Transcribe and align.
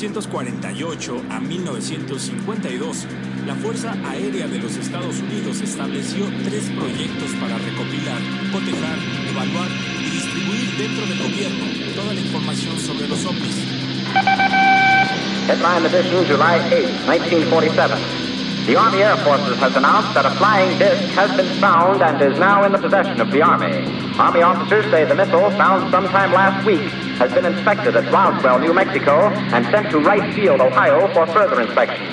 De 0.00 0.06
1948 0.06 1.22
a 1.28 1.40
1952, 1.40 3.06
la 3.46 3.54
Fuerza 3.54 3.92
Aérea 4.08 4.48
de 4.48 4.58
los 4.58 4.74
Estados 4.78 5.20
Unidos 5.20 5.60
estableció 5.60 6.24
tres 6.42 6.70
proyectos 6.70 7.28
para 7.38 7.58
recopilar, 7.58 8.16
cotejar, 8.50 8.96
evaluar 9.28 9.68
y 10.00 10.08
distribuir 10.08 10.74
dentro 10.78 11.04
del 11.04 11.18
gobierno 11.18 11.64
toda 11.94 12.14
la 12.14 12.20
información 12.20 12.78
sobre 12.78 13.08
los 13.08 13.26
ovnis. 13.26 13.60
Headline 15.46 15.84
edition, 15.84 16.24
July 16.24 16.56
8, 16.72 16.88
1947. 17.06 17.98
The 18.64 18.76
Army 18.78 19.02
Air 19.02 19.18
Forces 19.18 19.58
has 19.60 19.76
announced 19.76 20.14
that 20.14 20.24
a 20.24 20.30
flying 20.40 20.78
disc 20.78 21.12
has 21.12 21.30
been 21.36 21.60
found 21.60 22.00
and 22.00 22.22
is 22.22 22.38
now 22.38 22.64
in 22.64 22.72
the 22.72 22.78
possession 22.78 23.20
of 23.20 23.30
the 23.30 23.42
Army. 23.42 23.84
Army 24.18 24.40
officers 24.40 24.90
say 24.90 25.04
the 25.04 25.14
missile, 25.14 25.50
found 25.60 25.90
sometime 25.90 26.32
last 26.32 26.64
week, 26.64 26.88
has 27.20 27.32
been 27.34 27.44
inspected 27.44 27.94
at 27.96 28.10
Roswell, 28.10 28.58
New 28.58 28.72
Mexico, 28.72 29.28
and 29.52 29.66
sent 29.66 29.90
to 29.90 29.98
Wright 30.00 30.32
Field, 30.34 30.60
Ohio, 30.60 31.06
for 31.12 31.26
further 31.26 31.60
inspection. 31.60 32.06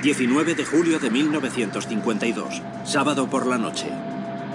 19 0.00 0.54
de 0.54 0.64
julio 0.64 0.98
de 0.98 1.10
1952, 1.10 2.62
sábado 2.84 3.28
por 3.28 3.46
la 3.46 3.58
noche. 3.58 3.88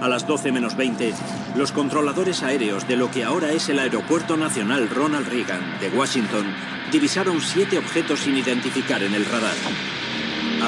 A 0.00 0.08
las 0.08 0.26
12 0.26 0.50
menos 0.50 0.76
20, 0.76 1.14
los 1.54 1.70
controladores 1.70 2.42
aéreos 2.42 2.88
de 2.88 2.96
lo 2.96 3.08
que 3.10 3.24
ahora 3.24 3.52
es 3.52 3.68
el 3.68 3.78
Aeropuerto 3.78 4.36
Nacional 4.36 4.90
Ronald 4.90 5.28
Reagan 5.28 5.78
de 5.80 5.88
Washington 5.88 6.52
divisaron 6.90 7.40
siete 7.40 7.78
objetos 7.78 8.20
sin 8.20 8.36
identificar 8.36 9.02
en 9.02 9.14
el 9.14 9.24
radar. 9.24 9.54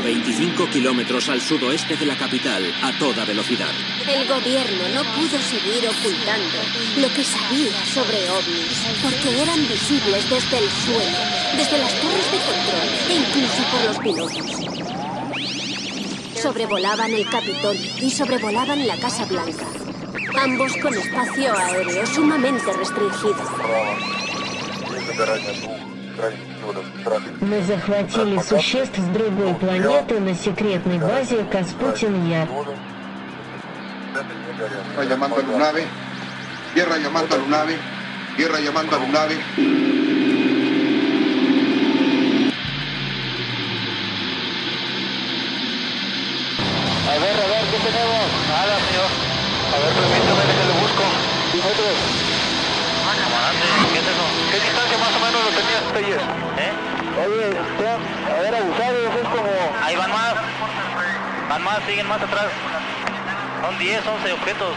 A 0.01 0.03
25 0.03 0.71
kilómetros 0.71 1.29
al 1.29 1.43
sudoeste 1.43 1.95
de 1.95 2.07
la 2.07 2.17
capital, 2.17 2.65
a 2.83 2.99
toda 2.99 3.27
velocidad. 3.27 3.69
El 4.09 4.27
gobierno 4.27 4.89
no 4.95 5.03
pudo 5.13 5.39
seguir 5.43 5.87
ocultando 5.87 6.57
lo 6.97 7.09
que 7.13 7.23
sabía 7.23 7.85
sobre 7.85 8.31
ovnis, 8.31 8.81
porque 9.03 9.43
eran 9.43 9.61
visibles 9.69 10.31
desde 10.31 10.57
el 10.57 10.71
suelo, 10.71 11.19
desde 11.55 11.77
las 11.77 11.93
torres 12.01 12.33
de 12.33 12.39
control 12.49 12.89
e 13.11 13.15
incluso 13.15 13.63
por 13.71 13.85
los 13.85 13.99
pilotos. 13.99 14.49
Sobrevolaban 16.41 17.13
el 17.13 17.29
Capitolio 17.29 17.93
y 18.01 18.11
sobrevolaban 18.11 18.87
la 18.87 18.97
Casa 18.97 19.27
Blanca. 19.27 19.67
Ambos 20.43 20.79
con 20.79 20.95
espacio 20.95 21.55
aéreo 21.55 22.07
sumamente 22.07 22.73
restringido. 22.73 23.37
Мы 27.41 27.63
захватили 27.63 28.39
существ 28.39 28.99
с 28.99 29.07
другой 29.07 29.55
планеты 29.55 30.21
на 30.21 30.35
секретной 30.35 30.99
базе 30.99 31.45
Каспутин-Яр. 31.45 32.49
Tierra 36.75 36.99
llamando 36.99 37.35
a 37.35 37.39
Lunave. 37.39 37.79
Tierra 38.37 38.61
llamando 38.61 38.97
a 38.97 38.99
ver, 47.19 47.37
a 47.37 47.47
ver, 47.47 47.65
¿qué 47.71 47.79
tenemos? 47.79 48.23
Nada, 48.49 48.79
señor. 48.87 49.11
A 49.75 49.79
ver, 49.79 49.93
permítame 49.95 50.43
que 50.47 50.65
le 50.65 50.75
busco. 50.81 51.05
Nosotros. 51.57 52.30
¿Qué 53.93 53.99
es 53.99 54.07
eso? 54.07 54.27
¿Qué 54.51 54.61
distancia 54.61 54.99
más 54.99 55.15
o 55.15 55.21
menos 55.21 55.45
lo 55.45 55.51
tenías 55.51 55.85
ayer? 55.97 56.21
¿Eh? 56.59 56.73
Oye, 57.21 57.49
usted, 57.51 57.87
a 57.87 58.41
ver, 58.41 58.55
abusado, 58.55 58.99
eso 58.99 59.19
es 59.23 59.29
como... 59.29 59.51
Ahí 59.83 59.97
van 59.97 60.11
más. 60.11 60.35
Van 61.49 61.63
más, 61.63 61.79
siguen 61.87 62.09
más 62.09 62.23
atrás. 62.23 62.49
Son 63.63 63.79
10, 63.79 64.07
11 64.07 64.33
objetos. 64.33 64.75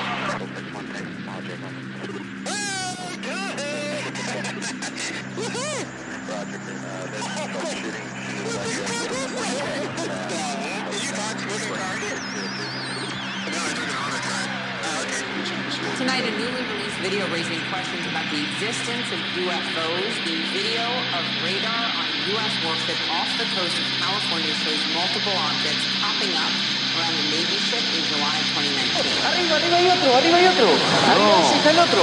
Tonight, 14.93 16.21
a 16.21 16.29
newly 16.37 16.61
released 16.69 17.01
video 17.01 17.25
raising 17.33 17.57
questions 17.73 18.05
about 18.05 18.29
the 18.29 18.45
existence 18.45 19.09
of 19.09 19.17
UFOs. 19.41 20.13
The 20.21 20.37
video 20.53 20.85
of 21.17 21.23
radar 21.41 21.85
on 21.97 22.05
a 22.05 22.17
U.S. 22.37 22.53
warship 22.61 23.01
off 23.09 23.25
the 23.41 23.49
coast 23.57 23.73
of 23.73 23.85
California 23.97 24.53
shows 24.61 24.77
multiple 24.93 25.33
objects 25.33 25.81
popping 25.97 26.37
up 26.37 26.53
around 26.93 27.09
the 27.09 27.25
Navy 27.33 27.57
ship 27.57 27.81
in 27.89 28.05
July 28.05 28.37
of 28.37 28.45
2019. 28.53 29.17
Arriba, 29.33 29.53
arriba 29.57 29.75
hay 29.81 29.89
otro, 29.97 30.09
arriba 30.13 30.37
hay 30.37 30.47
otro. 30.53 30.69
Arriba 31.09 31.41
ese 31.41 31.55
está 31.57 31.69
el 31.73 31.79
otro. 31.81 32.01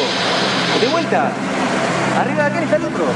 De 0.82 0.88
vuelta. 0.90 1.30
Arriba 2.18 2.42
de 2.42 2.48
aquel 2.50 2.64
está 2.66 2.76
el 2.76 2.86
otro. 2.90 3.06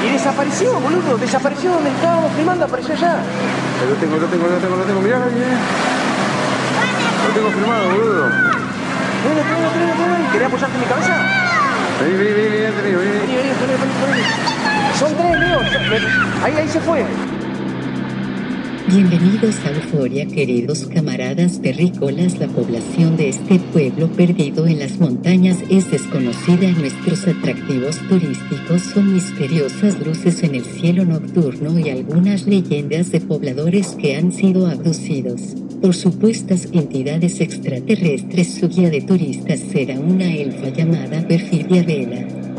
Y 0.00 0.08
desapareció, 0.08 0.80
boludo. 0.80 1.18
Desapareció 1.20 1.68
donde 1.72 1.90
estábamos 1.90 2.32
filmando, 2.32 2.64
apareció 2.64 2.94
allá. 2.96 3.20
Lo 3.84 3.94
tengo, 4.00 4.16
lo 4.16 4.26
tengo, 4.26 4.48
lo 4.48 4.56
tengo, 4.56 4.76
lo 4.76 4.84
tengo. 4.88 5.00
Mirá, 5.04 5.20
mirá. 5.28 6.01
Lo 7.32 7.38
tengo 7.38 7.50
firmado, 7.50 7.88
boludo. 7.88 8.24
Ven, 8.24 9.34
ven, 9.34 9.46
ven, 9.48 9.72
ven, 9.72 10.12
ven. 10.12 10.32
¿Querés 10.32 10.46
apoyarte 10.48 10.74
en 10.74 10.80
mi 10.80 10.86
cabeza? 10.86 11.14
Vení, 11.98 12.14
vení, 12.18 12.32
vení, 12.34 12.48
vení, 12.50 12.72
vení, 12.72 12.92
vení. 12.92 13.20
Vení, 13.22 13.32
vení, 13.32 13.52
vení, 13.56 13.74
vení, 13.80 13.94
vení. 14.12 14.98
Son 14.98 15.12
tres, 15.16 15.40
Leo. 15.40 15.60
Ahí, 16.44 16.52
ahí 16.52 16.68
se 16.68 16.80
fue. 16.80 17.06
Bienvenidos 18.86 19.56
a 19.64 19.70
Euforia, 19.70 20.26
queridos 20.26 20.84
camaradas 20.88 21.62
terrícolas. 21.62 22.38
La 22.38 22.48
población 22.48 23.16
de 23.16 23.30
este 23.30 23.58
pueblo 23.58 24.08
perdido 24.08 24.66
en 24.66 24.80
las 24.80 25.00
montañas 25.00 25.56
es 25.70 25.90
desconocida. 25.90 26.68
Nuestros 26.72 27.26
atractivos 27.26 27.96
turísticos 28.10 28.82
son 28.82 29.14
misteriosas 29.14 29.98
luces 30.06 30.42
en 30.42 30.56
el 30.56 30.66
cielo 30.66 31.06
nocturno 31.06 31.78
y 31.78 31.88
algunas 31.88 32.46
leyendas 32.46 33.10
de 33.10 33.22
pobladores 33.22 33.96
que 33.98 34.16
han 34.16 34.32
sido 34.32 34.66
abducidos 34.66 35.54
por 35.82 35.94
supuestas 35.94 36.68
entidades 36.72 37.40
extraterrestres. 37.40 38.54
Su 38.54 38.68
guía 38.68 38.88
de 38.88 39.02
turistas 39.02 39.58
será 39.58 39.98
una 39.98 40.32
elfa 40.32 40.68
llamada 40.68 41.26
Perfidia 41.26 41.82
Vela. 41.82 42.51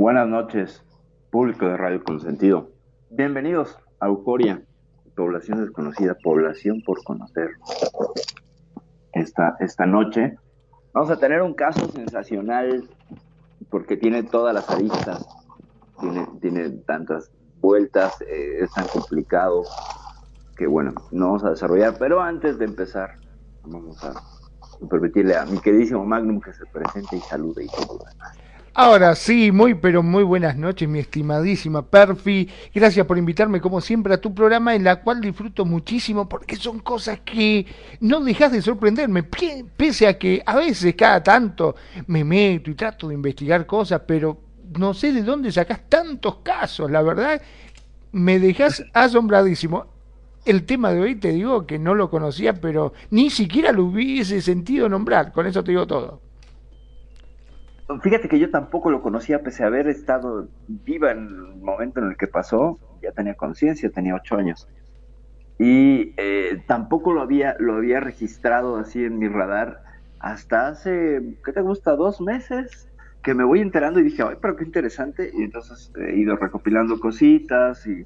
Buenas 0.00 0.26
noches, 0.26 0.82
público 1.28 1.66
de 1.66 1.76
Radio 1.76 2.02
Consentido. 2.02 2.70
Bienvenidos 3.10 3.76
a 4.00 4.06
Euforia, 4.06 4.62
población 5.14 5.60
desconocida, 5.60 6.16
población 6.24 6.80
por 6.86 7.04
conocer. 7.04 7.50
Esta, 9.12 9.56
esta 9.60 9.84
noche 9.84 10.38
vamos 10.94 11.10
a 11.10 11.18
tener 11.18 11.42
un 11.42 11.52
caso 11.52 11.86
sensacional 11.88 12.88
porque 13.68 13.98
tiene 13.98 14.22
todas 14.22 14.54
las 14.54 14.70
aristas, 14.70 15.28
tiene, 16.00 16.26
tiene 16.40 16.70
tantas 16.86 17.30
vueltas, 17.60 18.22
eh, 18.22 18.60
es 18.62 18.72
tan 18.72 18.86
complicado 18.86 19.64
que 20.56 20.66
bueno, 20.66 20.94
no 21.10 21.26
vamos 21.26 21.44
a 21.44 21.50
desarrollar, 21.50 21.96
pero 21.98 22.22
antes 22.22 22.58
de 22.58 22.64
empezar, 22.64 23.16
vamos 23.64 24.02
a 24.02 24.14
permitirle 24.88 25.36
a 25.36 25.44
mi 25.44 25.58
queridísimo 25.58 26.06
Magnum 26.06 26.40
que 26.40 26.54
se 26.54 26.64
presente 26.64 27.16
y 27.16 27.20
salude 27.20 27.64
y 27.64 27.68
todo 27.68 27.98
lo 27.98 28.10
demás. 28.10 28.49
Ahora 28.72 29.16
sí, 29.16 29.50
muy 29.50 29.74
pero 29.74 30.00
muy 30.00 30.22
buenas 30.22 30.56
noches, 30.56 30.88
mi 30.88 31.00
estimadísima 31.00 31.84
Perfi. 31.84 32.48
Gracias 32.72 33.04
por 33.04 33.18
invitarme 33.18 33.60
como 33.60 33.80
siempre 33.80 34.14
a 34.14 34.20
tu 34.20 34.32
programa 34.32 34.76
en 34.76 34.84
la 34.84 35.02
cual 35.02 35.20
disfruto 35.20 35.64
muchísimo 35.64 36.28
porque 36.28 36.54
son 36.54 36.78
cosas 36.78 37.18
que 37.24 37.66
no 37.98 38.20
dejas 38.20 38.52
de 38.52 38.62
sorprenderme, 38.62 39.24
pese 39.24 40.06
a 40.06 40.16
que 40.16 40.40
a 40.46 40.54
veces 40.54 40.94
cada 40.94 41.20
tanto 41.20 41.74
me 42.06 42.22
meto 42.22 42.70
y 42.70 42.76
trato 42.76 43.08
de 43.08 43.14
investigar 43.14 43.66
cosas, 43.66 44.02
pero 44.06 44.40
no 44.78 44.94
sé 44.94 45.12
de 45.12 45.24
dónde 45.24 45.50
sacas 45.50 45.88
tantos 45.88 46.36
casos, 46.36 46.88
la 46.92 47.02
verdad 47.02 47.42
me 48.12 48.38
dejas 48.38 48.84
asombradísimo. 48.92 49.86
El 50.44 50.64
tema 50.64 50.92
de 50.92 51.00
hoy 51.00 51.16
te 51.16 51.32
digo 51.32 51.66
que 51.66 51.78
no 51.80 51.96
lo 51.96 52.08
conocía, 52.08 52.54
pero 52.54 52.92
ni 53.10 53.30
siquiera 53.30 53.72
lo 53.72 53.86
hubiese 53.86 54.40
sentido 54.40 54.88
nombrar, 54.88 55.32
con 55.32 55.46
eso 55.46 55.64
te 55.64 55.72
digo 55.72 55.88
todo. 55.88 56.29
Fíjate 58.02 58.28
que 58.28 58.38
yo 58.38 58.50
tampoco 58.50 58.90
lo 58.90 59.02
conocía, 59.02 59.42
pese 59.42 59.64
a 59.64 59.66
haber 59.66 59.88
estado 59.88 60.48
viva 60.66 61.10
en 61.10 61.18
el 61.18 61.56
momento 61.56 62.00
en 62.00 62.08
el 62.08 62.16
que 62.16 62.26
pasó. 62.26 62.78
ya 63.02 63.12
tenía 63.12 63.34
conciencia, 63.34 63.90
tenía 63.90 64.14
ocho 64.14 64.36
años. 64.36 64.68
Y 65.58 66.14
eh, 66.16 66.62
tampoco 66.66 67.12
lo 67.12 67.20
había, 67.20 67.56
lo 67.58 67.74
había 67.74 68.00
registrado 68.00 68.76
así 68.76 69.04
en 69.04 69.18
mi 69.18 69.28
radar 69.28 69.82
hasta 70.20 70.68
hace, 70.68 71.38
¿qué 71.44 71.52
te 71.52 71.62
gusta? 71.62 71.96
Dos 71.96 72.20
meses 72.20 72.88
que 73.22 73.34
me 73.34 73.44
voy 73.44 73.60
enterando 73.60 74.00
y 74.00 74.04
dije, 74.04 74.22
ay, 74.22 74.36
pero 74.40 74.56
qué 74.56 74.64
interesante. 74.64 75.30
Y 75.34 75.42
entonces 75.42 75.92
he 75.96 76.16
ido 76.16 76.36
recopilando 76.36 77.00
cositas 77.00 77.86
y 77.86 78.04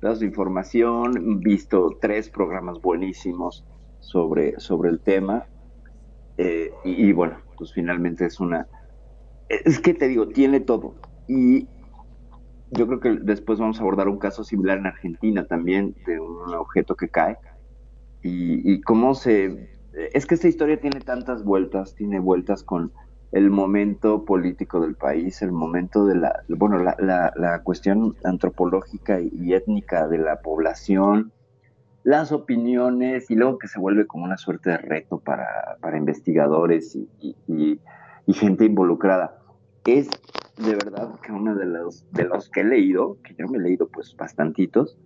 dados 0.00 0.20
de 0.20 0.26
información, 0.26 1.40
visto 1.40 1.98
tres 2.00 2.30
programas 2.30 2.80
buenísimos 2.80 3.64
sobre, 3.98 4.58
sobre 4.58 4.90
el 4.90 5.00
tema. 5.00 5.44
Eh, 6.38 6.70
y, 6.84 7.08
y, 7.08 7.12
bueno, 7.12 7.38
pues 7.56 7.72
finalmente 7.72 8.24
es 8.26 8.40
una... 8.40 8.66
Es 9.50 9.80
que 9.80 9.94
te 9.94 10.08
digo, 10.08 10.28
tiene 10.28 10.60
todo. 10.60 10.94
Y 11.28 11.68
yo 12.70 12.86
creo 12.86 13.00
que 13.00 13.10
después 13.22 13.58
vamos 13.58 13.78
a 13.78 13.82
abordar 13.82 14.08
un 14.08 14.18
caso 14.18 14.44
similar 14.44 14.78
en 14.78 14.86
Argentina 14.86 15.44
también, 15.46 15.94
de 16.06 16.20
un 16.20 16.54
objeto 16.54 16.96
que 16.96 17.08
cae. 17.08 17.36
Y, 18.22 18.80
cómo 18.82 19.14
se... 19.14 19.78
Es 20.12 20.26
que 20.26 20.34
esta 20.34 20.48
historia 20.48 20.80
tiene 20.80 21.00
tantas 21.00 21.44
vueltas, 21.44 21.94
tiene 21.94 22.20
vueltas 22.20 22.62
con 22.62 22.92
el 23.32 23.50
momento 23.50 24.24
político 24.24 24.80
del 24.80 24.94
país, 24.94 25.42
el 25.42 25.52
momento 25.52 26.04
de 26.04 26.16
la, 26.16 26.42
bueno, 26.48 26.78
la, 26.78 26.96
la, 26.98 27.32
la 27.36 27.62
cuestión 27.62 28.16
antropológica 28.24 29.20
y 29.20 29.52
étnica 29.52 30.08
de 30.08 30.18
la 30.18 30.40
población, 30.40 31.32
las 32.02 32.32
opiniones 32.32 33.30
y 33.30 33.34
luego 33.34 33.58
que 33.58 33.68
se 33.68 33.78
vuelve 33.78 34.06
como 34.06 34.24
una 34.24 34.38
suerte 34.38 34.70
de 34.70 34.78
reto 34.78 35.18
para, 35.18 35.76
para 35.80 35.98
investigadores 35.98 36.96
y, 36.96 37.36
y, 37.46 37.80
gente 38.32 38.64
involucrada. 38.64 39.39
Es 39.86 40.08
de 40.56 40.72
verdad 40.72 41.18
que 41.20 41.32
uno 41.32 41.54
de 41.54 41.66
los, 41.66 42.04
de 42.12 42.24
los 42.24 42.50
que 42.50 42.60
he 42.60 42.64
leído, 42.64 43.16
que 43.22 43.34
yo 43.34 43.48
me 43.48 43.58
he 43.58 43.62
leído 43.62 43.88
pues 43.88 44.14
bastantitos, 44.16 44.98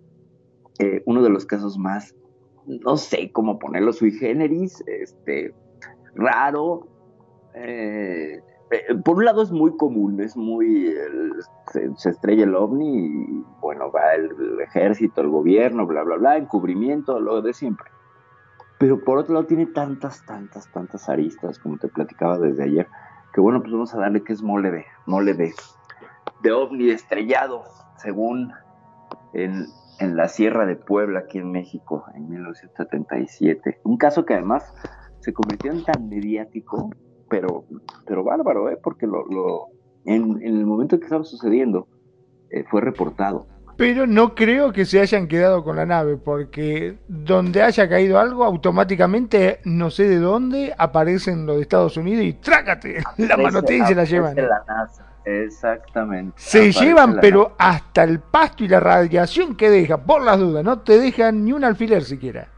eh, 0.79 1.01
uno 1.05 1.23
de 1.23 1.29
los 1.29 1.45
casos 1.45 1.77
más, 1.77 2.13
no 2.65 2.97
sé 2.97 3.31
cómo 3.31 3.57
ponerlo, 3.59 3.93
sui 3.93 4.11
generis, 4.11 4.83
este, 4.87 5.53
raro, 6.15 6.87
eh, 7.53 8.41
eh, 8.71 8.95
por 9.03 9.17
un 9.17 9.25
lado 9.25 9.43
es 9.43 9.51
muy 9.51 9.77
común, 9.77 10.19
es 10.19 10.35
muy, 10.35 10.87
el, 10.87 11.33
se, 11.97 12.09
estrella 12.09 12.43
el 12.43 12.55
ovni 12.55 13.05
y 13.07 13.43
bueno, 13.61 13.91
va 13.91 14.15
el, 14.15 14.59
ejército, 14.61 15.21
el 15.21 15.29
gobierno, 15.29 15.85
bla, 15.85 16.03
bla, 16.03 16.17
bla, 16.17 16.37
encubrimiento, 16.37 17.19
lo 17.19 17.41
de 17.41 17.53
siempre. 17.53 17.89
Pero 18.79 19.01
por 19.03 19.19
otro 19.19 19.35
lado 19.35 19.45
tiene 19.45 19.67
tantas, 19.67 20.25
tantas, 20.25 20.69
tantas 20.71 21.07
aristas, 21.07 21.59
como 21.59 21.77
te 21.77 21.87
platicaba 21.87 22.39
desde 22.39 22.63
ayer, 22.63 22.87
que 23.35 23.41
bueno, 23.41 23.59
pues 23.59 23.73
vamos 23.73 23.93
a 23.93 23.97
darle 23.97 24.23
que 24.23 24.31
es 24.31 24.41
mole 24.41 24.71
de, 24.71 24.85
de 26.41 26.51
ovni 26.53 26.89
estrellado, 26.89 27.65
según 27.97 28.53
en, 29.33 29.65
en 29.99 30.15
la 30.15 30.29
Sierra 30.29 30.65
de 30.65 30.77
Puebla, 30.77 31.19
aquí 31.19 31.39
en 31.39 31.51
México, 31.51 32.05
en 32.15 32.29
1977. 32.29 33.81
Un 33.83 33.97
caso 33.97 34.25
que 34.25 34.35
además 34.35 34.73
se 35.19 35.33
convirtió 35.33 35.73
en 35.73 35.83
tan 35.83 36.07
mediático 36.07 36.91
pero, 37.29 37.65
pero 38.07 38.23
bárbaro, 38.23 38.69
¿eh? 38.69 38.77
porque 38.81 39.05
lo, 39.05 39.25
lo 39.25 39.67
en, 40.05 40.41
en, 40.41 40.55
el 40.55 40.65
momento 40.65 40.97
que 40.97 41.03
estaba 41.03 41.25
sucediendo 41.25 41.89
eh, 42.51 42.63
fue 42.71 42.79
reportado. 42.79 43.47
Pero 43.77 44.07
no 44.07 44.35
creo 44.35 44.71
que 44.71 44.85
se 44.85 45.01
hayan 45.01 45.27
quedado 45.27 45.63
con 45.63 45.75
la 45.75 45.85
nave, 45.85 46.17
porque 46.17 46.97
donde 47.07 47.61
haya 47.61 47.89
caído 47.89 48.19
algo, 48.19 48.45
automáticamente, 48.45 49.59
no 49.65 49.89
sé 49.89 50.07
de 50.07 50.17
dónde, 50.17 50.73
aparecen 50.77 51.45
los 51.45 51.57
de 51.57 51.63
Estados 51.63 51.97
Unidos 51.97 52.23
y 52.23 52.33
trácate, 52.33 53.03
la 53.17 53.37
manotea 53.37 53.83
y 53.83 53.87
se 53.87 53.95
la 53.95 54.05
llevan. 54.05 54.35
La 54.35 54.63
NASA. 54.67 55.05
Exactamente. 55.25 56.33
Se 56.37 56.71
llevan, 56.71 57.17
pero 57.19 57.55
NASA. 57.57 57.69
hasta 57.69 58.03
el 58.03 58.19
pasto 58.19 58.63
y 58.63 58.67
la 58.67 58.79
radiación 58.79 59.55
que 59.55 59.69
deja, 59.69 59.97
por 59.97 60.21
las 60.21 60.39
dudas, 60.39 60.63
no 60.63 60.79
te 60.79 60.97
dejan 60.97 61.43
ni 61.43 61.51
un 61.51 61.63
alfiler 61.63 62.03
siquiera. 62.03 62.49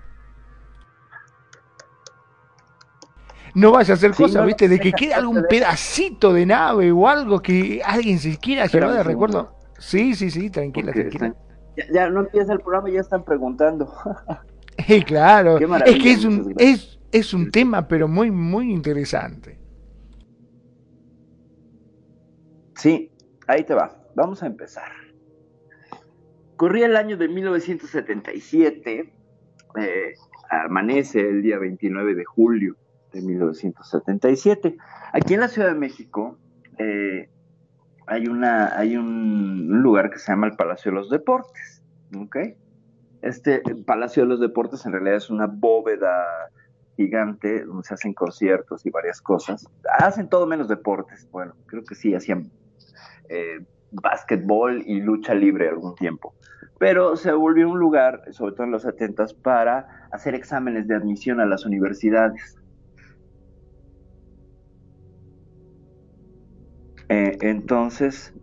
no 3.57 3.71
vaya 3.71 3.95
a 3.95 3.97
hacer 3.97 4.13
sí, 4.13 4.21
cosas, 4.21 4.41
no, 4.41 4.45
¿viste? 4.45 4.67
De 4.67 4.79
que 4.79 4.91
quede 4.93 5.15
algún 5.15 5.43
pedacito 5.49 6.31
de 6.31 6.45
nave 6.45 6.91
o 6.91 7.07
algo 7.07 7.41
que 7.41 7.81
alguien 7.83 8.19
se 8.19 8.37
quiera 8.37 8.67
llevar 8.67 8.93
de 8.93 9.01
recuerdo. 9.01 9.56
Sí, 9.77 10.15
sí, 10.15 10.31
sí, 10.31 10.49
tranquila, 10.49 10.91
tranquila. 10.91 11.27
Están, 11.27 11.47
ya, 11.77 11.85
ya, 11.93 12.09
no 12.09 12.21
empieza 12.21 12.53
el 12.53 12.59
programa 12.59 12.89
y 12.89 12.93
ya 12.93 13.01
están 13.01 13.23
preguntando. 13.23 13.93
sí, 14.87 15.03
claro. 15.03 15.57
Es 15.57 16.03
que 16.03 16.11
es 16.11 16.25
un, 16.25 16.53
es, 16.57 16.99
es 17.11 17.33
un 17.33 17.51
tema, 17.51 17.87
pero 17.87 18.07
muy, 18.07 18.31
muy 18.31 18.71
interesante. 18.71 19.59
Sí, 22.75 23.11
ahí 23.47 23.63
te 23.63 23.73
va. 23.73 24.03
Vamos 24.15 24.43
a 24.43 24.47
empezar. 24.47 24.91
Corría 26.55 26.87
el 26.87 26.95
año 26.95 27.17
de 27.17 27.27
1977, 27.27 29.13
eh, 29.79 30.13
amanece 30.49 31.19
el 31.19 31.43
día 31.43 31.59
29 31.59 32.15
de 32.15 32.25
julio 32.25 32.75
de 33.13 33.21
1977. 33.21 34.77
Aquí 35.13 35.35
en 35.35 35.39
la 35.39 35.47
Ciudad 35.47 35.69
de 35.69 35.75
México 35.75 36.37
eh, 36.79 37.29
hay, 38.07 38.27
una, 38.27 38.77
hay 38.77 38.97
un, 38.97 39.81
lugar 39.81 40.09
que 40.09 40.19
se 40.19 40.31
llama 40.31 40.47
el 40.47 40.55
Palacio 40.55 40.91
de 40.91 40.97
los 40.97 41.09
Deportes. 41.09 41.83
¿okay? 42.17 42.55
Este 43.21 43.61
Palacio 43.85 44.23
de 44.23 44.29
los 44.29 44.39
Deportes 44.39 44.85
en 44.85 44.93
realidad 44.93 45.17
es 45.17 45.29
una 45.29 45.47
bóveda 45.47 46.25
gigante 46.95 47.63
donde 47.63 47.83
se 47.83 47.93
hacen 47.93 48.13
conciertos 48.13 48.85
y 48.85 48.89
varias 48.89 49.21
cosas. 49.21 49.67
Hacen 49.99 50.29
todo 50.29 50.47
menos 50.47 50.67
deportes. 50.67 51.29
Bueno, 51.31 51.53
creo 51.67 51.83
que 51.83 51.95
sí, 51.95 52.15
hacían 52.15 52.49
eh, 53.29 53.59
básquetbol 53.91 54.83
y 54.85 55.01
lucha 55.01 55.33
libre 55.33 55.69
algún 55.69 55.95
tiempo. 55.95 56.33
Pero 56.79 57.15
se 57.15 57.31
volvió 57.31 57.69
un 57.69 57.79
lugar, 57.79 58.21
sobre 58.31 58.53
todo 58.53 58.63
en 58.63 58.71
los 58.71 58.83
70 58.83 59.25
para 59.41 60.07
hacer 60.11 60.35
exámenes 60.35 60.87
de 60.87 60.95
admisión 60.95 61.39
a 61.39 61.45
las 61.45 61.65
universidades. 61.65 62.57
Eh, 67.09 67.37
entonces, 67.41 68.33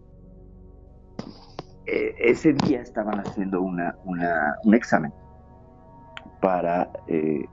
eh, 1.87 2.15
ese 2.19 2.55
día 2.55 2.81
estaban 2.81 3.21
haciendo 3.21 3.61
una, 3.61 3.95
un 4.05 4.75
examen 4.75 5.13
para, 6.41 6.91
eh, 7.09 7.45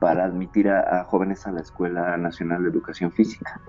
para 0.00 0.24
admitir 0.24 0.68
a, 0.68 1.04
jóvenes 1.04 1.46
a 1.46 1.52
la 1.52 1.60
Escuela 1.60 2.16
Nacional 2.16 2.62
de 2.62 2.70
Educación 2.70 3.10
Física. 3.10 3.60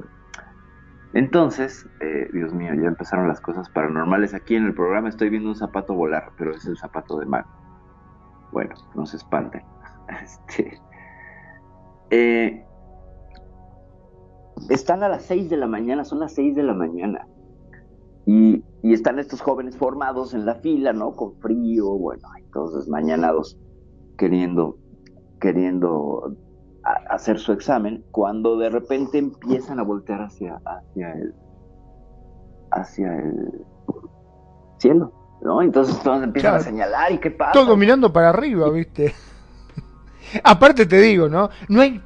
Entonces, 1.14 1.88
Dios 2.34 2.54
mío, 2.54 2.74
ya 2.76 2.88
empezaron 2.90 3.30
las 3.30 3.40
cosas 3.40 3.70
paranormales. 3.70 4.34
Aquí 4.34 4.56
en 4.56 4.66
el 4.66 4.74
programa 4.74 5.08
estoy 5.08 5.30
viendo 5.30 5.50
un 5.50 5.56
zapato 5.56 5.94
volar, 5.94 6.32
pero 6.38 6.54
es 6.54 6.66
el 6.66 6.78
zapato 6.78 7.18
de 7.18 7.26
Mac. 7.26 7.48
Bueno, 8.52 8.76
no 8.96 9.06
se 9.06 9.18
espanten. 9.18 9.64
Este, 12.10 12.64
están 14.70 15.04
a 15.04 15.10
las 15.10 15.24
6 15.24 15.50
de 15.50 15.58
la 15.58 15.68
mañana, 15.68 16.04
son 16.04 16.20
las 16.20 16.34
6 16.34 16.56
de 16.56 16.64
la 16.64 16.74
mañana. 16.74 17.28
Y, 18.26 18.64
y, 18.84 18.94
están 18.94 19.20
estos 19.20 19.42
jóvenes 19.42 19.78
formados 19.78 20.34
en 20.34 20.46
la 20.46 20.56
fila, 20.56 20.92
¿no? 20.92 21.16
Con 21.16 21.40
frío, 21.40 21.88
bueno, 21.92 22.28
todos 22.52 22.76
desmañanados, 22.76 23.58
queriendo, 24.18 24.78
queriendo 25.40 26.36
a, 26.84 27.14
hacer 27.14 27.40
su 27.40 27.54
examen, 27.54 28.04
cuando 28.12 28.58
de 28.58 28.70
repente 28.70 29.18
empiezan 29.18 29.80
a 29.80 29.84
voltear 29.84 30.24
hacia, 30.24 30.60
hacia 30.66 31.14
el, 31.14 31.34
hacia 32.72 33.16
el 33.16 33.66
cielo, 34.80 35.14
¿no? 35.42 35.62
Entonces 35.62 35.98
todos 36.04 36.22
empiezan 36.22 36.52
claro, 36.52 36.62
a 36.62 36.66
señalar, 36.66 37.12
¿y 37.14 37.20
qué 37.20 37.32
pasa? 37.32 37.54
Todo 37.54 37.78
mirando 37.78 38.12
para 38.12 38.30
arriba, 38.30 38.70
¿viste? 38.70 39.14
Aparte 40.44 40.86
te 40.86 41.00
digo, 41.00 41.30
¿no? 41.30 41.50
No 41.70 41.80
hay 41.80 42.02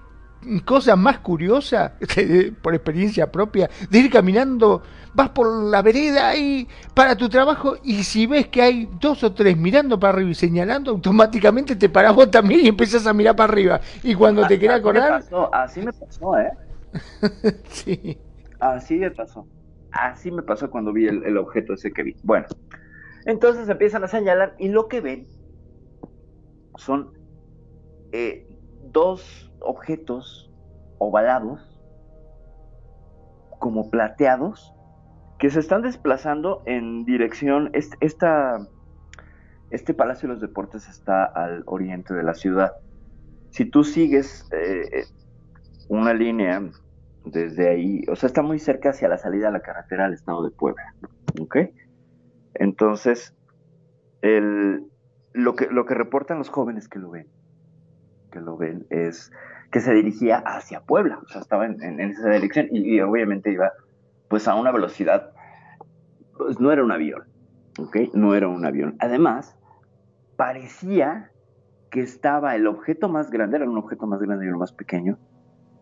cosa 0.65 0.95
más 0.95 1.19
curiosa, 1.19 1.93
por 2.62 2.74
experiencia 2.74 3.31
propia, 3.31 3.69
de 3.89 4.00
ir 4.00 4.12
caminando, 4.12 4.81
vas 5.13 5.29
por 5.29 5.48
la 5.48 5.81
vereda 5.81 6.36
y 6.36 6.67
para 6.93 7.15
tu 7.15 7.29
trabajo 7.29 7.77
y 7.83 8.03
si 8.03 8.27
ves 8.27 8.48
que 8.48 8.62
hay 8.62 8.89
dos 9.00 9.24
o 9.24 9.33
tres 9.33 9.57
mirando 9.57 10.00
para 10.00 10.13
arriba 10.13 10.31
y 10.31 10.36
señalando, 10.36 10.91
automáticamente 10.91 11.75
te 11.75 11.89
paras 11.89 12.15
vos 12.15 12.31
también 12.31 12.62
y 12.65 12.67
empiezas 12.67 13.05
a 13.07 13.13
mirar 13.13 13.36
para 13.36 13.51
arriba. 13.51 13.81
Y 14.03 14.15
cuando 14.15 14.45
te 14.48 14.57
quieras 14.57 14.79
acordar... 14.79 15.12
Me 15.12 15.19
pasó, 15.19 15.53
así 15.53 15.81
me 15.81 15.93
pasó, 15.93 16.38
¿eh? 16.38 16.51
sí. 17.69 18.17
Así 18.60 18.98
me 18.98 19.12
pasó. 19.12 19.48
Así 19.91 20.31
me 20.31 20.41
pasó 20.41 20.69
cuando 20.69 20.93
vi 20.93 21.07
el, 21.07 21.24
el 21.25 21.38
objeto 21.38 21.74
ese 21.74 21.91
que 21.91 22.03
vi. 22.03 22.15
Bueno, 22.24 22.48
entonces 23.25 23.67
empiezan 23.67 24.03
a 24.03 24.07
señalar 24.07 24.55
y 24.57 24.69
lo 24.69 24.88
que 24.88 25.01
ven 25.01 25.27
son 26.77 27.12
eh, 28.12 28.48
dos 28.91 29.50
objetos 29.61 30.51
ovalados, 30.97 31.79
como 33.59 33.89
plateados, 33.89 34.73
que 35.39 35.49
se 35.49 35.59
están 35.59 35.81
desplazando 35.81 36.61
en 36.65 37.05
dirección, 37.05 37.71
este, 37.73 37.97
este 39.71 39.93
Palacio 39.93 40.27
de 40.27 40.35
los 40.35 40.41
Deportes 40.41 40.87
está 40.87 41.25
al 41.25 41.63
oriente 41.65 42.13
de 42.13 42.23
la 42.23 42.33
ciudad. 42.33 42.73
Si 43.49 43.65
tú 43.65 43.83
sigues 43.83 44.47
eh, 44.51 45.05
una 45.89 46.13
línea 46.13 46.61
desde 47.25 47.69
ahí, 47.69 48.03
o 48.09 48.15
sea, 48.15 48.27
está 48.27 48.41
muy 48.41 48.59
cerca 48.59 48.91
hacia 48.91 49.07
la 49.07 49.17
salida 49.17 49.47
de 49.47 49.53
la 49.53 49.61
carretera 49.61 50.05
al 50.05 50.13
estado 50.13 50.43
de 50.43 50.51
Puebla, 50.51 50.95
¿ok? 51.39 51.57
Entonces, 52.55 53.35
el, 54.21 54.85
lo, 55.33 55.55
que, 55.55 55.67
lo 55.67 55.85
que 55.85 55.95
reportan 55.95 56.37
los 56.37 56.49
jóvenes 56.49 56.87
que 56.87 56.99
lo 56.99 57.11
ven, 57.11 57.27
que 58.31 58.39
lo 58.39 58.57
ven, 58.57 58.85
es 58.89 59.31
que 59.71 59.79
se 59.79 59.93
dirigía 59.93 60.38
hacia 60.38 60.81
Puebla, 60.81 61.19
o 61.23 61.27
sea, 61.27 61.41
estaba 61.41 61.65
en, 61.65 62.00
esa 62.00 62.29
dirección 62.29 62.67
y, 62.71 62.95
y 62.95 63.01
obviamente 63.01 63.51
iba 63.51 63.71
pues 64.27 64.47
a 64.47 64.55
una 64.55 64.71
velocidad, 64.71 65.31
pues 66.38 66.59
no 66.59 66.71
era 66.71 66.83
un 66.83 66.91
avión, 66.91 67.23
¿ok? 67.77 67.97
No 68.13 68.33
era 68.33 68.47
un 68.47 68.65
avión. 68.65 68.95
Además, 69.00 69.57
parecía 70.35 71.31
que 71.91 72.01
estaba 72.01 72.55
el 72.55 72.65
objeto 72.67 73.09
más 73.09 73.29
grande, 73.29 73.57
era 73.57 73.69
un 73.69 73.77
objeto 73.77 74.07
más 74.07 74.21
grande 74.21 74.45
y 74.45 74.50
uno 74.50 74.59
más 74.59 74.71
pequeño, 74.71 75.19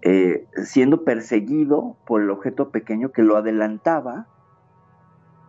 eh, 0.01 0.47
siendo 0.63 1.03
perseguido 1.03 1.97
por 2.07 2.21
el 2.21 2.29
objeto 2.29 2.71
pequeño 2.71 3.11
que 3.11 3.21
lo 3.21 3.37
adelantaba 3.37 4.27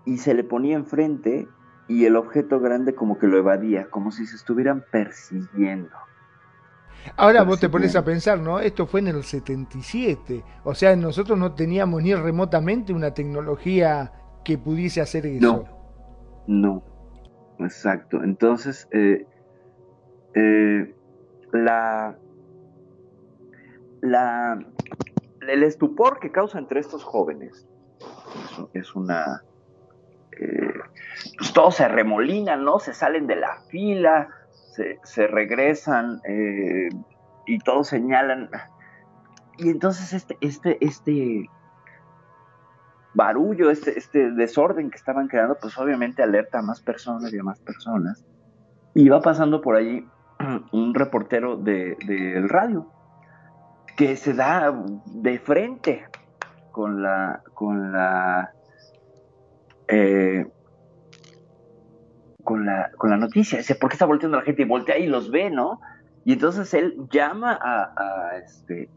y 0.05 0.19
se 0.19 0.35
le 0.35 0.45
ponía 0.45 0.77
enfrente 0.77 1.49
y 1.89 2.05
el 2.05 2.17
objeto 2.17 2.61
grande 2.61 2.95
como 2.95 3.19
que 3.19 3.27
lo 3.27 3.39
evadía, 3.39 3.89
como 3.91 4.13
si 4.13 4.27
se 4.27 4.37
estuvieran 4.37 4.85
persiguiendo. 4.93 5.97
Ahora 7.17 7.43
vos 7.45 7.61
te 7.61 7.69
pones 7.69 7.97
a 7.97 8.05
pensar, 8.05 8.39
¿no? 8.41 8.61
Esto 8.61 8.87
fue 8.87 9.01
en 9.01 9.09
el 9.09 9.25
77. 9.25 10.45
O 10.65 10.75
sea, 10.75 10.97
nosotros 10.97 11.39
no 11.39 11.55
teníamos 11.55 12.03
ni 12.03 12.15
remotamente 12.15 12.93
una 12.93 13.15
tecnología 13.15 14.13
que 14.45 14.59
pudiese 14.59 15.01
hacer 15.01 15.27
eso. 15.27 15.65
No, 16.47 16.47
no, 16.47 16.83
exacto. 17.59 18.23
Entonces, 18.23 18.89
eh, 18.93 19.27
eh, 20.35 20.95
la, 21.53 22.19
la, 24.01 24.59
el 25.49 25.63
estupor 25.63 26.21
que 26.21 26.31
causa 26.33 26.59
entre 26.59 26.81
estos 26.81 27.05
jóvenes 27.05 27.69
es, 28.35 28.61
es 28.75 28.95
una... 28.95 29.43
eh, 30.41 30.75
pues 31.39 31.53
todos 31.53 31.77
se 31.77 31.89
remolinan, 31.89 32.65
¿no? 32.65 32.79
Se 32.79 32.95
salen 32.95 33.27
de 33.27 33.37
la 33.37 33.63
fila, 33.69 34.29
se, 34.73 35.27
regresan 35.27 36.21
eh, 36.25 36.89
y 37.47 37.59
todos 37.59 37.89
señalan. 37.89 38.51
Y 39.59 39.69
entonces 39.71 40.13
este, 40.13 40.37
este, 40.41 40.85
este 40.85 41.49
barullo, 43.15 43.71
este, 43.71 43.99
este 43.99 44.31
desorden 44.31 44.91
que 44.91 44.97
estaban 44.97 45.29
creando, 45.29 45.57
pues 45.61 45.77
obviamente 45.79 46.23
alerta 46.23 46.61
a 46.61 46.63
más 46.63 46.81
personas 46.81 47.33
y 47.33 47.39
a 47.39 47.43
más 47.43 47.61
personas. 47.61 48.25
Y 48.95 49.09
va 49.09 49.21
pasando 49.21 49.61
por 49.61 49.77
allí 49.77 50.07
un 50.73 50.95
reportero 50.95 51.57
de- 51.57 51.97
del 52.07 52.49
radio 52.49 52.87
que 53.97 54.17
se 54.17 54.33
da 54.33 54.73
de 55.07 55.39
frente 55.39 56.07
con 56.71 57.03
la 57.03 57.43
con 57.53 57.93
la 57.93 58.53
eh, 59.89 60.47
con 62.51 62.67
la 62.67 62.91
con 62.99 63.11
la 63.11 63.17
noticia 63.17 63.59
dice 63.59 63.77
por 63.77 63.91
qué 63.91 63.95
está 63.95 64.07
volteando 64.07 64.37
la 64.37 64.43
gente 64.43 64.63
y 64.63 64.65
voltea 64.65 64.99
y 64.99 65.07
los 65.07 65.31
ve 65.31 65.51
no 65.51 65.81
y 66.25 66.33
entonces 66.33 66.75
él 66.75 66.97
llama 67.09 67.57
a, 67.63 67.93
a, 67.97 68.39
este 68.39 68.91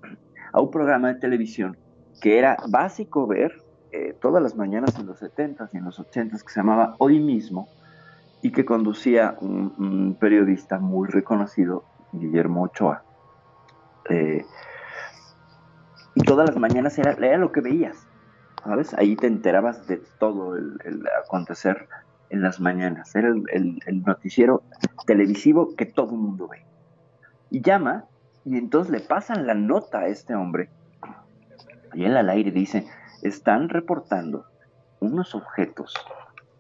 a 0.51 0.59
un 0.59 0.71
programa 0.71 1.09
de 1.09 1.19
televisión 1.19 1.77
que 2.19 2.39
era 2.39 2.57
básico 2.67 3.27
ver 3.27 3.61
eh, 3.91 4.17
todas 4.19 4.41
las 4.41 4.55
mañanas 4.55 4.97
en 4.97 5.05
los 5.05 5.21
70s 5.21 5.69
y 5.71 5.77
en 5.77 5.85
los 5.85 5.99
80s 5.99 6.41
que 6.41 6.51
se 6.51 6.59
llamaba 6.61 6.95
Hoy 6.97 7.19
mismo 7.19 7.69
y 8.41 8.51
que 8.51 8.65
conducía 8.65 9.37
un, 9.39 10.17
periodista 10.19 10.79
muy 10.79 11.07
reconocido, 11.07 11.83
Guillermo 12.11 12.63
Ochoa. 12.63 13.03
Eh, 14.09 14.43
y 16.15 16.21
todas 16.21 16.49
las 16.49 16.57
mañanas 16.57 16.97
era, 16.97 17.11
era 17.11 17.37
lo 17.37 17.51
que 17.51 17.61
veías, 17.61 18.07
¿sabes? 18.63 18.95
Ahí 18.95 19.15
te 19.15 19.27
enterabas 19.27 19.85
de 19.85 20.01
todo 20.17 20.55
el 20.55 21.03
acontecer 21.23 21.87
en 22.33 22.41
las 22.41 22.59
mañanas. 22.59 23.15
Era 23.15 23.29
el, 23.29 23.79
el- 23.85 24.03
noticiero 24.03 24.63
televisivo 25.05 25.75
que 25.75 25.85
todo 25.85 26.11
el 26.11 26.17
mundo 26.17 26.47
ve. 26.47 26.65
Y 27.51 27.61
llama, 27.61 28.05
y 28.43 28.57
entonces 28.57 28.91
le 28.91 28.99
pasan 28.99 29.45
la 29.45 29.53
nota 29.53 29.99
a 29.99 30.07
este 30.07 30.33
hombre. 30.33 30.69
Y 31.93 32.05
él 32.05 32.17
al 32.17 32.29
aire 32.29 32.51
dice, 32.51 32.87
están 33.21 33.69
reportando 33.69 34.47
unos 34.99 35.35
objetos 35.35 35.93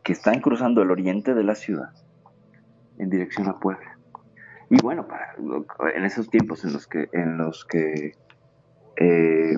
que 0.03 0.13
están 0.13 0.41
cruzando 0.41 0.83
el 0.83 0.91
oriente 0.91 1.33
de 1.33 1.43
la 1.43 1.55
ciudad 1.55 1.89
en 2.99 3.09
dirección 3.09 3.49
a 3.49 3.59
Puebla. 3.59 3.97
Y 4.69 4.79
bueno, 4.81 5.07
para, 5.07 5.33
en 5.95 6.05
esos 6.05 6.29
tiempos 6.29 6.63
en 6.65 6.73
los 6.73 6.87
que, 6.87 7.09
en 7.13 7.37
los 7.37 7.65
que, 7.65 8.13
eh, 8.97 9.57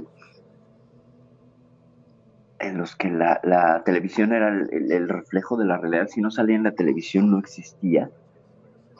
en 2.67 2.77
los 2.77 2.95
que 2.95 3.10
la, 3.10 3.81
televisión 3.86 4.34
era 4.34 4.50
el, 4.50 5.10
reflejo 5.10 5.57
de 5.57 5.65
la 5.65 5.77
realidad, 5.77 6.07
si 6.07 6.22
no 6.22 6.31
salía 6.31 6.55
en 6.55 6.63
la 6.63 6.74
televisión 6.74 7.29
no 7.29 7.39
existía. 7.39 8.10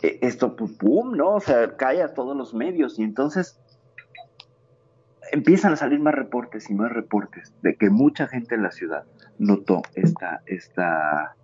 Eh, 0.02 0.20
esto, 0.22 0.56
pu- 0.56 0.78
pum, 0.78 1.16
¿no? 1.16 1.36
O 1.36 1.40
sea, 1.40 1.76
cae 1.76 2.02
a 2.02 2.14
todos 2.14 2.36
los 2.36 2.54
medios 2.54 3.00
y 3.00 3.04
entonces 3.04 3.60
empiezan 5.32 5.74
a 5.74 5.76
salir 5.76 6.00
más 6.00 6.14
reportes 6.14 6.70
y 6.70 6.76
más 6.76 6.92
reportes 6.92 7.54
de 7.62 7.76
que 7.76 7.90
mucha 7.90 8.28
gente 8.28 8.56
en 8.56 8.64
la 8.64 8.72
ciudad 8.72 9.06
notó 9.40 9.82
esta, 9.96 10.42
esta, 10.46 11.36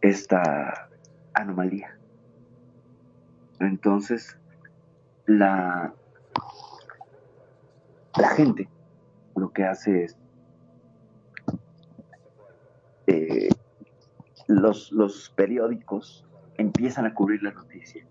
esta 0.00 0.88
anomalía. 1.34 1.96
Entonces, 3.58 4.38
la, 5.26 5.92
la 8.16 8.28
gente 8.30 8.68
lo 9.34 9.50
que 9.52 9.64
hace 9.64 10.04
es 10.04 10.16
eh, 13.06 13.48
los, 14.48 14.92
periódicos 15.36 16.24
empiezan 16.58 17.06
a 17.06 17.14
cubrir 17.14 17.42
la 17.42 17.52
noticia. 17.52 18.04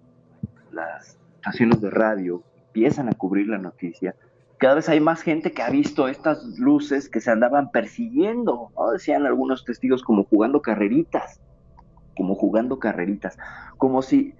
Las 0.72 1.18
estaciones 1.36 1.82
de 1.82 1.90
radio 1.90 2.44
empiezan 2.68 3.10
a 3.10 3.14
cubrir 3.14 3.48
la 3.48 3.58
noticia. 3.58 4.16
Cada 4.58 4.76
vez 4.76 4.90
hay 4.90 5.00
más 5.00 5.22
gente 5.22 5.54
que 5.54 5.62
ha 5.64 5.70
visto 5.70 6.08
estas 6.08 6.44
luces 6.60 7.10
que 7.10 7.20
se 7.20 7.32
andaban 7.32 7.72
persiguiendo, 7.72 8.70
decían 8.94 9.26
algunos 9.26 9.66
testigos 9.66 10.04
como 10.04 10.24
jugando 10.26 10.62
carreritas, 10.62 11.40
como 12.16 12.36
jugando 12.36 12.78
carreritas, 12.80 13.38
como 13.78 14.02
si 14.02 14.36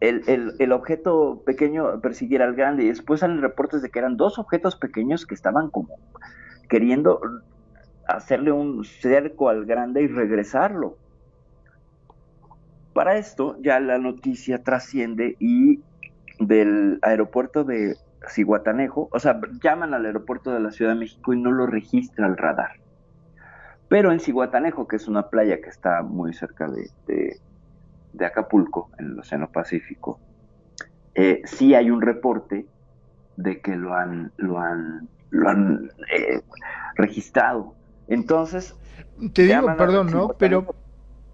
el, 0.00 0.22
el- 0.26 0.54
el 0.58 0.72
objeto 0.72 1.42
pequeño 1.46 2.00
persiguiera 2.00 2.44
al 2.44 2.54
grande 2.54 2.84
y 2.84 2.88
después 2.88 3.20
salen 3.20 3.40
reportes 3.40 3.82
de 3.82 3.90
que 3.90 3.98
eran 3.98 4.16
dos 4.16 4.38
objetos 4.38 4.76
pequeños 4.76 5.24
que 5.26 5.34
estaban 5.34 5.70
como 5.70 5.96
queriendo 6.68 7.20
hacerle 8.06 8.52
un 8.52 8.84
cerco 8.84 9.48
al 9.48 9.64
grande 9.66 10.02
y 10.02 10.06
regresarlo. 10.08 10.98
Para 12.94 13.16
esto 13.18 13.56
ya 13.60 13.80
la 13.80 13.98
noticia 13.98 14.62
trasciende 14.62 15.36
y 15.38 15.84
del 16.38 16.98
aeropuerto 17.02 17.64
de 17.64 17.96
Cihuatanejo, 18.28 19.08
o 19.12 19.18
sea, 19.20 19.40
llaman 19.62 19.94
al 19.94 20.06
aeropuerto 20.06 20.52
de 20.52 20.60
la 20.60 20.72
Ciudad 20.72 20.92
de 20.94 21.00
México 21.00 21.34
y 21.34 21.40
no 21.42 21.52
lo 21.52 21.66
registra 21.66 22.26
el 22.28 22.36
radar. 22.36 22.70
Pero 23.88 24.12
en 24.12 24.20
Cihuatanejo, 24.20 24.86
que 24.86 24.96
es 24.96 25.08
una 25.08 25.28
playa 25.28 25.60
que 25.60 25.68
está 25.68 26.02
muy 26.02 26.32
cerca 26.34 26.68
de, 26.68 26.90
de- 27.06 27.40
Acapulco, 28.26 28.90
en 28.98 29.06
el 29.12 29.18
Océano 29.20 29.50
Pacífico, 29.52 30.22
eh, 31.14 31.42
sí 31.44 31.74
hay 31.74 31.90
un 31.90 32.02
reporte 32.02 32.68
de 33.36 33.60
que 33.62 33.76
lo 33.76 33.94
han, 33.94 34.32
lo 34.38 34.58
han, 34.60 35.10
lo 35.30 35.48
han 35.50 35.90
eh, 36.12 36.42
registrado. 36.96 37.76
Entonces, 38.08 38.74
Te 39.32 39.42
digo, 39.44 39.76
perdón, 39.76 40.10
¿no? 40.10 40.34
Pero 40.38 40.74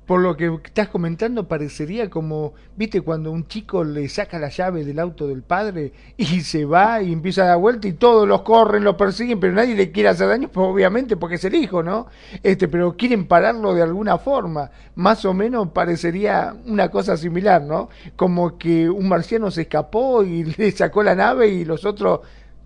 por 0.09 0.23
lo 0.23 0.39
que 0.39 0.47
estás 0.65 0.89
comentando 0.89 1.49
parecería 1.49 2.09
como, 2.09 2.55
viste, 2.77 3.03
cuando 3.03 3.31
un 3.31 3.47
chico 3.47 3.85
le 3.85 4.09
saca 4.09 4.39
la 4.39 4.49
llave 4.49 4.83
del 4.83 5.01
auto 5.01 5.29
del 5.29 5.43
padre 5.43 5.93
y 6.17 6.41
se 6.41 6.65
va 6.65 7.03
y 7.03 7.13
empieza 7.13 7.43
a 7.43 7.49
dar 7.49 7.59
vuelta 7.59 7.89
y 7.89 7.93
todos 7.93 8.27
los 8.27 8.41
corren, 8.41 8.85
lo 8.85 8.97
persiguen, 8.97 9.39
pero 9.39 9.53
nadie 9.53 9.75
le 9.75 9.93
quiere 9.93 10.09
hacer 10.09 10.29
daño, 10.29 10.49
pues 10.49 10.67
obviamente 10.67 11.19
porque 11.19 11.35
es 11.35 11.45
el 11.45 11.55
hijo, 11.57 11.83
¿no? 11.83 12.07
Este, 12.43 12.69
pero 12.69 12.97
quieren 12.97 13.27
pararlo 13.27 13.75
de 13.75 13.83
alguna 13.83 14.17
forma. 14.17 14.71
Más 14.95 15.27
o 15.27 15.35
menos 15.35 15.69
parecería 15.73 16.57
una 16.65 16.91
cosa 16.91 17.19
similar, 17.19 17.61
¿no? 17.61 17.91
Como 18.17 18.57
que 18.57 18.89
un 18.89 19.11
marciano 19.11 19.51
se 19.51 19.63
escapó 19.63 20.23
y 20.23 20.45
le 20.57 20.73
sacó 20.73 21.03
la 21.03 21.15
nave 21.15 21.49
y 21.49 21.67
los 21.67 21.85
otros 21.85 22.21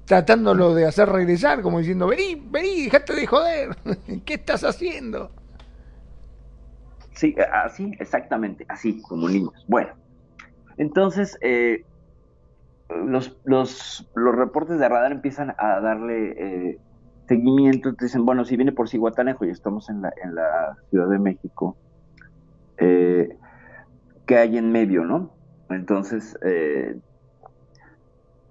tratándolo 0.04 0.74
de 0.74 0.86
hacer 0.86 1.08
regresar, 1.08 1.62
como 1.62 1.78
diciendo, 1.78 2.06
vení, 2.06 2.34
vení, 2.50 2.84
dejate 2.84 3.14
de 3.14 3.26
joder, 3.26 3.76
¿qué 4.24 4.34
estás 4.34 4.64
haciendo? 4.64 5.30
Sí, 7.14 7.36
así, 7.52 7.92
exactamente, 7.98 8.64
así, 8.68 9.00
como 9.02 9.28
niños. 9.28 9.64
Bueno, 9.68 9.92
entonces 10.76 11.38
eh, 11.40 11.84
los, 12.88 13.38
los, 13.44 14.10
los 14.14 14.34
reportes 14.34 14.78
de 14.78 14.88
radar 14.88 15.12
empiezan 15.12 15.54
a 15.58 15.80
darle 15.80 16.34
eh, 16.36 16.78
seguimiento. 17.28 17.90
Entonces 17.90 18.12
dicen, 18.12 18.26
bueno, 18.26 18.44
si 18.44 18.56
viene 18.56 18.72
por 18.72 18.88
Cihuatanejo 18.88 19.44
y 19.44 19.50
estamos 19.50 19.88
en 19.88 20.02
la, 20.02 20.12
en 20.22 20.34
la 20.34 20.76
Ciudad 20.90 21.08
de 21.08 21.18
México, 21.18 21.76
eh, 22.78 23.36
¿qué 24.26 24.38
hay 24.38 24.58
en 24.58 24.72
medio, 24.72 25.04
no? 25.04 25.30
Entonces 25.70 26.38
eh, 26.44 26.96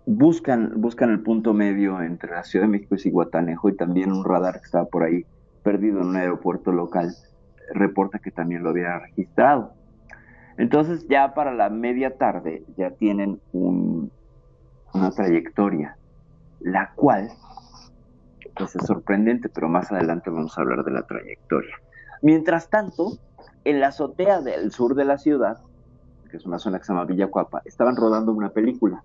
buscan, 0.05 0.73
buscan 0.81 1.09
el 1.11 1.21
punto 1.21 1.53
medio 1.53 2.01
entre 2.01 2.31
la 2.31 2.43
Ciudad 2.43 2.65
de 2.65 2.71
México 2.71 2.95
y 2.95 2.99
Cihuatanejo 2.99 3.69
y 3.69 3.75
también 3.75 4.11
un 4.11 4.23
radar 4.23 4.59
que 4.59 4.65
estaba 4.65 4.85
por 4.85 5.03
ahí 5.03 5.25
perdido 5.63 6.01
en 6.01 6.07
un 6.07 6.15
aeropuerto 6.15 6.71
local 6.71 7.13
reporta 7.73 8.19
que 8.19 8.31
también 8.31 8.63
lo 8.63 8.69
había 8.71 8.99
registrado. 8.99 9.73
Entonces 10.57 11.07
ya 11.07 11.33
para 11.33 11.53
la 11.53 11.69
media 11.69 12.17
tarde 12.17 12.63
ya 12.77 12.91
tienen 12.91 13.39
un, 13.53 14.11
una 14.93 15.11
trayectoria, 15.11 15.97
la 16.59 16.91
cual 16.95 17.29
pues 18.55 18.75
es 18.75 18.85
sorprendente, 18.85 19.49
pero 19.49 19.69
más 19.69 19.91
adelante 19.91 20.29
vamos 20.29 20.57
a 20.57 20.61
hablar 20.61 20.83
de 20.83 20.91
la 20.91 21.03
trayectoria. 21.03 21.75
Mientras 22.21 22.69
tanto, 22.69 23.17
en 23.63 23.79
la 23.79 23.87
azotea 23.87 24.41
del 24.41 24.71
sur 24.71 24.95
de 24.95 25.05
la 25.05 25.17
ciudad, 25.17 25.59
que 26.29 26.37
es 26.37 26.45
una 26.45 26.59
zona 26.59 26.77
que 26.79 26.85
se 26.85 26.93
llama 26.93 27.05
Villacuapa, 27.05 27.61
estaban 27.65 27.95
rodando 27.95 28.31
una 28.31 28.49
película 28.49 29.03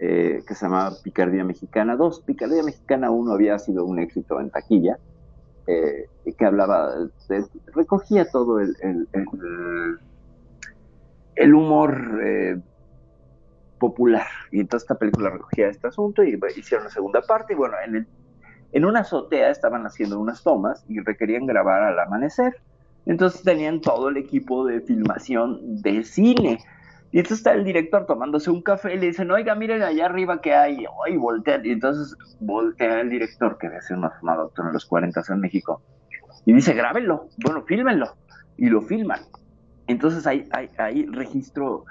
eh, 0.00 0.42
que 0.46 0.54
se 0.54 0.64
llamaba 0.64 0.96
Picardía 1.02 1.44
Mexicana 1.44 1.94
2. 1.96 2.22
Picardía 2.22 2.62
Mexicana 2.62 3.10
1 3.10 3.32
había 3.32 3.58
sido 3.58 3.84
un 3.84 3.98
éxito 3.98 4.40
en 4.40 4.50
taquilla, 4.50 4.98
eh, 5.66 6.06
que 6.38 6.44
hablaba, 6.44 6.90
de- 7.28 7.44
recogía 7.74 8.24
todo 8.30 8.60
el, 8.60 8.74
el- 8.82 9.08
humor 11.54 12.20
eh, 12.24 12.56
popular. 13.78 14.26
Y 14.50 14.60
entonces 14.60 14.84
esta 14.84 14.98
película 14.98 15.30
recogía 15.30 15.68
este 15.68 15.88
asunto 15.88 16.22
y 16.22 16.38
hicieron 16.56 16.84
la 16.84 16.90
segunda 16.90 17.20
parte. 17.22 17.52
Y 17.52 17.56
bueno, 17.56 17.74
en, 17.84 17.96
el- 17.96 18.08
en 18.72 18.84
una 18.84 19.00
azotea 19.00 19.50
estaban 19.50 19.84
haciendo 19.86 20.18
unas 20.18 20.42
tomas 20.42 20.84
y 20.88 21.00
requerían 21.00 21.46
grabar 21.46 21.82
al 21.82 21.98
amanecer. 21.98 22.56
Entonces 23.06 23.42
tenían 23.42 23.80
todo 23.80 24.08
el 24.08 24.16
equipo 24.16 24.66
de 24.66 24.80
filmación 24.80 25.82
de 25.82 26.04
cine. 26.04 26.58
Y 27.12 27.18
entonces 27.18 27.38
está 27.38 27.52
el 27.52 27.64
director 27.64 28.06
tomándose 28.06 28.50
un 28.50 28.62
café 28.62 28.94
y 28.94 28.98
le 28.98 29.06
dicen, 29.06 29.30
oiga, 29.30 29.54
miren 29.54 29.82
allá 29.82 30.06
arriba 30.06 30.40
que 30.40 30.54
hay. 30.54 30.84
Y 31.08 31.16
voltean. 31.16 31.64
Y 31.66 31.70
entonces 31.70 32.16
voltea 32.38 33.00
el 33.00 33.10
director, 33.10 33.58
que 33.58 33.66
había 33.66 33.80
sido 33.80 33.98
un 33.98 34.04
afamado 34.06 34.42
actor 34.42 34.66
en 34.66 34.72
los 34.72 34.86
40 34.86 35.20
en 35.28 35.40
México, 35.40 35.82
y 36.46 36.52
dice, 36.52 36.72
grábenlo, 36.74 37.28
bueno, 37.44 37.62
fílmenlo. 37.62 38.16
Y 38.56 38.68
lo 38.68 38.82
filman. 38.82 39.20
Entonces 39.86 40.26
hay, 40.26 40.48
hay, 40.52 40.70
hay 40.78 41.06
registro 41.06 41.84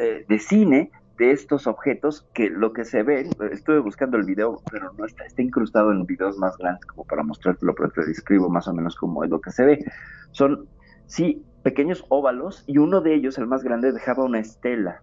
eh, 0.00 0.24
de 0.26 0.38
cine 0.38 0.90
de 1.18 1.32
estos 1.32 1.66
objetos 1.66 2.26
que 2.32 2.48
lo 2.48 2.72
que 2.72 2.84
se 2.84 3.02
ve, 3.02 3.28
estuve 3.52 3.78
buscando 3.80 4.16
el 4.16 4.24
video, 4.24 4.62
pero 4.70 4.92
no 4.96 5.04
está, 5.04 5.24
está 5.24 5.42
incrustado 5.42 5.92
en 5.92 6.06
videos 6.06 6.38
más 6.38 6.56
grandes 6.56 6.84
como 6.86 7.04
para 7.04 7.22
mostrártelo, 7.22 7.74
pero 7.74 7.90
te 7.90 8.06
describo 8.06 8.48
más 8.48 8.66
o 8.68 8.72
menos 8.72 8.96
cómo 8.96 9.22
es 9.22 9.30
lo 9.30 9.40
que 9.40 9.50
se 9.50 9.64
ve. 9.64 9.84
Son, 10.30 10.66
sí, 11.06 11.44
pequeños 11.62 12.04
óvalos 12.08 12.64
y 12.66 12.78
uno 12.78 13.00
de 13.00 13.14
ellos, 13.14 13.38
el 13.38 13.46
más 13.46 13.62
grande, 13.62 13.92
dejaba 13.92 14.24
una 14.24 14.40
estela 14.40 15.02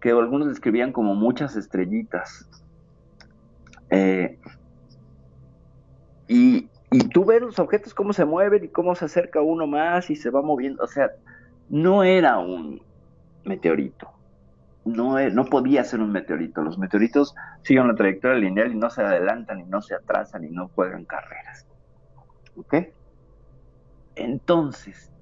que 0.00 0.10
algunos 0.10 0.48
describían 0.48 0.92
como 0.92 1.14
muchas 1.14 1.56
estrellitas. 1.56 2.48
Eh, 3.90 4.38
y, 6.28 6.70
y 6.90 7.08
tú 7.08 7.24
ves 7.24 7.40
los 7.40 7.58
objetos 7.58 7.94
cómo 7.94 8.12
se 8.12 8.24
mueven 8.24 8.64
y 8.64 8.68
cómo 8.68 8.94
se 8.94 9.06
acerca 9.06 9.40
uno 9.40 9.66
más 9.66 10.10
y 10.10 10.16
se 10.16 10.30
va 10.30 10.42
moviendo. 10.42 10.82
O 10.82 10.86
sea, 10.86 11.10
no 11.68 12.02
era 12.04 12.38
un 12.38 12.80
meteorito. 13.44 14.08
No, 14.84 15.18
e- 15.18 15.30
no 15.30 15.46
podía 15.46 15.82
ser 15.84 16.00
un 16.00 16.12
meteorito. 16.12 16.62
Los 16.62 16.78
meteoritos 16.78 17.34
siguen 17.62 17.84
una 17.84 17.96
trayectoria 17.96 18.38
lineal 18.38 18.72
y 18.72 18.76
no 18.76 18.90
se 18.90 19.02
adelantan 19.02 19.60
y 19.60 19.64
no 19.64 19.82
se 19.82 19.94
atrasan 19.94 20.44
y 20.44 20.50
no 20.50 20.68
juegan 20.74 21.04
carreras. 21.04 21.66
¿Ok? 22.54 22.74
Entonces, 24.14 25.12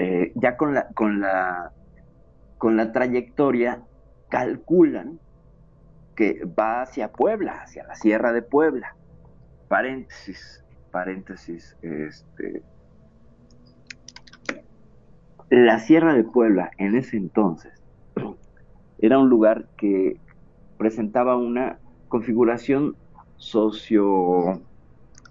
eh, 0.00 0.32
ya 0.34 0.56
con 0.56 0.72
la, 0.72 0.88
con 0.94 1.20
la, 1.20 1.72
con 2.56 2.78
la 2.78 2.90
trayectoria 2.90 3.82
calculan 4.30 5.20
que 6.16 6.42
va 6.58 6.80
hacia 6.80 7.12
Puebla, 7.12 7.60
hacia 7.60 7.84
la 7.84 7.94
Sierra 7.94 8.32
de 8.32 8.40
Puebla. 8.40 8.96
Paréntesis, 9.68 10.64
paréntesis, 10.90 11.76
este, 11.82 12.62
la 15.50 15.78
Sierra 15.80 16.14
de 16.14 16.24
Puebla 16.24 16.70
en 16.78 16.94
ese 16.94 17.18
entonces 17.18 17.74
era 19.00 19.18
un 19.18 19.28
lugar 19.28 19.66
que 19.76 20.18
presentaba 20.78 21.36
una 21.36 21.78
configuración 22.08 22.96
socio 23.36 24.62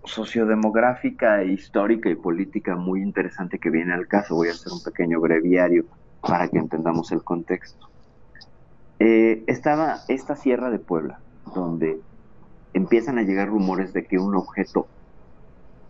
sociodemográfica, 0.04 1.44
histórica 1.44 2.10
y 2.10 2.16
política 2.16 2.76
muy 2.76 3.02
interesante 3.02 3.60
que 3.60 3.70
viene 3.70 3.94
al 3.94 4.08
caso. 4.08 4.36
Voy 4.36 4.48
a 4.48 4.52
hacer 4.52 4.72
un 4.72 4.84
pequeño 4.84 5.20
breviario 5.20 5.86
para 6.22 6.48
que 6.48 6.58
entendamos 6.58 7.12
el 7.12 7.24
contexto. 7.24 7.90
Eh, 9.00 9.44
estaba 9.48 10.00
esta 10.08 10.36
Sierra 10.36 10.70
de 10.70 10.80
Puebla, 10.80 11.20
donde 11.54 12.00
empiezan 12.74 13.18
a 13.18 13.24
llegar 13.24 13.48
rumores 13.48 13.94
de 13.94 14.06
que 14.06 14.18
un 14.18 14.36
objeto 14.36 14.88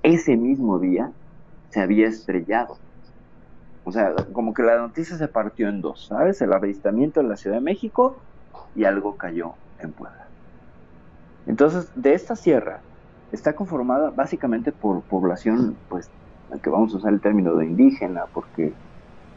ese 0.03 0.37
mismo 0.37 0.79
día 0.79 1.11
se 1.69 1.81
había 1.81 2.07
estrellado. 2.07 2.77
O 3.83 3.91
sea, 3.91 4.13
como 4.33 4.53
que 4.53 4.63
la 4.63 4.77
noticia 4.77 5.17
se 5.17 5.27
partió 5.27 5.67
en 5.69 5.81
dos, 5.81 6.07
¿sabes? 6.07 6.41
El 6.41 6.53
avistamiento 6.53 7.21
en 7.21 7.29
la 7.29 7.37
Ciudad 7.37 7.57
de 7.57 7.61
México 7.61 8.17
y 8.75 8.83
algo 8.85 9.17
cayó 9.17 9.53
en 9.79 9.91
Puebla. 9.91 10.27
Entonces, 11.47 11.89
de 11.95 12.13
esta 12.13 12.35
sierra 12.35 12.81
está 13.31 13.53
conformada 13.53 14.11
básicamente 14.11 14.71
por 14.71 15.01
población, 15.01 15.75
pues, 15.89 16.09
que 16.63 16.69
vamos 16.69 16.93
a 16.93 16.97
usar 16.97 17.13
el 17.13 17.21
término 17.21 17.55
de 17.55 17.65
indígena, 17.65 18.23
porque 18.33 18.73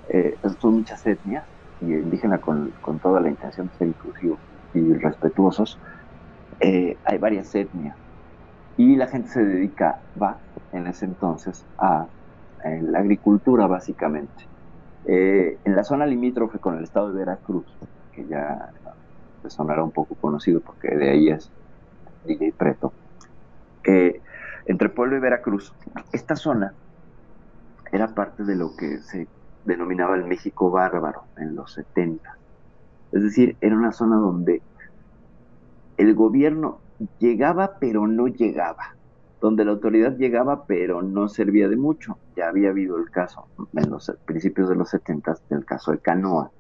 eh, 0.09 0.37
son 0.61 0.75
muchas 0.77 1.07
etnias, 1.07 1.45
y 1.81 1.93
indígena 1.93 2.39
con, 2.39 2.73
con 2.81 2.99
toda 2.99 3.21
la 3.21 3.29
intención 3.29 3.69
de 3.69 3.75
ser 3.75 3.89
inclusivos 3.89 4.39
y 4.75 4.95
respetuosos, 4.95 5.79
eh, 6.61 6.97
hay 7.05 7.19
varias 7.19 7.55
etnias. 7.55 7.97
Y 8.77 8.97
la 8.97 9.07
gente 9.07 9.29
se 9.29 9.45
dedica, 9.45 10.01
va 10.21 10.39
en 10.73 10.87
ese 10.87 11.05
entonces, 11.05 11.67
a 11.79 12.07
eh, 12.65 12.81
la 12.83 13.01
agricultura 13.01 13.67
básicamente. 13.67 14.49
En 15.05 15.75
la 15.75 15.83
zona 15.83 16.07
limítrofe 16.07 16.61
con 16.61 16.79
el 16.79 16.85
estado 16.85 17.13
de 17.13 17.19
Veracruz, 17.19 17.67
que 18.13 18.25
ya 18.25 18.71
sonará 19.49 19.83
un 19.83 19.91
poco 19.91 20.15
conocido 20.15 20.61
porque 20.61 20.95
de 20.95 21.11
ahí 21.11 21.29
es 21.29 21.51
DJ 22.25 22.53
Preto, 22.57 22.93
eh, 23.85 24.21
entre 24.67 24.89
Pueblo 24.89 25.17
y 25.17 25.21
Veracruz, 25.21 25.73
esta 26.13 26.37
zona 26.37 26.75
era 27.91 28.15
parte 28.15 28.45
de 28.45 28.57
lo 28.57 28.77
que 28.77 28.99
se 28.99 29.27
denominaba 29.65 30.17
el 30.17 30.25
México 30.25 30.71
bárbaro 30.71 31.25
en 31.37 31.55
los 31.55 31.73
70. 31.73 32.37
Es 33.13 33.23
decir, 33.23 33.57
era 33.61 33.77
una 33.77 33.93
zona 33.93 34.17
donde 34.17 34.63
el 35.97 36.15
gobierno 36.15 36.81
llegaba 37.19 37.79
pero 37.79 38.07
no 38.07 38.29
llegaba, 38.29 38.97
donde 39.41 39.65
la 39.65 39.73
autoridad 39.73 40.17
llegaba 40.17 40.65
pero 40.65 41.03
no 41.03 41.29
servía 41.29 41.69
de 41.69 41.77
mucho. 41.77 42.17
Ya 42.37 42.49
había 42.49 42.71
habido 42.71 42.97
el 42.97 43.11
caso 43.11 43.47
en 43.75 43.91
los 43.91 44.11
principios 44.25 44.69
de 44.69 44.77
los 44.77 44.91
70 44.91 45.37
del 45.51 45.65
caso 45.65 45.93
de 45.93 45.99
Canoa, 45.99 46.51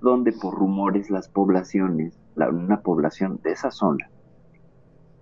donde 0.00 0.32
por 0.32 0.54
rumores 0.54 1.10
las 1.10 1.28
poblaciones, 1.28 2.18
la, 2.34 2.48
una 2.50 2.80
población 2.80 3.40
de 3.42 3.52
esa 3.52 3.70
zona, 3.70 4.10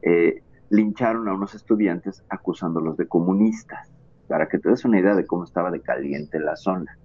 eh, 0.03 0.43
lincharon 0.71 1.29
a 1.29 1.35
unos 1.35 1.55
estudiantes 1.55 2.25
acusándolos 2.29 2.97
de 2.97 3.07
comunistas, 3.07 3.91
para 4.29 4.49
que 4.49 4.59
te 4.59 4.69
des 4.69 4.85
una 4.85 5.01
idea 5.01 5.15
de 5.15 5.27
cómo 5.27 5.45
estaba 5.45 5.71
de 5.71 5.81
caliente 5.81 6.39
la 6.39 6.57
zona. 6.57 6.97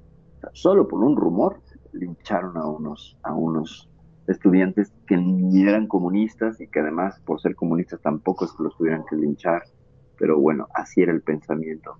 Solo 0.53 0.87
por 0.87 1.03
un 1.03 1.15
rumor 1.15 1.59
lincharon 1.91 2.55
a 2.57 2.67
unos, 2.67 3.17
a 3.23 3.33
unos 3.33 3.89
estudiantes 4.27 4.93
que 5.07 5.17
ni 5.17 5.63
eran 5.63 5.87
comunistas 5.87 6.61
y 6.61 6.67
que 6.67 6.79
además 6.79 7.19
por 7.25 7.41
ser 7.41 7.55
comunistas 7.55 8.01
tampoco 8.01 8.45
es 8.45 8.51
que 8.53 8.63
los 8.63 8.77
tuvieran 8.77 9.03
que 9.09 9.15
linchar, 9.15 9.63
pero 10.17 10.39
bueno, 10.39 10.67
así 10.73 11.01
era 11.01 11.11
el 11.11 11.21
pensamiento 11.21 11.97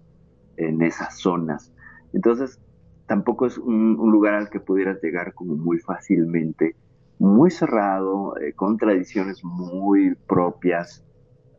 en 0.58 0.82
esas 0.82 1.17
zonas. 1.19 1.73
Entonces, 2.13 2.60
tampoco 3.08 3.45
es 3.45 3.58
un, 3.58 3.99
un 3.99 4.12
lugar 4.12 4.36
al 4.36 4.49
que 4.49 4.60
pudieras 4.60 5.01
llegar 5.01 5.34
como 5.34 5.56
muy 5.56 5.80
fácilmente, 5.80 6.75
muy 7.19 7.49
cerrado, 7.49 8.38
eh, 8.38 8.54
con 8.54 8.78
tradiciones 8.78 9.43
muy 9.43 10.15
propias, 10.28 11.04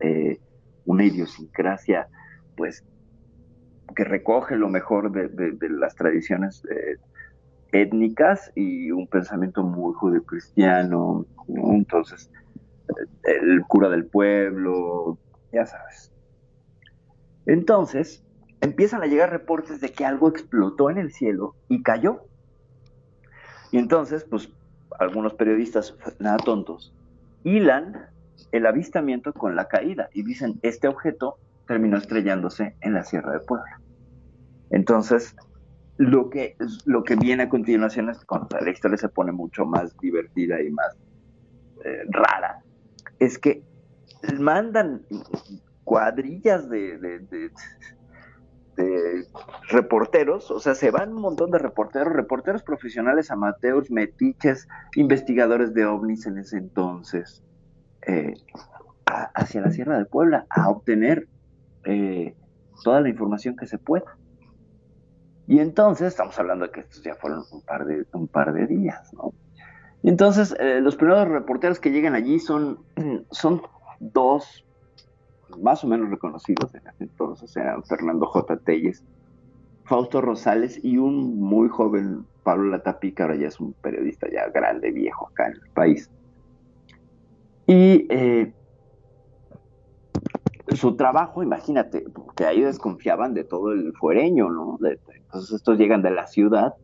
eh, 0.01 0.39
una 0.85 1.05
idiosincrasia, 1.05 2.09
pues, 2.57 2.85
que 3.95 4.05
recoge 4.05 4.57
lo 4.57 4.69
mejor 4.69 5.13
de, 5.13 5.69
las 5.71 5.95
tradiciones 5.95 6.63
eh, 6.67 6.97
étnicas 7.73 8.53
y 8.55 8.91
un 8.91 9.07
pensamiento 9.07 9.63
muy 9.63 9.95
judeocristiano, 9.95 11.27
¿no? 11.49 11.73
entonces, 11.73 12.31
el 13.25 13.63
cura 13.67 13.89
del 13.89 14.07
pueblo, 14.07 15.19
ya 15.53 15.67
sabes. 15.67 16.13
Entonces, 17.47 18.25
empiezan 18.61 19.03
a 19.03 19.07
llegar 19.07 19.31
reportes 19.31 19.81
de 19.81 19.93
que 19.93 20.05
algo 20.05 20.29
explotó 20.29 20.91
en 20.91 20.99
el 20.99 21.13
cielo 21.13 21.55
y 21.69 21.83
cayó. 21.83 22.27
Y 23.71 23.79
entonces, 23.79 24.25
pues, 24.25 24.51
algunos 24.99 25.35
periodistas, 25.35 25.95
nada 26.19 26.39
tontos, 26.39 26.95
hilan 27.45 28.07
el 28.53 28.67
avistamiento 28.67 29.33
con 29.33 29.57
la 29.57 29.69
caída 29.69 30.09
y 30.13 30.23
dicen, 30.23 30.59
este 30.63 30.89
objeto 30.89 31.39
terminó 31.67 31.97
estrellándose 31.97 32.77
en 32.81 32.95
la 32.95 33.03
Sierra 33.03 33.33
de 33.33 33.41
Puebla. 33.41 33.81
Entonces, 34.71 35.35
lo 35.97 36.31
que, 36.31 36.57
lo 36.85 37.03
que 37.05 37.17
viene 37.17 37.45
a 37.45 37.49
continuación 37.49 38.11
es 38.11 38.25
cuando 38.25 38.59
la 38.61 38.71
historia 38.71 38.97
se 38.99 39.09
pone 39.09 39.33
mucho 39.33 39.65
más 39.65 39.97
divertida 39.99 40.61
y 40.61 40.71
más 40.71 40.97
eh, 41.85 42.03
rara, 42.11 42.63
es 43.19 43.39
que 43.39 43.63
mandan 44.39 45.03
cuadrillas 45.85 46.69
de, 46.69 46.99
de, 46.99 47.51
reporteros, 49.69 50.51
o 50.51 50.61
sea, 50.61 50.75
se 50.75 50.91
van 50.91 51.15
un 51.15 51.23
montón 51.23 51.51
de 51.51 51.59
reporteros, 51.59 52.13
reporteros 52.13 52.63
profesionales, 52.63 53.31
amateurs, 53.31 53.91
metiches, 53.91 54.69
investigadores 54.97 55.73
de 55.73 55.87
ovnis 55.87 56.27
en 56.27 56.39
ese 56.39 56.59
entonces, 56.59 57.43
eh, 58.07 58.35
hacia 59.35 59.61
la 59.61 59.71
Sierra 59.71 59.99
de 59.99 60.05
Puebla 60.05 60.47
a 60.51 60.69
obtener 60.69 61.29
eh, 61.85 62.35
toda 62.83 63.01
la 63.01 63.09
información 63.09 63.57
que 63.57 63.67
se 63.67 63.79
pueda. 63.79 64.17
Y 65.47 65.61
entonces, 65.61 66.09
estamos 66.09 66.39
hablando 66.39 66.67
de 66.67 66.73
que 66.73 66.81
estos 66.81 67.03
ya 67.03 67.15
fueron 67.15 67.45
un 67.53 67.63
par 67.63 67.87
de, 67.87 68.05
un 68.13 68.27
par 68.27 68.53
de 68.53 68.67
días, 68.67 69.13
¿no? 69.15 69.33
Y 70.03 70.09
entonces, 70.09 70.55
eh, 70.59 70.81
los 70.81 70.97
primeros 70.97 71.29
reporteros 71.29 71.79
que 71.79 71.91
llegan 71.91 72.15
allí 72.15 72.39
son, 72.41 72.81
son 73.31 73.63
dos 74.01 74.65
más 75.59 75.85
o 75.85 75.87
menos 75.87 76.11
reconocidos 76.11 76.75
en 76.75 76.87
ese 76.87 77.05
entonces, 77.05 77.57
eran 77.57 77.83
Fernando 77.85 78.27
J. 78.27 78.57
Telles, 78.59 79.05
Fausto 79.85 80.21
Rosales 80.21 80.81
y 80.83 80.99
un 80.99 81.39
muy 81.39 81.69
joven 81.69 82.27
Pablo 82.43 82.71
Latapica, 82.71 83.25
ahora 83.25 83.37
ya 83.37 83.49
es 83.49 83.61
un 83.61 83.73
periodista 83.75 84.29
ya 84.31 84.49
grande, 84.49 84.91
viejo 84.91 85.29
acá 85.29 85.47
en 85.47 85.55
el 85.55 85.71
país. 85.71 86.11
Y 87.67 88.07
eh, 88.11 88.53
su 90.75 90.97
trabajo, 90.97 91.43
imagínate, 91.43 92.05
porque 92.15 92.45
ahí 92.45 92.61
desconfiaban 92.61 93.35
de 93.35 93.45
todo 93.45 93.73
el 93.73 93.93
fuereño, 93.95 94.51
¿no? 94.51 94.79
Entonces 94.83 95.57
estos 95.57 95.79
llegan 95.79 96.03
de 96.03 96.11
la 96.11 96.27
ciudad 96.27 96.75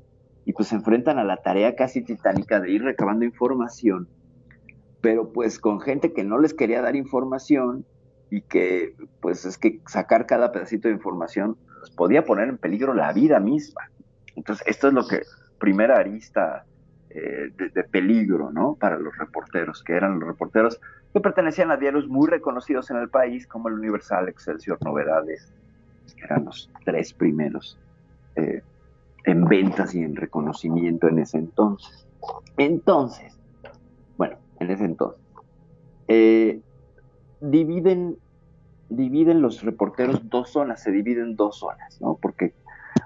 y 0.45 0.53
pues 0.53 0.68
se 0.68 0.75
enfrentan 0.75 1.18
a 1.18 1.25
la 1.25 1.37
tarea 1.37 1.77
casi 1.77 2.03
titánica 2.03 2.61
de 2.61 2.73
ir 2.73 2.83
recabando 2.83 3.25
información, 3.25 4.09
pero 5.01 5.33
pues 5.33 5.59
con 5.59 5.81
gente 5.81 6.12
que 6.12 6.25
no 6.25 6.38
les 6.38 6.55
quería 6.55 6.83
dar 6.83 6.97
información 6.97 7.85
y 8.31 8.42
que 8.42 8.95
pues 9.21 9.45
es 9.45 9.59
que 9.59 9.81
sacar 9.87 10.27
cada 10.27 10.53
pedacito 10.53 10.88
de 10.88 10.95
información 10.95 11.57
pues, 11.79 11.90
podía 11.90 12.25
poner 12.25 12.49
en 12.49 12.59
peligro 12.59 12.95
la 12.95 13.12
vida 13.12 13.38
misma. 13.38 13.83
Entonces 14.35 14.66
esto 14.66 14.88
es 14.88 14.95
lo 14.95 15.07
que, 15.07 15.23
primera 15.59 15.99
arista 15.99 16.64
eh, 17.14 17.53
de, 17.57 17.85
peligro, 17.85 18.51
¿no? 18.51 18.75
Para 18.75 18.98
los 18.98 19.16
reporteros, 19.18 19.83
que 19.83 19.92
eran 19.92 20.18
los 20.18 20.29
reporteros 20.29 20.81
que 21.12 21.20
pertenecían 21.20 21.70
a 21.70 21.77
diarios 21.77 22.09
muy 22.09 22.29
reconocidos 22.29 22.90
en 22.90 22.96
el 22.96 23.11
país, 23.11 23.46
como 23.46 23.68
el 23.68 23.75
Universal, 23.75 24.29
Excelsior, 24.29 24.79
Novedades, 24.83 25.53
que 26.16 26.25
eran 26.25 26.46
los 26.46 26.70
tres 26.85 27.12
primeros 27.12 27.79
eh, 28.37 28.62
en 29.25 29.44
ventas 29.44 29.94
y 29.94 30.03
en 30.03 30.16
reconocimiento 30.16 31.09
en 31.09 31.18
ese 31.18 31.38
entonces. 31.38 32.07
Entonces, 32.57 33.37
bueno, 34.16 34.37
en 34.61 34.70
ese 34.70 34.85
entonces, 34.85 35.20
eh, 36.09 36.61
dividen, 37.40 38.16
dividen 38.88 39.42
los 39.42 39.62
reporteros 39.62 40.29
dos 40.31 40.51
zonas, 40.51 40.83
se 40.83 40.90
dividen 40.90 41.37
dos 41.37 41.59
zonas, 41.59 42.01
¿no? 42.01 42.18
Porque 42.20 42.55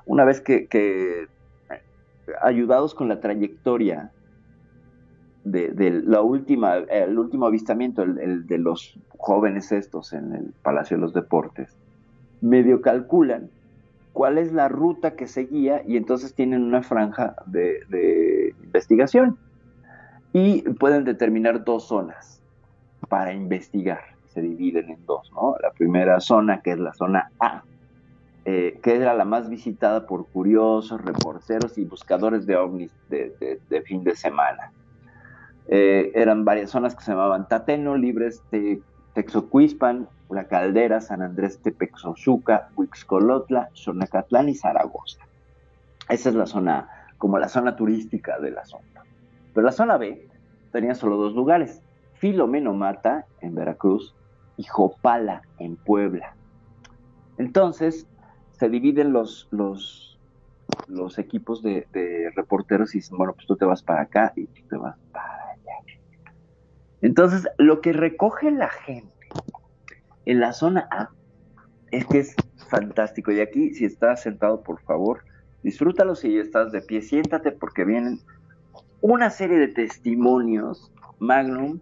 una 0.04 0.24
vez 0.24 0.40
que, 0.40 1.28
ayudados 2.42 2.94
con 2.94 3.08
la 3.08 3.20
trayectoria 3.20 4.12
de, 5.44 6.02
la 6.04 6.22
última, 6.22 6.76
el 6.76 7.18
último 7.18 7.46
avistamiento, 7.46 8.02
el, 8.02 8.46
de 8.46 8.58
los 8.58 8.98
jóvenes 9.16 9.70
estos 9.70 10.12
en 10.12 10.32
el 10.34 10.52
Palacio 10.62 10.96
de 10.96 11.02
los 11.02 11.12
Deportes, 11.12 11.76
medio 12.40 12.80
calculan 12.80 13.48
cuál 14.12 14.38
es 14.38 14.52
la 14.52 14.68
ruta 14.68 15.14
que 15.14 15.26
seguía 15.26 15.82
y 15.86 15.96
entonces 15.96 16.34
tienen 16.34 16.64
una 16.64 16.82
franja 16.82 17.36
de 17.46 18.54
investigación 18.64 19.38
y 20.32 20.62
pueden 20.62 21.04
determinar 21.04 21.64
dos 21.64 21.88
zonas 21.88 22.42
para 23.08 23.32
investigar. 23.32 24.00
Se 24.28 24.42
dividen 24.42 24.90
en 24.90 25.06
dos, 25.06 25.30
¿no? 25.32 25.56
La 25.62 25.70
primera 25.70 26.20
zona, 26.20 26.60
que 26.60 26.72
es 26.72 26.78
la 26.78 26.92
zona 26.92 27.30
A, 27.40 27.62
eh, 28.48 28.78
que 28.80 28.94
era 28.94 29.12
la 29.12 29.24
más 29.24 29.48
visitada 29.50 30.06
por 30.06 30.28
curiosos, 30.28 31.04
reporteros 31.04 31.76
y 31.78 31.84
buscadores 31.84 32.46
de 32.46 32.56
ovnis 32.56 32.92
de, 33.08 33.34
de- 33.40 33.60
de 33.68 33.82
fin 33.82 34.04
de 34.04 34.14
semana. 34.14 34.70
Eh, 35.68 36.12
eran 36.14 36.44
varias 36.44 36.70
zonas 36.70 36.94
que 36.94 37.02
se 37.02 37.10
llamaban 37.10 37.48
Tateno, 37.48 37.96
Libres, 37.96 38.40
Te- 38.50 38.80
Texocuispan, 39.14 40.08
La 40.30 40.44
Caldera, 40.46 41.00
San 41.00 41.22
Andrés 41.22 41.58
Tepexozuca, 41.60 42.68
Huixcolotla, 42.76 43.70
Xonacatlán 43.74 44.48
y 44.48 44.54
Zaragoza. 44.54 45.18
Esa 46.08 46.28
es 46.28 46.34
la 46.36 46.46
zona, 46.46 46.88
como 47.18 47.38
la 47.38 47.48
zona 47.48 47.74
turística 47.74 48.38
del 48.38 48.58
asunto. 48.58 49.00
Pero 49.52 49.64
la 49.64 49.72
zona 49.72 49.96
B 49.96 50.28
tenía 50.70 50.94
solo 50.94 51.16
dos 51.16 51.34
lugares, 51.34 51.82
Filomeno 52.14 52.74
Mata 52.74 53.24
en 53.40 53.56
Veracruz 53.56 54.14
y 54.56 54.62
Jopala 54.62 55.42
en 55.58 55.74
Puebla. 55.74 56.36
Entonces 57.38 58.06
se 58.58 58.68
dividen 58.68 59.12
los, 59.12 59.48
los, 59.50 60.18
los 60.88 61.18
equipos 61.18 61.62
de, 61.62 61.86
de 61.92 62.30
reporteros 62.34 62.94
y 62.94 62.98
dicen, 62.98 63.18
bueno, 63.18 63.34
pues 63.34 63.46
tú 63.46 63.56
te 63.56 63.64
vas 63.64 63.82
para 63.82 64.02
acá 64.02 64.32
y 64.36 64.46
tú 64.46 64.62
te 64.68 64.76
vas 64.76 64.96
para 65.12 65.50
allá. 65.50 65.94
Entonces, 67.02 67.46
lo 67.58 67.80
que 67.80 67.92
recoge 67.92 68.50
la 68.50 68.68
gente 68.68 69.12
en 70.24 70.40
la 70.40 70.52
zona 70.52 70.88
A 70.90 71.10
es 71.90 72.06
que 72.06 72.18
es 72.18 72.34
fantástico. 72.68 73.30
Y 73.32 73.40
aquí, 73.40 73.74
si 73.74 73.84
estás 73.84 74.22
sentado, 74.22 74.62
por 74.62 74.80
favor, 74.80 75.24
disfrútalo. 75.62 76.14
Si 76.14 76.38
estás 76.38 76.72
de 76.72 76.80
pie, 76.80 77.02
siéntate 77.02 77.52
porque 77.52 77.84
vienen 77.84 78.20
una 79.00 79.30
serie 79.30 79.58
de 79.58 79.68
testimonios 79.68 80.92
Magnum 81.18 81.80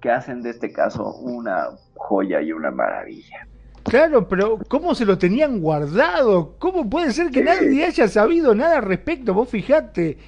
que 0.00 0.10
hacen 0.10 0.42
de 0.42 0.50
este 0.50 0.72
caso 0.72 1.14
una 1.16 1.68
joya 1.94 2.40
y 2.40 2.52
una 2.52 2.70
maravilla. 2.70 3.46
Claro, 3.84 4.28
pero 4.28 4.58
¿cómo 4.68 4.94
se 4.94 5.04
lo 5.04 5.18
tenían 5.18 5.60
guardado? 5.60 6.54
¿Cómo 6.58 6.88
puede 6.88 7.12
ser 7.12 7.30
que 7.30 7.42
nadie 7.42 7.84
haya 7.86 8.08
sabido 8.08 8.54
nada 8.54 8.78
al 8.78 8.84
respecto? 8.84 9.34
Vos 9.34 9.48
fijate, 9.48 10.18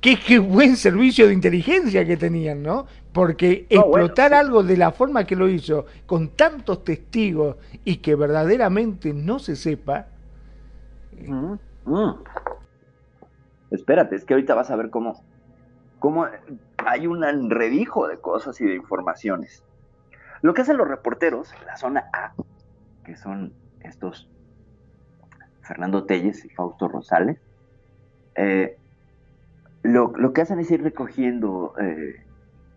qué, 0.00 0.18
qué 0.18 0.38
buen 0.38 0.76
servicio 0.76 1.26
de 1.26 1.34
inteligencia 1.34 2.04
que 2.06 2.16
tenían, 2.16 2.62
¿no? 2.62 2.86
Porque 3.12 3.66
No, 3.70 3.86
bueno, 3.88 4.06
explotar 4.06 4.30
sí. 4.30 4.34
algo 4.34 4.62
de 4.62 4.76
la 4.76 4.90
forma 4.92 5.26
que 5.26 5.36
lo 5.36 5.48
hizo, 5.48 5.86
con 6.06 6.30
tantos 6.30 6.82
testigos 6.84 7.56
y 7.84 7.98
que 7.98 8.14
verdaderamente 8.14 9.12
no 9.12 9.38
se 9.38 9.56
sepa, 9.56 10.08
Mm. 11.86 12.10
Espérate, 13.70 14.16
es 14.16 14.24
que 14.24 14.34
ahorita 14.34 14.54
vas 14.54 14.70
a 14.70 14.76
ver 14.76 14.90
cómo, 14.90 15.24
cómo 15.98 16.26
hay 16.78 17.06
un 17.06 17.24
enredijo 17.24 18.08
de 18.08 18.18
cosas 18.20 18.60
y 18.60 18.64
de 18.66 18.74
informaciones. 18.74 19.64
Lo 20.42 20.54
que 20.54 20.62
hacen 20.62 20.76
los 20.76 20.88
reporteros 20.88 21.52
en 21.60 21.66
la 21.66 21.76
zona 21.76 22.10
A, 22.12 22.34
que 23.04 23.16
son 23.16 23.52
estos 23.80 24.28
Fernando 25.62 26.04
Telles 26.04 26.44
y 26.44 26.48
Fausto 26.50 26.88
Rosales, 26.88 27.38
eh, 28.34 28.76
lo, 29.82 30.12
lo 30.16 30.32
que 30.32 30.42
hacen 30.42 30.58
es 30.58 30.70
ir 30.70 30.82
recogiendo 30.82 31.74
eh, 31.80 32.16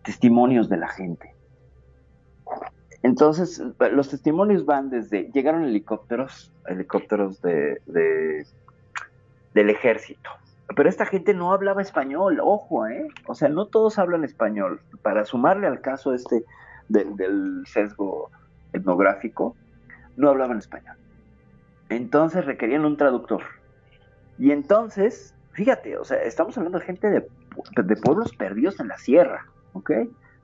testimonios 0.04 0.68
de 0.68 0.76
la 0.76 0.88
gente. 0.88 1.34
Entonces, 3.02 3.62
los 3.92 4.08
testimonios 4.10 4.64
van 4.66 4.90
desde, 4.90 5.30
llegaron 5.32 5.64
helicópteros, 5.64 6.52
helicópteros 6.66 7.40
de, 7.42 7.80
de- 7.86 8.46
del 9.54 9.70
ejército, 9.70 10.30
pero 10.76 10.88
esta 10.88 11.06
gente 11.06 11.32
no 11.32 11.52
hablaba 11.52 11.80
español, 11.80 12.40
ojo, 12.42 12.86
¿eh? 12.86 13.08
O 13.26 13.34
sea, 13.34 13.48
no 13.48 13.66
todos 13.66 13.98
hablan 13.98 14.24
español. 14.24 14.80
Para 15.02 15.24
sumarle 15.24 15.66
al 15.66 15.80
caso 15.80 16.12
este 16.12 16.44
del 16.88 17.62
sesgo 17.66 18.30
etnográfico, 18.72 19.56
no 20.18 20.28
hablaban 20.28 20.58
español. 20.58 20.96
Entonces 21.88 22.44
requerían 22.44 22.84
un 22.84 22.96
traductor. 22.96 23.42
Y 24.36 24.50
entonces, 24.52 25.34
fíjate, 25.52 25.96
o 25.96 26.04
sea, 26.04 26.18
estamos 26.22 26.56
hablando 26.58 26.78
de 26.78 26.84
gente 26.84 27.08
de, 27.10 27.22
pu- 27.22 27.84
de 27.84 27.96
pueblos 27.96 28.32
perdidos 28.36 28.78
en 28.80 28.88
la 28.88 28.98
sierra, 28.98 29.46
¿ok? 29.72 29.90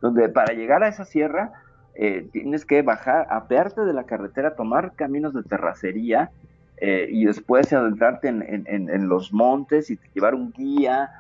Donde 0.00 0.28
para 0.28 0.54
llegar 0.54 0.82
a 0.82 0.88
esa 0.88 1.04
sierra 1.04 1.52
eh, 1.94 2.28
tienes 2.32 2.64
que 2.64 2.82
bajar, 2.82 3.26
apearte 3.30 3.82
de 3.82 3.92
la 3.92 4.04
carretera, 4.04 4.56
tomar 4.56 4.94
caminos 4.96 5.34
de 5.34 5.42
terracería 5.44 6.30
eh, 6.78 7.06
y 7.10 7.24
después 7.26 7.72
adentrarte 7.72 8.28
en, 8.28 8.42
en- 8.42 8.64
en- 8.66 8.90
en 8.90 9.08
los 9.08 9.32
montes 9.32 9.90
y 9.90 9.98
llevar 10.14 10.34
un 10.34 10.52
guía, 10.52 11.10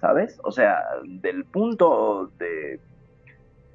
¿sabes? 0.00 0.38
O 0.44 0.50
sea, 0.52 0.82
del 1.04 1.44
punto 1.44 2.32
de 2.38 2.80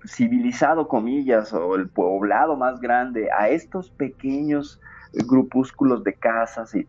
civilizado, 0.06 0.88
comillas, 0.88 1.54
o 1.54 1.76
el 1.76 1.90
poblado 1.90 2.56
más 2.56 2.80
grande, 2.80 3.30
a 3.32 3.50
estos 3.50 3.92
pequeños 3.92 4.80
grupúsculos 5.14 6.04
de 6.04 6.14
casas 6.14 6.76
y 6.76 6.88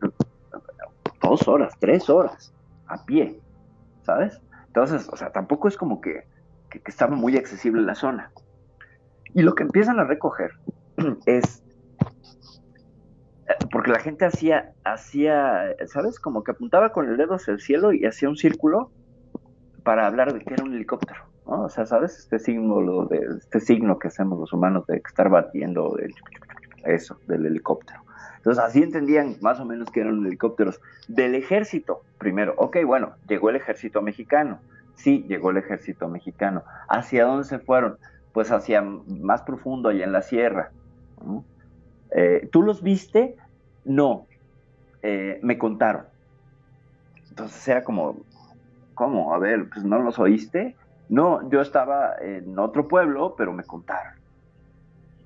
dos 1.23 1.49
horas, 1.49 1.75
tres 1.79 2.09
horas 2.11 2.53
a 2.87 3.05
pie, 3.05 3.41
¿sabes? 4.03 4.41
Entonces, 4.67 5.09
o 5.13 5.17
sea, 5.17 5.31
tampoco 5.31 5.69
es 5.69 5.77
como 5.77 6.01
que, 6.01 6.27
que, 6.71 6.81
que 6.81 6.91
estaba 6.91 7.17
muy 7.17 7.37
accesible 7.37 7.83
la 7.83 7.95
zona. 7.95 8.31
Y 9.35 9.43
lo 9.43 9.55
que 9.55 9.63
empiezan 9.63 10.01
a 10.01 10.05
recoger 10.05 10.53
es 11.27 11.63
eh, 13.51 13.67
porque 13.73 13.91
la 13.91 13.99
gente 13.99 14.25
hacía, 14.25 14.73
hacía, 14.85 15.75
¿sabes? 15.87 16.19
Como 16.19 16.45
que 16.45 16.53
apuntaba 16.53 16.93
con 16.93 17.09
el 17.09 17.17
dedo 17.17 17.35
hacia 17.35 17.53
el 17.53 17.61
cielo 17.61 17.93
y 17.93 18.07
hacía 18.07 18.29
un 18.29 18.37
círculo 18.37 18.91
para 19.83 20.07
hablar 20.07 20.33
de 20.33 20.41
que 20.41 20.55
era 20.55 20.65
un 20.65 20.75
helicóptero, 20.75 21.25
¿no? 21.51 21.65
O 21.65 21.69
sea, 21.69 21.85
¿sabes? 21.85 22.19
Este 22.19 22.39
símbolo, 22.39 23.07
de, 23.07 23.19
este 23.39 23.61
signo 23.61 23.99
que 23.99 24.09
hacemos 24.09 24.39
los 24.39 24.53
humanos 24.53 24.87
de 24.87 24.97
estar 24.97 25.29
batiendo 25.29 25.97
eso, 26.85 27.19
del 27.27 27.47
helicóptero. 27.47 28.01
Entonces 28.37 28.65
así 28.65 28.83
entendían 28.83 29.37
más 29.43 29.61
o 29.61 29.67
menos 29.67 29.91
que 29.91 30.01
eran 30.01 30.25
helicópteros 30.25 30.81
del 31.09 31.35
ejército. 31.35 32.03
Primero, 32.17 32.55
ok, 32.57 32.79
bueno, 32.87 33.13
llegó 33.29 33.51
el 33.51 33.57
ejército 33.57 34.01
mexicano. 34.01 34.61
Sí, 34.95 35.25
llegó 35.29 35.51
el 35.51 35.59
ejército 35.59 36.09
mexicano. 36.09 36.63
¿Hacia 36.89 37.25
dónde 37.25 37.45
se 37.45 37.59
fueron? 37.59 37.99
Pues 38.33 38.51
hacia 38.51 38.81
más 38.81 39.43
profundo, 39.43 39.91
allá 39.91 40.05
en 40.05 40.13
la 40.13 40.23
sierra. 40.23 40.71
Eh, 42.13 42.49
¿Tú 42.51 42.63
los 42.63 42.83
viste? 42.83 43.37
No. 43.85 44.27
Eh, 45.03 45.39
me 45.43 45.59
contaron. 45.59 46.05
Entonces 47.29 47.67
era 47.69 47.85
como, 47.85 48.17
¿cómo? 48.95 49.35
A 49.35 49.39
ver, 49.39 49.69
pues 49.69 49.85
no 49.85 49.99
los 49.99 50.19
oíste. 50.19 50.77
No, 51.11 51.51
yo 51.51 51.61
estaba 51.61 52.15
en 52.21 52.57
otro 52.57 52.87
pueblo, 52.87 53.35
pero 53.37 53.53
me 53.53 53.65
contaron. 53.65 54.15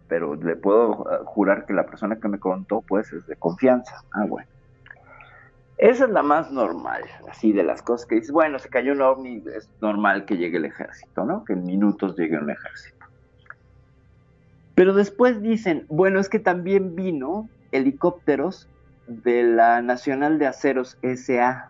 Pero 0.09 0.35
le 0.35 0.57
puedo 0.57 1.03
uh, 1.03 1.25
jurar 1.27 1.67
que 1.67 1.75
la 1.75 1.85
persona 1.85 2.17
que 2.17 2.27
me 2.27 2.39
contó, 2.39 2.81
pues, 2.81 3.13
es 3.13 3.27
de 3.27 3.37
confianza. 3.37 4.03
Ah, 4.13 4.25
bueno. 4.27 4.49
Esa 5.77 6.05
es 6.05 6.11
la 6.11 6.23
más 6.23 6.51
normal, 6.51 7.03
así 7.29 7.53
de 7.53 7.65
las 7.65 7.83
cosas 7.83 8.07
que 8.07 8.15
dices, 8.15 8.31
bueno, 8.31 8.59
se 8.59 8.71
cayó 8.71 8.93
un 8.93 9.03
ovni, 9.03 9.43
es 9.55 9.69
normal 9.83 10.25
que 10.25 10.39
llegue 10.39 10.57
el 10.57 10.65
ejército, 10.65 11.25
¿no? 11.25 11.45
Que 11.45 11.53
en 11.53 11.67
minutos 11.67 12.17
llegue 12.17 12.39
un 12.39 12.49
ejército. 12.49 13.05
Pero 14.75 14.95
después 14.95 15.43
dicen, 15.43 15.85
bueno, 15.89 16.19
es 16.19 16.31
que 16.31 16.39
también 16.39 16.97
vino 16.97 17.49
helicópteros 17.73 18.69
de 19.07 19.43
la 19.43 19.83
Nacional 19.83 20.39
de 20.39 20.47
Aceros 20.47 20.97
SA. 21.03 21.69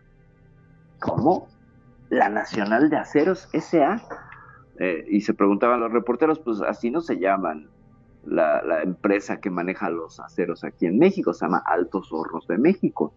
¿Cómo? 1.01 1.49
La 2.15 2.29
Nacional 2.29 2.91
de 2.91 2.97
Aceros 2.97 3.49
SA. 3.53 4.03
Eh, 4.79 5.05
y 5.09 5.21
se 5.21 5.35
preguntaban 5.35 5.81
los 5.81 5.93
reporteros, 5.93 6.39
pues 6.39 6.61
así 6.63 6.91
no 6.91 7.01
se 7.01 7.19
llaman 7.19 7.69
la, 8.27 8.83
empresa 8.83 9.41
que 9.41 9.51
maneja 9.51 9.91
los 9.91 10.19
aceros 10.21 10.65
aquí 10.65 10.87
en 10.87 10.99
México, 10.99 11.33
se 11.33 11.45
llama 11.45 11.63
Altos 11.65 12.13
Hornos 12.13 12.47
de 12.47 12.59
México. 12.59 13.15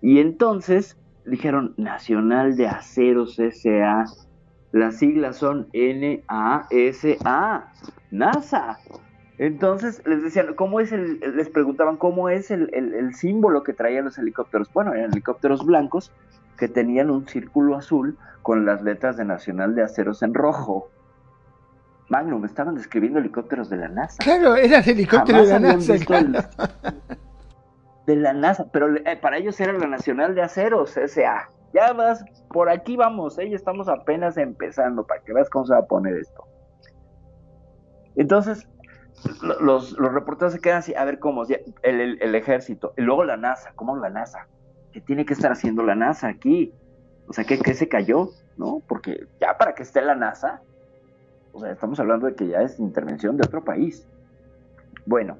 Y 0.00 0.20
entonces 0.20 0.96
dijeron 1.24 1.74
Nacional 1.76 2.56
de 2.56 2.68
Aceros 2.68 3.36
SA. 3.36 4.04
Las 4.70 4.98
siglas 4.98 5.36
son 5.36 5.68
NASA, 6.28 7.72
NASA. 8.10 8.78
Entonces 9.38 10.02
les 10.04 10.22
decían, 10.22 10.54
¿cómo 10.54 10.80
es 10.80 10.90
el, 10.92 11.20
les 11.36 11.48
preguntaban 11.48 11.96
cómo 11.96 12.28
es 12.28 12.50
el, 12.50 12.70
el, 12.74 12.92
el, 12.94 13.14
símbolo 13.14 13.62
que 13.62 13.72
traían 13.72 14.04
los 14.04 14.18
helicópteros? 14.18 14.72
Bueno, 14.72 14.92
eran 14.94 15.12
helicópteros 15.12 15.64
blancos 15.64 16.12
que 16.58 16.68
tenían 16.68 17.10
un 17.10 17.26
círculo 17.26 17.76
azul 17.76 18.18
con 18.42 18.66
las 18.66 18.82
letras 18.82 19.16
de 19.16 19.24
Nacional 19.24 19.74
de 19.74 19.82
Aceros 19.82 20.22
en 20.22 20.34
rojo. 20.34 20.90
Magnum, 22.08 22.44
estaban 22.44 22.74
describiendo 22.74 23.18
helicópteros 23.18 23.70
de 23.70 23.76
la 23.76 23.88
NASA. 23.88 24.16
Claro, 24.22 24.56
eran 24.56 24.82
helicópteros 24.86 25.48
de 25.48 25.60
la 25.60 25.60
NASA. 25.60 25.94
Claro. 26.04 26.32
De 28.06 28.16
la 28.16 28.32
NASA, 28.32 28.66
pero 28.72 28.96
eh, 28.96 29.16
para 29.20 29.36
ellos 29.36 29.60
era 29.60 29.72
la 29.74 29.86
Nacional 29.86 30.34
de 30.34 30.42
Aceros, 30.42 30.96
S.A. 30.96 31.50
Ya 31.74 31.92
vas, 31.92 32.24
por 32.48 32.70
aquí 32.70 32.96
vamos, 32.96 33.38
¿eh? 33.38 33.50
ya 33.50 33.56
estamos 33.56 33.88
apenas 33.88 34.38
empezando, 34.38 35.06
para 35.06 35.20
que 35.20 35.34
veas 35.34 35.50
cómo 35.50 35.66
se 35.66 35.74
va 35.74 35.80
a 35.80 35.86
poner 35.86 36.16
esto. 36.16 36.44
Entonces, 38.16 38.66
los, 39.60 39.92
los 39.92 40.12
reporteros 40.14 40.54
se 40.54 40.60
quedan 40.60 40.78
así, 40.78 40.94
a 40.94 41.04
ver 41.04 41.18
cómo, 41.18 41.44
el, 41.44 41.60
el, 41.82 42.22
el, 42.22 42.34
ejército, 42.34 42.94
y 42.96 43.02
luego 43.02 43.24
la 43.24 43.36
NASA, 43.36 43.72
¿cómo 43.74 43.94
la 43.96 44.08
NASA? 44.08 44.48
¿Qué 44.92 45.00
tiene 45.00 45.24
que 45.24 45.34
estar 45.34 45.52
haciendo 45.52 45.82
la 45.82 45.94
NASA 45.94 46.28
aquí? 46.28 46.72
O 47.26 47.32
sea, 47.32 47.44
¿qué, 47.44 47.74
se 47.74 47.88
cayó? 47.88 48.30
¿No? 48.56 48.82
Porque 48.88 49.26
ya 49.40 49.56
para 49.58 49.74
que 49.74 49.82
esté 49.82 50.00
la 50.00 50.14
NASA, 50.14 50.62
o 51.52 51.60
sea, 51.60 51.72
estamos 51.72 52.00
hablando 52.00 52.26
de 52.26 52.34
que 52.34 52.48
ya 52.48 52.62
es 52.62 52.78
intervención 52.78 53.36
de 53.36 53.46
otro 53.46 53.62
país. 53.64 54.06
Bueno, 55.04 55.36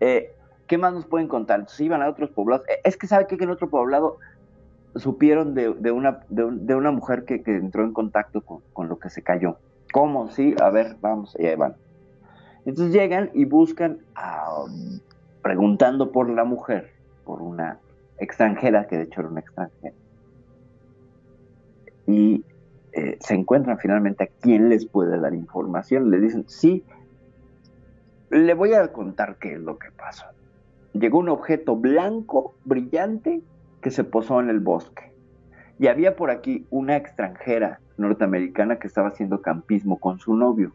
eh, 0.00 0.34
¿qué 0.66 0.78
más 0.78 0.92
nos 0.92 1.06
pueden 1.06 1.28
contar? 1.28 1.60
Entonces 1.60 1.80
iban 1.80 2.02
a 2.02 2.08
otros 2.08 2.30
poblados. 2.30 2.66
Es 2.84 2.96
que 2.96 3.06
sabe 3.06 3.26
que 3.26 3.36
en 3.36 3.50
otro 3.50 3.70
poblado 3.70 4.18
supieron 4.96 5.54
de, 5.54 5.68
una, 5.90 6.20
de, 6.28 6.74
una 6.74 6.90
mujer 6.90 7.24
que, 7.24 7.42
entró 7.46 7.84
en 7.84 7.92
contacto 7.92 8.42
con, 8.42 8.60
con, 8.72 8.88
lo 8.88 8.98
que 8.98 9.08
se 9.08 9.22
cayó. 9.22 9.56
¿Cómo? 9.92 10.30
Sí, 10.30 10.54
a 10.60 10.70
ver, 10.70 10.96
vamos, 11.00 11.36
y 11.38 11.46
ahí 11.46 11.56
van. 11.56 11.76
Entonces 12.64 12.92
llegan 12.92 13.30
y 13.32 13.44
buscan, 13.44 13.98
a, 14.14 14.64
preguntando 15.42 16.12
por 16.12 16.28
la 16.28 16.44
mujer, 16.44 16.92
por 17.24 17.40
una 17.40 17.78
extranjera, 18.20 18.86
que 18.86 18.96
de 18.96 19.04
hecho 19.04 19.20
era 19.20 19.30
una 19.30 19.40
extranjera. 19.40 19.94
Y 22.06 22.44
eh, 22.92 23.16
se 23.20 23.34
encuentran 23.34 23.78
finalmente 23.78 24.24
a 24.24 24.28
quién 24.40 24.68
les 24.68 24.86
puede 24.86 25.18
dar 25.18 25.34
información. 25.34 26.10
Le 26.10 26.20
dicen, 26.20 26.44
sí, 26.48 26.84
le 28.30 28.54
voy 28.54 28.74
a 28.74 28.92
contar 28.92 29.36
qué 29.36 29.54
es 29.54 29.60
lo 29.60 29.78
que 29.78 29.90
pasó. 29.90 30.26
Llegó 30.92 31.18
un 31.18 31.28
objeto 31.28 31.76
blanco, 31.76 32.54
brillante, 32.64 33.42
que 33.80 33.90
se 33.90 34.04
posó 34.04 34.40
en 34.40 34.50
el 34.50 34.60
bosque. 34.60 35.12
Y 35.78 35.86
había 35.86 36.16
por 36.16 36.30
aquí 36.30 36.66
una 36.70 36.96
extranjera 36.96 37.80
norteamericana 37.96 38.78
que 38.78 38.86
estaba 38.86 39.08
haciendo 39.08 39.40
campismo 39.40 39.98
con 39.98 40.18
su 40.18 40.34
novio. 40.34 40.72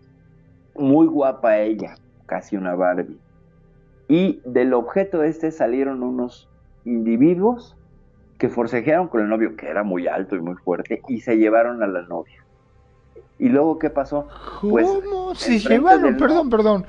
Muy 0.75 1.05
guapa 1.07 1.59
ella, 1.59 1.95
casi 2.25 2.57
una 2.57 2.75
Barbie. 2.75 3.19
Y 4.07 4.41
del 4.45 4.73
objeto 4.73 5.23
este 5.23 5.51
salieron 5.51 6.01
unos 6.03 6.49
individuos 6.85 7.75
que 8.37 8.49
forcejearon 8.49 9.07
con 9.07 9.21
el 9.21 9.29
novio, 9.29 9.55
que 9.55 9.67
era 9.67 9.83
muy 9.83 10.07
alto 10.07 10.35
y 10.35 10.41
muy 10.41 10.55
fuerte, 10.55 11.01
y 11.07 11.21
se 11.21 11.37
llevaron 11.37 11.81
a 11.83 11.87
la 11.87 12.01
novia. 12.03 12.43
¿Y 13.37 13.49
luego 13.49 13.79
qué 13.79 13.89
pasó? 13.89 14.27
Pues, 14.61 14.85
¿Cómo 14.85 15.35
se 15.35 15.59
llevaron? 15.59 16.15
Perdón, 16.17 16.49
perdón. 16.49 16.85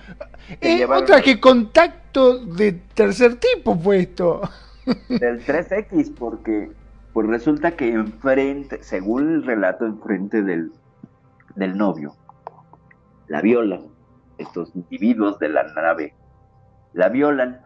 Eh, 0.60 0.76
llevaron 0.76 1.02
otra 1.02 1.20
que 1.20 1.40
contacto 1.40 2.38
de 2.38 2.72
tercer 2.72 3.36
tipo 3.36 3.78
puesto. 3.78 4.42
Del 5.08 5.44
3X, 5.44 6.14
porque 6.14 6.70
pues 7.12 7.26
resulta 7.28 7.72
que 7.72 7.88
enfrente, 7.88 8.82
según 8.82 9.32
el 9.32 9.42
relato, 9.44 9.86
enfrente 9.86 10.42
del, 10.42 10.70
del 11.54 11.76
novio, 11.76 12.14
la 13.26 13.40
violan, 13.40 13.86
estos 14.36 14.70
individuos 14.76 15.38
de 15.38 15.48
la 15.48 15.62
nave, 15.72 16.12
la 16.92 17.08
violan, 17.08 17.62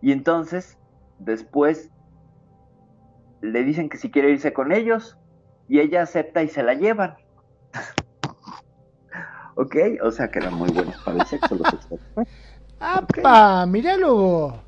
y 0.00 0.12
entonces 0.12 0.78
después 1.24 1.90
le 3.40 3.64
dicen 3.64 3.88
que 3.88 3.98
si 3.98 4.10
quiere 4.10 4.30
irse 4.30 4.52
con 4.52 4.72
ellos 4.72 5.18
y 5.68 5.80
ella 5.80 6.02
acepta 6.02 6.42
y 6.42 6.48
se 6.48 6.62
la 6.62 6.74
llevan. 6.74 7.16
ok, 9.56 9.76
o 10.02 10.10
sea 10.10 10.30
que 10.30 10.38
eran 10.38 10.54
muy 10.54 10.70
buenos 10.70 10.96
para 11.02 11.18
el 11.18 11.26
sexo 11.26 11.54
los 11.54 11.72
expertos. 11.72 12.08
¡Apa! 12.80 13.62
Okay. 13.62 13.72
¡Míralo! 13.72 14.60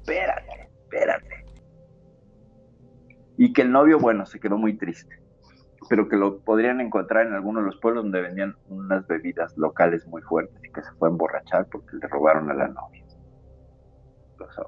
Espérate, 0.00 0.70
espérate. 0.82 1.44
Y 3.36 3.52
que 3.52 3.62
el 3.62 3.72
novio, 3.72 3.98
bueno, 3.98 4.24
se 4.26 4.40
quedó 4.40 4.56
muy 4.56 4.76
triste. 4.76 5.20
Pero 5.90 6.08
que 6.08 6.16
lo 6.16 6.38
podrían 6.38 6.80
encontrar 6.80 7.26
en 7.26 7.34
alguno 7.34 7.60
de 7.60 7.66
los 7.66 7.76
pueblos 7.76 8.04
donde 8.04 8.22
vendían 8.22 8.56
unas 8.68 9.06
bebidas 9.06 9.54
locales 9.58 10.06
muy 10.06 10.22
fuertes 10.22 10.58
y 10.64 10.72
que 10.72 10.82
se 10.82 10.90
fue 10.92 11.08
a 11.08 11.12
emborrachar 11.12 11.66
porque 11.70 11.96
le 12.00 12.08
robaron 12.08 12.50
a 12.50 12.54
la 12.54 12.68
novia. 12.68 13.04
Los 14.38 14.58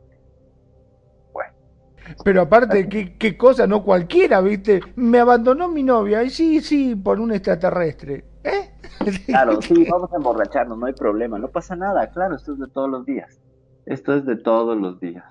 pero 2.25 2.43
aparte, 2.43 2.89
¿qué, 2.89 3.17
qué 3.17 3.37
cosa, 3.37 3.67
no 3.67 3.83
cualquiera, 3.83 4.41
¿viste? 4.41 4.81
Me 4.97 5.19
abandonó 5.19 5.69
mi 5.69 5.83
novia, 5.83 6.23
y 6.23 6.31
sí, 6.31 6.61
sí, 6.61 6.95
por 6.95 7.21
un 7.21 7.33
extraterrestre. 7.33 8.25
¿Eh? 8.45 8.73
Claro, 9.27 9.61
sí, 9.61 9.87
vamos 9.91 10.13
a 10.13 10.17
emborracharnos, 10.17 10.79
no 10.79 10.87
hay 10.87 10.95
problema, 10.95 11.39
no 11.39 11.49
pasa 11.49 11.77
nada, 11.77 12.11
claro, 12.11 12.35
esto 12.35 12.55
es 12.55 12.59
de 12.59 12.69
todos 12.69 12.89
los 12.89 13.05
días. 13.05 13.41
Esto 13.85 14.15
es 14.15 14.25
de 14.25 14.37
todos 14.37 14.77
los 14.77 14.99
días. 14.99 15.25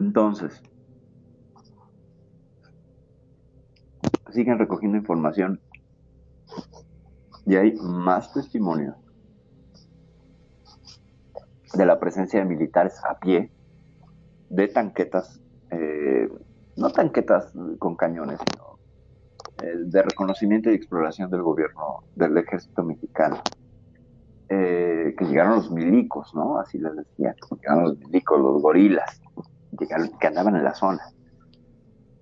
Entonces, 0.00 0.60
siguen 4.32 4.58
recogiendo 4.58 4.96
información 4.98 5.60
y 7.46 7.56
hay 7.56 7.74
más 7.74 8.32
testimonios 8.32 8.96
de 11.74 11.86
la 11.86 12.00
presencia 12.00 12.40
de 12.40 12.46
militares 12.46 13.00
a 13.04 13.18
pie 13.18 13.50
de 14.52 14.68
tanquetas, 14.68 15.40
eh, 15.70 16.28
no 16.76 16.90
tanquetas 16.90 17.52
con 17.78 17.96
cañones, 17.96 18.38
sino 18.38 18.78
eh, 19.62 19.76
de 19.86 20.02
reconocimiento 20.02 20.70
y 20.70 20.74
exploración 20.74 21.30
del 21.30 21.42
gobierno 21.42 22.04
del 22.14 22.36
ejército 22.36 22.82
mexicano. 22.84 23.40
Eh, 24.50 25.14
que 25.16 25.24
llegaron 25.24 25.56
los 25.56 25.70
milicos, 25.70 26.34
¿no? 26.34 26.58
Así 26.58 26.78
les 26.78 26.94
decía, 26.94 27.34
llegaron 27.50 27.84
los 27.84 27.98
milicos, 27.98 28.38
los 28.38 28.60
gorilas, 28.60 29.22
llegaron, 29.78 30.10
que 30.18 30.26
andaban 30.26 30.56
en 30.56 30.64
la 30.64 30.74
zona. 30.74 31.02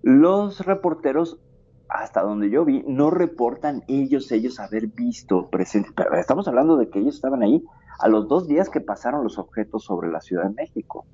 Los 0.02 0.64
reporteros, 0.64 1.40
hasta 1.88 2.22
donde 2.22 2.48
yo 2.48 2.64
vi, 2.64 2.84
no 2.86 3.10
reportan 3.10 3.82
ellos, 3.88 4.30
ellos 4.30 4.60
haber 4.60 4.86
visto 4.86 5.50
presente, 5.50 5.90
pero 5.96 6.14
estamos 6.16 6.46
hablando 6.46 6.76
de 6.76 6.88
que 6.88 7.00
ellos 7.00 7.16
estaban 7.16 7.42
ahí 7.42 7.64
a 7.98 8.06
los 8.06 8.28
dos 8.28 8.46
días 8.46 8.70
que 8.70 8.80
pasaron 8.80 9.24
los 9.24 9.36
objetos 9.36 9.82
sobre 9.82 10.08
la 10.08 10.20
Ciudad 10.20 10.44
de 10.44 10.54
México. 10.54 11.04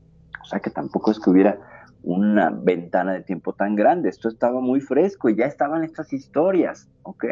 O 0.46 0.48
sea 0.48 0.60
que 0.60 0.70
tampoco 0.70 1.10
es 1.10 1.18
que 1.18 1.28
hubiera 1.28 1.58
una 2.04 2.50
ventana 2.50 3.14
de 3.14 3.22
tiempo 3.22 3.52
tan 3.52 3.74
grande. 3.74 4.08
Esto 4.08 4.28
estaba 4.28 4.60
muy 4.60 4.80
fresco 4.80 5.28
y 5.28 5.34
ya 5.34 5.46
estaban 5.46 5.82
estas 5.82 6.12
historias, 6.12 6.88
¿ok? 7.02 7.24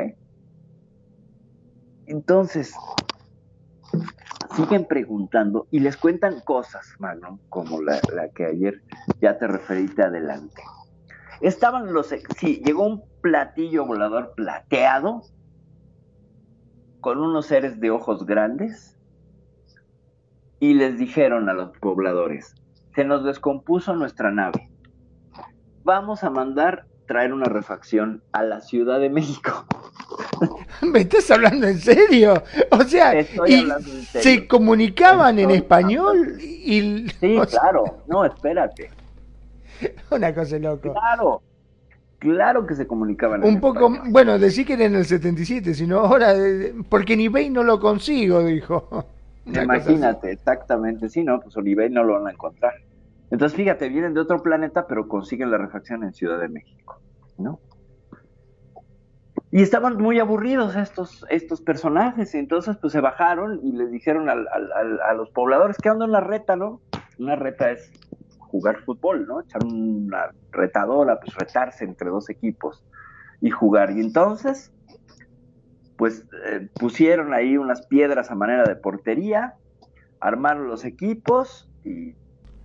Entonces, 2.06 2.74
siguen 4.56 4.86
preguntando 4.86 5.68
y 5.70 5.78
les 5.78 5.96
cuentan 5.96 6.40
cosas, 6.40 6.88
mano, 6.98 7.38
como 7.50 7.80
la, 7.80 8.00
la 8.12 8.30
que 8.30 8.46
ayer 8.46 8.82
ya 9.20 9.38
te 9.38 9.46
referiste 9.46 10.02
adelante. 10.02 10.64
Estaban 11.40 11.92
los, 11.92 12.12
sí, 12.36 12.60
llegó 12.64 12.84
un 12.84 13.04
platillo 13.20 13.86
volador 13.86 14.34
plateado 14.34 15.22
con 17.00 17.20
unos 17.20 17.46
seres 17.46 17.78
de 17.78 17.92
ojos 17.92 18.26
grandes 18.26 18.98
y 20.58 20.74
les 20.74 20.98
dijeron 20.98 21.48
a 21.48 21.52
los 21.52 21.78
pobladores, 21.78 22.56
se 22.94 23.04
nos 23.04 23.24
descompuso 23.24 23.94
nuestra 23.94 24.30
nave, 24.30 24.70
vamos 25.82 26.24
a 26.24 26.30
mandar 26.30 26.86
traer 27.06 27.32
una 27.32 27.46
refacción 27.46 28.22
a 28.32 28.42
la 28.42 28.60
Ciudad 28.60 28.98
de 28.98 29.10
México. 29.10 29.66
¿Me 30.82 31.00
estás 31.00 31.30
hablando 31.30 31.66
en 31.66 31.78
serio? 31.78 32.42
O 32.70 32.82
sea, 32.82 33.20
y 33.20 33.68
se 34.04 34.46
comunicaban 34.46 35.38
en 35.38 35.50
español 35.50 36.38
y... 36.40 37.08
Sí, 37.20 37.36
o 37.36 37.44
sea, 37.44 37.60
claro, 37.60 38.02
no, 38.08 38.24
espérate. 38.24 38.90
Una 40.10 40.34
cosa 40.34 40.58
loco. 40.58 40.92
Claro, 40.92 41.42
claro 42.18 42.66
que 42.66 42.74
se 42.74 42.86
comunicaban. 42.86 43.42
en 43.42 43.48
Un 43.48 43.60
poco, 43.60 43.92
bueno, 44.06 44.38
decí 44.38 44.64
que 44.64 44.74
era 44.74 44.84
en 44.84 44.94
el 44.94 45.04
77, 45.04 45.74
sino 45.74 45.98
ahora, 46.00 46.34
eh, 46.34 46.74
porque 46.88 47.16
ni 47.16 47.28
Bey 47.28 47.50
no 47.50 47.62
lo 47.62 47.80
consigo, 47.80 48.42
dijo. 48.42 49.06
Imagínate, 49.46 50.32
exactamente. 50.32 51.08
Sí, 51.08 51.22
no, 51.24 51.40
pues 51.40 51.56
Oliver 51.56 51.90
no 51.90 52.02
lo 52.04 52.14
van 52.14 52.28
a 52.28 52.32
encontrar. 52.32 52.72
Entonces, 53.30 53.56
fíjate, 53.56 53.88
vienen 53.88 54.14
de 54.14 54.20
otro 54.20 54.42
planeta, 54.42 54.86
pero 54.86 55.08
consiguen 55.08 55.50
la 55.50 55.58
refacción 55.58 56.04
en 56.04 56.12
Ciudad 56.14 56.38
de 56.38 56.48
México, 56.48 57.00
¿no? 57.38 57.60
Y 59.50 59.62
estaban 59.62 59.96
muy 59.98 60.18
aburridos 60.18 60.74
estos, 60.74 61.24
estos 61.30 61.60
personajes, 61.60 62.34
y 62.34 62.38
entonces 62.38 62.76
pues 62.80 62.92
se 62.92 63.00
bajaron 63.00 63.60
y 63.62 63.72
les 63.72 63.90
dijeron 63.90 64.28
al- 64.28 64.48
al- 64.52 64.72
al- 64.72 65.00
a 65.00 65.14
los 65.14 65.30
pobladores 65.30 65.76
que 65.78 65.90
onda 65.90 66.06
una 66.06 66.20
reta, 66.20 66.56
¿no? 66.56 66.80
Una 67.18 67.36
reta 67.36 67.70
es 67.70 67.92
jugar 68.38 68.78
fútbol, 68.84 69.26
¿no? 69.26 69.40
Echar 69.42 69.64
una 69.64 70.30
retadora, 70.50 71.20
pues 71.20 71.34
retarse 71.36 71.84
entre 71.84 72.10
dos 72.10 72.30
equipos 72.30 72.84
y 73.40 73.50
jugar. 73.50 73.92
Y 73.92 74.00
entonces, 74.00 74.72
pues 75.96 76.24
eh, 76.46 76.68
pusieron 76.74 77.34
ahí 77.34 77.56
unas 77.56 77.86
piedras 77.86 78.30
a 78.30 78.34
manera 78.34 78.64
de 78.64 78.76
portería, 78.76 79.54
armaron 80.20 80.68
los 80.68 80.84
equipos 80.84 81.68
y... 81.84 82.14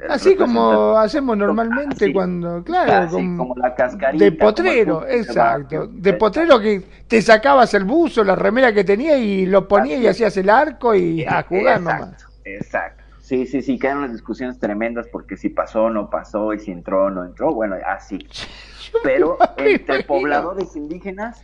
Así 0.07 0.37
como 0.37 0.97
hacemos 0.97 1.35
normalmente 1.35 2.05
Así, 2.05 2.13
cuando, 2.13 2.63
claro, 2.63 2.93
así, 2.93 3.15
como, 3.15 3.49
como 3.49 3.55
la 3.57 3.75
cascarita. 3.75 4.23
de 4.23 4.31
potrero, 4.31 5.05
exacto. 5.05 5.87
De 5.87 6.13
potrero 6.13 6.57
que 6.57 6.81
te 7.05 7.21
sacabas 7.21 7.73
el 7.73 7.83
buzo, 7.83 8.23
la 8.23 8.35
remera 8.35 8.71
que 8.73 8.85
tenía 8.85 9.17
y 9.17 9.45
lo 9.45 9.67
ponías 9.67 9.99
y 9.99 10.07
hacías 10.07 10.37
el 10.37 10.49
arco 10.49 10.95
y 10.95 11.25
a 11.25 11.43
jugar 11.43 11.79
exacto, 11.79 12.05
nomás. 12.05 12.27
Exacto. 12.45 13.03
Sí, 13.29 13.45
sí, 13.45 13.61
sí, 13.61 13.77
quedan 13.77 13.97
unas 13.97 14.13
discusiones 14.13 14.57
tremendas 14.57 15.07
porque 15.11 15.35
si 15.35 15.49
pasó 15.49 15.83
o 15.83 15.89
no 15.89 16.09
pasó 16.09 16.53
y 16.53 16.59
si 16.59 16.71
entró 16.71 17.03
o 17.03 17.09
no 17.09 17.25
entró, 17.25 17.53
bueno, 17.53 17.75
así. 17.85 18.17
Pero 19.03 19.37
entre 19.57 20.03
pobladores 20.03 20.75
indígenas 20.75 21.41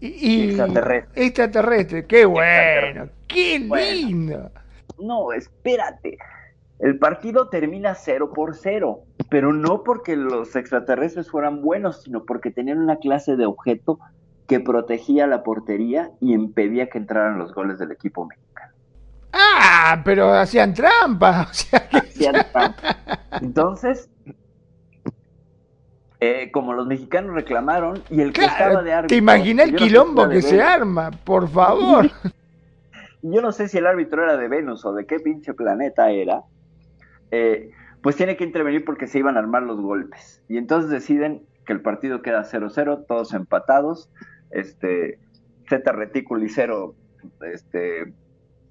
Y 0.00 0.44
extraterrestres. 0.48 1.26
extraterrestre, 1.26 2.06
qué 2.06 2.24
bueno, 2.24 3.08
qué 3.28 3.64
Bueno. 3.66 3.92
lindo. 3.92 4.50
No, 4.98 5.32
espérate. 5.32 6.18
El 6.78 6.98
partido 6.98 7.48
termina 7.48 7.94
0 7.94 8.32
por 8.34 8.54
0, 8.54 9.00
pero 9.30 9.52
no 9.52 9.82
porque 9.82 10.14
los 10.14 10.54
extraterrestres 10.56 11.30
fueran 11.30 11.62
buenos, 11.62 12.02
sino 12.02 12.24
porque 12.24 12.50
tenían 12.50 12.78
una 12.78 12.96
clase 12.96 13.36
de 13.36 13.46
objeto 13.46 13.98
que 14.46 14.60
protegía 14.60 15.26
la 15.26 15.42
portería 15.42 16.10
y 16.20 16.34
impedía 16.34 16.88
que 16.88 16.98
entraran 16.98 17.38
los 17.38 17.52
goles 17.54 17.78
del 17.78 17.92
equipo 17.92 18.26
mexicano. 18.26 18.72
Ah, 19.32 20.00
pero 20.04 20.32
hacían 20.34 20.72
trampa, 20.74 21.48
o 21.50 21.54
sea 21.54 21.88
Hacían 21.92 22.34
trampa. 22.52 22.74
Entonces, 23.40 24.08
eh, 26.20 26.50
como 26.50 26.72
los 26.72 26.86
mexicanos 26.86 27.34
reclamaron 27.34 28.02
y 28.10 28.20
el 28.20 28.32
que 28.32 28.44
estaba 28.44 28.82
de 28.82 28.92
árbitro. 28.92 29.08
te 29.08 29.16
imaginas 29.16 29.68
el 29.68 29.72
yo 29.72 29.74
no 29.74 29.78
sé 29.78 29.84
si 29.84 29.90
quilombo 29.90 30.28
que 30.28 30.42
se 30.42 30.62
arma, 30.62 31.10
por 31.10 31.48
favor. 31.48 32.10
Yo 33.22 33.42
no 33.42 33.50
sé 33.50 33.66
si 33.66 33.78
el 33.78 33.86
árbitro 33.86 34.22
era 34.22 34.36
de 34.36 34.46
Venus 34.46 34.84
o 34.84 34.92
de 34.92 35.04
qué 35.04 35.18
pinche 35.18 35.52
planeta 35.52 36.10
era. 36.10 36.42
eh, 37.32 37.72
pues 38.00 38.14
tiene 38.14 38.36
que 38.36 38.44
intervenir 38.44 38.84
porque 38.84 39.08
se 39.08 39.18
iban 39.18 39.36
a 39.36 39.40
armar 39.40 39.64
los 39.64 39.80
golpes. 39.80 40.40
Y 40.48 40.58
entonces 40.58 40.90
deciden 40.90 41.42
que 41.64 41.72
el 41.72 41.80
partido 41.80 42.22
queda 42.22 42.44
0-0, 42.44 43.04
todos 43.08 43.34
empatados. 43.34 44.10
Este, 44.52 45.18
Z 45.68 45.90
Reticuli 45.90 46.48
0, 46.48 46.94
este, 47.52 48.12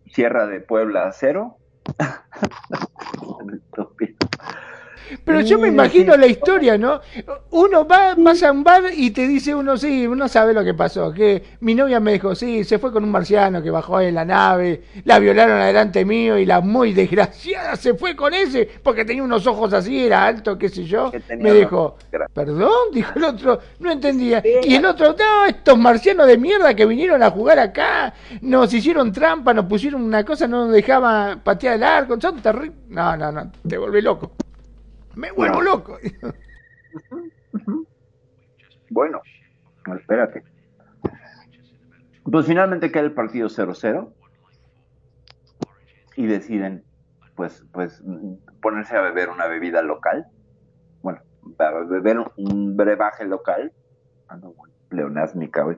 Sierra 0.05 0.47
de 0.47 0.61
Puebla 0.61 1.11
0. 1.11 1.57
Pero 5.23 5.41
yo 5.41 5.59
me 5.59 5.67
imagino 5.67 6.15
la 6.17 6.27
historia, 6.27 6.77
¿no? 6.77 7.01
Uno 7.51 7.87
va, 7.87 8.15
pasa 8.23 8.49
a 8.49 8.51
un 8.51 8.63
bar 8.63 8.83
y 8.93 9.11
te 9.11 9.27
dice 9.27 9.55
uno, 9.55 9.77
sí, 9.77 10.07
uno 10.07 10.27
sabe 10.27 10.53
lo 10.53 10.63
que 10.63 10.73
pasó, 10.73 11.13
que 11.13 11.43
mi 11.61 11.75
novia 11.75 11.99
me 11.99 12.13
dijo, 12.13 12.35
sí, 12.35 12.63
se 12.63 12.79
fue 12.79 12.91
con 12.91 13.03
un 13.03 13.11
marciano 13.11 13.61
que 13.61 13.69
bajó 13.69 14.01
en 14.01 14.15
la 14.15 14.25
nave, 14.25 14.83
la 15.03 15.19
violaron 15.19 15.59
adelante 15.59 16.05
mío 16.05 16.37
y 16.37 16.45
la 16.45 16.61
muy 16.61 16.93
desgraciada 16.93 17.75
se 17.75 17.93
fue 17.93 18.15
con 18.15 18.33
ese 18.33 18.69
porque 18.83 19.05
tenía 19.05 19.23
unos 19.23 19.45
ojos 19.47 19.73
así, 19.73 20.05
era 20.05 20.25
alto, 20.25 20.57
qué 20.57 20.69
sé 20.69 20.83
yo. 20.83 21.11
Me 21.37 21.53
dijo, 21.53 21.97
perdón, 22.33 22.91
dijo 22.93 23.11
el 23.15 23.23
otro, 23.23 23.59
no 23.79 23.91
entendía. 23.91 24.41
Y 24.63 24.75
el 24.75 24.85
otro, 24.85 25.15
no, 25.17 25.45
estos 25.45 25.77
marcianos 25.77 26.27
de 26.27 26.37
mierda 26.37 26.73
que 26.73 26.85
vinieron 26.85 27.21
a 27.23 27.31
jugar 27.31 27.59
acá, 27.59 28.13
nos 28.41 28.73
hicieron 28.73 29.11
trampa, 29.11 29.53
nos 29.53 29.65
pusieron 29.65 30.01
una 30.01 30.23
cosa, 30.23 30.47
no 30.47 30.65
nos 30.65 30.73
dejaban 30.73 31.41
patear 31.41 31.75
el 31.75 31.83
arco, 31.83 32.19
son 32.19 32.41
terribles. 32.41 32.73
No, 32.89 33.15
no, 33.17 33.31
no, 33.31 33.51
te 33.67 33.77
volví 33.77 34.01
loco. 34.01 34.31
Me 35.15 35.31
vuelvo 35.31 35.61
No. 35.63 35.63
loco. 35.63 35.97
Bueno, 38.89 39.21
no, 39.87 39.95
espérate. 39.95 40.43
Pues 42.23 42.45
finalmente 42.45 42.91
queda 42.91 43.03
el 43.03 43.13
partido 43.13 43.47
0-0 43.47 44.11
y 46.17 46.25
deciden 46.25 46.83
pues, 47.35 47.63
pues 47.71 48.01
ponerse 48.61 48.95
a 48.95 49.01
beber 49.01 49.29
una 49.29 49.47
bebida 49.47 49.81
local. 49.81 50.27
Bueno, 51.01 51.21
a 51.59 51.71
beber 51.71 52.17
un 52.37 52.75
brebaje 52.75 53.25
local. 53.25 53.71
Ando 54.27 54.53
muy 54.57 54.71
pleonásmica, 54.89 55.63
güey. 55.63 55.77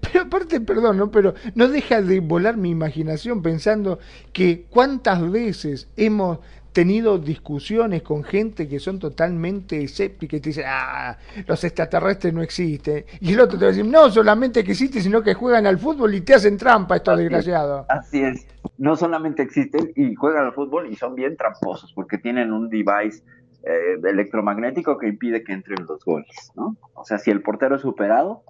Pero 0.00 0.22
aparte, 0.22 0.60
perdón, 0.60 0.96
¿no? 0.96 1.10
Pero 1.10 1.34
no 1.54 1.68
deja 1.68 2.00
de 2.00 2.20
volar 2.20 2.56
mi 2.56 2.70
imaginación 2.70 3.42
pensando 3.42 3.98
que 4.32 4.66
cuántas 4.70 5.30
veces 5.30 5.90
hemos 5.96 6.38
tenido 6.76 7.16
discusiones 7.16 8.02
con 8.02 8.22
gente 8.22 8.68
que 8.68 8.78
son 8.78 8.98
totalmente 8.98 9.82
escépticas 9.82 10.36
y 10.36 10.40
te 10.42 10.48
dicen, 10.50 10.64
ah, 10.68 11.16
los 11.46 11.64
extraterrestres 11.64 12.34
no 12.34 12.42
existen. 12.42 13.06
Y 13.18 13.32
el 13.32 13.40
otro 13.40 13.58
te 13.58 13.64
va 13.64 13.70
a 13.70 13.74
decir, 13.74 13.90
no, 13.90 14.10
solamente 14.10 14.62
que 14.62 14.72
existen, 14.72 15.00
sino 15.00 15.22
que 15.22 15.32
juegan 15.32 15.66
al 15.66 15.78
fútbol 15.78 16.14
y 16.14 16.20
te 16.20 16.34
hacen 16.34 16.58
trampa 16.58 16.96
estos 16.96 17.14
Así 17.14 17.22
es. 17.22 17.30
desgraciados. 17.30 17.86
Así 17.88 18.22
es. 18.22 18.46
No 18.76 18.94
solamente 18.94 19.42
existen 19.42 19.90
y 19.96 20.14
juegan 20.16 20.44
al 20.44 20.52
fútbol 20.52 20.92
y 20.92 20.96
son 20.96 21.14
bien 21.14 21.34
tramposos 21.38 21.94
porque 21.94 22.18
tienen 22.18 22.52
un 22.52 22.68
device 22.68 23.24
eh, 23.62 23.98
electromagnético 24.04 24.98
que 24.98 25.08
impide 25.08 25.42
que 25.44 25.54
entren 25.54 25.86
los 25.88 26.04
goles, 26.04 26.52
¿no? 26.56 26.76
O 26.92 27.06
sea, 27.06 27.16
si 27.16 27.30
el 27.30 27.40
portero 27.40 27.76
es 27.76 27.80
superado, 27.80 28.42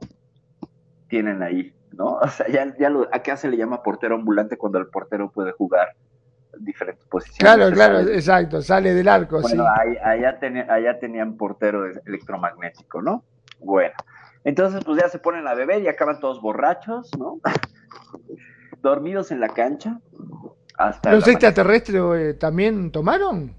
tienen 1.09 1.45
ahí, 1.45 1.73
¿no? 1.93 2.19
O 2.23 2.27
sea, 2.29 2.49
ya, 2.49 2.77
ya 2.77 2.91
lo, 2.91 3.03
acá 3.15 3.37
se 3.37 3.49
le 3.49 3.57
llama 3.57 3.85
portero 3.85 4.17
ambulante 4.17 4.57
cuando 4.57 4.81
el 4.81 4.89
portero 4.89 5.31
puede 5.31 5.53
jugar 5.53 5.95
diferentes 6.61 7.05
posiciones. 7.07 7.55
Claro, 7.57 7.75
claro, 7.75 7.99
exacto, 8.09 8.63
sale 8.63 8.95
del 8.95 9.09
arco, 9.09 9.41
Bueno, 9.41 9.65
sí. 9.65 9.71
ahí- 9.81 9.97
allá, 10.03 10.39
allá 10.69 10.99
tenían 10.99 11.37
portero 11.37 11.87
electromagnético, 12.07 13.03
¿no? 13.03 13.25
Bueno, 13.59 13.95
entonces 14.45 14.85
pues 14.85 15.01
ya 15.01 15.09
se 15.09 15.19
ponen 15.19 15.47
a 15.49 15.55
beber 15.55 15.83
y 15.83 15.89
acaban 15.89 16.21
todos 16.21 16.41
borrachos, 16.41 17.11
¿no? 17.19 17.41
Dormidos 18.83 19.31
en 19.33 19.41
la 19.41 19.49
cancha. 19.49 19.99
Hasta 20.79 21.13
¿Los 21.13 21.27
extraterrestres 21.27 22.03
eh, 22.17 22.35
también 22.35 22.91
tomaron? 22.91 23.55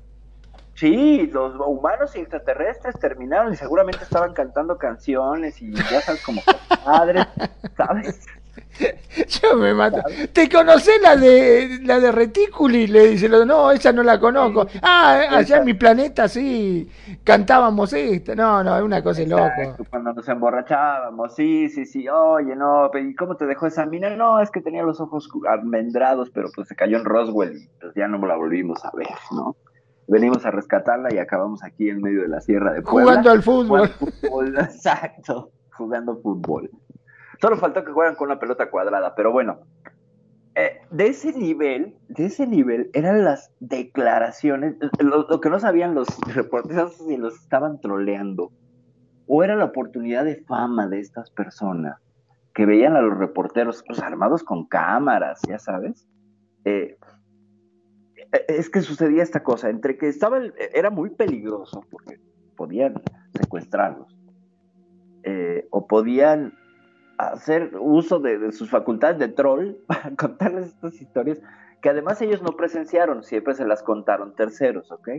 Sí, 0.75 1.27
los 1.33 1.55
humanos 1.59 2.15
y 2.15 2.19
extraterrestres 2.19 2.99
terminaron 2.99 3.51
y 3.51 3.55
seguramente 3.55 4.03
estaban 4.03 4.33
cantando 4.33 4.77
canciones 4.77 5.59
y 5.59 5.73
ya 5.73 6.01
sabes, 6.01 6.23
como 6.23 6.41
padres, 6.85 7.25
¿sabes? 7.77 8.25
Yo 9.27 9.55
me 9.55 9.73
mato. 9.73 10.01
¿Te 10.31 10.49
conocés 10.49 11.01
la 11.01 11.15
de 11.15 11.79
la 11.83 11.99
de 11.99 12.11
Reticuli? 12.11 12.87
Le 12.87 13.07
dice, 13.07 13.29
no, 13.29 13.71
esa 13.71 13.91
no 13.91 14.03
la 14.03 14.19
conozco. 14.19 14.67
Ah, 14.81 15.21
allá 15.31 15.57
en 15.57 15.65
mi 15.65 15.73
planeta 15.73 16.27
sí, 16.27 16.89
cantábamos. 17.23 17.93
No, 18.35 18.63
no, 18.63 18.77
es 18.77 18.83
una 18.83 19.01
cosa. 19.01 19.21
Exacto, 19.21 19.85
Cuando 19.89 20.13
nos 20.13 20.27
emborrachábamos, 20.27 21.35
sí, 21.35 21.69
sí, 21.69 21.85
sí, 21.85 22.07
oye, 22.07 22.55
no, 22.55 22.89
¿y 22.93 23.15
cómo 23.15 23.35
te 23.35 23.45
dejó 23.45 23.67
esa 23.67 23.85
mina? 23.85 24.09
No, 24.15 24.39
es 24.39 24.51
que 24.51 24.61
tenía 24.61 24.83
los 24.83 24.99
ojos 25.01 25.29
almendrados, 25.47 26.29
pero 26.29 26.49
pues 26.53 26.67
se 26.67 26.75
cayó 26.75 26.97
en 26.97 27.05
Roswell 27.05 27.55
y 27.55 27.69
pues 27.79 27.93
ya 27.95 28.07
no 28.07 28.17
la 28.25 28.35
volvimos 28.35 28.83
a 28.85 28.91
ver, 28.95 29.07
¿no? 29.31 29.55
Venimos 30.07 30.45
a 30.45 30.51
rescatarla 30.51 31.13
y 31.13 31.17
acabamos 31.17 31.63
aquí 31.63 31.89
en 31.89 32.01
medio 32.01 32.21
de 32.21 32.29
la 32.29 32.39
sierra 32.39 32.71
de 32.71 32.81
Puebla. 32.81 33.11
Jugando 33.11 33.31
al 33.31 33.43
fútbol. 33.43 33.89
Jugando 33.89 34.19
fútbol, 34.21 34.59
exacto, 34.59 35.51
jugando 35.71 36.17
fútbol. 36.17 36.69
Solo 37.39 37.57
faltó 37.57 37.83
que 37.83 37.91
juegan 37.91 38.15
con 38.15 38.29
una 38.29 38.39
pelota 38.39 38.69
cuadrada, 38.69 39.13
pero 39.15 39.31
bueno. 39.31 39.59
eh, 40.55 40.79
de 40.89 41.07
ese 41.07 41.33
nivel, 41.33 41.95
de 42.07 42.25
ese 42.25 42.47
nivel 42.47 42.89
eran 42.93 43.23
las 43.23 43.51
declaraciones, 43.59 44.75
lo, 44.99 45.39
que 45.39 45.49
no 45.49 45.59
sabían 45.59 45.93
los 45.93 46.07
reporteros 46.35 46.97
si 46.97 47.15
los 47.17 47.35
estaban 47.35 47.79
troleando, 47.79 48.51
o 49.27 49.43
era 49.43 49.55
la 49.55 49.65
oportunidad 49.65 50.25
de 50.25 50.43
fama 50.45 50.87
de 50.87 50.99
estas 50.99 51.29
personas 51.31 51.99
que 52.55 52.65
veían 52.65 52.95
a 52.95 53.01
los 53.01 53.15
reporteros 53.17 53.83
pues, 53.85 54.01
armados 54.01 54.43
con 54.43 54.65
cámaras, 54.67 55.41
ya 55.47 55.59
sabes. 55.59 56.07
Eh, 56.65 56.97
eh, 58.31 58.45
es 58.47 58.69
que 58.71 58.81
sucedía 58.81 59.21
esta 59.21 59.43
cosa, 59.43 59.69
entre 59.69 59.95
que 59.97 60.07
estaba, 60.07 60.37
el- 60.39 60.55
era 60.73 60.89
muy 60.89 61.11
peligroso 61.11 61.81
porque 61.91 62.17
podían 62.55 62.95
secuestrarlos, 63.37 64.11
o 65.69 65.85
podían 65.87 66.53
hacer 67.17 67.71
uso 67.79 68.19
de, 68.19 68.37
de 68.37 68.51
sus 68.51 68.69
facultades 68.69 69.19
de 69.19 69.27
troll 69.27 69.75
para 69.87 70.15
contarles 70.15 70.67
estas 70.67 71.01
historias 71.01 71.41
que 71.81 71.89
además 71.89 72.21
ellos 72.21 72.41
no 72.41 72.55
presenciaron, 72.57 73.23
siempre 73.23 73.53
se 73.53 73.65
las 73.65 73.83
contaron 73.83 74.35
terceros, 74.35 74.91
¿ok? 74.91 75.09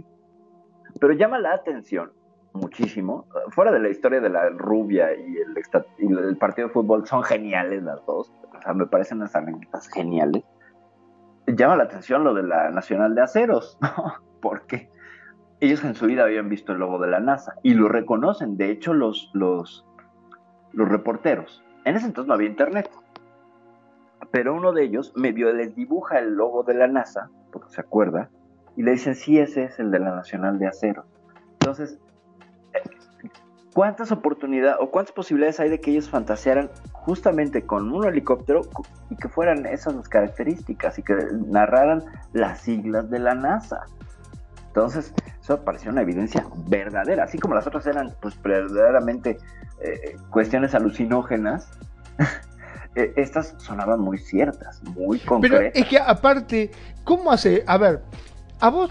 Pero 1.01 1.13
llama 1.13 1.39
la 1.39 1.53
atención 1.53 2.13
muchísimo, 2.53 3.27
eh, 3.35 3.51
fuera 3.51 3.71
de 3.71 3.79
la 3.79 3.89
historia 3.89 4.21
de 4.21 4.29
la 4.29 4.49
rubia 4.51 5.15
y 5.15 5.37
el, 5.37 5.55
y 5.99 6.13
el 6.13 6.37
partido 6.37 6.69
de 6.69 6.75
fútbol, 6.75 7.07
son 7.07 7.23
geniales 7.23 7.83
las 7.83 8.05
dos, 8.07 8.33
o 8.43 8.63
sea, 8.63 8.75
me 8.75 8.87
parecen 8.87 9.19
unas 9.19 9.35
anécdotas 9.37 9.89
geniales. 9.89 10.43
Llama 11.47 11.77
la 11.77 11.85
atención 11.85 12.25
lo 12.25 12.35
de 12.35 12.43
la 12.43 12.71
Nacional 12.71 13.15
de 13.15 13.23
Aceros, 13.23 13.79
¿no? 13.81 14.15
Porque 14.41 14.91
ellos 15.61 15.83
en 15.85 15.95
su 15.95 16.07
vida 16.07 16.25
habían 16.25 16.49
visto 16.49 16.73
el 16.73 16.79
logo 16.79 16.99
de 16.99 17.09
la 17.09 17.21
NASA 17.21 17.55
y 17.63 17.75
lo 17.75 17.89
reconocen, 17.89 18.57
de 18.57 18.71
hecho 18.71 18.95
los, 18.95 19.31
los, 19.35 19.87
los 20.73 20.89
reporteros. 20.89 21.65
En 21.89 21.97
ese 21.97 22.05
entonces 22.05 22.29
no 22.29 22.35
había 22.35 22.51
internet, 22.51 22.91
pero 24.31 24.55
uno 24.55 24.73
de 24.73 24.85
ellos 24.85 25.11
les 25.17 25.75
dibuja 25.75 26.19
el 26.19 26.35
logo 26.35 26.63
de 26.63 26.75
la 26.75 26.87
NASA, 26.87 27.31
porque 27.51 27.71
se 27.71 27.81
acuerda, 27.81 28.29
y 28.77 28.83
le 28.83 28.91
dicen, 28.91 29.15
sí, 29.15 29.39
ese 29.39 29.65
es 29.65 29.79
el 29.79 29.91
de 29.91 29.99
la 29.99 30.15
Nacional 30.15 30.59
de 30.59 30.67
Acero. 30.67 31.07
Entonces, 31.53 31.99
eh, 32.75 32.83
¿cuántas 33.73 34.13
oportunidades 34.13 34.77
o 34.81 34.91
cuántas 34.91 35.15
posibilidades 35.15 35.61
hay 35.61 35.71
de 35.71 35.81
que 35.81 35.93
ellos 35.93 36.11
fantasearan 36.11 36.69
justamente 36.93 37.65
con 37.65 37.91
un 37.91 38.05
helicóptero 38.05 38.61
y 39.09 39.17
que 39.17 39.31
fueran 39.31 39.65
esas 39.65 39.95
las 39.95 40.11
características 40.11 40.99
y 40.99 41.03
que 41.03 41.17
narraran 41.47 42.05
las 42.35 42.61
siglas 42.61 43.09
de 43.09 43.19
la 43.19 43.35
NASA? 43.35 43.87
Entonces, 44.67 45.15
eso 45.41 45.65
parecía 45.65 45.91
una 45.91 46.03
evidencia 46.03 46.47
verdadera, 46.69 47.25
así 47.25 47.39
como 47.39 47.55
las 47.55 47.67
otras 47.67 47.87
eran 47.87 48.15
pues 48.21 48.41
verdaderamente 48.43 49.39
eh, 49.83 50.17
cuestiones 50.31 50.75
alucinógenas, 50.75 51.69
eh, 52.95 53.13
estas 53.17 53.55
sonaban 53.59 54.01
muy 54.01 54.19
ciertas, 54.19 54.83
muy 54.85 55.19
Pero 55.19 55.29
concretas. 55.29 55.73
es 55.75 55.87
que 55.89 55.99
aparte, 55.99 56.71
¿cómo 57.05 57.31
hace? 57.31 57.63
A 57.67 57.79
ver, 57.79 58.03
a 58.61 58.71
vos 58.71 58.91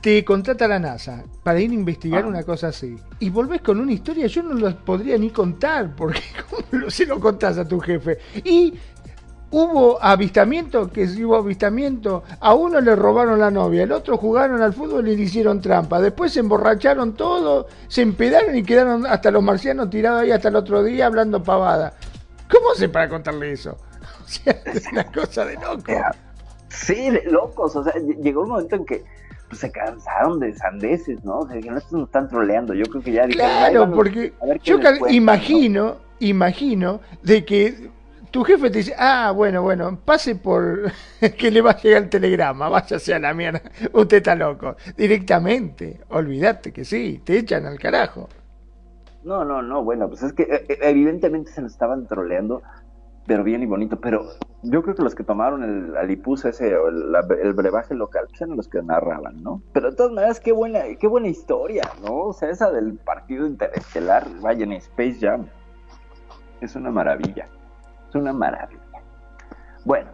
te 0.00 0.24
contrata 0.24 0.68
la 0.68 0.78
NASA 0.78 1.24
para 1.42 1.60
ir 1.60 1.70
a 1.70 1.74
investigar 1.74 2.24
Ah. 2.24 2.28
una 2.28 2.42
cosa 2.44 2.68
así 2.68 2.96
y 3.18 3.30
volvés 3.30 3.60
con 3.62 3.80
una 3.80 3.92
historia, 3.92 4.26
yo 4.28 4.42
no 4.44 4.54
la 4.54 4.76
podría 4.76 5.18
ni 5.18 5.30
contar, 5.30 5.94
porque 5.96 6.20
¿cómo 6.50 6.62
lo- 6.70 6.90
se 6.90 7.04
lo 7.06 7.18
contás 7.20 7.58
a 7.58 7.66
tu 7.66 7.80
jefe? 7.80 8.18
Y 8.44 8.74
hubo 9.50 9.98
avistamiento, 10.02 10.90
que 10.90 11.06
si 11.08 11.24
hubo 11.24 11.36
avistamiento, 11.36 12.22
a 12.40 12.54
uno 12.54 12.80
le 12.80 12.94
robaron 12.94 13.38
la 13.38 13.50
novia, 13.50 13.82
el 13.84 13.92
otro 13.92 14.16
jugaron 14.18 14.60
al 14.62 14.72
fútbol 14.74 15.08
y 15.08 15.16
le 15.16 15.22
hicieron 15.22 15.60
trampa, 15.60 16.00
después 16.00 16.32
se 16.32 16.40
emborracharon 16.40 17.14
todo, 17.14 17.66
se 17.88 18.02
empedaron 18.02 18.56
y 18.56 18.62
quedaron 18.62 19.06
hasta 19.06 19.30
los 19.30 19.42
marcianos 19.42 19.88
tirados 19.90 20.22
ahí 20.22 20.30
hasta 20.30 20.48
el 20.48 20.56
otro 20.56 20.82
día 20.82 21.06
hablando 21.06 21.42
pavada. 21.42 21.94
¿Cómo 22.50 22.72
hace 22.72 22.88
para 22.88 23.08
contarle 23.08 23.52
eso? 23.52 23.76
O 24.28 24.30
sea, 24.30 24.52
es 24.66 24.86
una 24.92 25.04
cosa 25.10 25.46
de 25.46 25.54
loco. 25.54 25.84
Sí, 26.68 27.08
de 27.10 27.22
locos, 27.30 27.74
o 27.76 27.82
sea, 27.82 27.94
ll- 27.94 28.20
llegó 28.22 28.42
un 28.42 28.50
momento 28.50 28.76
en 28.76 28.84
que 28.84 29.02
pues, 29.48 29.60
se 29.62 29.70
cansaron 29.70 30.38
de 30.38 30.54
sandeces, 30.54 31.24
¿no? 31.24 31.38
O 31.38 31.48
sea, 31.48 31.58
que 31.58 31.70
no 31.70 31.78
nos 31.90 32.02
están 32.04 32.28
troleando, 32.28 32.74
yo 32.74 32.84
creo 32.90 33.02
que 33.02 33.12
ya 33.12 33.26
dijeron, 33.26 33.50
"Ay, 33.50 33.72
Claro, 33.72 33.90
porque 33.94 34.34
a 34.42 34.46
ver 34.46 34.60
qué 34.60 34.70
yo 34.70 34.76
les 34.76 34.84
cal- 34.84 34.98
cuentan", 34.98 35.08
¿no? 35.08 35.16
imagino, 35.16 35.96
imagino 36.20 37.00
de 37.22 37.44
que 37.46 37.90
tu 38.30 38.44
jefe 38.44 38.70
te 38.70 38.78
dice, 38.78 38.94
ah, 38.98 39.32
bueno, 39.34 39.62
bueno, 39.62 39.98
pase 40.04 40.34
por 40.36 40.90
que 41.38 41.50
le 41.50 41.60
va 41.60 41.72
a 41.72 41.80
llegar 41.80 42.02
el 42.04 42.08
telegrama, 42.10 42.68
váyase 42.68 43.14
a 43.14 43.18
la 43.18 43.34
mierda, 43.34 43.62
usted 43.92 44.18
está 44.18 44.34
loco. 44.34 44.76
Directamente, 44.96 46.00
olvídate 46.08 46.72
que 46.72 46.84
sí, 46.84 47.20
te 47.24 47.38
echan 47.38 47.66
al 47.66 47.78
carajo. 47.78 48.28
No, 49.24 49.44
no, 49.44 49.62
no, 49.62 49.84
bueno, 49.84 50.08
pues 50.08 50.22
es 50.22 50.32
que 50.32 50.44
eh, 50.44 50.64
eh, 50.68 50.78
evidentemente 50.82 51.50
se 51.50 51.60
nos 51.60 51.72
estaban 51.72 52.06
troleando, 52.06 52.62
pero 53.26 53.44
bien 53.44 53.62
y 53.62 53.66
bonito. 53.66 54.00
Pero 54.00 54.26
yo 54.62 54.82
creo 54.82 54.94
que 54.94 55.02
los 55.02 55.14
que 55.14 55.24
tomaron 55.24 55.62
el 55.62 55.96
alipuz 55.96 56.44
ese, 56.44 56.72
el 56.72 57.52
brebaje 57.52 57.94
local, 57.94 58.26
pues 58.28 58.40
eran 58.40 58.56
los 58.56 58.68
que 58.68 58.80
narraban, 58.82 59.42
¿no? 59.42 59.62
Pero 59.72 59.90
de 59.90 59.96
todas 59.96 60.12
maneras, 60.12 60.40
qué 60.40 60.52
buena, 60.52 60.80
qué 60.98 61.06
buena 61.06 61.28
historia, 61.28 61.82
¿no? 62.02 62.16
O 62.26 62.32
sea, 62.32 62.48
esa 62.48 62.70
del 62.70 62.94
partido 62.94 63.46
interestelar, 63.46 64.26
vaya 64.40 64.64
en 64.64 64.72
Space 64.72 65.18
Jam, 65.20 65.46
es 66.60 66.74
una 66.74 66.90
maravilla, 66.90 67.48
es 68.08 68.14
una 68.14 68.32
maravilla. 68.32 68.80
Bueno, 69.84 70.10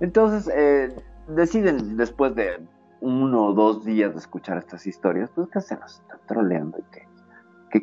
entonces 0.00 0.50
eh, 0.54 0.94
deciden 1.28 1.96
después 1.96 2.34
de 2.34 2.66
uno 3.00 3.46
o 3.46 3.52
dos 3.52 3.84
días 3.84 4.12
de 4.12 4.18
escuchar 4.18 4.58
estas 4.58 4.86
historias, 4.86 5.30
pues 5.34 5.48
que 5.48 5.60
se 5.60 5.76
nos 5.76 6.00
está 6.00 6.18
troleando 6.26 6.78
y 6.78 6.82
que 6.92 7.06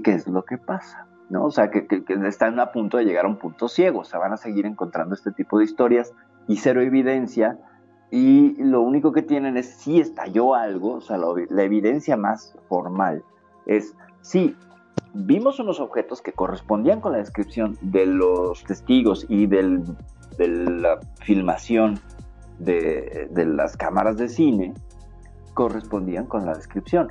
qué 0.01 0.11
es 0.13 0.27
lo 0.27 0.43
que 0.43 0.57
pasa, 0.57 1.07
¿no? 1.29 1.45
O 1.45 1.51
sea, 1.51 1.69
que, 1.69 1.87
que- 1.87 2.03
están 2.27 2.59
a 2.59 2.71
punto 2.71 2.97
de 2.97 3.05
llegar 3.05 3.25
a 3.25 3.27
un 3.27 3.37
punto 3.37 3.67
ciego, 3.67 3.99
o 3.99 4.03
sea, 4.03 4.19
van 4.19 4.33
a 4.33 4.37
seguir 4.37 4.65
encontrando 4.65 5.13
este 5.15 5.31
tipo 5.31 5.59
de 5.59 5.65
historias 5.65 6.11
y 6.47 6.57
cero 6.57 6.81
evidencia, 6.81 7.57
y 8.11 8.61
lo 8.61 8.81
único 8.81 9.11
que 9.11 9.21
tienen 9.21 9.57
es 9.57 9.67
si 9.67 9.99
estalló 9.99 10.53
algo, 10.55 10.95
o 10.95 11.01
sea, 11.01 11.17
la 11.17 11.63
evidencia 11.63 12.17
más 12.17 12.57
formal 12.67 13.23
es 13.65 13.95
sí, 14.21 14.55
vimos 15.15 15.59
unos 15.59 15.79
objetos 15.79 16.21
que 16.21 16.33
correspondían 16.33 16.99
con 16.99 17.13
la 17.13 17.19
descripción 17.19 17.77
de 17.81 18.05
los 18.05 18.63
testigos 18.65 19.25
y 19.29 19.47
de 19.47 19.81
la 20.37 20.99
filmación 21.21 21.99
de, 22.59 23.29
las 23.33 23.77
cámaras 23.77 24.17
de 24.17 24.27
cine, 24.27 24.73
correspondían 25.53 26.25
con 26.25 26.45
la 26.45 26.53
descripción. 26.53 27.07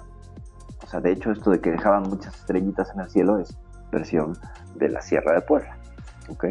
O 0.82 0.86
sea, 0.86 1.00
de 1.00 1.12
hecho, 1.12 1.30
esto 1.30 1.50
de 1.50 1.60
que 1.60 1.70
dejaban 1.70 2.02
muchas 2.02 2.34
estrellitas 2.34 2.90
en 2.94 3.00
el 3.00 3.08
cielo 3.08 3.38
es 3.38 3.56
versión 3.90 4.36
de 4.74 4.90
la 4.90 5.00
Sierra 5.00 5.32
de 5.32 5.40
Puebla. 5.40 5.78
¿ok? 6.28 6.44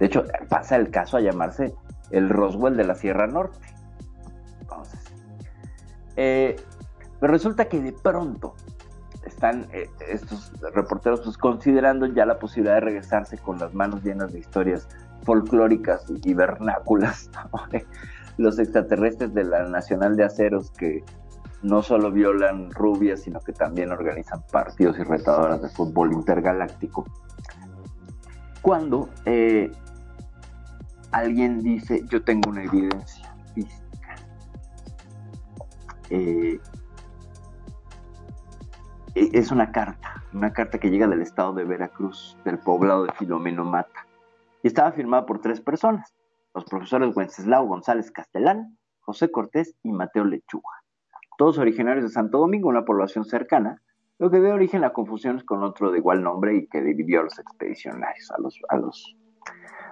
De 0.00 0.06
hecho, 0.06 0.24
pasa 0.48 0.76
el 0.76 0.90
caso 0.90 1.16
a 1.16 1.20
llamarse 1.20 1.72
el 2.10 2.28
Roswell 2.28 2.76
de 2.76 2.84
la 2.84 2.96
Sierra 2.96 3.28
Norte. 3.28 3.60
Entonces, 4.60 5.00
eh, 6.16 6.56
pero 7.20 7.32
resulta 7.32 7.66
que 7.66 7.80
de 7.80 7.92
pronto 7.92 8.54
están 9.36 9.66
eh, 9.70 9.90
estos 10.08 10.50
reporteros 10.74 11.20
pues, 11.20 11.36
considerando 11.36 12.06
ya 12.06 12.24
la 12.24 12.38
posibilidad 12.38 12.76
de 12.76 12.80
regresarse 12.80 13.36
con 13.36 13.58
las 13.58 13.74
manos 13.74 14.02
llenas 14.02 14.32
de 14.32 14.38
historias 14.38 14.88
folclóricas 15.24 16.06
y, 16.24 16.32
vernáculas. 16.32 17.30
Los 18.38 18.58
extraterrestres 18.58 19.34
de 19.34 19.44
la 19.44 19.68
Nacional 19.68 20.16
de 20.16 20.24
Aceros 20.24 20.70
que 20.70 21.04
no 21.62 21.82
solo 21.82 22.10
violan 22.10 22.70
rubias, 22.70 23.20
sino 23.22 23.40
que 23.40 23.52
también 23.52 23.92
organizan 23.92 24.42
partidos 24.50 24.98
y 24.98 25.02
retadoras 25.02 25.60
de 25.60 25.68
fútbol 25.68 26.12
intergaláctico. 26.14 27.04
Cuando 28.62 29.10
eh, 29.26 29.70
alguien 31.12 31.60
dice, 31.60 32.04
yo 32.08 32.22
tengo 32.22 32.50
una 32.50 32.64
evidencia 32.64 33.34
física, 33.54 34.16
eh, 36.08 36.58
es 39.16 39.50
una 39.50 39.72
carta, 39.72 40.22
una 40.32 40.52
carta 40.52 40.78
que 40.78 40.90
llega 40.90 41.06
del 41.06 41.22
estado 41.22 41.52
de 41.54 41.64
Veracruz, 41.64 42.36
del 42.44 42.58
poblado 42.58 43.04
de 43.04 43.12
Filomeno 43.12 43.64
Mata, 43.64 44.06
y 44.62 44.68
estaba 44.68 44.92
firmada 44.92 45.26
por 45.26 45.40
tres 45.40 45.60
personas, 45.60 46.14
los 46.54 46.64
profesores 46.64 47.16
Wenceslao 47.16 47.66
González 47.66 48.10
Castelán, 48.10 48.78
José 49.00 49.30
Cortés 49.30 49.74
y 49.82 49.92
Mateo 49.92 50.24
Lechuga 50.24 50.76
todos 51.36 51.58
originarios 51.58 52.04
de 52.04 52.10
Santo 52.10 52.38
Domingo, 52.38 52.68
una 52.68 52.84
población 52.84 53.24
cercana, 53.24 53.82
lo 54.18 54.30
que 54.30 54.40
dio 54.40 54.54
origen 54.54 54.84
a 54.84 54.92
confusiones 54.92 55.44
con 55.44 55.62
otro 55.62 55.90
de 55.90 55.98
igual 55.98 56.22
nombre 56.22 56.56
y 56.56 56.66
que 56.66 56.80
dividió 56.80 57.20
a 57.20 57.24
los 57.24 57.38
expedicionarios, 57.38 58.30
a 58.30 58.40
los, 58.40 58.58
a 58.68 58.76
los, 58.76 59.16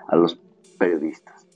a 0.08 0.16
los 0.16 0.40
periodistas. 0.78 1.46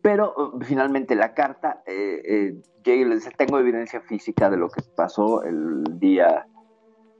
Pero 0.00 0.34
uh, 0.36 0.60
finalmente 0.62 1.14
la 1.14 1.34
carta, 1.34 1.82
eh, 1.86 2.22
eh, 2.24 2.62
llega 2.84 3.02
y 3.02 3.04
le 3.04 3.14
dice, 3.16 3.30
tengo 3.36 3.58
evidencia 3.58 4.00
física 4.00 4.50
de 4.50 4.56
lo 4.56 4.68
que 4.68 4.82
pasó 4.96 5.42
el 5.44 5.84
día, 5.98 6.46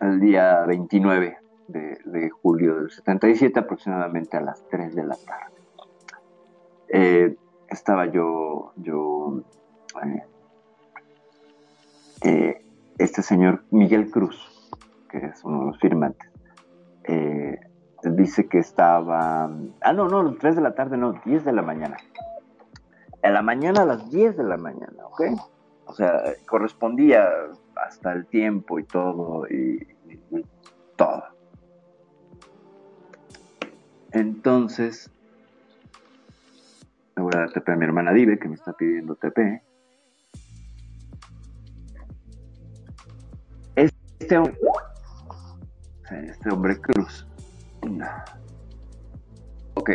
el 0.00 0.20
día 0.20 0.64
29 0.66 1.38
de, 1.68 1.98
de 2.04 2.30
julio 2.30 2.76
del 2.76 2.90
77, 2.90 3.60
aproximadamente 3.60 4.36
a 4.36 4.40
las 4.40 4.66
3 4.68 4.94
de 4.94 5.04
la 5.04 5.16
tarde. 5.16 5.54
Eh, 6.88 7.36
estaba 7.68 8.06
yo, 8.06 8.72
yo 8.76 9.42
eh, 10.04 10.22
eh, 12.22 12.64
este 12.98 13.22
señor 13.22 13.64
Miguel 13.70 14.10
Cruz, 14.10 14.70
que 15.10 15.18
es 15.18 15.44
uno 15.44 15.60
de 15.60 15.66
los 15.66 15.78
firmantes, 15.78 16.30
eh, 17.04 17.58
dice 18.02 18.46
que 18.48 18.58
estaba, 18.58 19.50
ah, 19.80 19.92
no, 19.92 20.08
no, 20.08 20.34
3 20.34 20.56
de 20.56 20.62
la 20.62 20.74
tarde, 20.74 20.96
no, 20.96 21.20
10 21.24 21.44
de 21.44 21.52
la 21.52 21.62
mañana. 21.62 21.96
a 23.22 23.30
la 23.30 23.42
mañana 23.42 23.82
a 23.82 23.86
las 23.86 24.10
10 24.10 24.36
de 24.36 24.44
la 24.44 24.56
mañana, 24.56 25.06
¿ok? 25.06 25.22
O 25.86 25.92
sea, 25.94 26.22
correspondía 26.46 27.26
hasta 27.76 28.12
el 28.12 28.26
tiempo 28.26 28.78
y 28.78 28.84
todo, 28.84 29.46
y, 29.48 29.86
todo. 30.96 31.24
Entonces, 34.12 35.10
le 37.16 37.22
voy 37.22 37.32
a 37.34 37.40
dar 37.40 37.52
TP 37.52 37.68
a 37.70 37.76
mi 37.76 37.84
hermana 37.84 38.12
Dive, 38.12 38.38
que 38.38 38.48
me 38.48 38.54
está 38.54 38.72
pidiendo 38.72 39.16
TP. 39.16 39.62
Este 43.74 44.38
hombre, 44.38 44.56
este 46.28 46.50
hombre 46.50 46.80
Cruz. 46.80 47.26
Ok. 49.74 49.90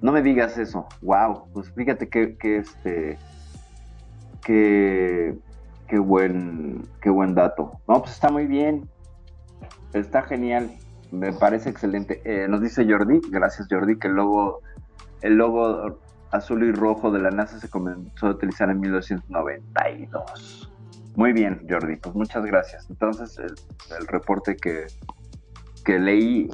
No 0.00 0.12
me 0.12 0.22
digas 0.22 0.56
eso. 0.58 0.86
Wow. 1.02 1.48
Pues 1.52 1.70
fíjate 1.72 2.08
que, 2.08 2.36
que 2.36 2.58
este. 2.58 3.18
Que. 4.44 5.36
Qué 5.88 5.98
buen. 5.98 6.82
Qué 7.00 7.10
buen 7.10 7.34
dato. 7.34 7.70
No, 7.88 8.00
pues 8.00 8.12
está 8.12 8.30
muy 8.30 8.46
bien. 8.46 8.88
Está 9.92 10.22
genial. 10.22 10.70
Me 11.10 11.32
parece 11.32 11.70
excelente. 11.70 12.20
Eh, 12.24 12.48
nos 12.48 12.60
dice 12.60 12.84
Jordi, 12.88 13.20
gracias 13.30 13.68
Jordi, 13.70 13.98
que 13.98 14.08
el 14.08 14.14
logo, 14.14 14.60
el 15.22 15.36
logo 15.36 15.98
azul 16.30 16.64
y 16.64 16.72
rojo 16.72 17.10
de 17.10 17.20
la 17.20 17.30
NASA 17.30 17.58
se 17.60 17.68
comenzó 17.68 18.26
a 18.26 18.30
utilizar 18.30 18.70
en 18.70 18.80
1992. 18.80 20.72
Muy 21.14 21.32
bien, 21.32 21.66
Jordi, 21.68 21.96
pues 21.96 22.14
muchas 22.14 22.44
gracias. 22.44 22.90
Entonces, 22.90 23.38
el, 23.38 24.06
reporte 24.06 24.56
que, 24.56 24.86
que 25.84 25.98
leí, 25.98 26.50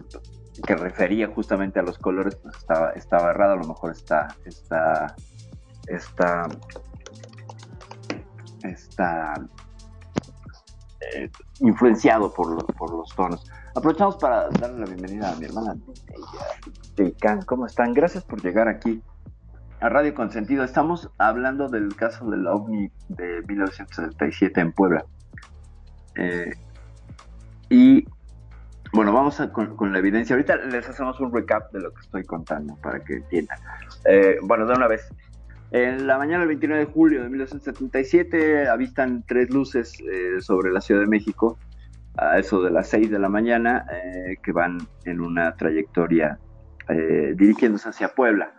que 0.66 0.76
refería 0.76 1.26
justamente 1.28 1.80
a 1.80 1.83
los 1.83 1.99
colores, 1.99 2.37
pues 2.37 2.57
estaba, 2.57 2.91
estaba 2.91 3.30
errado, 3.30 3.55
a 3.55 3.57
lo 3.57 3.66
mejor 3.66 3.91
está, 3.91 4.28
está, 4.45 5.16
está, 5.89 6.47
está 8.65 9.35
eh, 11.15 11.31
influenciado 11.61 12.33
por 12.33 12.51
los, 12.51 12.65
por 12.77 12.91
los 12.93 13.15
tonos. 13.15 13.45
Aprovechamos 13.75 14.17
para 14.17 14.49
darle 14.51 14.81
la 14.81 14.87
bienvenida 14.87 15.33
a 15.33 15.37
mi 15.37 15.47
hermana 15.47 15.77
Jaycan. 16.97 17.43
¿Cómo 17.43 17.67
están? 17.67 17.95
Gracias 17.95 18.23
por 18.25 18.43
llegar 18.43 18.69
aquí 18.69 19.03
a 19.81 19.89
Radio 19.89 20.15
Consentido. 20.15 20.63
Estamos 20.65 21.11
hablando 21.19 21.69
del 21.69 21.95
caso 21.97 22.31
del 22.31 22.47
OVNI 22.47 22.91
de 23.09 23.43
1977 23.49 24.61
en 24.61 24.73
Puebla. 24.73 25.05
Eh, 26.17 26.53
y 27.71 28.07
bueno, 28.93 29.13
vamos 29.15 29.41
a- 29.41 29.51
con, 29.51 29.75
con 29.77 29.93
la 29.93 29.99
evidencia. 29.99 30.35
Ahorita 30.37 30.57
les 30.57 30.87
hacemos 30.89 31.19
un 31.21 31.33
recap 31.33 31.73
de 31.73 31.81
lo 31.81 31.93
que 31.95 32.01
estoy 32.03 32.25
contando 32.25 32.77
para 32.77 33.03
que 33.03 33.15
entiendan. 33.15 33.59
Eh, 34.05 34.37
bueno, 34.43 34.67
de 34.67 34.75
una 34.75 34.87
vez. 34.87 35.09
En 35.73 36.07
la 36.07 36.18
mañana 36.18 36.41
del 36.41 36.49
29 36.49 36.85
de 36.85 36.93
julio 36.93 37.23
de 37.23 37.31
1977 37.31 38.68
avistan 38.68 39.25
tres 39.27 39.49
luces 39.49 39.99
eh, 40.01 40.41
sobre 40.41 40.70
la 40.70 40.83
Ciudad 40.83 41.01
de 41.01 41.07
México 41.07 41.59
a 42.18 42.39
eso 42.39 42.62
de 42.62 42.70
las 42.70 42.89
6 42.91 43.11
de 43.11 43.18
la 43.18 43.31
mañana 43.31 43.87
eh, 43.91 44.37
que 44.43 44.53
van 44.53 44.87
en 45.07 45.23
una 45.23 45.57
trayectoria 45.57 46.39
eh, 46.91 47.33
dirigiéndose 47.35 47.89
hacia 47.89 48.09
Puebla. 48.09 48.53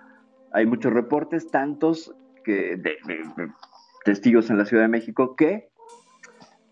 Hay 0.53 0.65
muchos 0.65 0.91
reportes, 0.91 1.51
tantos 1.51 2.15
que 2.43 2.77
de, 2.77 2.97
testigos 4.03 4.49
en 4.49 4.57
la 4.57 4.65
Ciudad 4.65 4.81
de 4.81 4.89
México 4.89 5.35
que 5.35 5.69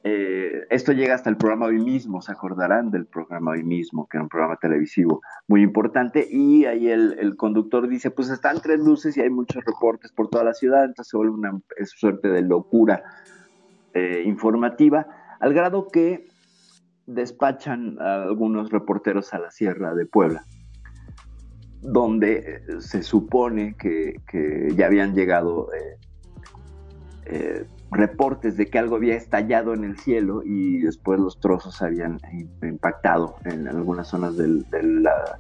eh, 0.04 0.66
esto 0.72 0.94
llega 0.94 1.14
hasta 1.14 1.30
el 1.30 1.38
programa 1.38 1.68
hoy 1.68 1.80
mismo, 1.80 2.22
se 2.22 2.32
acordarán 2.32 2.90
del 2.90 3.06
programa 3.06 3.52
hoy 3.52 3.64
mismo, 3.64 4.08
que 4.08 4.18
era 4.18 4.24
un 4.24 4.30
programa 4.30 4.56
televisivo 4.56 5.22
muy 5.48 5.62
importante, 5.62 6.28
y 6.30 6.66
ahí 6.66 6.90
el, 6.90 7.36
conductor 7.38 7.88
dice, 7.88 8.10
pues 8.10 8.30
están 8.30 8.62
tres 8.62 8.80
luces 8.80 9.16
y 9.18 9.22
hay 9.22 9.30
muchos 9.30 9.64
reportes 9.64 10.12
por 10.12 10.30
toda 10.30 10.44
la 10.44 10.54
ciudad, 10.54 10.86
entonces 10.86 11.12
se 11.12 11.18
vuelve 11.18 11.34
una 11.34 11.62
suerte 11.86 12.30
de 12.30 12.42
locura 12.42 13.04
eh, 13.94 14.24
informativa, 14.26 15.06
al 15.40 15.54
grado 15.54 15.88
que 15.88 16.28
despachan 17.06 17.98
a 18.00 18.24
algunos 18.24 18.72
reporteros 18.72 19.34
a 19.36 19.40
la 19.40 19.52
Sierra 19.52 19.94
de 19.94 20.08
Puebla, 20.08 20.46
donde 21.82 22.64
eh, 22.68 22.82
se 22.82 23.04
supone 23.04 23.76
que, 23.76 24.16
ya 24.76 24.88
habían 24.88 25.14
llegado 25.14 25.68
reportes 27.92 28.56
de 28.58 28.68
que 28.68 28.80
algo 28.80 28.96
había 28.96 29.16
estallado 29.16 29.74
en 29.74 29.84
el 29.84 29.98
cielo 30.00 30.42
y 30.46 30.80
después 30.80 31.20
los 31.20 31.40
trozos 31.40 31.82
habían 31.82 32.20
impactado 32.62 33.36
en 33.46 33.68
algunas 33.68 34.08
zonas 34.08 34.38
de 34.38 34.64
la 34.84 35.40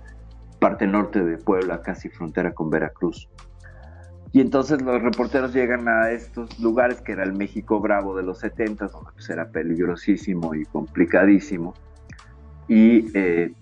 parte 0.60 0.86
norte 0.86 1.24
de 1.24 1.38
Puebla, 1.38 1.82
casi 1.82 2.10
frontera 2.10 2.54
con 2.54 2.70
Veracruz. 2.70 3.30
Y 4.34 4.40
entonces 4.42 4.82
los 4.82 5.02
reporteros 5.02 5.54
llegan 5.54 5.88
a 5.90 6.12
estos 6.12 6.58
lugares, 6.60 7.02
que 7.02 7.14
era 7.14 7.24
el 7.24 7.34
México 7.34 7.80
Bravo 7.82 8.16
de 8.16 8.24
los 8.24 8.40
70, 8.40 8.88
donde 8.88 9.12
pues 9.14 9.30
era 9.30 9.50
peligrosísimo 9.50 10.54
y 10.56 10.64
complicadísimo. 10.66 11.74
Y 12.68 13.08
eh, 13.18 13.54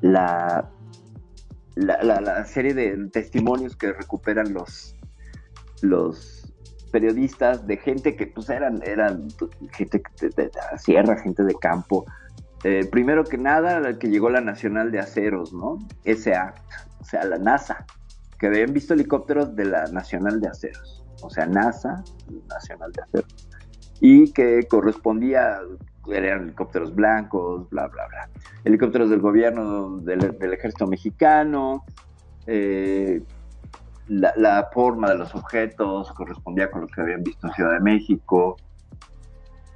la, 0.00 0.70
la, 1.74 2.02
la- 2.02 2.20
la 2.20 2.44
serie 2.44 2.72
de 2.74 3.08
testimonios 3.08 3.76
que 3.76 3.92
recuperan 3.92 4.54
los, 4.54 4.94
los 5.82 6.47
periodistas 6.88 7.66
de 7.66 7.76
gente 7.76 8.16
que 8.16 8.26
pues 8.26 8.50
eran, 8.50 8.80
eran 8.84 9.28
gente 9.72 10.02
de, 10.20 10.28
de 10.30 10.50
la 10.72 10.78
sierra, 10.78 11.16
gente 11.16 11.44
de 11.44 11.54
campo. 11.54 12.04
Eh, 12.64 12.88
primero 12.90 13.24
que 13.24 13.38
nada, 13.38 13.78
la 13.80 13.98
que 13.98 14.08
llegó 14.08 14.30
la 14.30 14.40
Nacional 14.40 14.90
de 14.90 14.98
Aceros, 14.98 15.52
¿no? 15.52 15.78
SA, 16.04 16.54
o 17.00 17.04
sea, 17.04 17.24
la 17.24 17.38
NASA, 17.38 17.86
que 18.38 18.48
habían 18.48 18.72
visto 18.72 18.94
helicópteros 18.94 19.54
de 19.54 19.66
la 19.66 19.86
Nacional 19.86 20.40
de 20.40 20.48
Aceros, 20.48 21.04
o 21.22 21.30
sea, 21.30 21.46
NASA, 21.46 22.02
Nacional 22.48 22.92
de 22.92 23.02
Aceros, 23.02 23.48
y 24.00 24.32
que 24.32 24.66
correspondía, 24.68 25.60
eran 26.10 26.44
helicópteros 26.44 26.94
blancos, 26.94 27.68
bla, 27.70 27.86
bla, 27.86 28.06
bla. 28.08 28.28
Helicópteros 28.64 29.10
del 29.10 29.20
gobierno 29.20 29.98
del, 29.98 30.36
del 30.38 30.52
ejército 30.52 30.86
mexicano, 30.86 31.84
eh, 32.46 33.22
la, 34.08 34.32
la 34.36 34.68
forma 34.72 35.10
de 35.10 35.18
los 35.18 35.34
objetos 35.34 36.12
correspondía 36.12 36.70
con 36.70 36.82
lo 36.82 36.86
que 36.88 37.00
habían 37.00 37.22
visto 37.22 37.46
en 37.46 37.52
Ciudad 37.54 37.72
de 37.72 37.80
México. 37.80 38.56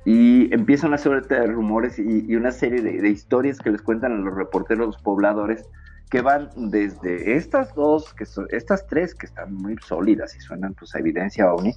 Y 0.04 0.52
empieza 0.52 0.88
una 0.88 0.98
serie 0.98 1.20
de 1.20 1.46
rumores 1.46 1.98
y, 1.98 2.26
y 2.26 2.34
una 2.34 2.50
serie 2.50 2.82
de, 2.82 3.00
de 3.00 3.08
historias 3.08 3.58
que 3.58 3.70
les 3.70 3.82
cuentan 3.82 4.12
a 4.12 4.16
los 4.16 4.34
reporteros, 4.34 4.86
los 4.86 5.02
pobladores, 5.02 5.64
que 6.10 6.20
van 6.20 6.50
desde 6.56 7.36
estas 7.36 7.74
dos, 7.74 8.12
que 8.12 8.26
son, 8.26 8.46
estas 8.50 8.86
tres 8.86 9.14
que 9.14 9.26
están 9.26 9.54
muy 9.54 9.76
sólidas 9.78 10.36
y 10.36 10.40
suenan 10.40 10.74
pues 10.74 10.94
a 10.94 10.98
evidencia 10.98 11.52
ovni, 11.52 11.72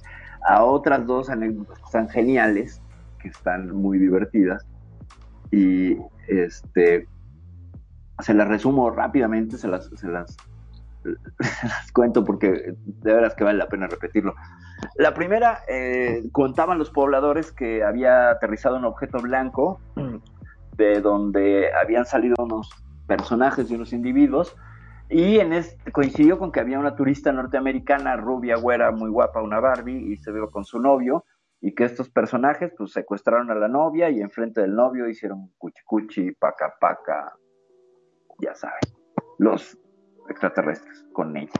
a 0.46 0.62
otras 0.64 1.06
dos 1.06 1.30
anécdotas 1.30 1.78
que 1.78 1.84
están 1.84 2.08
geniales, 2.08 2.82
que 3.18 3.28
están 3.28 3.74
muy 3.74 3.98
divertidas. 3.98 4.66
Y 5.52 5.96
este 6.28 7.06
se 8.20 8.34
las 8.34 8.48
resumo 8.48 8.90
rápidamente, 8.90 9.56
se 9.56 9.68
las, 9.68 9.90
se 9.94 10.08
las 10.08 10.36
las 11.62 11.92
cuento 11.92 12.24
porque 12.24 12.74
de 12.84 13.14
veras 13.14 13.34
que 13.34 13.44
vale 13.44 13.58
la 13.58 13.68
pena 13.68 13.86
repetirlo. 13.86 14.34
La 14.96 15.14
primera, 15.14 15.60
eh, 15.68 16.22
contaban 16.32 16.78
los 16.78 16.90
pobladores 16.90 17.52
que 17.52 17.82
había 17.82 18.30
aterrizado 18.30 18.76
un 18.76 18.84
objeto 18.84 19.18
blanco 19.18 19.80
de 20.76 21.00
donde 21.00 21.72
habían 21.74 22.04
salido 22.04 22.36
unos 22.38 22.70
personajes 23.06 23.70
y 23.70 23.74
unos 23.74 23.92
individuos 23.92 24.56
y 25.08 25.38
en 25.38 25.52
este, 25.52 25.92
coincidió 25.92 26.38
con 26.38 26.50
que 26.50 26.60
había 26.60 26.78
una 26.78 26.96
turista 26.96 27.30
norteamericana, 27.32 28.16
rubia, 28.16 28.56
güera, 28.56 28.90
muy 28.90 29.10
guapa, 29.10 29.40
una 29.40 29.60
Barbie, 29.60 30.12
y 30.12 30.16
se 30.16 30.32
vio 30.32 30.50
con 30.50 30.64
su 30.64 30.80
novio, 30.80 31.24
y 31.60 31.74
que 31.74 31.84
estos 31.84 32.08
personajes 32.10 32.72
pues 32.76 32.92
secuestraron 32.92 33.50
a 33.50 33.54
la 33.54 33.68
novia 33.68 34.10
y 34.10 34.20
enfrente 34.20 34.60
del 34.60 34.74
novio 34.74 35.08
hicieron 35.08 35.52
cuchi 35.58 35.82
cuchi, 35.84 36.32
paca 36.32 36.74
paca, 36.80 37.32
ya 38.40 38.54
saben, 38.54 38.80
los 39.38 39.78
extraterrestres 40.28 41.04
con 41.12 41.36
ella. 41.36 41.52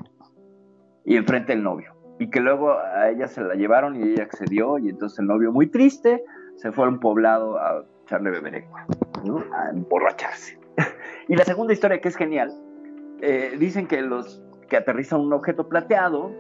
Y 1.05 1.17
enfrente 1.17 1.53
del 1.53 1.63
novio. 1.63 1.95
Y 2.19 2.31
que 2.31 2.41
luego 2.41 2.73
a 2.73 3.11
ella 3.11 3.29
se 3.29 3.43
la 3.43 3.55
llevaron 3.55 3.97
y 3.97 4.03
ella 4.03 4.25
accedió 4.25 4.79
y 4.79 4.89
entonces 4.89 5.19
el 5.19 5.27
novio 5.27 5.53
muy 5.53 5.67
triste 5.67 6.25
se 6.57 6.73
fue 6.73 6.87
a 6.87 6.89
un 6.89 6.99
poblado 6.99 7.59
a 7.59 7.85
echarle 8.05 8.31
beberecua, 8.31 8.87
¿no? 9.25 9.45
A 9.55 9.71
emborracharse. 9.71 10.59
y 11.29 11.37
la 11.37 11.45
segunda 11.45 11.73
historia 11.73 12.01
que 12.01 12.09
es 12.09 12.17
genial, 12.17 12.53
eh, 13.21 13.57
dicen 13.59 13.87
que 13.87 14.01
los 14.03 14.43
que 14.69 14.77
aterrizan 14.77 15.21
un 15.21 15.33
objeto 15.33 15.69
plateado, 15.69 16.33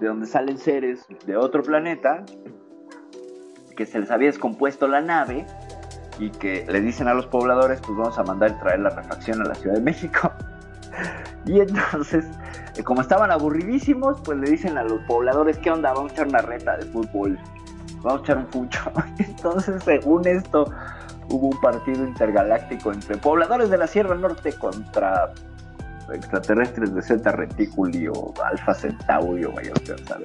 de 0.00 0.06
donde 0.06 0.26
salen 0.26 0.58
seres 0.58 1.06
de 1.26 1.36
otro 1.36 1.62
planeta, 1.62 2.24
que 3.76 3.86
se 3.86 3.98
les 3.98 4.10
había 4.10 4.28
descompuesto 4.28 4.88
la 4.88 5.00
nave 5.00 5.46
y 6.18 6.30
que 6.30 6.66
le 6.68 6.80
dicen 6.80 7.08
a 7.08 7.14
los 7.14 7.26
pobladores, 7.26 7.80
pues 7.80 7.96
vamos 7.96 8.18
a 8.18 8.22
mandar 8.22 8.58
traer 8.60 8.80
la 8.80 8.90
refacción 8.90 9.40
a 9.40 9.44
la 9.44 9.54
Ciudad 9.54 9.76
de 9.76 9.82
México. 9.82 10.32
Y 11.46 11.60
entonces, 11.60 12.26
eh, 12.76 12.82
como 12.82 13.00
estaban 13.00 13.30
aburridísimos, 13.30 14.20
pues 14.24 14.38
le 14.38 14.50
dicen 14.50 14.78
a 14.78 14.84
los 14.84 15.00
pobladores, 15.02 15.58
¿qué 15.58 15.70
onda? 15.70 15.92
Vamos 15.92 16.12
a 16.12 16.14
echar 16.14 16.28
una 16.28 16.42
reta 16.42 16.76
de 16.76 16.84
fútbol, 16.86 17.38
vamos 18.02 18.20
a 18.20 18.24
echar 18.24 18.38
un 18.38 18.46
fucho. 18.48 18.80
Entonces, 19.18 19.82
según 19.82 20.26
esto, 20.26 20.72
hubo 21.28 21.48
un 21.48 21.60
partido 21.60 22.04
intergaláctico 22.04 22.92
entre 22.92 23.16
pobladores 23.16 23.70
de 23.70 23.78
la 23.78 23.86
Sierra 23.86 24.14
Norte 24.14 24.52
contra 24.52 25.32
extraterrestres 26.12 26.94
de 26.94 27.02
Zeta 27.02 27.32
Reticuli 27.32 28.08
o 28.08 28.34
Alpha 28.44 28.74
Centauri 28.74 29.44
o 29.44 29.52
vaya 29.52 29.72
usted 29.72 29.96
a. 30.10 30.18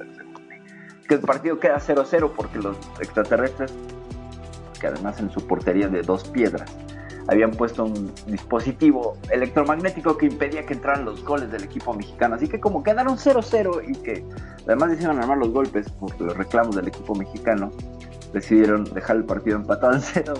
Que 1.08 1.14
el 1.14 1.20
partido 1.20 1.60
queda 1.60 1.78
0-0 1.78 2.32
porque 2.34 2.58
los 2.58 2.76
extraterrestres, 3.00 3.72
que 4.80 4.88
además 4.88 5.20
en 5.20 5.30
su 5.30 5.46
portería 5.46 5.88
de 5.88 6.02
dos 6.02 6.28
piedras, 6.28 6.68
habían 7.28 7.50
puesto 7.50 7.84
un 7.84 8.12
dispositivo 8.26 9.16
electromagnético 9.30 10.16
que 10.16 10.26
impedía 10.26 10.64
que 10.64 10.74
entraran 10.74 11.04
los 11.04 11.24
goles 11.24 11.50
del 11.50 11.64
equipo 11.64 11.92
mexicano. 11.94 12.36
Así 12.36 12.48
que 12.48 12.60
como 12.60 12.82
quedaron 12.82 13.16
0-0 13.16 13.82
y 13.88 13.94
que 14.02 14.24
además 14.64 14.90
decidieron 14.90 15.18
armar 15.18 15.38
los 15.38 15.50
golpes 15.50 15.90
por 15.90 16.18
los 16.20 16.36
reclamos 16.36 16.76
del 16.76 16.88
equipo 16.88 17.14
mexicano, 17.14 17.72
decidieron 18.32 18.84
dejar 18.84 19.16
el 19.16 19.24
partido 19.24 19.56
empatado 19.56 19.94
en 19.94 20.00
cero 20.00 20.34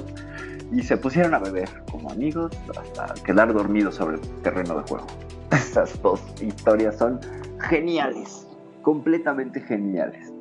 y 0.73 0.83
se 0.83 0.97
pusieron 0.97 1.35
a 1.35 1.39
beber 1.39 1.69
como 1.91 2.11
amigos 2.11 2.53
hasta 2.77 3.15
quedar 3.23 3.53
dormidos 3.53 3.97
sobre 3.97 4.17
el 4.17 4.23
terreno 4.43 4.77
de 4.77 4.83
juego. 4.83 5.07
Esas 5.53 6.01
dos 6.03 6.21
historias 6.41 6.97
son 6.97 7.21
geniales, 7.61 8.47
completamente 8.83 9.61
geniales. 9.61 10.33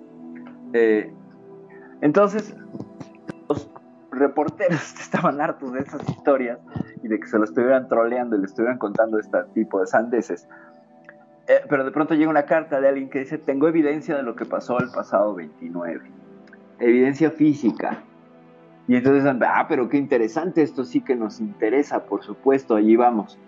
Eh, 0.73 1.11
entonces, 2.01 2.55
los 3.47 3.69
reporteros 4.15 4.93
estaban 4.99 5.41
hartos 5.41 5.73
de 5.73 5.79
esas 5.81 6.07
historias 6.09 6.59
y 7.03 7.07
de 7.07 7.19
que 7.19 7.27
se 7.27 7.37
lo 7.37 7.43
estuvieran 7.43 7.87
troleando 7.87 8.35
y 8.35 8.39
le 8.39 8.45
estuvieran 8.45 8.77
contando 8.77 9.19
este 9.19 9.37
tipo 9.53 9.79
de 9.79 9.87
sandeces. 9.87 10.47
Eh, 11.47 11.61
pero 11.69 11.83
de 11.83 11.91
pronto 11.91 12.15
llega 12.15 12.29
una 12.29 12.45
carta 12.45 12.81
de 12.81 12.87
alguien 12.87 13.09
que 13.09 13.19
dice, 13.19 13.37
tengo 13.37 13.67
evidencia 13.67 14.15
de 14.15 14.23
lo 14.23 14.35
que 14.35 14.45
pasó 14.45 14.79
el 14.79 14.89
pasado 14.89 15.35
29. 15.35 16.01
Evidencia 16.79 17.29
física. 17.29 18.01
Y 18.87 18.95
entonces, 18.95 19.23
ah, 19.41 19.65
pero 19.67 19.89
qué 19.89 19.97
interesante, 19.97 20.61
esto 20.61 20.83
sí 20.83 21.01
que 21.01 21.15
nos 21.15 21.39
interesa, 21.39 22.05
por 22.05 22.23
supuesto, 22.23 22.75
allí 22.75 22.95
vamos. 22.95 23.39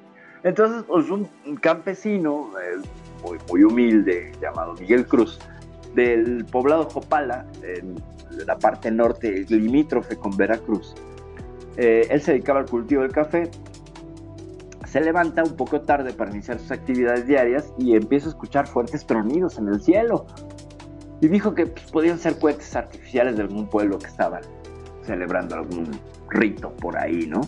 Entonces, 0.43 0.83
pues 0.87 1.09
un, 1.09 1.27
campesino 1.59 2.51
eh, 2.59 2.81
muy, 3.23 3.37
muy 3.49 3.63
humilde, 3.63 4.31
llamado 4.41 4.73
Miguel 4.73 5.05
Cruz, 5.07 5.39
del 5.97 6.45
poblado 6.45 6.87
Jopala, 6.89 7.45
en 7.63 7.95
la 8.45 8.57
parte 8.57 8.91
norte 8.91 9.45
limítrofe 9.49 10.15
con 10.15 10.37
Veracruz. 10.37 10.93
Eh, 11.75 12.07
él 12.09 12.21
se 12.21 12.33
dedicaba 12.33 12.59
al 12.59 12.67
cultivo 12.67 13.01
del 13.01 13.11
café. 13.11 13.49
Se 14.85 15.01
levanta 15.01 15.43
un 15.43 15.55
poco 15.55 15.81
tarde 15.81 16.13
para 16.13 16.31
iniciar 16.31 16.59
sus 16.59 16.71
actividades 16.71 17.25
diarias 17.25 17.73
y 17.79 17.95
empieza 17.95 18.27
a 18.27 18.29
escuchar 18.29 18.67
fuertes 18.67 19.05
tronidos 19.05 19.57
en 19.57 19.69
el 19.69 19.81
cielo. 19.81 20.27
Y 21.19 21.27
dijo 21.29 21.55
que 21.55 21.65
pues, 21.65 21.91
podían 21.91 22.19
ser 22.19 22.37
cohetes 22.37 22.75
artificiales 22.75 23.35
de 23.35 23.41
algún 23.41 23.67
pueblo 23.67 23.97
que 23.97 24.07
estaban 24.07 24.41
celebrando 25.01 25.55
algún 25.55 25.89
rito 26.29 26.71
por 26.75 26.97
ahí, 26.97 27.25
¿no? 27.27 27.41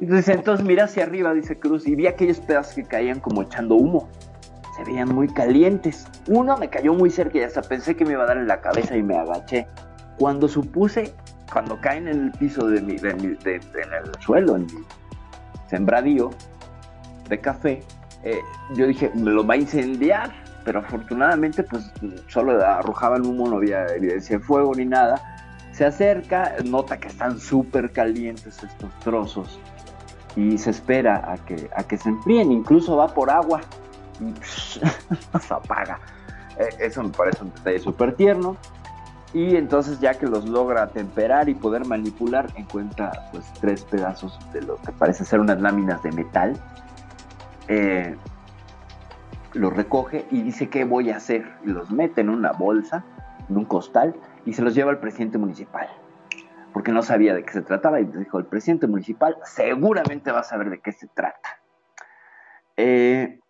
Entonces, 0.00 0.34
entonces 0.34 0.66
mira 0.66 0.84
hacia 0.84 1.04
arriba, 1.04 1.34
dice 1.34 1.58
Cruz, 1.58 1.86
y 1.86 1.94
vi 1.94 2.06
aquellos 2.06 2.40
pedazos 2.40 2.74
que 2.74 2.84
caían 2.84 3.20
como 3.20 3.42
echando 3.42 3.74
humo. 3.74 4.08
Se 4.76 4.84
veían 4.84 5.14
muy 5.14 5.28
calientes. 5.28 6.06
Uno 6.28 6.56
me 6.56 6.68
cayó 6.68 6.94
muy 6.94 7.10
cerca 7.10 7.38
y 7.38 7.42
hasta 7.42 7.62
pensé 7.62 7.96
que 7.96 8.04
me 8.04 8.12
iba 8.12 8.24
a 8.24 8.26
dar 8.26 8.36
en 8.36 8.48
la 8.48 8.60
cabeza 8.60 8.96
y 8.96 9.02
me 9.02 9.16
agaché. 9.16 9.66
Cuando 10.18 10.48
supuse, 10.48 11.14
cuando 11.52 11.80
caen 11.80 12.08
en 12.08 12.24
el 12.24 12.32
piso 12.32 12.66
de 12.68 12.80
mi, 12.80 12.96
de 12.96 13.14
mi 13.14 13.28
de, 13.28 13.56
en 13.56 13.92
el 13.92 14.20
suelo, 14.20 14.56
en 14.56 14.66
mi 14.66 14.84
sembradío 15.68 16.30
de 17.28 17.40
café, 17.40 17.82
eh, 18.22 18.40
yo 18.74 18.86
dije, 18.86 19.10
me 19.14 19.30
lo 19.30 19.46
va 19.46 19.54
a 19.54 19.58
incendiar. 19.58 20.32
Pero 20.64 20.78
afortunadamente, 20.78 21.62
pues 21.62 21.92
solo 22.28 22.64
arrojaban 22.64 23.26
humo, 23.26 23.46
no 23.48 23.56
había 23.56 23.86
evidencia 23.88 24.38
de 24.38 24.44
fuego 24.44 24.72
ni 24.74 24.86
nada 24.86 25.20
se 25.74 25.84
acerca, 25.84 26.54
nota 26.64 26.98
que 26.98 27.08
están 27.08 27.40
súper 27.40 27.90
calientes 27.90 28.62
estos 28.62 28.96
trozos 29.00 29.58
y 30.36 30.56
se 30.56 30.70
espera 30.70 31.32
a 31.32 31.36
que, 31.36 31.68
a 31.76 31.82
que 31.82 31.96
se 31.96 32.08
enfríen, 32.10 32.52
incluso 32.52 32.96
va 32.96 33.08
por 33.08 33.28
agua 33.28 33.60
y 34.20 34.34
se 34.42 35.54
apaga. 35.54 35.98
Eh, 36.58 36.68
eso 36.80 37.02
me 37.02 37.10
parece 37.10 37.42
un 37.42 37.52
detalle 37.54 37.78
súper 37.78 38.14
tierno. 38.14 38.56
Y 39.32 39.56
entonces 39.56 39.98
ya 39.98 40.14
que 40.14 40.26
los 40.26 40.48
logra 40.48 40.86
temperar 40.88 41.48
y 41.48 41.54
poder 41.54 41.84
manipular, 41.86 42.46
encuentra 42.54 43.10
pues 43.32 43.44
tres 43.60 43.82
pedazos 43.82 44.38
de 44.52 44.62
lo 44.62 44.76
que 44.76 44.92
parece 44.92 45.24
ser 45.24 45.40
unas 45.40 45.60
láminas 45.60 46.02
de 46.04 46.12
metal. 46.12 46.56
Eh, 47.66 48.16
los 49.54 49.72
recoge 49.72 50.26
y 50.30 50.42
dice 50.42 50.68
qué 50.68 50.84
voy 50.84 51.10
a 51.10 51.16
hacer. 51.16 51.52
Y 51.64 51.70
los 51.70 51.90
mete 51.90 52.20
en 52.20 52.28
una 52.28 52.52
bolsa, 52.52 53.04
en 53.48 53.56
un 53.56 53.64
costal, 53.64 54.14
y 54.46 54.52
se 54.52 54.62
los 54.62 54.72
lleva 54.72 54.92
al 54.92 55.00
presidente 55.00 55.36
municipal. 55.36 55.88
Porque 56.72 56.92
no 56.92 57.02
sabía 57.02 57.34
de 57.34 57.44
qué 57.44 57.52
se 57.52 57.62
trataba 57.62 58.00
y 58.00 58.04
dijo, 58.04 58.38
el 58.38 58.46
presidente 58.46 58.86
municipal 58.86 59.36
seguramente 59.44 60.30
va 60.30 60.40
a 60.40 60.44
saber 60.44 60.70
de 60.70 60.80
qué 60.80 60.92
se 60.92 61.08
trata. 61.08 61.58
Eh, 62.76 63.40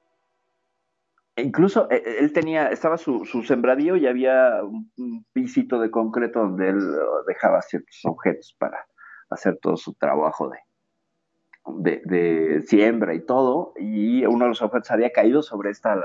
incluso 1.36 1.90
eh, 1.90 2.02
él 2.20 2.32
tenía, 2.32 2.68
estaba 2.68 2.96
su, 2.96 3.24
sembradío 3.46 3.96
y 3.96 4.06
había 4.06 4.62
un, 4.62 5.24
pisito 5.32 5.80
de 5.80 5.90
concreto 5.90 6.40
donde 6.40 6.68
él 6.68 6.80
dejaba 7.26 7.62
ciertos 7.62 8.00
objetos 8.04 8.54
para 8.58 8.86
hacer 9.30 9.58
todo 9.60 9.76
su 9.76 9.94
trabajo 9.94 10.48
de, 10.48 12.02
de, 12.04 12.62
siembra 12.62 13.14
y 13.14 13.20
todo, 13.20 13.72
y 13.78 14.24
uno 14.26 14.44
de 14.44 14.48
los 14.50 14.62
objetos 14.62 14.90
había 14.90 15.10
caído 15.10 15.42
sobre 15.42 15.70
esta 15.70 15.98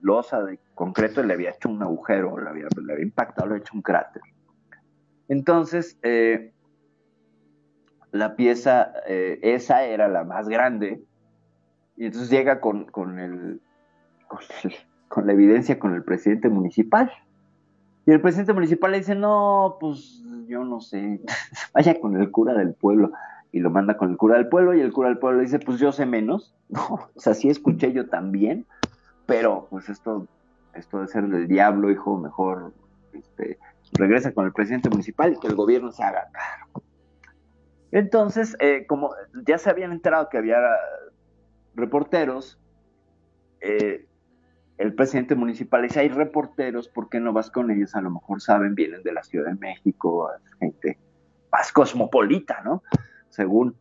losa 0.00 0.42
de 0.44 0.58
concreto 0.74 1.22
y 1.22 1.26
le 1.26 1.34
había 1.34 1.50
hecho 1.50 1.68
un 1.68 1.82
agujero, 1.82 2.38
le 2.38 2.48
había, 2.48 2.66
le 2.84 2.92
había 2.92 3.04
impactado, 3.04 3.48
le 3.48 3.54
había 3.54 3.64
hecho 3.64 3.74
un 3.74 3.82
cráter. 3.82 4.22
Entonces, 5.28 5.98
eh, 6.02 6.52
la 8.12 8.36
pieza, 8.36 8.92
eh, 9.06 9.40
esa 9.42 9.84
era 9.84 10.08
la 10.08 10.24
más 10.24 10.48
grande, 10.48 11.02
y 11.96 12.06
entonces 12.06 12.30
llega 12.30 12.60
con, 12.60 12.84
con, 12.84 13.18
el, 13.18 13.60
con, 14.28 15.26
la 15.26 15.32
evidencia 15.32 15.78
con 15.78 15.94
el 15.94 16.02
presidente 16.02 16.48
municipal. 16.48 17.10
Y 18.06 18.12
el 18.12 18.20
presidente 18.20 18.52
municipal 18.52 18.92
le 18.92 18.98
dice, 18.98 19.14
no, 19.14 19.76
pues 19.80 20.22
yo 20.46 20.64
no 20.64 20.80
sé, 20.80 21.20
vaya 21.74 22.00
con 22.00 22.16
el 22.20 22.30
cura 22.30 22.54
del 22.54 22.74
pueblo. 22.74 23.12
Y 23.52 23.60
lo 23.60 23.70
manda 23.70 23.96
con 23.96 24.10
el 24.10 24.16
cura 24.16 24.36
del 24.36 24.48
pueblo 24.48 24.74
y 24.74 24.80
el 24.80 24.92
cura 24.92 25.08
del 25.08 25.18
pueblo 25.18 25.38
le 25.38 25.44
dice, 25.44 25.58
pues 25.58 25.78
yo 25.78 25.92
sé 25.92 26.06
menos. 26.06 26.54
o 26.70 27.08
sea, 27.16 27.34
sí 27.34 27.48
escuché 27.48 27.92
yo 27.92 28.08
también, 28.08 28.66
pero 29.26 29.66
pues 29.70 29.88
esto, 29.88 30.26
esto 30.74 31.00
de 31.00 31.08
ser 31.08 31.28
del 31.28 31.48
diablo, 31.48 31.90
hijo, 31.90 32.18
mejor 32.18 32.72
este, 33.12 33.58
regresa 33.92 34.32
con 34.32 34.46
el 34.46 34.52
presidente 34.52 34.90
municipal 34.90 35.32
y 35.32 35.38
que 35.38 35.46
el 35.46 35.54
gobierno 35.54 35.92
se 35.92 36.02
haga 36.02 36.28
cargo. 36.32 36.82
Entonces, 37.92 38.56
eh, 38.60 38.84
como 38.86 39.14
ya 39.46 39.58
se 39.58 39.70
habían 39.70 39.92
enterado 39.92 40.28
que 40.28 40.38
había 40.38 40.58
reporteros, 41.74 42.58
eh, 43.60 44.06
el 44.78 44.94
presidente 44.94 45.34
municipal 45.34 45.82
dice, 45.82 46.00
hay 46.00 46.08
reporteros, 46.08 46.88
¿por 46.88 47.08
qué 47.08 47.20
no 47.20 47.32
vas 47.32 47.50
con 47.50 47.70
ellos? 47.70 47.94
A 47.94 48.00
lo 48.00 48.10
mejor 48.10 48.40
saben, 48.40 48.74
vienen 48.74 49.02
de 49.02 49.12
la 49.12 49.22
Ciudad 49.22 49.46
de 49.46 49.54
México, 49.54 50.30
gente 50.60 50.98
más 51.50 51.72
cosmopolita, 51.72 52.60
¿no? 52.64 52.82
Según. 53.30 53.74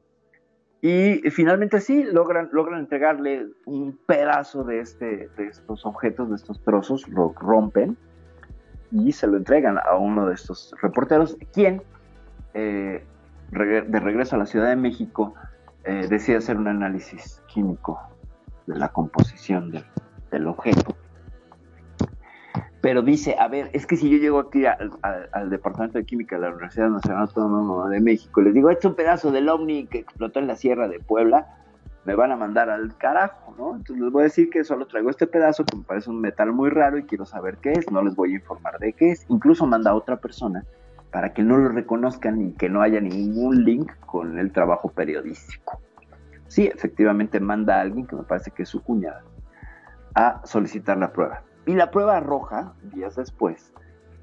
Y 0.82 1.22
finalmente 1.32 1.82
sí, 1.82 2.04
logran, 2.04 2.50
logran 2.52 2.80
entregarle 2.80 3.48
un 3.66 3.98
pedazo 4.06 4.64
de, 4.64 4.80
este, 4.80 5.30
de 5.36 5.48
estos 5.48 5.86
objetos, 5.86 6.30
de 6.30 6.36
estos 6.36 6.64
trozos, 6.64 7.08
lo 7.10 7.34
rompen 7.34 7.98
y 8.91 9.12
se 9.12 9.28
lo 9.28 9.38
entregan 9.38 9.78
a 9.80 9.96
uno 9.96 10.28
de 10.28 10.36
estos 10.36 10.76
reporteros, 10.82 11.38
quien 11.54 11.82
eh, 12.54 13.04
de 13.52 14.00
regreso 14.00 14.36
a 14.36 14.39
la 14.39 14.46
Ciudad 14.46 14.70
de 14.70 14.76
México 14.76 15.34
eh, 15.84 16.08
decide 16.10 16.38
hacer 16.38 16.58
un 16.58 16.68
análisis 16.68 17.41
químico 17.48 18.00
de 18.68 18.78
la 18.78 18.89
composición 18.89 19.72
del 19.72 19.86
objeto. 20.47 20.95
Pero 22.81 23.01
dice, 23.01 23.36
a 23.39 23.47
ver, 23.47 23.71
es 23.73 23.88
que 23.88 23.97
si 23.97 24.09
yo 24.09 24.17
llego 24.17 24.38
aquí 24.38 24.63
al 24.65 25.49
Departamento 25.49 25.97
de 25.97 26.05
Química 26.05 26.36
de 26.36 26.43
la 26.43 26.49
Universidad 26.49 26.89
Nacional 26.89 27.23
Autónoma 27.23 27.89
de 27.89 27.99
México, 27.99 28.41
les 28.41 28.53
digo, 28.53 28.69
es 28.69 28.86
un 28.86 28.93
pedazo 28.93 29.31
del 29.31 29.49
ovni 29.49 29.88
que 29.88 29.97
explotó 29.97 30.39
en 30.39 30.45
la 30.45 30.55
Sierra 30.55 30.88
de 30.88 30.99
Puebla, 30.99 31.47
me 32.05 32.13
van 32.13 32.31
a 32.31 32.36
mandar 32.36 32.69
al 32.69 32.95
carajo, 32.95 33.55
¿no? 33.57 33.75
Entonces 33.75 34.03
les 34.03 34.11
voy 34.11 34.21
a 34.21 34.23
decir 34.25 34.51
que 34.51 34.63
solo 34.63 34.86
traigo 34.86 35.09
este 35.09 35.25
pedazo 35.25 35.65
que 35.65 35.75
me 35.77 35.83
parece 35.83 36.11
un 36.11 36.21
metal 36.21 36.51
muy 36.51 36.69
raro 36.69 36.99
y 36.99 37.05
quiero 37.05 37.25
saber 37.25 37.57
qué 37.57 37.71
es, 37.71 37.89
no 37.89 38.03
les 38.03 38.15
voy 38.15 38.33
a 38.33 38.36
informar 38.36 38.77
de 38.77 38.93
qué 38.93 39.11
es, 39.11 39.25
incluso 39.29 39.65
manda 39.65 39.89
a 39.89 39.95
otra 39.95 40.17
persona 40.17 40.63
para 41.11 41.33
que 41.33 41.41
no 41.41 41.57
lo 41.57 41.69
reconozcan 41.69 42.39
y 42.41 42.51
que 42.51 42.69
no 42.69 42.81
haya 42.81 43.01
ningún 43.01 43.63
link 43.63 43.91
con 44.05 44.38
el 44.38 44.51
trabajo 44.51 44.89
periodístico. 44.89 45.81
Sí, 46.47 46.67
efectivamente 46.67 47.39
manda 47.39 47.77
a 47.77 47.81
alguien, 47.81 48.05
que 48.05 48.15
me 48.15 48.23
parece 48.23 48.51
que 48.51 48.63
es 48.63 48.69
su 48.69 48.83
cuñada, 48.83 49.23
a 50.16 50.41
solicitar 50.45 50.97
la 50.97 51.11
prueba. 51.13 51.43
Y 51.66 51.76
la 51.76 51.91
prueba 51.91 52.18
arroja, 52.18 52.74
días 52.93 53.16
después, 53.16 53.74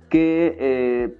que 0.08 0.56
eh, 0.58 1.14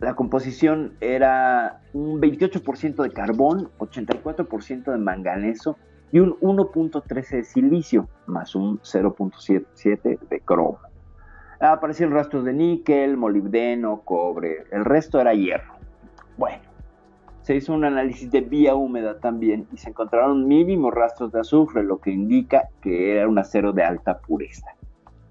la 0.00 0.14
composición 0.14 0.94
era 1.00 1.80
un 1.92 2.20
28% 2.20 3.02
de 3.02 3.10
carbón, 3.10 3.70
84% 3.78 4.92
de 4.92 4.98
manganeso 4.98 5.76
y 6.12 6.20
un 6.20 6.38
1.13 6.40 7.36
de 7.36 7.44
silicio, 7.44 8.08
más 8.26 8.54
un 8.54 8.80
0.77 8.80 10.18
de 10.18 10.40
cromo. 10.40 10.78
Aparecieron 11.60 12.14
rastros 12.14 12.44
de 12.44 12.54
níquel, 12.54 13.16
molibdeno, 13.16 14.00
cobre, 14.00 14.64
el 14.72 14.84
resto 14.84 15.20
era 15.20 15.34
hierro. 15.34 15.74
Bueno, 16.38 16.62
se 17.42 17.56
hizo 17.56 17.72
un 17.72 17.84
análisis 17.84 18.30
de 18.30 18.42
vía 18.42 18.74
húmeda 18.74 19.18
también 19.18 19.66
y 19.72 19.78
se 19.78 19.90
encontraron 19.90 20.46
mínimos 20.46 20.92
rastros 20.92 21.32
de 21.32 21.40
azufre, 21.40 21.82
lo 21.82 22.00
que 22.00 22.10
indica 22.10 22.68
que 22.82 23.16
era 23.16 23.28
un 23.28 23.38
acero 23.38 23.72
de 23.72 23.82
alta 23.82 24.18
pureza. 24.18 24.66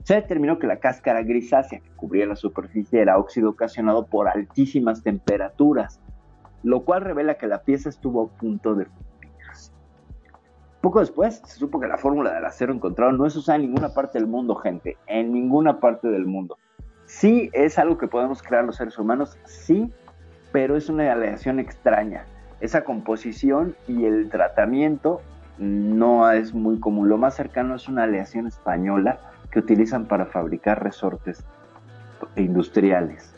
Se 0.04 0.16
determinó 0.16 0.58
que 0.58 0.68
la 0.68 0.80
cáscara 0.80 1.22
grisácea 1.22 1.80
que 1.80 1.90
cubría 1.92 2.26
la 2.26 2.36
superficie 2.36 3.02
era 3.02 3.18
óxido 3.18 3.52
ocasionado 3.52 4.08
por 4.08 4.28
altísimas 4.28 5.04
temperaturas, 5.04 6.00
lo 6.64 6.84
cual 6.84 7.02
revela 7.02 7.36
que 7.36 7.48
la 7.48 7.62
pieza 7.62 7.90
estuvo 7.90 8.24
a 8.24 8.40
punto 8.40 8.74
de 8.74 8.86
fundirse. 8.86 9.72
Poco 10.82 11.00
después 11.02 11.42
se 11.46 11.60
supo 11.60 11.80
que 11.80 11.88
la 11.88 11.98
fórmula 11.98 12.34
del 12.34 12.46
acero 12.46 12.74
encontrado 12.74 13.12
no 13.12 13.26
es 13.26 13.36
usada 13.36 13.58
en 13.58 13.64
ninguna 13.64 13.94
parte 13.94 14.18
del 14.18 14.28
mundo, 14.28 14.56
gente, 14.56 14.98
en 15.08 15.32
ninguna 15.32 15.80
parte 15.80 16.08
del 16.08 16.26
mundo. 16.26 16.58
Sí 17.06 17.50
es 17.54 17.78
algo 17.78 17.98
que 17.98 18.08
podemos 18.08 18.42
crear 18.42 18.64
los 18.64 18.78
seres 18.78 18.98
humanos, 18.98 19.38
sí, 19.44 19.92
pero 20.52 20.76
es 20.76 20.90
una 20.90 21.12
aleación 21.12 21.60
extraña. 21.60 22.26
Esa 22.62 22.84
composición 22.84 23.76
y 23.88 24.06
el 24.06 24.30
tratamiento 24.30 25.22
no 25.58 26.30
es 26.32 26.54
muy 26.54 26.80
común. 26.80 27.10
Lo 27.10 27.18
más 27.18 27.36
cercano 27.36 27.76
es 27.76 27.88
una 27.88 28.04
aleación 28.04 28.48
española 28.48 29.20
que 29.52 29.60
utilizan 29.60 30.06
para 30.06 30.26
fabricar 30.26 30.84
resortes 30.84 31.44
industriales. 32.36 33.34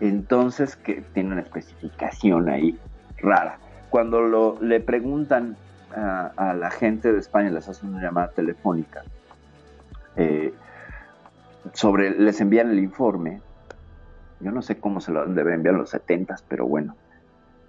Entonces, 0.00 0.76
que 0.76 1.02
tiene 1.14 1.32
una 1.32 1.42
especificación 1.42 2.48
ahí 2.48 2.78
rara. 3.18 3.58
Cuando 3.90 4.58
le 4.60 4.80
preguntan 4.80 5.56
a, 5.94 6.32
a, 6.36 6.54
la 6.54 6.70
gente 6.70 7.12
de 7.12 7.18
España, 7.18 7.50
les 7.50 7.68
hacen 7.68 7.90
una 7.90 8.02
llamada 8.02 8.28
telefónica, 8.28 9.04
eh, 10.16 10.52
sobre, 11.72 12.10
les 12.10 12.40
envían 12.40 12.70
el 12.70 12.78
informe, 12.78 13.40
yo 14.40 14.50
no 14.52 14.62
sé 14.62 14.78
cómo 14.78 15.00
se 15.00 15.12
lo 15.12 15.26
deben 15.26 15.54
enviar 15.54 15.74
los 15.74 15.90
70, 15.90 16.36
pero 16.48 16.66
bueno. 16.66 16.96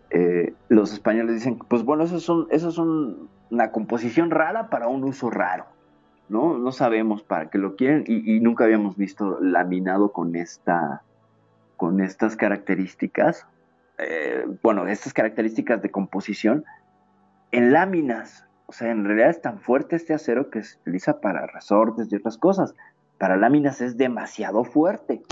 Eh, 0.09 0.53
los 0.69 0.93
españoles 0.93 1.35
dicen, 1.35 1.57
pues 1.57 1.83
bueno, 1.83 2.03
eso 2.03 2.17
es, 2.17 2.29
un, 2.29 2.47
eso 2.49 2.69
es 2.69 2.77
un, 2.77 3.29
una 3.49 3.71
composición 3.71 4.31
rara 4.31 4.69
para 4.69 4.87
un 4.87 5.03
uso 5.03 5.29
raro. 5.29 5.65
¿no? 6.29 6.57
No 6.57 6.71
sabemos 6.71 7.23
para 7.23 7.49
qué 7.49 7.57
lo 7.57 7.75
quieren 7.75 8.03
y, 8.05 8.35
y, 8.35 8.39
nunca 8.39 8.65
habíamos 8.65 8.97
visto 8.97 9.39
laminado 9.39 10.11
con, 10.11 10.35
esta, 10.35 11.03
con 11.77 12.01
estas 12.01 12.35
características. 12.35 13.47
Eh, 13.97 14.45
bueno, 14.61 14.87
estas 14.87 15.13
características 15.13 15.81
de 15.81 15.89
composición 15.89 16.65
en 17.51 17.71
láminas. 17.71 18.45
O 18.65 18.73
sea, 18.73 18.91
en 18.91 19.05
realidad 19.05 19.29
es 19.29 19.41
tan 19.41 19.59
fuerte 19.59 19.95
este 19.95 20.13
acero 20.13 20.49
que 20.49 20.61
se 20.63 20.77
utiliza 20.79 21.21
para 21.21 21.47
resortes 21.47 22.11
y 22.11 22.15
otras 22.17 22.37
cosas. 22.37 22.75
Para 23.17 23.37
láminas 23.37 23.79
es 23.79 23.97
demasiado 23.97 24.65
fuerte 24.65 25.23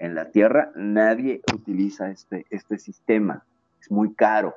en 0.00 0.14
la 0.14 0.30
Tierra 0.30 0.72
nadie 0.74 1.42
utiliza 1.54 2.10
este, 2.10 2.46
este 2.50 2.78
sistema. 2.78 3.44
Es 3.80 3.90
muy 3.90 4.14
caro. 4.14 4.54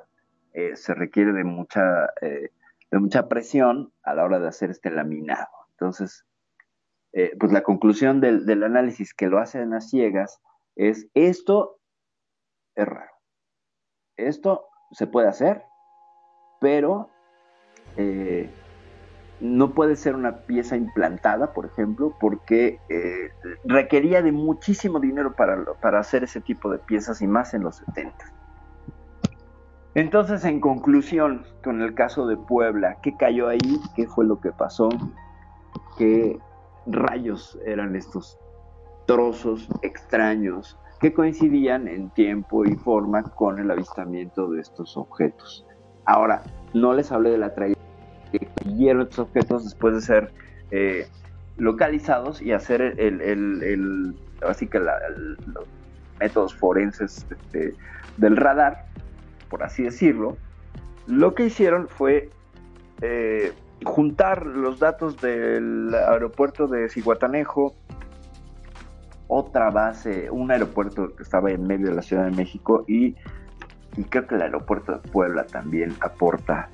Eh, 0.54 0.74
se 0.74 0.94
requiere 0.94 1.32
de 1.32 1.44
mucha, 1.44 2.06
eh, 2.22 2.50
de 2.90 2.98
mucha 2.98 3.28
presión 3.28 3.92
a 4.02 4.14
la 4.14 4.24
hora 4.24 4.40
de 4.40 4.48
hacer 4.48 4.70
este 4.70 4.90
laminado. 4.90 5.48
Entonces, 5.72 6.24
eh, 7.12 7.36
pues 7.38 7.52
la 7.52 7.62
conclusión 7.62 8.20
del, 8.20 8.46
del, 8.46 8.64
análisis 8.64 9.12
que 9.14 9.28
lo 9.28 9.38
hacen 9.38 9.74
a 9.74 9.80
ciegas 9.80 10.40
es 10.76 11.08
esto 11.14 11.78
es 12.74 12.86
raro. 12.86 13.12
Esto 14.16 14.66
se 14.92 15.06
puede 15.06 15.28
hacer, 15.28 15.62
pero 16.60 17.10
no 19.44 19.74
puede 19.74 19.94
ser 19.94 20.16
una 20.16 20.38
pieza 20.46 20.74
implantada, 20.74 21.52
por 21.52 21.66
ejemplo, 21.66 22.16
porque 22.18 22.80
eh, 22.88 23.30
requería 23.64 24.22
de 24.22 24.32
muchísimo 24.32 25.00
dinero 25.00 25.34
para, 25.34 25.62
para, 25.82 25.98
hacer 25.98 26.24
ese 26.24 26.40
tipo 26.40 26.70
de 26.70 26.78
piezas 26.78 27.20
y 27.20 27.26
más 27.26 27.52
en 27.52 27.62
los 27.62 27.76
70. 27.76 28.14
Entonces, 29.94 30.46
en 30.46 30.60
conclusión, 30.60 31.44
con 31.62 31.82
el 31.82 31.92
caso 31.94 32.26
de 32.26 32.38
Puebla, 32.38 32.96
¿qué 33.02 33.18
cayó 33.18 33.48
ahí? 33.48 33.80
¿Qué 33.94 34.06
fue 34.06 34.24
lo 34.24 34.40
que 34.40 34.50
pasó? 34.50 34.88
¿Qué 35.98 36.38
rayos 36.86 37.58
eran 37.66 37.96
estos 37.96 38.38
trozos 39.06 39.68
extraños 39.82 40.78
que 41.00 41.12
coincidían 41.12 41.86
en 41.86 42.08
tiempo 42.08 42.64
y 42.64 42.76
forma 42.76 43.22
con 43.22 43.58
el 43.58 43.70
avistamiento 43.70 44.48
de 44.48 44.62
estos 44.62 44.96
objetos? 44.96 45.66
Ahora, 46.06 46.42
no 46.72 46.94
les 46.94 47.12
hablé 47.12 47.28
de 47.28 47.38
la 47.38 47.54
trayectoria 47.54 47.83
que 48.64 48.70
siguieron 48.70 49.02
estos 49.02 49.20
objetos 49.20 49.64
después 49.64 49.94
de 49.94 50.00
ser 50.00 50.32
eh, 50.70 51.06
localizados 51.56 52.42
y 52.42 52.52
hacer 52.52 52.80
el, 52.80 53.20
el, 53.20 54.14
así 54.46 54.66
que 54.66 54.80
los 54.80 55.66
métodos 56.18 56.54
forenses 56.54 57.26
este, 57.30 57.74
del 58.16 58.36
radar, 58.36 58.86
por 59.48 59.62
así 59.62 59.84
decirlo, 59.84 60.36
lo 61.06 61.34
que 61.34 61.46
hicieron 61.46 61.88
fue 61.88 62.30
eh, 63.02 63.52
juntar 63.84 64.46
los 64.46 64.80
datos 64.80 65.20
del 65.20 65.94
aeropuerto 65.94 66.66
de 66.66 66.88
Ciguatanejo, 66.88 67.74
otra 69.28 69.70
base, 69.70 70.30
un 70.30 70.50
aeropuerto 70.50 71.14
que 71.14 71.22
estaba 71.22 71.50
en 71.50 71.66
medio 71.66 71.88
de 71.88 71.94
la 71.94 72.02
Ciudad 72.02 72.24
de 72.24 72.30
México 72.30 72.84
y 72.86 73.14
creo 74.08 74.26
que 74.26 74.34
el 74.34 74.42
aeropuerto 74.42 74.92
de 74.92 75.08
Puebla 75.10 75.44
también 75.44 75.94
aporta 76.00 76.68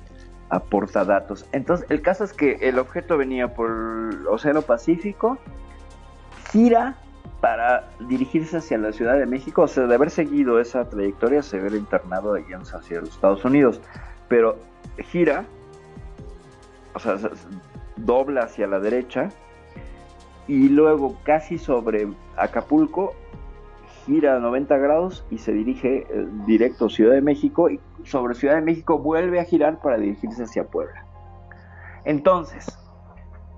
aporta 0.51 1.05
datos. 1.05 1.45
Entonces, 1.53 1.87
el 1.89 2.01
caso 2.01 2.25
es 2.25 2.33
que 2.33 2.57
el 2.61 2.77
objeto 2.77 3.17
venía 3.17 3.53
por 3.53 3.69
el 3.71 4.27
Océano 4.27 4.61
Pacífico, 4.61 5.37
gira 6.51 6.97
para 7.39 7.89
dirigirse 8.01 8.57
hacia 8.57 8.77
la 8.77 8.91
Ciudad 8.91 9.17
de 9.17 9.25
México, 9.25 9.63
o 9.63 9.67
sea, 9.67 9.87
de 9.87 9.95
haber 9.95 10.11
seguido 10.11 10.59
esa 10.59 10.87
trayectoria, 10.87 11.41
se 11.41 11.59
hubiera 11.59 11.77
internado 11.77 12.33
allá 12.33 12.59
hacia 12.59 12.99
los 12.99 13.09
Estados 13.09 13.43
Unidos, 13.45 13.81
pero 14.27 14.59
gira, 14.97 15.45
o 16.93 16.99
sea, 16.99 17.17
dobla 17.95 18.41
hacia 18.41 18.67
la 18.67 18.79
derecha, 18.79 19.29
y 20.47 20.67
luego 20.67 21.17
casi 21.23 21.57
sobre 21.57 22.09
Acapulco 22.35 23.15
gira 24.05 24.35
a 24.35 24.39
90 24.39 24.77
grados 24.77 25.25
y 25.29 25.37
se 25.37 25.51
dirige 25.53 26.07
eh, 26.09 26.27
directo 26.45 26.85
a 26.85 26.89
Ciudad 26.89 27.13
de 27.13 27.21
México 27.21 27.69
y 27.69 27.79
sobre 28.03 28.33
Ciudad 28.33 28.55
de 28.55 28.61
México 28.61 28.99
vuelve 28.99 29.39
a 29.39 29.45
girar 29.45 29.79
para 29.81 29.97
dirigirse 29.97 30.43
hacia 30.43 30.65
Puebla. 30.65 31.05
Entonces, 32.05 32.77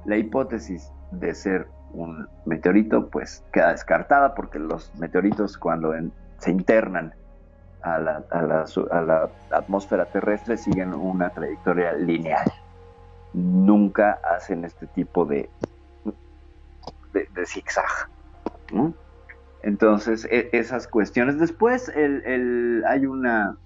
la 0.06 0.18
hipótesis 0.18 0.92
de 1.12 1.34
ser 1.34 1.68
un 1.94 2.28
meteorito 2.46 3.10
pues 3.10 3.44
queda 3.52 3.72
descartada 3.72 4.34
porque 4.34 4.60
los 4.60 4.94
meteoritos 4.96 5.58
cuando 5.58 5.94
se 6.40 6.52
internan 6.52 7.14
a 7.82 8.00
la, 8.00 9.30
atmósfera 9.52 10.06
terrestre 10.06 10.58
siguen 10.58 10.94
una 10.94 11.30
trayectoria 11.30 11.94
lineal. 11.94 12.52
Nunca 13.34 14.20
hacen 14.24 14.64
este 14.66 14.88
tipo 14.88 15.26
de 15.26 15.50
zigzag. 17.46 18.10
¿no? 18.72 18.94
Entonces, 19.64 20.28
e 20.30 20.50
esas 20.52 20.88
cuestiones. 20.88 21.40
Después 21.40 21.90
el, 21.96 22.22
el, 22.26 22.84
hay 22.86 23.06
una, 23.06 23.58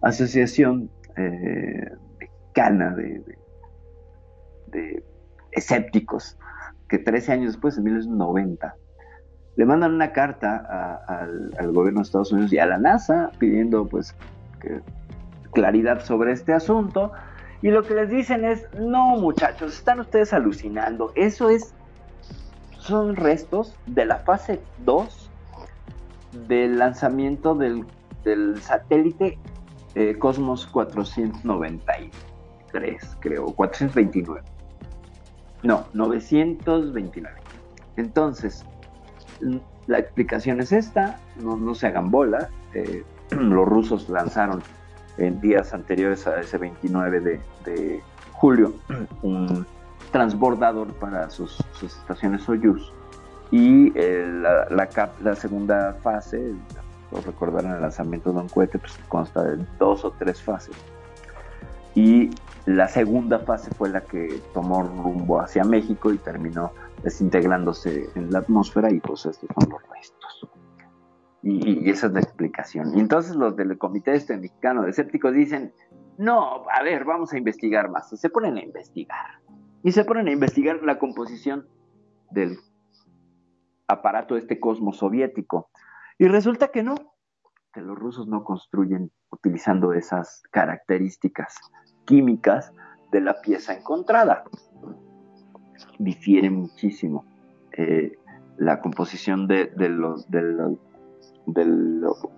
asociación 0.00 0.90
eh, 1.16 1.90
mexicana 2.18 2.94
de, 2.94 3.22
de, 4.68 5.02
escépticos 5.52 6.38
que 6.88 6.98
13 6.98 7.32
años 7.32 7.52
después, 7.52 7.76
en 7.76 7.84
1990, 7.84 8.76
le 9.56 9.64
mandan 9.64 9.94
una 9.94 10.12
carta 10.12 11.00
al, 11.06 11.52
al, 11.58 11.72
gobierno 11.72 12.00
de 12.00 12.04
Estados 12.04 12.32
Unidos 12.32 12.52
y 12.52 12.58
a 12.58 12.66
la 12.66 12.78
NASA 12.78 13.30
pidiendo 13.38 13.86
pues 13.86 14.14
que, 14.60 14.80
claridad 15.52 16.04
sobre 16.04 16.32
este 16.32 16.52
asunto. 16.52 17.12
Y 17.62 17.70
lo 17.70 17.82
que 17.82 17.94
les 17.94 18.10
dicen 18.10 18.44
es, 18.44 18.68
no 18.78 19.16
muchachos, 19.16 19.78
están 19.78 20.00
ustedes 20.00 20.32
alucinando. 20.32 21.12
Eso 21.14 21.48
es 21.48 21.74
son 22.84 23.16
restos 23.16 23.74
de 23.86 24.04
la 24.04 24.18
fase 24.18 24.60
2 24.84 25.30
del 26.46 26.78
lanzamiento 26.78 27.54
del, 27.54 27.86
del 28.24 28.60
satélite 28.60 29.38
eh, 29.94 30.18
Cosmos 30.18 30.66
493, 30.66 33.16
creo, 33.20 33.46
429. 33.46 34.42
No, 35.62 35.86
929. 35.94 37.34
Entonces, 37.96 38.66
la 39.86 39.98
explicación 39.98 40.60
es 40.60 40.72
esta, 40.72 41.18
no, 41.40 41.56
no 41.56 41.74
se 41.74 41.86
hagan 41.86 42.10
bola. 42.10 42.50
Eh, 42.74 43.02
los 43.30 43.66
rusos 43.66 44.10
lanzaron 44.10 44.62
en 45.16 45.40
días 45.40 45.72
anteriores 45.72 46.26
a 46.26 46.38
ese 46.40 46.58
29 46.58 47.20
de, 47.20 47.40
de 47.64 48.02
julio 48.32 48.74
un 49.22 49.64
transbordador 50.14 50.94
para 50.94 51.28
sus, 51.28 51.58
sus 51.72 51.96
estaciones 51.96 52.42
Soyuz. 52.42 52.92
Y 53.50 53.92
eh, 53.98 54.24
la, 54.32 54.68
la, 54.70 54.86
cap, 54.86 55.10
la, 55.20 55.34
segunda 55.34 55.94
fase, 56.04 56.54
recordarán 57.26 57.74
el 57.74 57.82
lanzamiento 57.82 58.32
de 58.32 58.38
un 58.38 58.48
cohete, 58.48 58.78
pues 58.78 58.96
consta 59.08 59.42
de 59.42 59.66
dos 59.80 60.04
o 60.04 60.12
tres 60.12 60.40
fases. 60.40 60.76
Y 61.96 62.30
la 62.64 62.86
segunda 62.86 63.40
fase 63.40 63.72
fue 63.74 63.88
la 63.88 64.02
que 64.02 64.40
tomó 64.52 64.84
rumbo 64.84 65.40
hacia 65.40 65.64
México 65.64 66.12
y 66.12 66.18
terminó 66.18 66.70
desintegrándose 67.02 68.08
en 68.14 68.30
la 68.30 68.38
atmósfera 68.38 68.92
y 68.92 69.00
pues 69.00 69.26
estos 69.26 69.50
son 69.58 69.68
los 69.68 69.82
restos. 69.90 70.48
Y, 71.42 71.86
y 71.86 71.90
esa 71.90 72.06
es 72.06 72.12
la 72.12 72.20
explicación. 72.20 72.96
Y 72.96 73.00
entonces 73.00 73.34
los 73.34 73.56
del 73.56 73.76
Comité 73.78 74.14
Este 74.14 74.36
Mexicano 74.36 74.82
de 74.82 74.90
Escépticos 74.90 75.34
dicen, 75.34 75.72
no, 76.18 76.64
a 76.70 76.82
ver, 76.84 77.04
vamos 77.04 77.32
a 77.32 77.38
investigar 77.38 77.90
más. 77.90 78.08
Se 78.08 78.30
ponen 78.30 78.56
a 78.56 78.62
investigar. 78.62 79.43
Y 79.84 79.92
se 79.92 80.04
ponen 80.04 80.26
a 80.28 80.32
investigar 80.32 80.82
la 80.82 80.98
composición 80.98 81.68
del 82.30 82.56
aparato 83.86 84.36
este 84.36 84.58
cosmos 84.58 84.96
soviético. 84.96 85.68
Y 86.18 86.26
resulta 86.26 86.68
que 86.68 86.82
no, 86.82 86.94
que 87.72 87.82
los 87.82 87.98
rusos 87.98 88.26
no 88.26 88.44
construyen 88.44 89.12
utilizando 89.30 89.92
esas 89.92 90.42
características 90.50 91.58
químicas 92.06 92.72
de 93.12 93.20
la 93.20 93.40
pieza 93.42 93.74
encontrada. 93.74 94.44
Difiere 95.98 96.48
muchísimo 96.48 97.26
eh, 97.76 98.16
la 98.56 98.80
composición 98.80 99.46
de, 99.46 99.66
de 99.66 99.90
los, 99.90 100.30
de, 100.30 100.42
los, 100.42 100.78
de, 101.46 101.64
los, 101.66 102.28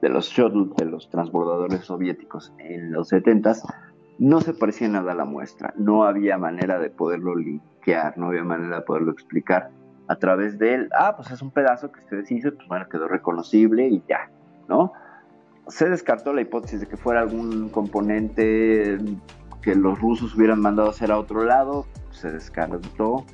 de 0.00 0.08
los 0.08 0.26
shuttle, 0.30 0.70
de 0.78 0.86
los 0.86 1.10
transbordadores 1.10 1.84
soviéticos 1.84 2.52
en 2.58 2.92
los 2.92 3.12
70s, 3.12 3.62
no 4.18 4.40
se 4.40 4.52
parecía 4.52 4.88
nada 4.88 5.12
a 5.12 5.14
la 5.14 5.24
muestra. 5.24 5.72
No 5.76 6.04
había 6.04 6.38
manera 6.38 6.78
de 6.78 6.90
poderlo 6.90 7.36
linkear, 7.36 8.18
no 8.18 8.26
había 8.26 8.44
manera 8.44 8.76
de 8.76 8.82
poderlo 8.82 9.12
explicar 9.12 9.70
a 10.08 10.16
través 10.16 10.58
de 10.58 10.74
él. 10.74 10.88
Ah, 10.98 11.14
pues 11.16 11.30
es 11.30 11.40
un 11.40 11.50
pedazo 11.50 11.92
que 11.92 12.00
se 12.08 12.16
deshizo, 12.16 12.54
pues 12.54 12.66
bueno, 12.68 12.88
quedó 12.88 13.08
reconocible 13.08 13.86
y 13.86 14.02
ya, 14.08 14.30
¿no? 14.68 14.92
Se 15.68 15.88
descartó 15.88 16.32
la 16.32 16.40
hipótesis 16.40 16.80
de 16.80 16.86
que 16.86 16.96
fuera 16.96 17.20
algún 17.20 17.68
componente 17.68 18.98
que 19.62 19.74
los 19.74 20.00
rusos 20.00 20.34
hubieran 20.34 20.60
mandado 20.60 20.90
hacer 20.90 21.12
a 21.12 21.18
otro 21.18 21.44
lado, 21.44 21.86
se 22.10 22.32
descartó, 22.32 23.24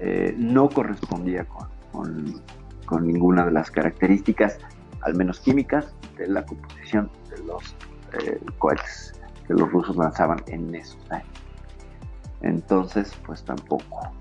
eh, 0.00 0.34
no 0.36 0.68
correspondía 0.68 1.44
con, 1.44 1.68
con, 1.92 2.42
con, 2.84 3.06
ninguna 3.06 3.44
de 3.44 3.52
las 3.52 3.70
características, 3.70 4.58
al 5.02 5.14
menos 5.14 5.40
químicas, 5.40 5.94
de 6.16 6.26
la 6.26 6.44
composición 6.44 7.10
de 7.30 7.44
los 7.44 7.76
eh, 8.24 8.40
cohetes 8.58 9.17
que 9.48 9.54
los 9.54 9.72
rusos 9.72 9.96
lanzaban 9.96 10.38
en 10.46 10.72
esos 10.74 11.10
años. 11.10 11.26
Entonces, 12.42 13.12
pues 13.26 13.42
tampoco. 13.42 14.12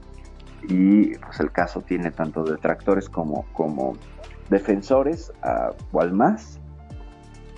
Y 0.68 1.16
pues 1.18 1.40
el 1.40 1.52
caso 1.52 1.82
tiene 1.82 2.10
tanto 2.10 2.44
detractores 2.44 3.08
como, 3.10 3.46
como 3.54 3.94
defensores, 4.50 5.32
uh, 5.44 5.74
o 5.92 6.06
más. 6.08 6.60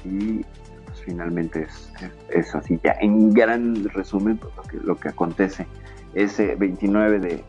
Y 0.04 0.44
pues 0.86 1.02
finalmente 1.06 1.64
es, 1.64 1.94
es, 2.30 2.54
así. 2.56 2.80
Ya 2.84 2.96
en 3.00 3.34
gran 3.34 3.86
resumen, 3.90 4.38
pues, 4.38 4.54
lo, 4.56 4.64
que, 4.64 4.78
lo 4.78 4.96
que 4.98 5.10
acontece 5.10 5.66
ese 6.16 6.56
29 6.56 7.20
de, 7.20 7.44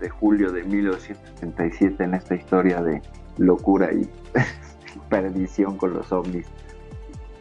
de 0.00 0.08
julio 0.08 0.50
de 0.52 0.64
1977 0.64 2.02
en 2.02 2.14
esta 2.14 2.34
historia 2.34 2.82
de 2.82 3.00
locura 3.38 3.92
y 3.92 4.08
perdición 5.08 5.76
con 5.76 5.94
los 5.94 6.12
ovnis 6.12 6.46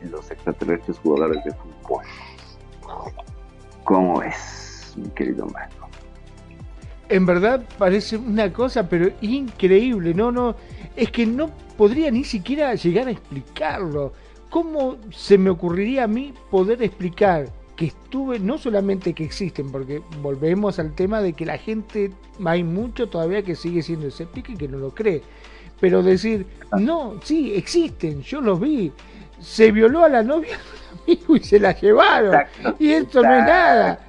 los 0.10 0.30
extraterrestres 0.32 0.98
jugadores 1.00 1.44
de 1.44 1.52
fútbol. 1.52 2.04
¿Cómo 3.84 4.22
es, 4.22 4.94
mi 4.96 5.10
querido 5.10 5.46
Marco? 5.48 5.88
En 7.10 7.26
verdad 7.26 7.64
parece 7.78 8.18
una 8.18 8.52
cosa, 8.52 8.88
pero 8.88 9.10
increíble, 9.22 10.14
no, 10.14 10.32
no, 10.32 10.56
es 10.96 11.12
que 11.12 11.26
no 11.26 11.50
podría 11.78 12.10
ni 12.12 12.24
siquiera 12.24 12.74
llegar 12.76 13.08
a 13.08 13.12
explicarlo. 13.12 14.14
¿Cómo 14.50 14.98
se 15.12 15.38
me 15.38 15.50
ocurriría 15.50 16.06
a 16.06 16.08
mí 16.08 16.34
poder 16.50 16.82
explicar 16.82 17.50
que 17.76 17.86
estuve, 17.88 18.40
no 18.40 18.58
solamente 18.58 19.14
que 19.14 19.24
existen, 19.24 19.72
porque 19.72 20.02
volvemos 20.22 20.80
al 20.80 20.94
tema 20.94 21.22
de 21.22 21.34
que 21.34 21.46
la 21.46 21.58
gente, 21.58 22.12
hay 22.46 22.64
mucho 22.64 23.10
todavía 23.10 23.44
que 23.44 23.56
sigue 23.56 23.82
siendo 23.82 24.08
escéptico 24.08 24.52
y 24.52 24.58
que 24.58 24.68
no 24.68 24.78
lo 24.78 24.94
cree, 24.94 25.22
pero 25.80 26.04
decir, 26.04 26.46
no, 26.80 27.16
sí, 27.24 27.54
existen, 27.56 28.22
yo 28.22 28.42
los 28.42 28.60
vi, 28.60 28.92
se 29.44 29.72
violó 29.72 30.04
a 30.04 30.10
la 30.10 30.24
novia 30.24 30.58
de 30.58 31.12
un 31.12 31.16
amigo 31.16 31.36
y 31.36 31.40
se 31.42 31.60
la 31.60 31.80
llevaron, 31.80 32.34
exacto, 32.34 32.76
y 32.80 32.92
esto 32.92 33.20
exacto. 33.20 33.28
no 33.28 33.36
es 33.36 33.46
nada, 33.46 34.00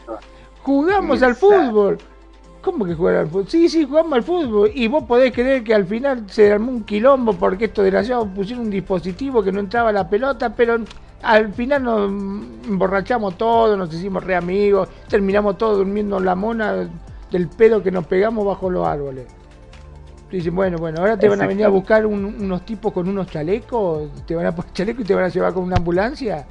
jugamos 0.63 1.23
exacto. 1.23 1.53
al 1.53 1.63
fútbol. 1.63 1.99
¿Cómo 2.63 2.87
que 2.87 2.95
jugar 2.95 3.17
al 3.17 3.29
fútbol? 3.29 3.49
Sí, 3.49 3.69
sí, 3.69 3.85
jugamos 3.85 4.15
al 4.15 4.23
fútbol. 4.23 4.71
Y 4.75 4.89
vos 4.89 5.05
podés 5.05 5.35
creer 5.35 5.63
que 5.63 5.75
al 5.75 5.85
final 5.85 6.25
se 6.31 6.51
armó 6.51 6.71
un 6.73 6.83
quilombo 6.83 7.35
porque 7.35 7.67
estos 7.67 7.85
desgraciados 7.85 8.29
pusieron 8.35 8.65
un 8.65 8.71
dispositivo 8.71 9.43
que 9.43 9.53
no 9.53 9.61
entraba 9.61 9.93
la 9.93 10.09
pelota, 10.09 10.55
pero 10.57 10.79
al 11.21 11.53
final 11.53 11.85
nos 11.85 12.09
emborrachamos 12.67 13.37
todos, 13.37 13.77
nos 13.77 13.93
hicimos 13.93 14.25
re 14.25 14.35
amigos, 14.35 14.89
terminamos 15.09 15.59
todos 15.59 15.77
durmiendo 15.77 16.17
en 16.17 16.25
la 16.25 16.35
mona 16.35 16.89
del 17.31 17.49
pedo 17.49 17.83
que 17.83 17.91
nos 17.91 18.07
pegamos 18.07 18.47
bajo 18.47 18.71
los 18.71 18.87
árboles. 18.87 19.27
Dicen, 20.35 20.53
bueno, 20.53 20.79
bueno, 20.79 20.99
ahora 20.99 21.17
te 21.17 21.29
van 21.29 21.41
a 21.43 21.47
venir 21.47 21.65
a 21.65 21.69
buscar 21.69 22.05
un, 22.05 22.25
unos 22.25 22.67
tipos 22.67 22.93
con 22.93 23.09
unos 23.09 23.29
chalecos, 23.29 24.11
te 24.27 24.35
van 24.35 24.47
a 24.47 24.53
poner 24.53 24.73
chaleco 24.73 25.03
y 25.03 25.05
te 25.05 25.15
van 25.15 25.25
a 25.25 25.29
llevar 25.29 25.55
con 25.55 25.63
una 25.63 25.77
ambulancia. 25.77 26.45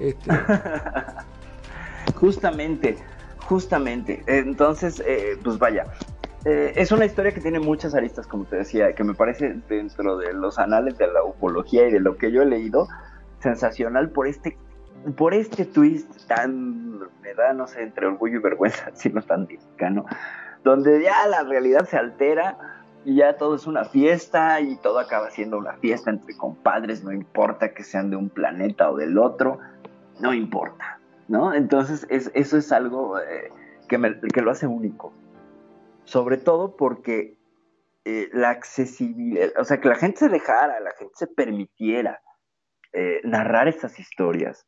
Este... 0.00 0.28
Justamente, 2.16 2.96
justamente. 3.44 4.24
Entonces, 4.26 5.00
eh, 5.06 5.38
pues 5.44 5.56
vaya, 5.56 5.84
eh, 6.44 6.72
es 6.74 6.90
una 6.90 7.04
historia 7.04 7.30
que 7.30 7.40
tiene 7.40 7.60
muchas 7.60 7.94
aristas, 7.94 8.26
como 8.26 8.44
te 8.44 8.56
decía, 8.56 8.92
que 8.96 9.04
me 9.04 9.14
parece 9.14 9.54
dentro 9.68 10.16
de 10.16 10.32
los 10.32 10.58
anales 10.58 10.98
de 10.98 11.06
la 11.06 11.22
ufología 11.22 11.86
y 11.86 11.92
de 11.92 12.00
lo 12.00 12.16
que 12.16 12.32
yo 12.32 12.42
he 12.42 12.46
leído, 12.46 12.88
sensacional 13.40 14.10
por 14.10 14.26
este 14.26 14.58
por 15.16 15.32
este 15.32 15.64
twist 15.64 16.26
tan 16.26 16.98
me 17.22 17.32
da 17.36 17.52
no 17.52 17.68
sé 17.68 17.82
entre 17.82 18.06
orgullo 18.06 18.40
y 18.40 18.42
vergüenza 18.42 18.90
sino 18.94 19.22
tan 19.22 19.42
mexicano 19.42 20.04
donde 20.64 21.00
ya 21.00 21.24
la 21.28 21.44
realidad 21.44 21.88
se 21.88 21.96
altera 21.96 22.58
y 23.08 23.14
ya 23.14 23.38
todo 23.38 23.54
es 23.54 23.66
una 23.66 23.86
fiesta 23.86 24.60
y 24.60 24.76
todo 24.76 24.98
acaba 24.98 25.30
siendo 25.30 25.56
una 25.56 25.72
fiesta 25.78 26.10
entre 26.10 26.36
compadres 26.36 27.02
no 27.02 27.10
importa 27.10 27.72
que 27.72 27.82
sean 27.82 28.10
de 28.10 28.16
un 28.16 28.28
planeta 28.28 28.90
o 28.90 28.98
del 28.98 29.16
otro 29.16 29.58
no 30.20 30.34
importa 30.34 31.00
no 31.26 31.54
entonces 31.54 32.06
es, 32.10 32.30
eso 32.34 32.58
es 32.58 32.70
algo 32.70 33.18
eh, 33.18 33.50
que, 33.88 33.96
me, 33.96 34.20
que 34.20 34.42
lo 34.42 34.50
hace 34.50 34.66
único 34.66 35.14
sobre 36.04 36.36
todo 36.36 36.76
porque 36.76 37.38
eh, 38.04 38.28
la 38.34 38.50
accesibilidad 38.50 39.48
o 39.58 39.64
sea 39.64 39.80
que 39.80 39.88
la 39.88 39.96
gente 39.96 40.18
se 40.18 40.28
dejara 40.28 40.78
la 40.80 40.92
gente 40.98 41.14
se 41.16 41.28
permitiera 41.28 42.20
eh, 42.92 43.22
narrar 43.24 43.68
estas 43.68 43.98
historias 43.98 44.66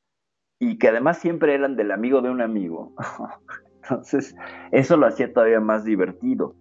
y 0.59 0.79
que 0.79 0.89
además 0.89 1.19
siempre 1.19 1.55
eran 1.55 1.75
del 1.75 1.91
amigo 1.91 2.21
de 2.21 2.29
un 2.29 2.43
amigo. 2.43 2.95
Entonces, 3.83 4.37
eso 4.73 4.99
lo 4.99 5.07
hacía 5.07 5.33
todavía 5.33 5.59
más 5.59 5.85
divertido. 5.85 6.55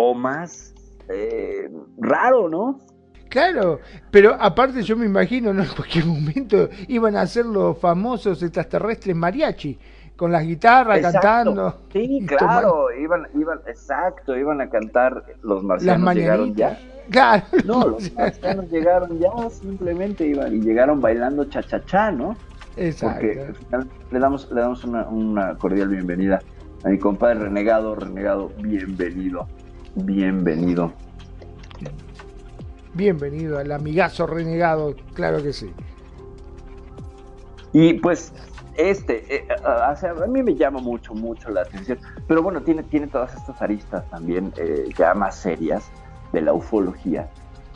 O 0.00 0.14
más 0.14 0.72
eh, 1.08 1.68
raro, 1.98 2.48
¿no? 2.48 2.78
Claro, 3.28 3.80
pero 4.12 4.36
aparte 4.38 4.82
yo 4.82 4.96
me 4.96 5.06
imagino, 5.06 5.52
¿no? 5.52 5.62
En 5.64 5.70
cualquier 5.70 6.06
momento 6.06 6.68
iban 6.86 7.16
a 7.16 7.26
ser 7.26 7.46
los 7.46 7.76
famosos 7.78 8.40
extraterrestres 8.44 9.16
mariachi, 9.16 9.76
con 10.14 10.30
las 10.30 10.44
guitarras 10.44 10.98
exacto. 10.98 11.20
cantando. 11.20 11.80
Sí, 11.92 12.24
claro, 12.28 12.92
iban, 12.92 13.26
iban, 13.34 13.58
exacto, 13.66 14.36
iban 14.36 14.60
a 14.60 14.70
cantar 14.70 15.24
los 15.42 15.64
marcianos 15.64 16.04
las 16.04 16.14
llegaron 16.14 16.54
ya. 16.54 16.78
Claro. 17.10 17.42
No, 17.64 17.88
los 17.88 18.12
marcianos 18.14 18.70
llegaron 18.70 19.18
ya, 19.18 19.50
simplemente 19.50 20.28
iban 20.28 20.54
y 20.54 20.60
llegaron 20.60 21.00
bailando 21.00 21.44
cha-cha-cha, 21.44 22.12
¿no? 22.12 22.36
Exacto. 22.76 23.26
Porque 23.26 23.40
al 23.40 23.54
final 23.56 23.88
le 24.12 24.18
damos, 24.20 24.52
le 24.52 24.60
damos 24.60 24.84
una, 24.84 25.08
una, 25.08 25.58
cordial 25.58 25.88
bienvenida 25.88 26.38
a 26.84 26.88
mi 26.88 26.98
compadre 26.98 27.40
Renegado, 27.40 27.96
Renegado, 27.96 28.52
bienvenido, 28.58 29.48
bienvenido. 29.94 30.92
Bienvenido 32.94 33.58
al 33.58 33.70
amigazo 33.72 34.26
Renegado, 34.26 34.94
claro 35.14 35.42
que 35.42 35.52
sí. 35.52 35.72
Y 37.72 37.94
pues 37.94 38.32
este, 38.78 39.34
eh, 39.34 39.48
o 39.60 39.96
sea, 39.96 40.12
a 40.12 40.26
mí 40.28 40.42
me 40.42 40.54
llama 40.54 40.78
mucho, 40.80 41.12
mucho 41.12 41.50
la 41.50 41.62
atención, 41.62 41.98
pero 42.28 42.44
bueno, 42.44 42.62
tiene, 42.62 42.84
tiene 42.84 43.08
todas 43.08 43.34
estas 43.34 43.60
aristas 43.60 44.08
también 44.08 44.52
eh, 44.56 44.88
ya 44.96 45.14
más 45.14 45.34
serias 45.34 45.90
de 46.32 46.42
la 46.42 46.52
ufología, 46.52 47.28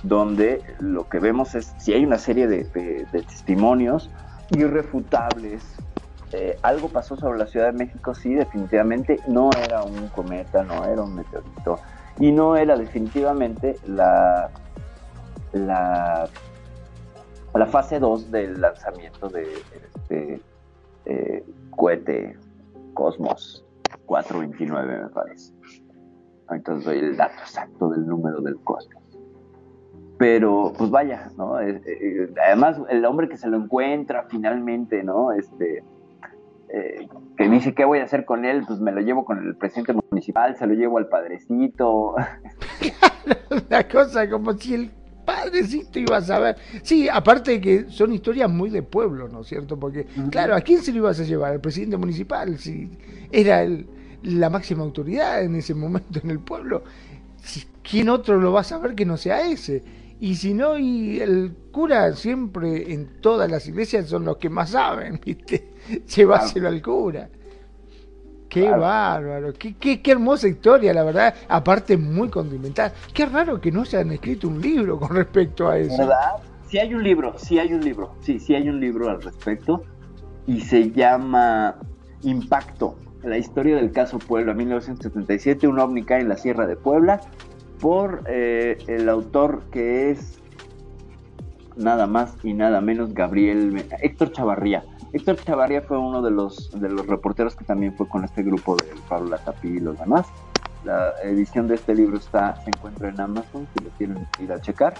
donde 0.04 0.62
lo 0.78 1.08
que 1.08 1.18
vemos 1.18 1.56
es, 1.56 1.74
si 1.78 1.92
hay 1.92 2.04
una 2.04 2.18
serie 2.18 2.46
de, 2.46 2.64
de, 2.64 3.04
de 3.12 3.22
testimonios 3.22 4.10
irrefutables, 4.50 5.64
eh, 6.32 6.56
algo 6.62 6.88
pasó 6.88 7.16
sobre 7.16 7.36
la 7.36 7.46
Ciudad 7.46 7.72
de 7.72 7.78
México, 7.78 8.14
sí, 8.14 8.34
definitivamente, 8.34 9.18
no 9.26 9.50
era 9.64 9.82
un 9.82 10.06
cometa, 10.08 10.62
no 10.62 10.84
era 10.84 11.02
un 11.02 11.16
meteorito, 11.16 11.80
y 12.22 12.30
no 12.30 12.54
era 12.56 12.76
definitivamente 12.76 13.74
la, 13.84 14.48
la, 15.52 16.28
fase 17.66 17.98
2 17.98 18.30
del 18.30 18.60
lanzamiento 18.60 19.28
de, 19.28 19.48
de 20.08 20.40
eh, 21.06 21.44
cohete 21.70 22.38
Cosmos 22.94 23.66
429 24.06 25.02
me 25.02 25.08
parece. 25.08 25.52
Entonces 26.50 26.84
doy 26.84 26.98
el 26.98 27.16
dato 27.16 27.40
exacto 27.40 27.88
del 27.88 28.06
número 28.06 28.40
del 28.40 28.54
Cosmos. 28.60 29.02
Pero 30.16 30.72
pues 30.78 30.90
vaya, 30.90 31.28
¿no? 31.36 31.58
Eh, 31.58 31.82
eh, 31.84 32.32
además 32.46 32.80
el 32.88 33.04
hombre 33.04 33.28
que 33.28 33.36
se 33.36 33.48
lo 33.48 33.56
encuentra 33.56 34.26
finalmente, 34.28 35.02
¿no? 35.02 35.32
Este, 35.32 35.82
eh, 36.72 37.06
que 37.36 37.48
dice 37.48 37.74
qué 37.74 37.84
voy 37.84 37.98
a 38.00 38.04
hacer 38.04 38.24
con 38.24 38.44
él, 38.44 38.64
pues 38.66 38.80
me 38.80 38.92
lo 38.92 39.00
llevo 39.00 39.24
con 39.24 39.38
el 39.46 39.54
presidente 39.56 39.94
municipal, 40.10 40.56
se 40.56 40.66
lo 40.66 40.74
llevo 40.74 40.98
al 40.98 41.08
padrecito. 41.08 42.14
una 43.70 43.88
cosa 43.88 44.28
como 44.28 44.52
si 44.54 44.74
el 44.74 44.90
padrecito 45.24 45.98
iba 45.98 46.16
a 46.16 46.22
saber. 46.22 46.56
Sí, 46.82 47.08
aparte 47.08 47.52
de 47.52 47.60
que 47.60 47.84
son 47.90 48.12
historias 48.12 48.50
muy 48.50 48.70
de 48.70 48.82
pueblo, 48.82 49.28
¿no 49.28 49.42
es 49.42 49.46
cierto? 49.48 49.78
Porque, 49.78 50.06
claro, 50.30 50.54
¿a 50.54 50.60
quién 50.60 50.82
se 50.82 50.92
lo 50.92 50.98
ibas 50.98 51.20
a 51.20 51.24
llevar? 51.24 51.52
¿Al 51.52 51.60
presidente 51.60 51.96
municipal? 51.96 52.58
Si 52.58 52.90
era 53.30 53.62
el, 53.62 53.86
la 54.22 54.50
máxima 54.50 54.82
autoridad 54.82 55.42
en 55.42 55.54
ese 55.56 55.74
momento 55.74 56.20
en 56.22 56.30
el 56.30 56.40
pueblo. 56.40 56.82
Si- 57.42 57.66
¿Quién 57.82 58.08
otro 58.08 58.40
lo 58.40 58.52
va 58.52 58.60
a 58.60 58.64
saber 58.64 58.94
que 58.94 59.04
no 59.04 59.16
sea 59.16 59.46
ese? 59.48 59.82
Y 60.20 60.36
si 60.36 60.54
no, 60.54 60.78
y 60.78 61.18
el 61.18 61.52
cura 61.72 62.12
siempre 62.14 62.92
en 62.92 63.20
todas 63.20 63.50
las 63.50 63.66
iglesias 63.66 64.08
son 64.08 64.24
los 64.24 64.36
que 64.36 64.48
más 64.48 64.70
saben, 64.70 65.20
¿viste? 65.26 65.71
Llevárselo 66.16 66.68
al 66.68 66.82
cura. 66.82 67.28
Qué 68.48 68.68
bárbaro, 68.68 69.54
qué, 69.54 69.74
qué, 69.76 70.02
qué 70.02 70.12
hermosa 70.12 70.46
historia, 70.46 70.92
la 70.92 71.04
verdad. 71.04 71.34
Aparte, 71.48 71.96
muy 71.96 72.28
condimentada. 72.28 72.92
Qué 73.14 73.24
raro 73.24 73.58
que 73.58 73.72
no 73.72 73.86
se 73.86 73.96
han 73.96 74.12
escrito 74.12 74.48
un 74.48 74.60
libro 74.60 74.98
con 74.98 75.16
respecto 75.16 75.68
a 75.68 75.78
eso. 75.78 75.96
¿Verdad? 75.96 76.36
Sí 76.68 76.78
hay 76.78 76.92
un 76.94 77.02
libro, 77.02 77.38
sí 77.38 77.58
hay 77.58 77.72
un 77.72 77.82
libro, 77.82 78.14
sí, 78.20 78.38
sí 78.38 78.54
hay 78.54 78.68
un 78.68 78.78
libro 78.78 79.08
al 79.08 79.22
respecto 79.22 79.82
y 80.46 80.60
se 80.60 80.90
llama 80.90 81.76
Impacto, 82.22 82.96
la 83.22 83.38
historia 83.38 83.76
del 83.76 83.92
caso 83.92 84.18
Puebla, 84.18 84.54
1977, 84.54 85.66
un 85.68 85.78
ovni 85.78 86.02
cae 86.02 86.22
en 86.22 86.28
la 86.28 86.36
Sierra 86.36 86.66
de 86.66 86.76
Puebla, 86.76 87.20
por 87.80 88.24
eh, 88.26 88.78
el 88.86 89.08
autor 89.08 89.64
que 89.70 90.10
es 90.10 90.40
nada 91.76 92.06
más 92.06 92.36
y 92.42 92.52
nada 92.52 92.80
menos 92.80 93.14
Gabriel, 93.14 93.84
Héctor 94.00 94.32
Chavarría. 94.32 94.84
Héctor 95.12 95.36
Chavarría 95.36 95.82
fue 95.82 95.98
uno 95.98 96.22
de 96.22 96.30
los, 96.30 96.70
de 96.80 96.88
los 96.88 97.06
reporteros 97.06 97.54
que 97.54 97.64
también 97.64 97.94
fue 97.94 98.08
con 98.08 98.24
este 98.24 98.42
grupo 98.42 98.76
de 98.76 98.84
Pablo 99.08 99.30
Latapí 99.30 99.68
y 99.68 99.80
los 99.80 99.98
demás. 99.98 100.26
La 100.84 101.12
edición 101.22 101.68
de 101.68 101.74
este 101.74 101.94
libro 101.94 102.16
está, 102.16 102.56
se 102.64 102.70
encuentra 102.70 103.10
en 103.10 103.20
Amazon, 103.20 103.68
si 103.74 103.84
lo 103.84 103.90
quieren 103.90 104.26
ir 104.40 104.52
a 104.52 104.60
checar. 104.60 104.94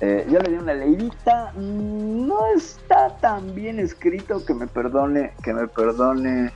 Eh, 0.00 0.26
yo 0.30 0.38
le 0.40 0.50
di 0.50 0.56
una 0.56 0.74
leidita, 0.74 1.52
mm, 1.54 2.26
no 2.26 2.46
está 2.54 3.16
tan 3.16 3.54
bien 3.54 3.80
escrito 3.80 4.44
que 4.44 4.52
me 4.52 4.66
perdone, 4.66 5.32
que 5.42 5.54
me 5.54 5.66
perdone, 5.68 6.52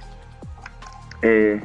eh, 1.22 1.62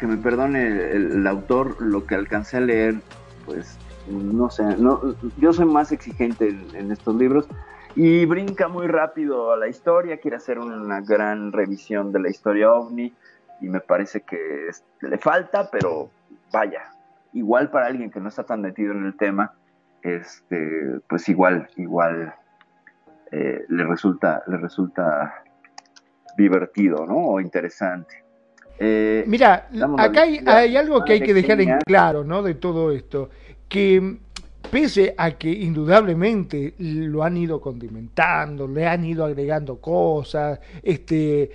que 0.00 0.06
me 0.08 0.16
perdone 0.16 0.66
el, 0.66 1.26
autor, 1.28 1.80
lo 1.80 2.06
que 2.06 2.16
alcancé 2.16 2.56
a 2.56 2.60
leer, 2.60 3.00
pues 3.46 3.76
no 4.08 4.50
sé, 4.50 4.64
no, 4.78 5.00
yo 5.38 5.52
soy 5.52 5.66
más 5.66 5.92
exigente 5.92 6.48
en, 6.48 6.66
en 6.74 6.90
estos 6.90 7.14
libros 7.14 7.46
y 7.96 8.24
brinca 8.26 8.68
muy 8.68 8.86
rápido 8.86 9.52
a 9.52 9.56
la 9.56 9.68
historia, 9.68 10.18
quiere 10.18 10.36
hacer 10.36 10.58
una 10.58 11.00
gran 11.00 11.52
revisión 11.52 12.12
de 12.12 12.20
la 12.20 12.30
historia 12.30 12.72
ovni 12.72 13.12
y 13.60 13.68
me 13.68 13.80
parece 13.80 14.22
que 14.22 14.68
es- 14.68 14.84
le 15.00 15.18
falta, 15.18 15.70
pero 15.70 16.10
vaya, 16.52 16.82
igual 17.32 17.70
para 17.70 17.86
alguien 17.86 18.10
que 18.10 18.20
no 18.20 18.28
está 18.28 18.44
tan 18.44 18.60
metido 18.62 18.92
en 18.92 19.06
el 19.06 19.16
tema, 19.16 19.52
este, 20.02 21.00
pues 21.08 21.28
igual, 21.28 21.68
igual 21.76 22.34
eh, 23.32 23.64
le 23.68 23.84
resulta, 23.84 24.42
le 24.46 24.56
resulta 24.56 25.42
divertido, 26.36 27.06
¿no? 27.06 27.16
O 27.16 27.40
interesante. 27.40 28.24
Eh, 28.78 29.24
Mira, 29.26 29.68
acá 29.98 30.22
hay, 30.22 30.76
algo 30.76 31.04
que 31.04 31.12
hay 31.14 31.20
que 31.20 31.34
dejar 31.34 31.60
en 31.60 31.78
claro, 31.86 32.24
¿no? 32.24 32.42
De 32.42 32.54
todo 32.54 32.90
esto, 32.92 33.28
que 33.68 34.18
pese 34.70 35.14
a 35.16 35.32
que 35.32 35.50
indudablemente 35.50 36.74
lo 36.78 37.22
han 37.22 37.36
ido 37.36 37.60
condimentando, 37.60 38.68
le 38.68 38.86
han 38.86 39.04
ido 39.04 39.24
agregando 39.24 39.80
cosas, 39.80 40.60
este, 40.82 41.50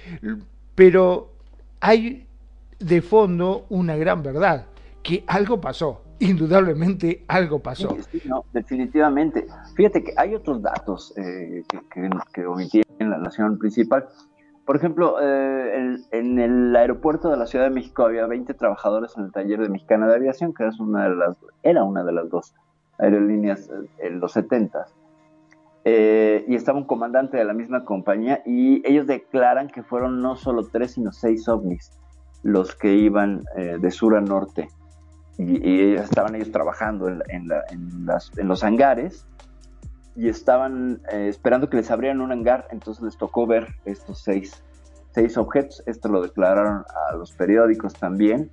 pero 0.75 1.31
hay 1.79 2.27
de 2.79 3.01
fondo 3.01 3.65
una 3.69 3.95
gran 3.95 4.21
verdad, 4.21 4.65
que 5.01 5.23
algo 5.27 5.61
pasó, 5.61 6.01
indudablemente 6.19 7.23
algo 7.27 7.59
pasó. 7.59 7.95
Sí, 8.11 8.19
sí, 8.19 8.27
no, 8.27 8.43
definitivamente. 8.53 9.47
Fíjate 9.75 10.03
que 10.03 10.13
hay 10.17 10.35
otros 10.35 10.61
datos 10.61 11.13
eh, 11.17 11.63
que, 11.67 11.79
que, 11.89 12.09
que 12.33 12.45
omití 12.45 12.81
en 12.99 13.09
la 13.09 13.17
nación 13.17 13.57
principal. 13.57 14.07
Por 14.65 14.75
ejemplo, 14.75 15.17
eh, 15.21 15.77
en, 15.77 16.05
en 16.11 16.39
el 16.39 16.75
aeropuerto 16.75 17.29
de 17.29 17.37
la 17.37 17.45
Ciudad 17.45 17.65
de 17.65 17.71
México 17.71 18.03
había 18.03 18.25
20 18.25 18.53
trabajadores 18.55 19.15
en 19.15 19.25
el 19.25 19.31
taller 19.31 19.61
de 19.61 19.69
Mexicana 19.69 20.07
de 20.07 20.15
Aviación, 20.15 20.53
que 20.53 20.67
es 20.67 20.79
una 20.79 21.07
de 21.07 21.15
las, 21.15 21.37
era 21.61 21.83
una 21.83 22.03
de 22.03 22.11
las 22.11 22.29
dos 22.29 22.55
aerolíneas 22.97 23.69
eh, 23.69 23.89
en 24.07 24.19
los 24.19 24.31
70 24.33 24.85
y 26.47 26.55
estaba 26.55 26.79
un 26.79 26.85
comandante 26.85 27.37
de 27.37 27.45
la 27.45 27.53
misma 27.53 27.85
compañía 27.85 28.41
y 28.45 28.81
ellos 28.89 29.05
declaran 29.05 29.67
que 29.67 29.83
fueron 29.83 30.19
no 30.21 30.35
solo 30.35 30.63
tres, 30.71 30.93
sino 30.93 31.11
seis 31.11 31.47
ovnis 31.47 31.91
los 32.41 32.75
que 32.75 32.93
iban 32.95 33.43
eh, 33.55 33.77
de 33.79 33.91
sur 33.91 34.15
a 34.15 34.21
norte. 34.21 34.67
Y, 35.37 35.69
y 35.69 35.93
estaban 35.95 36.33
ellos 36.35 36.51
trabajando 36.51 37.07
en, 37.09 37.21
en 37.29 37.47
la- 37.49 37.63
en 37.69 38.05
las- 38.05 38.31
en 38.37 38.47
los 38.47 38.63
hangares 38.63 39.27
y 40.15 40.27
estaban 40.29 41.01
eh, 41.11 41.27
esperando 41.27 41.69
que 41.69 41.77
les 41.77 41.91
abrieran 41.91 42.21
un 42.21 42.31
hangar, 42.31 42.67
entonces 42.71 43.03
les 43.03 43.17
tocó 43.17 43.45
ver 43.45 43.67
estos 43.85 44.23
seis, 44.23 44.63
seis 45.11 45.37
objetos, 45.37 45.83
esto 45.87 46.07
lo 46.07 46.21
declararon 46.21 46.83
a 47.09 47.15
los 47.15 47.31
periódicos 47.33 47.93
también, 47.93 48.49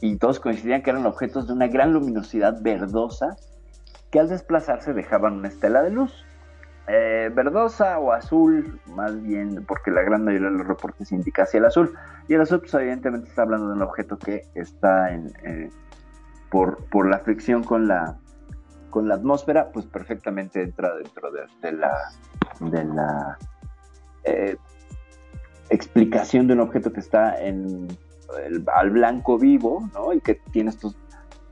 y 0.00 0.16
todos 0.16 0.38
coincidían 0.40 0.82
que 0.82 0.90
eran 0.90 1.04
objetos 1.06 1.48
de 1.48 1.52
una 1.54 1.66
gran 1.68 1.92
luminosidad 1.92 2.62
verdosa, 2.62 3.36
que 4.12 4.20
al 4.20 4.28
desplazarse 4.28 4.92
dejaban 4.92 5.32
una 5.32 5.48
estela 5.48 5.82
de 5.82 5.90
luz. 5.90 6.24
Eh, 6.86 7.30
verdosa 7.34 7.98
o 7.98 8.12
azul, 8.12 8.78
más 8.94 9.20
bien, 9.22 9.64
porque 9.66 9.90
la 9.90 10.02
gran 10.02 10.24
mayoría 10.24 10.50
de 10.50 10.58
los 10.58 10.66
reportes 10.66 11.10
indica 11.12 11.44
hacia 11.44 11.58
el 11.58 11.64
azul. 11.64 11.94
Y 12.28 12.34
el 12.34 12.42
azul, 12.42 12.60
pues 12.60 12.74
evidentemente 12.74 13.28
está 13.28 13.42
hablando 13.42 13.68
de 13.68 13.74
un 13.74 13.82
objeto 13.82 14.18
que 14.18 14.42
está 14.54 15.12
en, 15.12 15.32
eh, 15.44 15.70
por, 16.50 16.84
por 16.90 17.08
la 17.08 17.20
fricción 17.20 17.64
con 17.64 17.88
la, 17.88 18.18
con 18.90 19.08
la 19.08 19.14
atmósfera, 19.14 19.70
pues 19.72 19.86
perfectamente 19.86 20.62
entra 20.62 20.94
dentro 20.94 21.30
de, 21.30 21.72
la, 21.72 21.96
de 22.60 22.84
la 22.84 23.38
eh, 24.24 24.56
explicación 25.70 26.48
de 26.48 26.54
un 26.54 26.60
objeto 26.60 26.92
que 26.92 27.00
está 27.00 27.40
en 27.42 27.88
al 28.74 28.90
blanco 28.90 29.38
vivo, 29.38 29.90
¿no? 29.92 30.12
Y 30.12 30.20
que 30.20 30.40
tiene 30.52 30.70
estas 30.70 30.96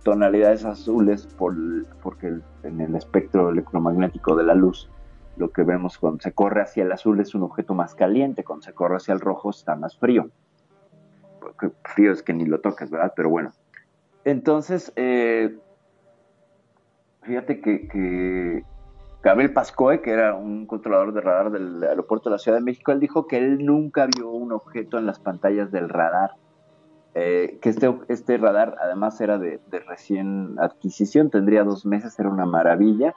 tonalidades 0.03 0.64
azules 0.64 1.26
por, 1.26 1.55
porque 2.03 2.38
en 2.62 2.80
el 2.80 2.94
espectro 2.94 3.51
electromagnético 3.51 4.34
de 4.36 4.44
la 4.44 4.55
luz, 4.55 4.90
lo 5.36 5.51
que 5.51 5.62
vemos 5.62 5.98
cuando 5.98 6.20
se 6.20 6.32
corre 6.32 6.62
hacia 6.62 6.84
el 6.84 6.92
azul 6.92 7.20
es 7.20 7.34
un 7.34 7.42
objeto 7.42 7.74
más 7.74 7.94
caliente, 7.94 8.44
cuando 8.44 8.64
se 8.64 8.72
corre 8.72 8.96
hacia 8.96 9.14
el 9.14 9.20
rojo 9.20 9.51
está 9.51 9.76
más 9.76 9.96
frío. 9.96 10.28
Porque 11.40 11.70
frío 11.84 12.12
es 12.12 12.22
que 12.22 12.32
ni 12.32 12.44
lo 12.44 12.61
tocas, 12.61 12.90
¿verdad? 12.90 13.12
Pero 13.16 13.30
bueno. 13.30 13.53
Entonces, 14.24 14.92
eh, 14.96 15.59
fíjate 17.22 17.61
que, 17.61 17.88
que 17.88 18.64
Gabriel 19.22 19.53
Pascoe, 19.53 20.01
que 20.01 20.11
era 20.11 20.34
un 20.34 20.66
controlador 20.66 21.12
de 21.12 21.20
radar 21.20 21.51
del 21.51 21.82
aeropuerto 21.82 22.28
de 22.28 22.34
la 22.34 22.38
Ciudad 22.38 22.59
de 22.59 22.64
México, 22.64 22.92
él 22.92 23.01
dijo 23.01 23.26
que 23.26 23.38
él 23.38 23.64
nunca 23.64 24.07
vio 24.07 24.30
un 24.30 24.53
objeto 24.53 24.98
en 24.98 25.07
las 25.07 25.18
pantallas 25.18 25.70
del 25.70 25.88
radar. 25.88 26.32
Eh, 27.14 27.58
que 27.61 27.70
este, 27.70 27.92
este 28.08 28.38
radar 28.38 28.76
además 28.80 29.20
era 29.20 29.38
de, 29.38 29.61
de 29.70 29.80
recién 29.80 30.56
adquisición, 30.61 31.30
tendría 31.30 31.64
dos 31.64 31.84
meses, 31.84 32.18
era 32.18 32.28
una 32.28 32.46
maravilla, 32.46 33.14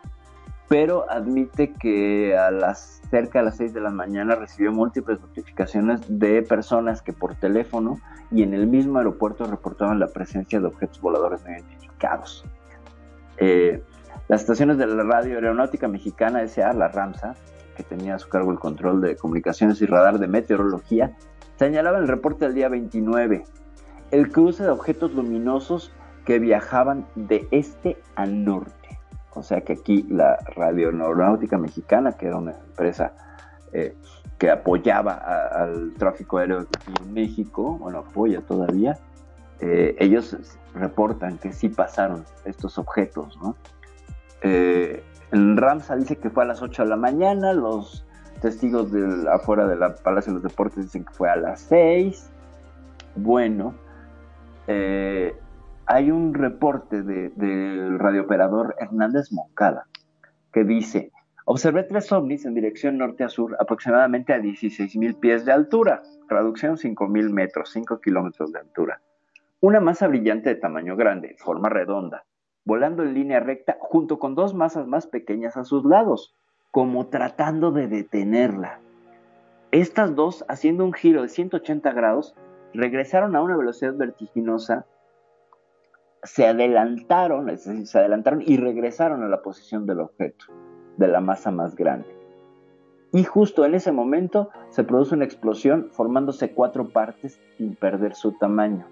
pero 0.67 1.09
admite 1.09 1.73
que 1.73 2.35
a 2.35 2.49
las 2.49 3.01
cerca 3.13 3.39
de 3.39 3.45
las 3.45 3.57
6 3.57 3.75
de 3.75 3.81
la 3.81 3.91
mañana 3.91 4.33
recibió 4.33 4.71
múltiples 4.71 5.21
notificaciones 5.21 6.01
de 6.07 6.41
personas 6.41 7.03
que 7.03 7.13
por 7.13 7.35
teléfono 7.35 7.99
y 8.31 8.41
en 8.41 8.55
el 8.55 8.65
mismo 8.65 8.97
aeropuerto 8.97 9.45
reportaban 9.45 9.99
la 9.99 10.07
presencia 10.07 10.59
de 10.59 10.65
objetos 10.65 10.99
voladores 10.99 11.43
no 11.43 11.51
identificados. 11.51 12.43
Eh, 13.37 13.83
las 14.29 14.41
estaciones 14.41 14.79
de 14.79 14.87
la 14.87 15.03
radio 15.03 15.35
aeronáutica 15.35 15.87
mexicana 15.87 16.41
S.A., 16.41 16.73
la 16.73 16.87
RAMSA, 16.87 17.35
que 17.77 17.83
tenía 17.83 18.15
a 18.15 18.19
su 18.19 18.29
cargo 18.29 18.51
el 18.51 18.57
control 18.57 19.01
de 19.01 19.15
comunicaciones 19.15 19.79
y 19.83 19.85
radar 19.85 20.17
de 20.17 20.27
meteorología, 20.27 21.15
señalaban 21.57 22.01
el 22.01 22.07
reporte 22.07 22.45
del 22.45 22.55
día 22.55 22.69
29 22.69 23.43
el 24.13 24.31
cruce 24.31 24.61
de 24.61 24.69
objetos 24.69 25.11
luminosos 25.15 25.91
que 26.23 26.37
viajaban 26.37 27.07
de 27.15 27.47
este 27.49 27.97
a 28.15 28.27
norte. 28.27 28.99
O 29.33 29.41
sea 29.41 29.61
que 29.61 29.73
aquí 29.73 30.05
la 30.07 30.37
Radio 30.55 30.89
Aeronáutica 30.89 31.57
Mexicana, 31.57 32.11
que 32.11 32.27
era 32.27 32.37
una 32.37 32.51
empresa 32.51 33.13
eh, 33.71 33.95
que 34.37 34.51
apoyaba 34.51 35.13
al 35.13 35.95
tráfico 35.97 36.37
aéreo 36.37 36.67
en 36.99 37.13
México, 37.13 37.79
bueno, 37.79 37.99
apoya 37.99 38.41
todavía, 38.41 38.99
eh, 39.59 39.95
ellos 39.97 40.37
reportan 40.75 41.39
que 41.39 41.51
sí 41.51 41.69
pasaron 41.69 42.23
estos 42.45 42.77
objetos, 42.77 43.35
¿no? 43.41 43.55
Eh, 44.43 45.03
Ramsa 45.31 45.95
dice 45.95 46.17
que 46.17 46.29
fue 46.29 46.43
a 46.43 46.47
las 46.47 46.61
8 46.61 46.83
de 46.83 46.89
la 46.89 46.97
mañana, 46.97 47.53
los 47.53 48.05
testigos 48.41 48.91
del, 48.91 49.27
afuera 49.27 49.65
del 49.65 49.79
Palacio 50.03 50.33
de 50.33 50.39
los 50.39 50.43
Deportes 50.43 50.83
dicen 50.83 51.03
que 51.03 51.13
fue 51.13 51.31
a 51.31 51.35
las 51.35 51.61
6. 51.61 52.29
Bueno, 53.15 53.73
eh, 54.67 55.35
hay 55.85 56.11
un 56.11 56.33
reporte 56.33 57.01
de- 57.03 57.29
del 57.29 57.99
radiooperador 57.99 58.75
Hernández 58.79 59.31
Moncada 59.31 59.87
que 60.51 60.63
dice, 60.63 61.11
observé 61.45 61.83
tres 61.83 62.11
ovnis 62.11 62.45
en 62.45 62.53
dirección 62.53 62.97
norte 62.97 63.23
a 63.23 63.29
sur 63.29 63.55
aproximadamente 63.59 64.33
a 64.33 64.39
16 64.39 64.95
mil 64.97 65.15
pies 65.15 65.45
de 65.45 65.51
altura, 65.51 66.01
traducción 66.29 66.77
5 66.77 67.07
mil 67.07 67.29
metros, 67.31 67.71
5 67.71 67.99
kilómetros 67.99 68.51
de 68.53 68.59
altura. 68.59 69.01
Una 69.59 69.79
masa 69.79 70.07
brillante 70.07 70.49
de 70.49 70.55
tamaño 70.55 70.95
grande, 70.95 71.35
forma 71.37 71.69
redonda, 71.69 72.23
volando 72.65 73.03
en 73.03 73.13
línea 73.13 73.39
recta 73.39 73.77
junto 73.79 74.19
con 74.19 74.35
dos 74.35 74.53
masas 74.53 74.87
más 74.87 75.07
pequeñas 75.07 75.57
a 75.57 75.63
sus 75.65 75.83
lados, 75.85 76.35
como 76.71 77.07
tratando 77.07 77.71
de 77.71 77.87
detenerla. 77.87 78.79
Estas 79.71 80.15
dos, 80.15 80.45
haciendo 80.47 80.85
un 80.85 80.93
giro 80.93 81.21
de 81.23 81.29
180 81.29 81.91
grados, 81.93 82.35
regresaron 82.73 83.35
a 83.35 83.41
una 83.41 83.55
velocidad 83.55 83.95
vertiginosa, 83.95 84.85
se 86.23 86.47
adelantaron, 86.47 87.49
es 87.49 87.65
decir, 87.65 87.87
se 87.87 87.99
adelantaron 87.99 88.41
y 88.45 88.57
regresaron 88.57 89.23
a 89.23 89.27
la 89.27 89.41
posición 89.41 89.85
del 89.85 89.99
objeto, 89.99 90.45
de 90.97 91.07
la 91.07 91.19
masa 91.19 91.51
más 91.51 91.75
grande. 91.75 92.07
Y 93.11 93.23
justo 93.25 93.63
en 93.65 93.75
ese 93.75 93.91
momento 93.91 94.49
se 94.69 94.83
produce 94.83 95.13
una 95.13 95.25
explosión 95.25 95.89
formándose 95.91 96.53
cuatro 96.53 96.89
partes 96.89 97.39
sin 97.57 97.75
perder 97.75 98.15
su 98.15 98.31
tamaño, 98.33 98.87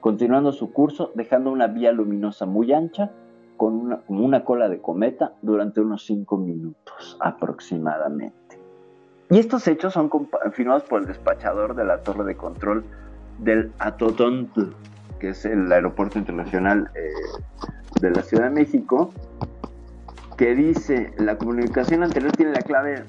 continuando 0.00 0.52
su 0.52 0.72
curso 0.72 1.12
dejando 1.14 1.50
una 1.50 1.66
vía 1.66 1.92
luminosa 1.92 2.44
muy 2.44 2.72
ancha 2.72 3.12
con 3.56 3.74
una, 3.74 4.02
una 4.08 4.44
cola 4.44 4.68
de 4.68 4.80
cometa 4.80 5.34
durante 5.40 5.80
unos 5.80 6.04
cinco 6.04 6.36
minutos 6.36 7.16
aproximadamente. 7.20 8.39
Y 9.30 9.38
estos 9.38 9.66
hechos 9.68 9.94
son 9.94 10.08
confirmados 10.08 10.82
por 10.82 11.00
el 11.00 11.06
despachador 11.06 11.76
de 11.76 11.84
la 11.84 12.02
torre 12.02 12.24
de 12.24 12.36
control 12.36 12.84
del 13.38 13.72
Atotontl, 13.78 14.72
que 15.20 15.30
es 15.30 15.44
el 15.44 15.70
aeropuerto 15.70 16.18
internacional 16.18 16.90
eh, 16.96 17.10
de 18.00 18.10
la 18.10 18.22
Ciudad 18.22 18.44
de 18.44 18.50
México, 18.50 19.12
que 20.36 20.56
dice, 20.56 21.12
la 21.16 21.38
comunicación 21.38 22.02
anterior 22.02 22.32
tiene 22.32 22.52
la 22.52 22.62
clave 22.62 23.04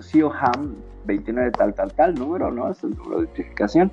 CIOHAM 0.00 0.76
29 1.04 1.50
tal 1.52 1.74
tal 1.74 1.92
tal 1.92 2.14
número, 2.14 2.50
¿no? 2.50 2.70
Es 2.70 2.82
el 2.82 2.96
número 2.96 3.20
de 3.20 3.26
identificación, 3.26 3.90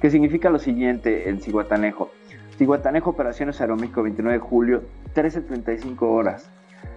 que 0.00 0.10
significa 0.10 0.50
lo 0.50 0.58
siguiente 0.58 1.28
en 1.28 1.40
Ciguatanejo. 1.40 2.10
Ciguatanejo, 2.58 3.10
Operaciones 3.10 3.60
Aeroméxico, 3.60 4.02
29 4.02 4.38
de 4.38 4.44
julio, 4.44 4.82
13.35 5.14 6.02
horas, 6.02 6.48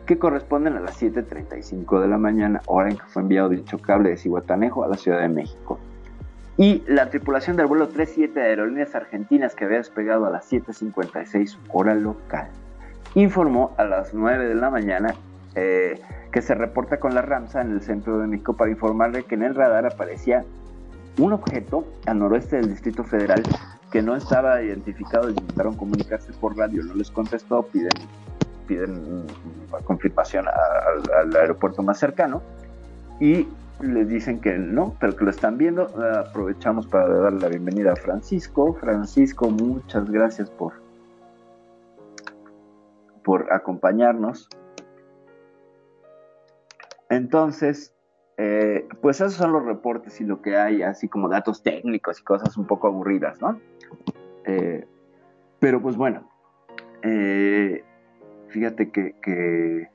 que 0.05 0.17
corresponden 0.17 0.77
a 0.77 0.79
las 0.79 1.01
7.35 1.01 2.01
de 2.01 2.07
la 2.07 2.17
mañana, 2.17 2.61
hora 2.65 2.89
en 2.89 2.97
que 2.97 3.05
fue 3.07 3.21
enviado 3.21 3.49
dicho 3.49 3.77
cable 3.79 4.09
de 4.09 4.17
Ciguatanejo 4.17 4.83
a 4.83 4.87
la 4.87 4.95
Ciudad 4.95 5.21
de 5.21 5.29
México. 5.29 5.79
Y 6.57 6.83
la 6.87 7.09
tripulación 7.09 7.55
del 7.55 7.67
vuelo 7.67 7.87
37 7.87 8.39
de 8.39 8.45
Aerolíneas 8.45 8.95
Argentinas, 8.95 9.53
que 9.53 9.65
había 9.65 9.77
despegado 9.77 10.25
a 10.25 10.31
las 10.31 10.51
7.56 10.51 11.57
hora 11.71 11.93
local, 11.93 12.47
informó 13.13 13.73
a 13.77 13.83
las 13.83 14.13
9 14.13 14.47
de 14.47 14.55
la 14.55 14.69
mañana 14.69 15.13
eh, 15.55 15.99
que 16.31 16.41
se 16.41 16.55
reporta 16.55 16.99
con 16.99 17.13
la 17.13 17.21
RAMSA 17.21 17.61
en 17.61 17.71
el 17.71 17.81
centro 17.81 18.19
de 18.19 18.27
México 18.27 18.55
para 18.55 18.71
informarle 18.71 19.23
que 19.23 19.35
en 19.35 19.43
el 19.43 19.55
radar 19.55 19.85
aparecía 19.85 20.43
un 21.19 21.33
objeto 21.33 21.85
al 22.05 22.19
noroeste 22.19 22.57
del 22.57 22.69
Distrito 22.69 23.03
Federal 23.03 23.43
que 23.91 24.01
no 24.01 24.15
estaba 24.15 24.61
identificado, 24.61 25.29
intentaron 25.29 25.75
comunicarse 25.75 26.31
por 26.33 26.57
radio, 26.57 26.83
no 26.83 26.93
les 26.93 27.09
contestó, 27.09 27.63
piden, 27.63 27.89
piden 28.67 29.25
confirmación 29.85 30.45
al, 30.47 31.35
aeropuerto 31.35 31.81
más 31.81 31.99
cercano 31.99 32.41
y 33.19 33.47
les 33.81 34.07
dicen 34.09 34.39
que 34.41 34.57
no, 34.57 34.95
pero 34.99 35.15
que 35.15 35.25
lo 35.25 35.31
están 35.31 35.57
viendo. 35.57 35.87
Aprovechamos 36.27 36.87
para 36.87 37.07
darle 37.07 37.39
la 37.39 37.47
bienvenida 37.47 37.93
a 37.93 37.95
Francisco. 37.95 38.73
Francisco, 38.73 39.49
muchas 39.49 40.09
gracias 40.09 40.49
por, 40.49 40.73
por 43.23 43.51
acompañarnos. 43.51 44.49
Entonces, 47.09 47.93
eh, 48.37 48.87
pues 49.01 49.21
esos 49.21 49.33
son 49.33 49.51
los 49.51 49.65
reportes 49.65 50.19
y 50.21 50.23
lo 50.23 50.41
que 50.41 50.57
hay, 50.57 50.83
así 50.83 51.07
como 51.07 51.29
datos 51.29 51.63
técnicos 51.63 52.19
y 52.19 52.23
cosas 52.23 52.57
un 52.57 52.67
poco 52.67 52.87
aburridas, 52.87 53.41
¿no? 53.41 53.59
Eh, 54.45 54.85
pero 55.59 55.81
pues 55.81 55.95
bueno, 55.95 56.29
eh, 57.01 57.83
fíjate 58.49 58.91
que, 58.91 59.89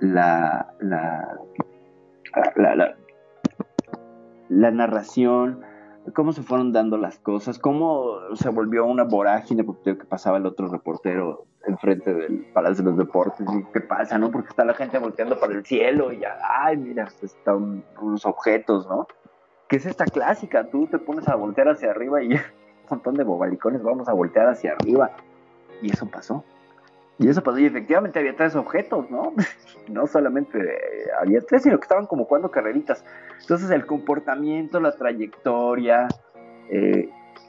la, 0.00 0.74
narración, 4.48 5.60
cómo 6.14 6.32
se 6.32 6.42
fueron 6.42 6.72
dando 6.72 6.98
las 6.98 7.18
cosas, 7.18 7.58
cómo 7.58 8.18
se 8.34 8.48
volvió 8.50 8.84
una 8.86 9.04
vorágine, 9.04 9.64
porque 9.64 9.96
que 9.96 10.04
pasaba 10.04 10.38
el 10.38 10.46
otro 10.46 10.68
reportero 10.68 11.46
enfrente 11.66 12.12
del 12.12 12.46
Palacio 12.52 12.84
de 12.84 12.90
los 12.90 12.98
Deportes, 12.98 13.46
y 13.50 13.64
qué 13.72 13.80
pasa, 13.80 14.18
¿no? 14.18 14.30
Porque 14.30 14.48
está 14.48 14.64
la 14.64 14.74
gente 14.74 14.98
volteando 14.98 15.38
para 15.40 15.54
el 15.54 15.64
cielo 15.64 16.12
y 16.12 16.20
ya, 16.20 16.36
ay, 16.42 16.76
mira, 16.76 17.08
están 17.22 17.84
unos 18.00 18.26
objetos, 18.26 18.86
¿no? 18.88 19.06
Que 19.68 19.76
es 19.76 19.86
esta 19.86 20.04
clásica, 20.04 20.68
tú 20.70 20.86
te 20.86 20.98
pones 20.98 21.26
a 21.28 21.36
voltear 21.36 21.68
hacia 21.68 21.90
arriba 21.90 22.22
y 22.22 22.28
un 22.34 22.40
montón 22.90 23.14
de 23.14 23.24
bobalicones 23.24 23.82
vamos 23.82 24.08
a 24.08 24.12
voltear 24.12 24.48
hacia 24.48 24.72
arriba. 24.72 25.12
Y 25.82 25.90
eso 25.90 26.06
pasó. 26.06 26.44
Y 27.18 27.28
eso 27.28 27.42
pasó, 27.42 27.58
y 27.58 27.66
efectivamente 27.66 28.18
había 28.18 28.34
tres 28.34 28.56
objetos, 28.56 29.10
¿no? 29.10 29.32
no 29.88 30.06
solamente 30.06 30.58
había 31.20 31.40
tres, 31.42 31.62
sino 31.62 31.78
que 31.78 31.84
estaban 31.84 32.06
como 32.06 32.24
jugando 32.24 32.50
carreritas. 32.50 33.04
Entonces 33.40 33.70
el 33.70 33.86
comportamiento, 33.86 34.80
la 34.80 34.92
trayectoria, 34.92 36.08
eh, 36.70 37.08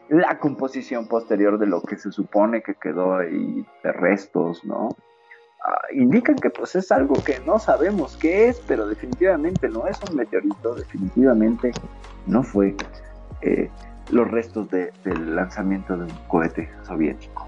la 0.09 0.38
composición 0.39 1.07
posterior 1.07 1.57
de 1.57 1.68
lo 1.68 1.82
que 1.82 1.97
se 1.97 2.11
supone 2.11 2.61
que 2.61 2.76
quedó 2.76 3.18
ahí 3.18 3.66
de 3.84 3.91
restos, 3.91 4.63
¿no? 4.63 4.89
Ah, 5.63 5.82
indican 5.93 6.36
que 6.36 6.51
pues 6.51 6.76
es 6.76 6.91
algo 6.91 7.16
que 7.24 7.39
no 7.39 7.57
sabemos 7.57 8.18
qué 8.18 8.49
es, 8.49 8.61
pero 8.68 8.88
definitivamente 8.88 9.68
no 9.68 9.88
es 9.88 9.99
un 10.07 10.16
meteorito, 10.16 10.76
definitivamente 10.76 11.72
no 12.28 12.43
fue 12.43 12.76
eh, 13.41 13.72
los 14.11 14.30
restos 14.30 14.70
de, 14.70 14.91
del 15.03 15.36
lanzamiento 15.36 15.97
de 15.97 16.03
un 16.03 16.18
cohete 16.28 16.70
soviético. 16.84 17.47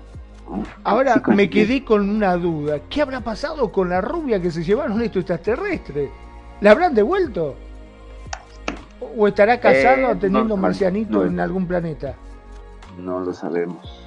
Ahora 0.84 1.22
me 1.28 1.50
quedé 1.50 1.84
con 1.84 2.10
una 2.10 2.36
duda. 2.38 2.80
¿Qué 2.89 3.02
habrá 3.02 3.22
pasado 3.22 3.72
con 3.72 3.89
la 3.89 4.02
rubia 4.02 4.41
que 4.41 4.52
se 4.52 4.64
llevaron 4.64 5.02
estos 5.02 5.22
extraterrestres? 5.22 6.10
¿La 6.62 6.72
habrán 6.72 6.93
devuelto? 6.95 7.56
¿O 9.18 9.28
estará 9.28 9.60
casado 9.60 10.12
Eh, 10.12 10.16
teniendo 10.20 10.56
no, 10.56 10.62
marcianito 10.62 11.20
no. 11.20 11.26
en 11.26 11.39
algún 11.39 11.68
planeta? 11.68 12.16
No 12.98 13.20
lo 13.20 13.34
sabemos. 13.34 14.04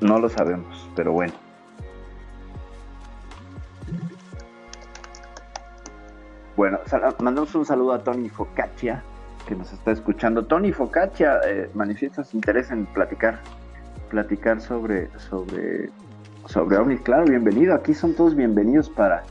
No 0.00 0.18
lo 0.18 0.28
sabemos, 0.28 0.88
pero 0.94 1.12
bueno. 1.12 1.32
Bueno, 6.56 6.78
mandamos 7.18 7.54
un 7.56 7.66
saludo 7.66 7.94
a 7.94 7.98
Tony 8.04 8.28
Focaccia, 8.28 9.02
que 9.44 9.54
nos 9.54 9.72
está 9.72 9.92
escuchando. 9.92 10.44
Tony 10.46 10.72
Focaccia 10.72 11.40
eh, 11.46 11.70
manifiesta 11.74 12.24
su 12.24 12.36
interés 12.36 12.70
en 12.70 12.86
platicar, 12.86 13.40
platicar 14.10 14.60
sobre, 14.60 15.08
sobre, 15.18 15.90
sobre 16.46 16.76
ovnis. 16.76 17.00
Claro, 17.02 17.24
bienvenido. 17.24 17.74
Aquí 17.74 17.94
son 17.94 18.14
todos 18.14 18.34
bienvenidos 18.34 18.88
para, 18.88 19.24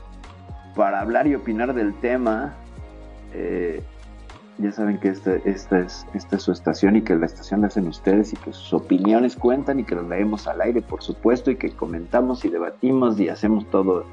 para 0.76 1.02
hablar 1.02 1.28
y 1.28 1.36
opinar 1.36 1.74
del 1.74 1.94
tema. 2.00 2.54
Eh, 3.34 3.82
ya 4.60 4.72
saben 4.72 5.00
que 5.00 5.10
esta, 5.10 5.36
esta, 5.46 5.80
es, 5.80 6.06
esta 6.14 6.36
es 6.36 6.44
su 6.44 6.52
estación 6.52 6.96
y 6.96 7.02
que 7.02 7.16
la 7.16 7.26
estación 7.26 7.62
la 7.62 7.68
hacen 7.68 7.88
ustedes 7.88 8.34
y 8.34 8.36
que 8.38 8.54
sus 8.54 8.74
opiniones 8.74 9.36
cuentan 9.36 9.80
y 9.80 9.84
que 9.84 9.96
las 9.96 10.06
leemos 10.06 10.48
al 10.48 10.62
aire, 10.62 10.82
por 10.82 11.02
supuesto, 11.02 11.50
y 11.50 11.56
que 11.56 11.72
comentamos 11.72 12.46
y 12.46 12.50
debatimos 12.50 13.20
y 13.20 13.30
hacemos 13.30 13.66
todo, 13.72 14.06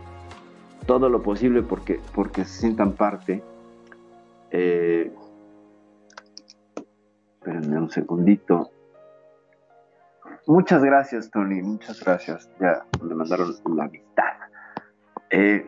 todo 0.86 1.10
lo 1.10 1.22
posible 1.22 1.62
porque, 1.62 2.00
porque 2.14 2.44
se 2.46 2.60
sientan 2.60 2.92
parte. 2.92 3.42
Eh, 4.50 5.12
espérenme 7.40 7.78
un 7.78 7.90
segundito. 7.90 8.70
Muchas 10.46 10.82
gracias, 10.84 11.30
Tony, 11.30 11.62
muchas 11.62 12.02
gracias. 12.04 12.50
Ya 12.60 12.84
le 13.02 13.14
mandaron 13.14 13.54
la 13.76 13.84
amistad. 13.84 14.24
Eh, 15.30 15.66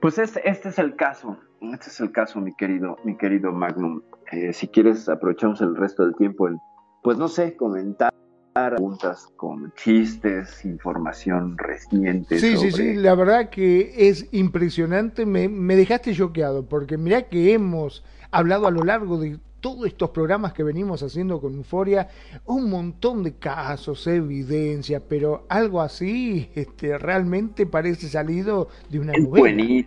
pues 0.00 0.18
este, 0.18 0.48
este 0.48 0.68
es 0.68 0.78
el 0.78 0.94
caso. 0.94 1.36
Este 1.60 1.88
es 1.88 2.00
el 2.00 2.12
caso, 2.12 2.40
mi 2.40 2.54
querido, 2.54 2.96
mi 3.02 3.16
querido 3.16 3.50
Magnum. 3.50 4.02
Eh, 4.30 4.52
si 4.52 4.68
quieres, 4.68 5.08
aprovechamos 5.08 5.60
el 5.60 5.74
resto 5.74 6.04
del 6.04 6.14
tiempo 6.14 6.46
en, 6.46 6.60
pues 7.02 7.18
no 7.18 7.26
sé, 7.26 7.56
comentar 7.56 8.14
preguntas 8.52 9.28
con 9.36 9.72
chistes, 9.74 10.64
información 10.64 11.58
reciente. 11.58 12.38
Sí, 12.38 12.56
sí, 12.56 12.70
sí, 12.70 12.94
la 12.94 13.14
verdad 13.14 13.50
que 13.50 14.08
es 14.08 14.28
impresionante, 14.32 15.26
me, 15.26 15.48
me 15.48 15.76
dejaste 15.76 16.14
choqueado, 16.14 16.68
porque 16.68 16.98
mirá 16.98 17.22
que 17.22 17.52
hemos 17.52 18.04
hablado 18.30 18.66
a 18.66 18.70
lo 18.70 18.82
largo 18.82 19.18
de 19.18 19.38
todos 19.60 19.86
estos 19.86 20.10
programas 20.10 20.52
que 20.52 20.62
venimos 20.62 21.02
haciendo 21.02 21.40
con 21.40 21.54
Euforia, 21.54 22.08
un 22.44 22.70
montón 22.70 23.22
de 23.22 23.34
casos, 23.36 24.06
evidencia, 24.06 25.00
pero 25.00 25.44
algo 25.48 25.80
así 25.80 26.50
este, 26.54 26.98
realmente 26.98 27.66
parece 27.66 28.08
salido 28.08 28.68
de 28.88 29.00
una 29.00 29.12
novela. 29.14 29.86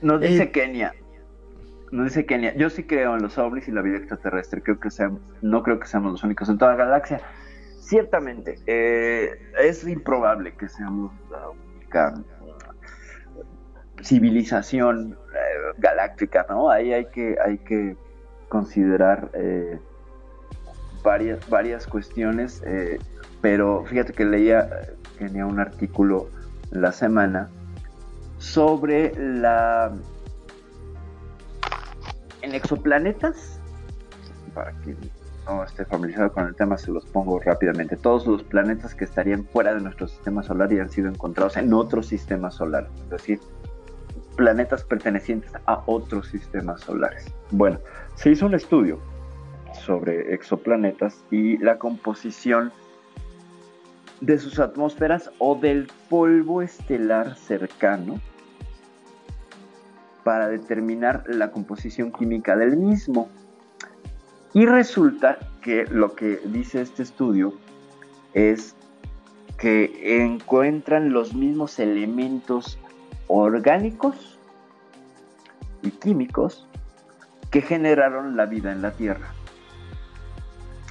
Nos 0.00 0.20
dice 0.20 0.44
Eh, 0.44 0.50
Kenia. 0.52 0.94
Nos 1.90 2.06
dice 2.06 2.26
Kenia. 2.26 2.54
Yo 2.56 2.70
sí 2.70 2.84
creo 2.84 3.16
en 3.16 3.22
los 3.22 3.36
ovnis 3.38 3.66
y 3.68 3.72
la 3.72 3.82
vida 3.82 3.96
extraterrestre. 3.96 4.62
Creo 4.62 4.78
que 4.78 4.90
seamos, 4.90 5.20
no 5.42 5.62
creo 5.62 5.80
que 5.80 5.86
seamos 5.86 6.12
los 6.12 6.22
únicos 6.22 6.48
en 6.48 6.58
toda 6.58 6.72
la 6.72 6.84
galaxia. 6.84 7.20
Ciertamente, 7.80 8.60
eh, 8.66 9.30
es 9.60 9.86
improbable 9.88 10.54
que 10.54 10.68
seamos 10.68 11.12
la 11.30 11.48
única 11.48 12.14
civilización 14.02 15.18
eh, 15.34 15.74
galáctica, 15.78 16.46
¿no? 16.48 16.70
Ahí 16.70 16.92
hay 16.92 17.06
que, 17.06 17.36
hay 17.44 17.58
que 17.58 17.96
considerar 18.48 19.30
eh, 19.34 19.78
varias, 21.02 21.48
varias 21.48 21.86
cuestiones, 21.86 22.62
eh, 22.66 22.98
pero 23.40 23.84
fíjate 23.84 24.12
que 24.12 24.24
leía, 24.24 24.68
tenía 25.18 25.46
un 25.46 25.60
artículo 25.60 26.28
la 26.70 26.92
semana 26.92 27.50
sobre 28.38 29.12
la... 29.16 29.92
En 32.42 32.54
exoplanetas, 32.54 33.60
para 34.54 34.72
que 34.80 34.96
no 35.46 35.64
esté 35.64 35.84
familiarizado 35.84 36.32
con 36.32 36.46
el 36.46 36.54
tema, 36.54 36.78
se 36.78 36.90
los 36.90 37.04
pongo 37.06 37.40
rápidamente. 37.40 37.96
Todos 37.96 38.26
los 38.26 38.42
planetas 38.44 38.94
que 38.94 39.04
estarían 39.04 39.44
fuera 39.46 39.74
de 39.74 39.80
nuestro 39.80 40.06
sistema 40.06 40.42
solar 40.42 40.72
y 40.72 40.78
han 40.78 40.90
sido 40.90 41.08
encontrados 41.08 41.56
en 41.56 41.72
otro 41.72 42.02
sistema 42.02 42.50
solar, 42.50 42.88
es 43.04 43.10
decir, 43.10 43.40
planetas 44.36 44.84
pertenecientes 44.84 45.50
a 45.66 45.82
otros 45.86 46.28
sistemas 46.28 46.82
solares. 46.82 47.26
Bueno, 47.50 47.80
se 48.18 48.32
hizo 48.32 48.46
un 48.46 48.54
estudio 48.54 48.98
sobre 49.72 50.34
exoplanetas 50.34 51.24
y 51.30 51.56
la 51.58 51.78
composición 51.78 52.72
de 54.20 54.38
sus 54.38 54.58
atmósferas 54.58 55.30
o 55.38 55.54
del 55.54 55.86
polvo 56.08 56.60
estelar 56.60 57.36
cercano 57.36 58.20
para 60.24 60.48
determinar 60.48 61.22
la 61.28 61.52
composición 61.52 62.10
química 62.10 62.56
del 62.56 62.76
mismo. 62.76 63.28
Y 64.52 64.66
resulta 64.66 65.38
que 65.62 65.84
lo 65.84 66.16
que 66.16 66.40
dice 66.46 66.80
este 66.80 67.04
estudio 67.04 67.54
es 68.34 68.74
que 69.58 70.24
encuentran 70.24 71.12
los 71.12 71.34
mismos 71.34 71.78
elementos 71.78 72.80
orgánicos 73.28 74.40
y 75.82 75.92
químicos 75.92 76.67
que 77.50 77.62
generaron 77.62 78.36
la 78.36 78.46
vida 78.46 78.72
en 78.72 78.82
la 78.82 78.92
Tierra. 78.92 79.28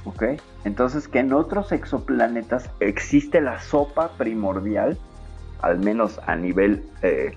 ¿Ok? 0.04 0.24
Entonces 0.64 1.08
que 1.08 1.20
en 1.20 1.32
otros 1.32 1.72
exoplanetas 1.72 2.70
existe 2.80 3.40
la 3.40 3.60
sopa 3.60 4.10
primordial, 4.16 4.98
al 5.60 5.78
menos 5.78 6.20
a 6.26 6.36
nivel 6.36 6.84
eh, 7.02 7.36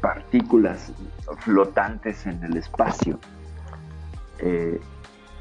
partículas 0.00 0.92
flotantes 1.38 2.26
en 2.26 2.42
el 2.44 2.56
espacio, 2.56 3.18
eh, 4.38 4.80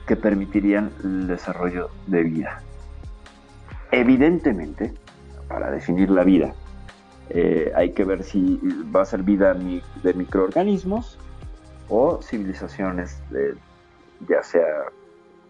que 0.07 0.15
permitirían 0.15 0.91
el 1.03 1.27
desarrollo 1.27 1.89
de 2.07 2.23
vida. 2.23 2.61
Evidentemente, 3.91 4.93
para 5.47 5.69
definir 5.69 6.09
la 6.09 6.23
vida, 6.23 6.53
eh, 7.29 7.71
hay 7.75 7.91
que 7.93 8.03
ver 8.03 8.23
si 8.23 8.59
va 8.95 9.01
a 9.01 9.05
ser 9.05 9.23
vida 9.23 9.53
de 9.53 10.13
microorganismos 10.13 11.19
o 11.89 12.21
civilizaciones, 12.21 13.21
ya 14.27 14.43
sea 14.43 14.85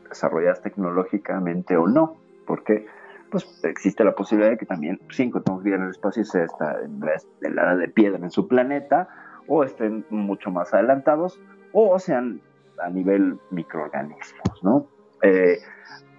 desarrolladas 0.10 0.62
tecnológicamente 0.62 1.78
o 1.78 1.88
no, 1.88 2.18
porque 2.46 2.88
pues 3.30 3.48
existe 3.64 4.04
la 4.04 4.14
posibilidad 4.14 4.52
de 4.52 4.58
que 4.58 4.66
también 4.66 5.00
si 5.10 5.24
encontramos 5.24 5.64
vida 5.64 5.78
en 5.78 5.84
el 5.84 5.90
espacio 5.90 6.24
sea 6.24 6.44
esta 6.44 6.82
en 6.82 7.56
la 7.56 7.64
edad 7.64 7.78
de 7.78 7.88
piedra 7.88 8.20
en 8.20 8.30
su 8.30 8.48
planeta 8.48 9.08
o 9.48 9.64
estén 9.64 10.06
mucho 10.12 10.52
más 10.52 10.72
adelantados 10.74 11.40
o 11.72 11.98
sean 11.98 12.42
a 12.80 12.90
nivel 12.90 13.40
microorganismos, 13.50 14.64
¿no? 14.64 14.86
Eh, 15.24 15.58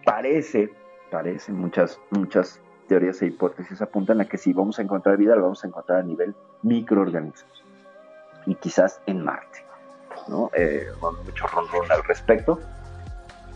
parece, 0.04 0.72
parece, 1.10 1.52
muchas, 1.52 2.00
muchas 2.10 2.60
teorías 2.88 3.22
e 3.22 3.26
hipótesis 3.26 3.80
apuntan 3.80 4.20
a 4.20 4.24
que 4.24 4.36
si 4.36 4.52
vamos 4.52 4.78
a 4.78 4.82
encontrar 4.82 5.16
vida, 5.16 5.36
la 5.36 5.42
vamos 5.42 5.62
a 5.64 5.68
encontrar 5.68 6.00
a 6.00 6.02
nivel 6.02 6.34
microorganismos 6.62 7.64
y 8.46 8.54
quizás 8.56 9.00
en 9.06 9.24
Marte, 9.24 9.63
¿no? 10.28 10.50
Eh, 10.54 10.86
mucho 11.24 11.46
ronrón 11.46 11.90
al 11.90 12.02
respecto, 12.04 12.60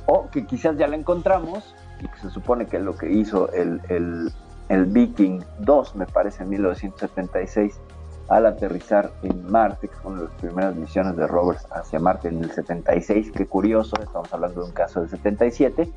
o 0.06 0.28
que 0.30 0.46
quizás 0.46 0.76
ya 0.76 0.86
la 0.86 0.96
encontramos 0.96 1.74
y 2.00 2.08
que 2.08 2.18
se 2.20 2.30
supone 2.30 2.66
que 2.66 2.78
lo 2.78 2.96
que 2.96 3.10
hizo 3.10 3.52
el, 3.52 3.80
el, 3.88 4.84
Viking 4.86 5.42
2, 5.60 5.96
me 5.96 6.06
parece, 6.06 6.42
en 6.42 6.50
1976, 6.50 7.80
al 8.28 8.46
aterrizar 8.46 9.10
en 9.22 9.50
Marte, 9.50 9.88
que 9.88 9.94
fue 9.96 10.12
una 10.12 10.20
de 10.22 10.28
las 10.28 10.36
primeras 10.36 10.76
misiones 10.76 11.16
de 11.16 11.26
rovers 11.26 11.66
hacia 11.72 11.98
Marte 11.98 12.28
en 12.28 12.44
el 12.44 12.50
76, 12.50 13.32
qué 13.32 13.46
curioso, 13.46 13.96
estamos 14.00 14.32
hablando 14.32 14.60
de 14.60 14.66
un 14.66 14.72
caso 14.72 15.00
del 15.00 15.08
77, 15.08 15.90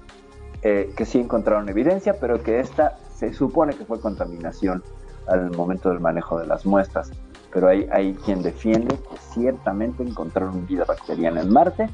eh, 0.64 0.94
que 0.96 1.06
sí 1.06 1.20
encontraron 1.20 1.68
evidencia, 1.70 2.16
pero 2.20 2.42
que 2.42 2.60
esta 2.60 2.98
se 3.16 3.34
supone 3.34 3.74
que 3.74 3.86
fue 3.86 4.00
contaminación 4.00 4.84
al 5.28 5.52
momento 5.52 5.90
del 5.90 6.00
manejo 6.00 6.40
de 6.40 6.48
las 6.48 6.66
muestras. 6.66 7.12
Pero 7.54 7.68
hay, 7.68 7.88
hay 7.92 8.14
quien 8.14 8.42
defiende 8.42 8.96
que 8.96 9.18
ciertamente 9.34 10.04
encontraron 10.04 10.66
vida 10.66 10.86
bacteriana 10.86 11.42
en 11.42 11.52
Marte 11.52 11.90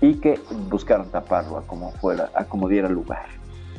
y 0.00 0.14
que 0.14 0.38
buscaron 0.68 1.10
taparlo 1.10 1.58
a 1.58 1.62
como 1.62 1.92
fuera, 1.92 2.30
a 2.34 2.44
como 2.44 2.68
diera 2.68 2.88
lugar. 2.88 3.26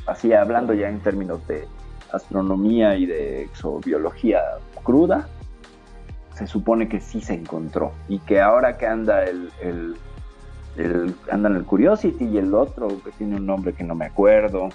Así 0.06 0.34
hablando 0.34 0.74
ya 0.74 0.90
en 0.90 1.00
términos 1.00 1.46
de 1.48 1.68
astronomía 2.12 2.96
y 2.96 3.06
de 3.06 3.44
exobiología 3.44 4.42
cruda, 4.84 5.28
se 6.34 6.48
supone 6.48 6.88
que 6.88 7.00
sí 7.00 7.22
se 7.22 7.34
encontró 7.34 7.92
y 8.08 8.20
que 8.20 8.42
ahora 8.42 8.78
que 8.78 8.88
anda 8.88 9.24
el, 9.26 9.52
el, 9.62 9.96
el 10.78 11.16
andan 11.30 11.56
el 11.56 11.66
Curiosity 11.66 12.26
y 12.26 12.38
el 12.38 12.54
otro 12.56 12.88
que 13.04 13.12
tiene 13.12 13.36
un 13.36 13.46
nombre 13.46 13.74
que 13.74 13.84
no 13.84 13.94
me 13.94 14.06
acuerdo, 14.06 14.70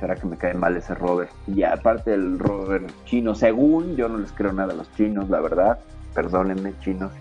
será 0.00 0.14
que 0.16 0.26
me 0.26 0.36
cae 0.36 0.54
mal 0.54 0.76
ese 0.76 0.94
rover. 0.94 1.28
Y 1.46 1.62
aparte 1.62 2.10
del 2.12 2.38
rover 2.38 2.86
chino, 3.04 3.34
según 3.34 3.96
yo 3.96 4.08
no 4.08 4.18
les 4.18 4.32
creo 4.32 4.52
nada 4.52 4.72
a 4.72 4.76
los 4.76 4.92
chinos, 4.94 5.28
la 5.30 5.40
verdad, 5.40 5.78
perdónenme 6.14 6.78
chinos, 6.80 7.12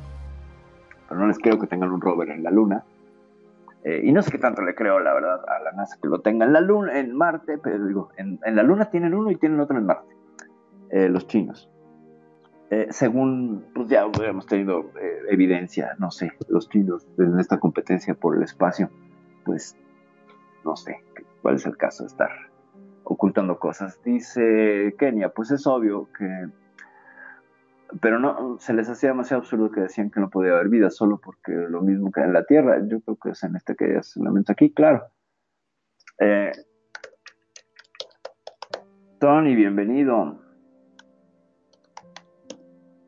pero 1.07 1.21
no 1.21 1.27
les 1.27 1.37
creo 1.39 1.59
que 1.59 1.67
tengan 1.67 1.91
un 1.91 2.01
rover 2.01 2.29
en 2.29 2.43
la 2.43 2.51
luna. 2.51 2.83
Eh, 3.83 4.01
y 4.05 4.11
no 4.13 4.21
sé 4.21 4.31
qué 4.31 4.37
tanto 4.37 4.61
le 4.61 4.75
creo, 4.75 4.99
la 4.99 5.13
verdad, 5.13 5.41
a 5.47 5.59
la 5.61 5.73
NASA 5.73 5.97
que 6.01 6.07
lo 6.07 6.21
tenga 6.21 6.45
en 6.45 6.53
la 6.53 6.61
Luna, 6.61 6.97
en 6.97 7.13
Marte, 7.13 7.57
pero 7.57 7.85
digo, 7.85 8.11
en, 8.15 8.39
la 8.41 8.63
Luna 8.63 8.85
tienen 8.85 9.13
uno 9.13 9.29
y 9.29 9.35
tienen 9.35 9.59
otro 9.59 9.77
en 9.77 9.85
Marte, 9.85 10.15
eh, 10.89 11.09
los 11.09 11.27
chinos. 11.27 11.69
Eh, 12.69 12.87
según, 12.91 13.65
pues 13.75 13.89
ya 13.89 14.05
hubiéramos 14.05 14.45
tenido 14.45 14.89
evidencia, 15.29 15.95
no 15.99 16.11
sé, 16.11 16.31
los 16.47 16.69
chinos 16.69 17.05
en 17.17 17.37
esta 17.37 17.59
competencia 17.59 18.13
por 18.13 18.37
el 18.37 18.43
espacio, 18.43 18.89
pues 19.43 19.75
no 20.63 20.77
sé 20.77 21.03
cuál 21.41 21.55
es 21.55 21.65
el 21.65 21.75
caso 21.75 22.03
de 22.03 22.07
estar 22.07 22.29
ocultando 23.03 23.59
cosas. 23.59 24.01
Dice 24.03 24.95
Kenia, 24.97 25.29
pues 25.29 25.51
es 25.51 25.65
obvio 25.67 26.09
que 26.17 26.47
pero 28.01 28.19
no 28.19 28.57
se 28.59 28.73
les 28.73 28.89
hacía 28.89 29.09
demasiado 29.09 29.41
absurdo 29.41 29.71
que 29.71 29.81
decían 29.81 30.09
que 30.09 30.19
no 30.19 30.29
podía 30.29 30.53
haber 30.53 30.69
vida 30.69 30.89
solo 30.89 31.19
porque 31.23 31.51
lo 31.51 31.81
mismo 31.81 32.11
que 32.11 32.21
en 32.21 32.33
la 32.33 32.45
Tierra. 32.45 32.79
Yo 32.87 33.01
creo 33.01 33.17
que 33.17 33.29
es 33.31 33.43
en 33.43 33.55
este 33.55 33.75
que 33.75 33.93
ya 33.93 34.03
se 34.03 34.21
lamenta 34.21 34.53
aquí, 34.53 34.71
claro. 34.71 35.05
Eh, 36.19 36.51
Tony, 39.19 39.55
bienvenido. 39.55 40.39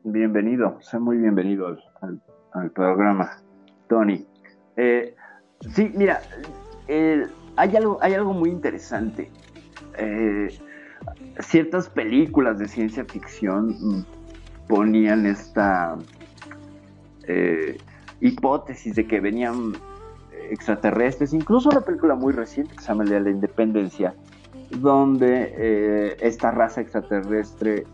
Bienvenido, 0.04 0.80
sé 0.80 1.00
muy 1.00 1.16
bienvenido 1.16 1.76
al, 2.00 2.70
programa, 2.70 3.42
Tony. 3.88 4.24
Eh, 4.76 5.16
sí, 5.72 5.92
mira, 5.96 6.20
hay, 7.56 7.76
algo, 7.76 7.98
hay 8.00 8.14
algo 8.14 8.32
muy 8.32 8.50
interesante. 8.50 9.32
Eh, 9.98 10.48
ciertas 11.40 11.88
películas 11.88 12.58
de 12.58 12.68
ciencia 12.68 13.04
ficción 13.04 14.06
ponían 14.68 15.26
esta 15.26 15.96
eh, 17.26 17.78
hipótesis 18.20 18.94
de 18.94 19.06
que 19.06 19.20
venían 19.20 19.74
extraterrestres, 20.50 21.32
incluso 21.32 21.68
una 21.68 21.80
película 21.80 22.14
muy 22.14 22.32
reciente 22.32 22.74
que 22.74 22.82
se 22.82 22.88
llama 22.88 23.04
El 23.04 23.10
de 23.10 23.20
la 23.20 23.30
Independencia, 23.30 24.14
donde 24.70 25.54
eh, 25.56 26.16
esta 26.20 26.50
raza 26.50 26.80
extraterrestre, 26.80 27.84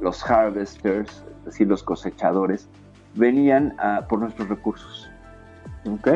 los 0.00 0.28
harvesters, 0.28 1.24
es 1.40 1.44
decir, 1.44 1.66
los 1.68 1.82
cosechadores, 1.82 2.68
venían 3.14 3.74
por 4.08 4.20
nuestros 4.20 4.48
recursos. 4.48 5.10
¿Ok? 5.84 6.08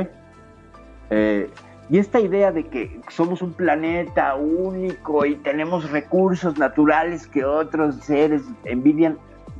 Eh, 1.10 1.50
y 1.88 1.98
esta 1.98 2.18
idea 2.18 2.50
de 2.50 2.64
que 2.64 3.00
somos 3.08 3.42
un 3.42 3.52
planeta 3.52 4.34
único 4.34 5.24
y 5.24 5.36
tenemos 5.36 5.90
recursos 5.90 6.58
naturales 6.58 7.26
que 7.28 7.44
otros 7.44 7.96
seres 7.96 8.42
envidian, 8.64 9.18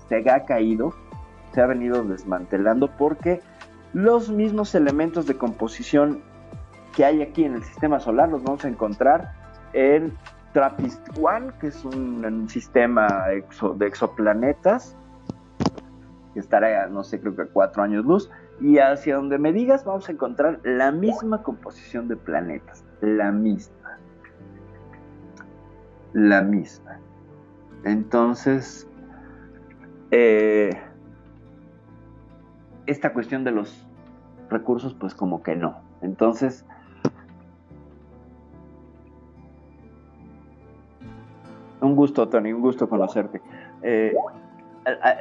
se 0.08 0.28
ha 0.28 0.44
caído, 0.44 0.92
se 1.52 1.60
ha 1.60 1.66
venido 1.66 2.02
desmantelando 2.02 2.90
porque 2.96 3.40
los 3.92 4.28
mismos 4.28 4.74
elementos 4.74 5.26
de 5.26 5.36
composición 5.36 6.20
que 6.94 7.04
hay 7.04 7.22
aquí 7.22 7.44
en 7.44 7.54
el 7.54 7.62
sistema 7.62 8.00
solar 8.00 8.28
los 8.28 8.42
vamos 8.42 8.64
a 8.64 8.68
encontrar 8.68 9.32
en 9.72 10.12
TRAPPIST-1, 10.52 11.58
que 11.58 11.68
es 11.68 11.84
un, 11.84 12.48
sistema 12.48 13.26
de 13.28 13.86
exoplanetas 13.86 14.96
que 16.32 16.40
estará, 16.40 16.86
no 16.88 17.04
sé, 17.04 17.20
creo 17.20 17.36
que 17.36 17.42
a 17.42 17.46
cuatro 17.46 17.82
años 17.82 18.04
luz 18.04 18.30
y 18.60 18.78
hacia 18.78 19.16
donde 19.16 19.38
me 19.38 19.52
digas 19.52 19.84
vamos 19.84 20.08
a 20.08 20.12
encontrar 20.12 20.60
la 20.64 20.92
misma 20.92 21.42
composición 21.42 22.08
de 22.08 22.16
planetas, 22.16 22.84
la 23.00 23.32
misma, 23.32 23.98
la 26.12 26.42
misma. 26.42 26.98
Entonces, 27.84 28.88
eh, 30.10 30.70
esta 32.86 33.12
cuestión 33.12 33.44
de 33.44 33.52
los 33.52 33.86
recursos, 34.48 34.94
pues 34.94 35.14
como 35.14 35.42
que 35.42 35.56
no. 35.56 35.80
Entonces, 36.02 36.64
un 41.80 41.96
gusto, 41.96 42.28
Tony, 42.28 42.52
un 42.52 42.62
gusto 42.62 42.88
conocerte. 42.88 43.40
Eh, 43.82 44.14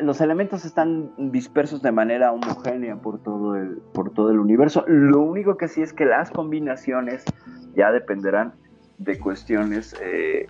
los 0.01 0.21
elementos 0.21 0.65
están 0.65 1.11
dispersos 1.17 1.81
de 1.81 1.91
manera 1.91 2.31
homogénea 2.31 2.97
por 2.97 3.19
todo 3.23 3.55
el, 3.55 3.77
por 3.93 4.11
todo 4.11 4.31
el 4.31 4.39
universo. 4.39 4.85
Lo 4.87 5.21
único 5.21 5.57
que 5.57 5.67
sí 5.67 5.81
es 5.81 5.93
que 5.93 6.05
las 6.05 6.29
combinaciones 6.29 7.23
ya 7.75 7.91
dependerán 7.91 8.53
de 8.97 9.19
cuestiones 9.19 9.95
eh, 10.01 10.47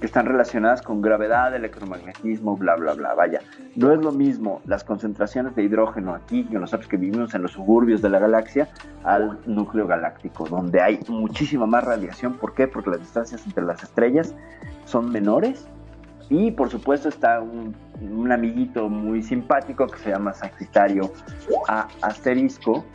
que 0.00 0.06
están 0.06 0.26
relacionadas 0.26 0.82
con 0.82 1.00
gravedad, 1.00 1.54
electromagnetismo, 1.54 2.56
bla, 2.56 2.74
bla, 2.74 2.92
bla. 2.94 3.14
Vaya, 3.14 3.40
no 3.76 3.92
es 3.92 4.00
lo 4.00 4.12
mismo 4.12 4.60
las 4.66 4.84
concentraciones 4.84 5.54
de 5.54 5.62
hidrógeno 5.62 6.12
aquí, 6.14 6.44
que 6.44 6.58
nosotros 6.58 6.88
que 6.88 6.96
vivimos 6.96 7.34
en 7.34 7.42
los 7.42 7.52
suburbios 7.52 8.02
de 8.02 8.10
la 8.10 8.18
galaxia, 8.18 8.68
al 9.04 9.38
núcleo 9.46 9.86
galáctico, 9.86 10.46
donde 10.46 10.80
hay 10.80 11.00
muchísima 11.08 11.66
más 11.66 11.84
radiación. 11.84 12.34
¿Por 12.34 12.52
qué? 12.54 12.66
Porque 12.66 12.90
las 12.90 13.00
distancias 13.00 13.46
entre 13.46 13.64
las 13.64 13.82
estrellas 13.82 14.34
son 14.84 15.10
menores. 15.10 15.68
Y 16.32 16.50
por 16.50 16.70
supuesto 16.70 17.10
está 17.10 17.42
un, 17.42 17.76
un 18.00 18.32
amiguito 18.32 18.88
muy 18.88 19.22
simpático 19.22 19.86
que 19.86 19.98
se 19.98 20.08
llama 20.08 20.32
Sagitario 20.32 21.12
A 21.68 21.88
asterisco, 22.00 22.86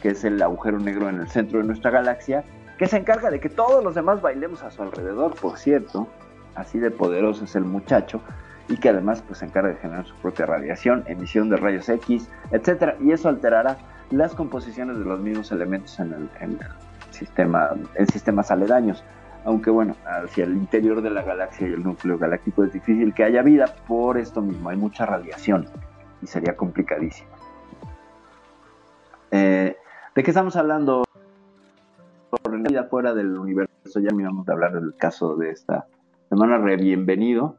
que 0.00 0.10
es 0.10 0.22
el 0.22 0.40
agujero 0.40 0.78
negro 0.78 1.08
en 1.08 1.18
el 1.18 1.26
centro 1.26 1.58
de 1.58 1.64
nuestra 1.64 1.90
galaxia, 1.90 2.44
que 2.78 2.86
se 2.86 2.98
encarga 2.98 3.32
de 3.32 3.40
que 3.40 3.48
todos 3.48 3.82
los 3.82 3.96
demás 3.96 4.22
bailemos 4.22 4.62
a 4.62 4.70
su 4.70 4.80
alrededor, 4.80 5.34
por 5.34 5.58
cierto, 5.58 6.06
así 6.54 6.78
de 6.78 6.92
poderoso 6.92 7.46
es 7.46 7.56
el 7.56 7.64
muchacho, 7.64 8.20
y 8.68 8.76
que 8.76 8.90
además 8.90 9.24
pues, 9.26 9.40
se 9.40 9.46
encarga 9.46 9.70
de 9.70 9.76
generar 9.76 10.06
su 10.06 10.14
propia 10.18 10.46
radiación, 10.46 11.02
emisión 11.08 11.50
de 11.50 11.56
rayos 11.56 11.88
X, 11.88 12.30
etc. 12.52 12.94
Y 13.00 13.10
eso 13.10 13.28
alterará 13.28 13.76
las 14.12 14.36
composiciones 14.36 14.98
de 14.98 15.04
los 15.04 15.18
mismos 15.18 15.50
elementos 15.50 15.98
en 15.98 16.12
el, 16.12 16.30
en 16.38 16.50
el 16.52 16.68
sistema, 17.10 17.70
en 17.96 18.06
sistemas 18.06 18.52
aledaños. 18.52 19.02
Aunque 19.44 19.70
bueno, 19.70 19.94
hacia 20.06 20.44
el 20.44 20.52
interior 20.52 21.02
de 21.02 21.10
la 21.10 21.22
galaxia 21.22 21.68
y 21.68 21.72
el 21.72 21.82
núcleo 21.82 22.16
galáctico 22.18 22.64
es 22.64 22.72
difícil 22.72 23.12
que 23.12 23.24
haya 23.24 23.42
vida 23.42 23.66
por 23.86 24.16
esto 24.16 24.40
mismo, 24.40 24.70
hay 24.70 24.76
mucha 24.76 25.04
radiación 25.04 25.66
y 26.22 26.26
sería 26.26 26.56
complicadísimo. 26.56 27.28
Eh, 29.30 29.76
¿De 30.14 30.22
qué 30.22 30.30
estamos 30.30 30.56
hablando? 30.56 31.04
Por 32.30 32.62
vida 32.62 32.84
fuera 32.84 33.12
del 33.12 33.36
universo, 33.36 34.00
ya 34.00 34.08
vamos 34.12 34.48
a 34.48 34.52
hablar 34.52 34.72
del 34.72 34.94
caso 34.96 35.36
de 35.36 35.50
esta 35.50 35.86
semana, 36.30 36.58
re 36.58 36.76
bienvenido. 36.76 37.58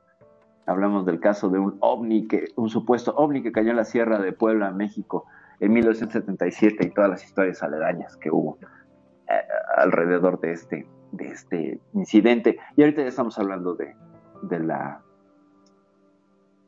Hablamos 0.66 1.06
del 1.06 1.20
caso 1.20 1.49
de 1.49 1.60
un 1.60 1.78
ovni, 1.82 2.28
que, 2.28 2.45
un 2.56 2.70
supuesto 2.70 3.14
ovni 3.16 3.44
que 3.44 3.52
cayó 3.52 3.70
en 3.70 3.76
la 3.76 3.86
Sierra 3.86 4.20
de 4.20 4.32
Puebla, 4.32 4.72
México, 4.72 5.26
en 5.60 5.74
1977 5.74 6.88
y 6.88 6.90
todas 6.90 7.10
las 7.10 7.24
historias 7.24 7.62
aledañas 7.62 8.18
que 8.18 8.32
hubo 8.32 8.57
eh, 9.30 9.41
alrededor 9.78 10.40
de 10.40 10.52
este, 10.53 10.88
de 11.11 11.27
este 11.27 11.80
incidente. 11.94 12.57
Y 12.76 12.82
ahorita 12.82 13.02
ya 13.02 13.07
estamos 13.07 13.38
hablando 13.40 13.76
de, 13.76 13.95
de 14.44 14.60
la... 14.60 15.02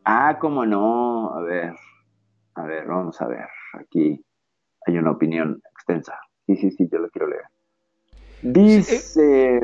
Ah, 0.05 0.37
cómo 0.39 0.65
no. 0.65 1.33
A 1.33 1.41
ver, 1.41 1.73
a 2.55 2.63
ver, 2.63 2.87
vamos 2.87 3.21
a 3.21 3.27
ver. 3.27 3.47
Aquí 3.73 4.23
hay 4.85 4.97
una 4.97 5.11
opinión 5.11 5.61
extensa. 5.71 6.17
Sí, 6.45 6.55
sí, 6.55 6.71
sí, 6.71 6.87
yo 6.91 6.99
lo 6.99 7.09
quiero 7.09 7.27
leer. 7.27 7.43
Dice... 8.41 9.59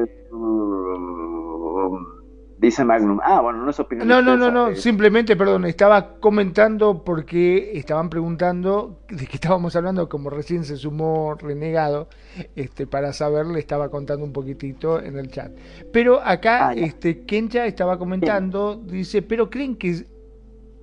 Dice 2.64 2.86
Magnum. 2.86 3.20
Ah, 3.22 3.42
bueno, 3.42 3.66
no 3.66 3.72
es 3.72 3.80
opinión. 3.82 4.08
No, 4.08 4.22
no, 4.22 4.38
no, 4.38 4.50
no. 4.50 4.74
Simplemente, 4.74 5.36
perdón, 5.36 5.66
estaba 5.66 6.16
comentando 6.22 7.04
porque 7.04 7.78
estaban 7.78 8.10
preguntando 8.10 9.02
de 9.10 9.28
qué 9.28 9.36
estábamos 9.36 9.76
hablando, 9.76 10.08
como 10.08 10.30
recién 10.30 10.64
se 10.64 10.78
sumó 10.78 11.36
Renegado, 11.36 12.08
este, 12.56 12.88
para 12.88 13.12
saber, 13.12 13.48
le 13.48 13.60
estaba 13.60 13.90
contando 13.90 14.24
un 14.24 14.32
poquitito 14.32 15.02
en 15.02 15.20
el 15.20 15.30
chat. 15.30 15.52
Pero 15.92 16.22
acá, 16.24 16.70
ah, 16.70 16.74
este, 16.74 17.26
Kencha 17.26 17.66
estaba 17.66 18.00
comentando, 18.00 18.82
dice, 18.82 19.22
pero 19.22 19.50
creen 19.50 19.76
que 19.76 20.06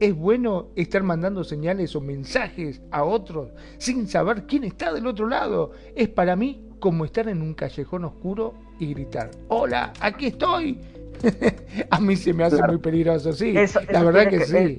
es 0.00 0.14
bueno 0.14 0.66
estar 0.76 1.02
mandando 1.02 1.44
señales 1.44 1.96
o 1.96 2.02
mensajes 2.02 2.82
a 2.90 3.04
otros 3.04 3.54
sin 3.78 4.06
saber 4.06 4.44
quién 4.44 4.64
está 4.64 4.92
del 4.92 5.06
otro 5.06 5.26
lado. 5.26 5.72
Es 5.96 6.10
para 6.10 6.36
mí 6.36 6.62
como 6.78 7.06
estar 7.06 7.26
en 7.30 7.40
un 7.40 7.54
callejón 7.54 8.04
oscuro 8.04 8.52
y 8.78 8.92
gritar, 8.92 9.30
hola, 9.48 9.94
aquí 10.00 10.26
estoy 10.26 10.78
a 11.90 12.00
mí 12.00 12.16
se 12.16 12.32
me 12.32 12.44
hace 12.44 12.62
muy 12.62 12.78
peligroso, 12.78 13.32
sí. 13.32 13.54
la 13.90 14.02
verdad 14.04 14.28
que, 14.28 14.44
sí. 14.44 14.78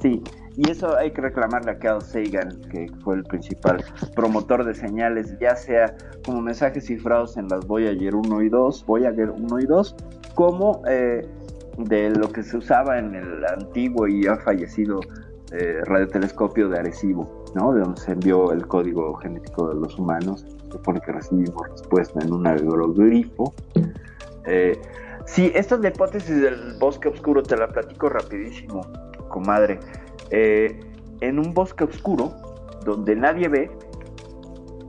Sí, 0.00 0.22
y 0.56 0.70
eso 0.70 0.96
hay 0.96 1.12
que 1.12 1.20
reclamarle 1.20 1.70
a 1.70 1.78
Carl 1.78 2.02
Sagan, 2.02 2.60
que 2.70 2.90
fue 3.02 3.16
el 3.16 3.24
principal 3.24 3.84
promotor 4.14 4.64
de 4.64 4.74
señales, 4.74 5.36
ya 5.40 5.56
sea 5.56 5.94
como 6.24 6.42
mensajes 6.42 6.86
cifrados 6.86 7.36
en 7.36 7.48
las 7.48 7.66
Voyager 7.66 8.14
1 8.14 8.42
y 8.42 8.48
2, 8.48 8.86
Voyager 8.86 9.30
1 9.30 9.60
y 9.60 9.66
2, 9.66 9.96
como 10.34 10.82
eh, 10.88 11.26
de 11.78 12.10
lo 12.10 12.30
que 12.30 12.42
se 12.42 12.56
usaba 12.56 12.98
en 12.98 13.14
el 13.14 13.44
antiguo 13.46 14.06
y 14.06 14.24
ya 14.24 14.36
fallecido 14.36 15.00
eh, 15.52 15.80
radiotelescopio 15.84 16.68
de 16.68 16.78
Arecibo, 16.78 17.44
¿no? 17.54 17.72
De 17.72 17.80
donde 17.80 18.00
se 18.00 18.12
envió 18.12 18.52
el 18.52 18.66
código 18.66 19.14
genético 19.14 19.68
de 19.68 19.80
los 19.80 19.98
humanos. 19.98 20.46
Se 20.64 20.72
supone 20.72 21.00
que 21.00 21.12
recibimos 21.12 21.68
respuesta 21.68 22.20
en 22.22 22.32
un 22.32 22.46
aerogrifo. 22.46 23.52
Eh, 24.46 24.80
Sí, 25.26 25.52
esta 25.54 25.76
es 25.76 25.80
la 25.80 25.88
hipótesis 25.88 26.40
del 26.40 26.76
bosque 26.78 27.08
oscuro, 27.08 27.42
te 27.42 27.56
la 27.56 27.68
platico 27.68 28.08
rapidísimo, 28.08 28.82
comadre. 29.28 29.78
Eh, 30.30 30.80
en 31.20 31.38
un 31.38 31.54
bosque 31.54 31.84
oscuro, 31.84 32.32
donde 32.84 33.14
nadie 33.14 33.48
ve, 33.48 33.70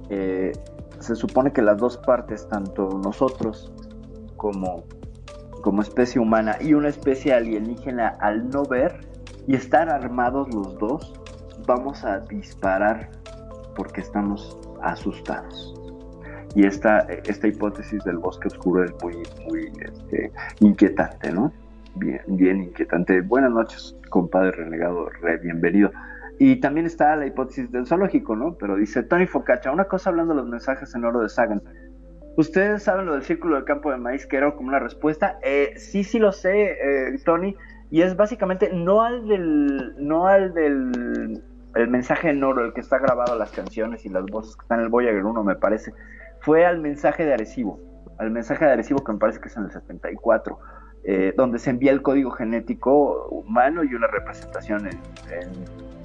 eh, 0.09 0.51
se 0.99 1.15
supone 1.15 1.53
que 1.53 1.61
las 1.61 1.77
dos 1.77 1.97
partes, 1.97 2.47
tanto 2.49 2.89
nosotros 3.03 3.71
como, 4.37 4.83
como 5.61 5.81
especie 5.81 6.19
humana 6.19 6.57
y 6.59 6.73
una 6.73 6.89
especie 6.89 7.33
alienígena, 7.33 8.17
al 8.19 8.49
no 8.49 8.63
ver 8.63 8.99
y 9.47 9.55
estar 9.55 9.89
armados 9.89 10.53
los 10.53 10.77
dos, 10.79 11.13
vamos 11.67 12.03
a 12.03 12.19
disparar 12.21 13.09
porque 13.75 14.01
estamos 14.01 14.57
asustados. 14.81 15.82
Y 16.55 16.65
esta, 16.65 16.99
esta 17.25 17.47
hipótesis 17.47 18.03
del 18.03 18.17
bosque 18.17 18.47
oscuro 18.47 18.83
es 18.83 18.93
muy, 19.01 19.15
muy 19.47 19.71
este, 19.81 20.31
inquietante, 20.59 21.31
¿no? 21.31 21.51
Bien, 21.95 22.21
bien 22.27 22.63
inquietante. 22.63 23.21
Buenas 23.21 23.51
noches, 23.51 23.95
compadre 24.09 24.51
renegado, 24.51 25.09
re 25.21 25.37
bienvenido. 25.37 25.91
Y 26.39 26.57
también 26.57 26.85
está 26.85 27.15
la 27.15 27.25
hipótesis 27.25 27.71
del 27.71 27.87
zoológico, 27.87 28.35
¿no? 28.35 28.55
Pero 28.55 28.75
dice 28.75 29.03
Tony 29.03 29.27
Focacha, 29.27 29.71
una 29.71 29.85
cosa 29.85 30.09
hablando 30.09 30.33
de 30.33 30.41
los 30.41 30.49
mensajes 30.49 30.93
en 30.93 31.05
oro 31.05 31.21
de 31.21 31.29
Sagan. 31.29 31.61
¿Ustedes 32.35 32.83
saben 32.83 33.05
lo 33.05 33.13
del 33.13 33.23
círculo 33.23 33.55
del 33.55 33.65
campo 33.65 33.91
de 33.91 33.97
maíz 33.97 34.25
que 34.25 34.37
era 34.37 34.51
como 34.55 34.69
una 34.69 34.79
respuesta? 34.79 35.37
Eh, 35.43 35.73
sí, 35.77 36.03
sí 36.03 36.17
lo 36.17 36.31
sé, 36.31 36.71
eh, 36.71 37.19
Tony. 37.23 37.55
Y 37.91 38.01
es 38.01 38.15
básicamente 38.15 38.71
no 38.73 39.03
al 39.03 39.27
del, 39.27 39.93
no 39.97 40.27
al 40.27 40.53
del 40.53 41.43
el 41.75 41.87
mensaje 41.87 42.29
en 42.29 42.43
oro, 42.43 42.65
el 42.65 42.73
que 42.73 42.81
está 42.81 42.99
grabado 42.99 43.37
las 43.37 43.51
canciones 43.51 44.05
y 44.05 44.09
las 44.09 44.25
voces 44.25 44.55
que 44.55 44.61
están 44.63 44.79
en 44.79 44.85
el 44.85 44.89
Voyager 44.89 45.25
1, 45.25 45.43
me 45.43 45.55
parece, 45.55 45.91
fue 46.43 46.65
al 46.65 46.79
mensaje 46.79 47.25
de 47.25 47.33
Arecibo, 47.33 47.79
al 48.17 48.29
mensaje 48.29 48.65
de 48.65 48.71
Arecibo 48.71 49.03
que 49.03 49.13
me 49.13 49.17
parece 49.17 49.39
que 49.39 49.47
es 49.47 49.57
en 49.57 49.63
el 49.63 49.71
74, 49.71 50.59
eh, 51.05 51.33
donde 51.35 51.57
se 51.57 51.69
envía 51.69 51.91
el 51.91 52.01
código 52.01 52.31
genético 52.31 53.27
humano 53.29 53.83
y 53.83 53.93
una 53.95 54.07
representación 54.07 54.87
en, 54.87 54.99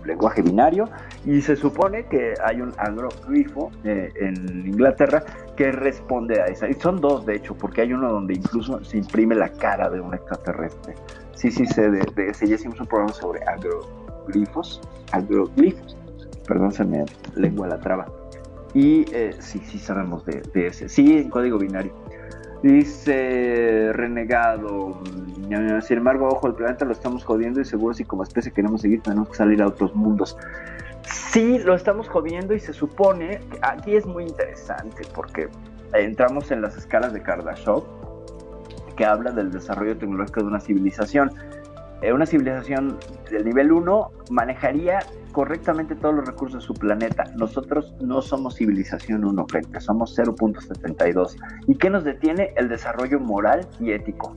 lenguaje 0.05 0.41
binario, 0.41 0.89
y 1.27 1.43
se 1.43 1.55
supone 1.55 2.07
que 2.07 2.33
hay 2.43 2.63
un 2.63 2.73
agrogrifo 2.79 3.71
eh, 3.85 4.11
en 4.19 4.67
Inglaterra 4.67 5.23
que 5.55 5.71
responde 5.71 6.41
a 6.41 6.47
esa. 6.47 6.67
Y 6.67 6.75
son 6.75 6.99
dos, 6.99 7.27
de 7.27 7.37
hecho, 7.37 7.55
porque 7.55 7.83
hay 7.83 7.93
uno 7.93 8.11
donde 8.11 8.33
incluso 8.33 8.83
se 8.85 8.97
imprime 8.97 9.35
la 9.35 9.51
cara 9.51 9.91
de 9.91 10.01
un 10.01 10.15
extraterrestre. 10.15 10.95
Sí, 11.35 11.51
sí, 11.51 11.67
sé 11.67 11.91
de, 11.91 12.01
de 12.15 12.29
ese. 12.31 12.47
Ya 12.47 12.55
hicimos 12.55 12.81
un 12.81 12.87
programa 12.87 13.13
sobre 13.13 13.41
agrogrifos, 13.45 14.81
agroglifos. 15.13 15.95
Perdón, 16.47 16.73
se 16.73 16.85
me 16.85 17.05
lengua 17.35 17.67
la 17.67 17.79
traba. 17.79 18.07
Y 18.79 19.05
eh, 19.13 19.35
sí, 19.41 19.59
sí 19.59 19.77
sabemos 19.77 20.25
de, 20.25 20.41
ese. 20.55 20.89
Sí, 20.89 21.19
en 21.19 21.31
código 21.31 21.59
binario. 21.59 21.93
Dice 22.63 23.91
Renegado. 23.93 25.01
Sin 25.83 25.99
embargo, 25.99 26.29
ojo, 26.29 26.47
el 26.47 26.55
planeta 26.55 26.85
lo 26.85 26.93
estamos 26.93 27.25
jodiendo 27.25 27.61
y 27.61 27.65
seguro 27.65 27.93
si 27.93 28.05
como 28.05 28.23
especie 28.23 28.53
queremos 28.53 28.83
seguir 28.83 29.03
tenemos 29.03 29.31
que 29.31 29.35
salir 29.35 29.63
a 29.63 29.67
otros 29.67 29.97
mundos. 29.97 30.37
Sí, 31.03 31.59
lo 31.59 31.75
estamos 31.75 32.09
jodiendo 32.09 32.55
y 32.55 32.61
se 32.61 32.73
supone, 32.73 33.41
que 33.51 33.59
aquí 33.63 33.97
es 33.97 34.07
muy 34.07 34.23
interesante 34.23 35.03
porque 35.13 35.49
entramos 35.95 36.53
en 36.53 36.63
las 36.63 36.77
escalas 36.77 37.13
de 37.13 37.21
Kardashev 37.21 37.83
que 38.95 39.05
habla 39.05 39.33
del 39.33 39.51
desarrollo 39.51 39.99
tecnológico 39.99 40.43
de 40.43 40.47
una 40.47 40.61
civilización. 40.61 41.33
Eh, 42.01 42.13
una 42.13 42.27
civilización 42.27 42.97
del 43.31 43.45
nivel 43.45 43.73
1 43.73 44.11
manejaría 44.31 45.01
correctamente 45.33 45.97
todos 45.97 46.15
los 46.15 46.27
recursos 46.27 46.63
de 46.63 46.67
su 46.67 46.75
planeta. 46.75 47.25
Nosotros 47.37 47.95
no 48.01 48.23
somos 48.23 48.57
civilización 48.57 49.25
1, 49.25 49.47
gente, 49.53 49.81
somos 49.81 50.17
0.72. 50.17 51.37
¿Y 51.67 51.75
qué 51.77 51.91
nos 51.91 52.05
detiene? 52.05 52.53
El 52.57 52.69
desarrollo 52.69 53.19
moral 53.19 53.67
y 53.81 53.93
ético. 53.93 54.33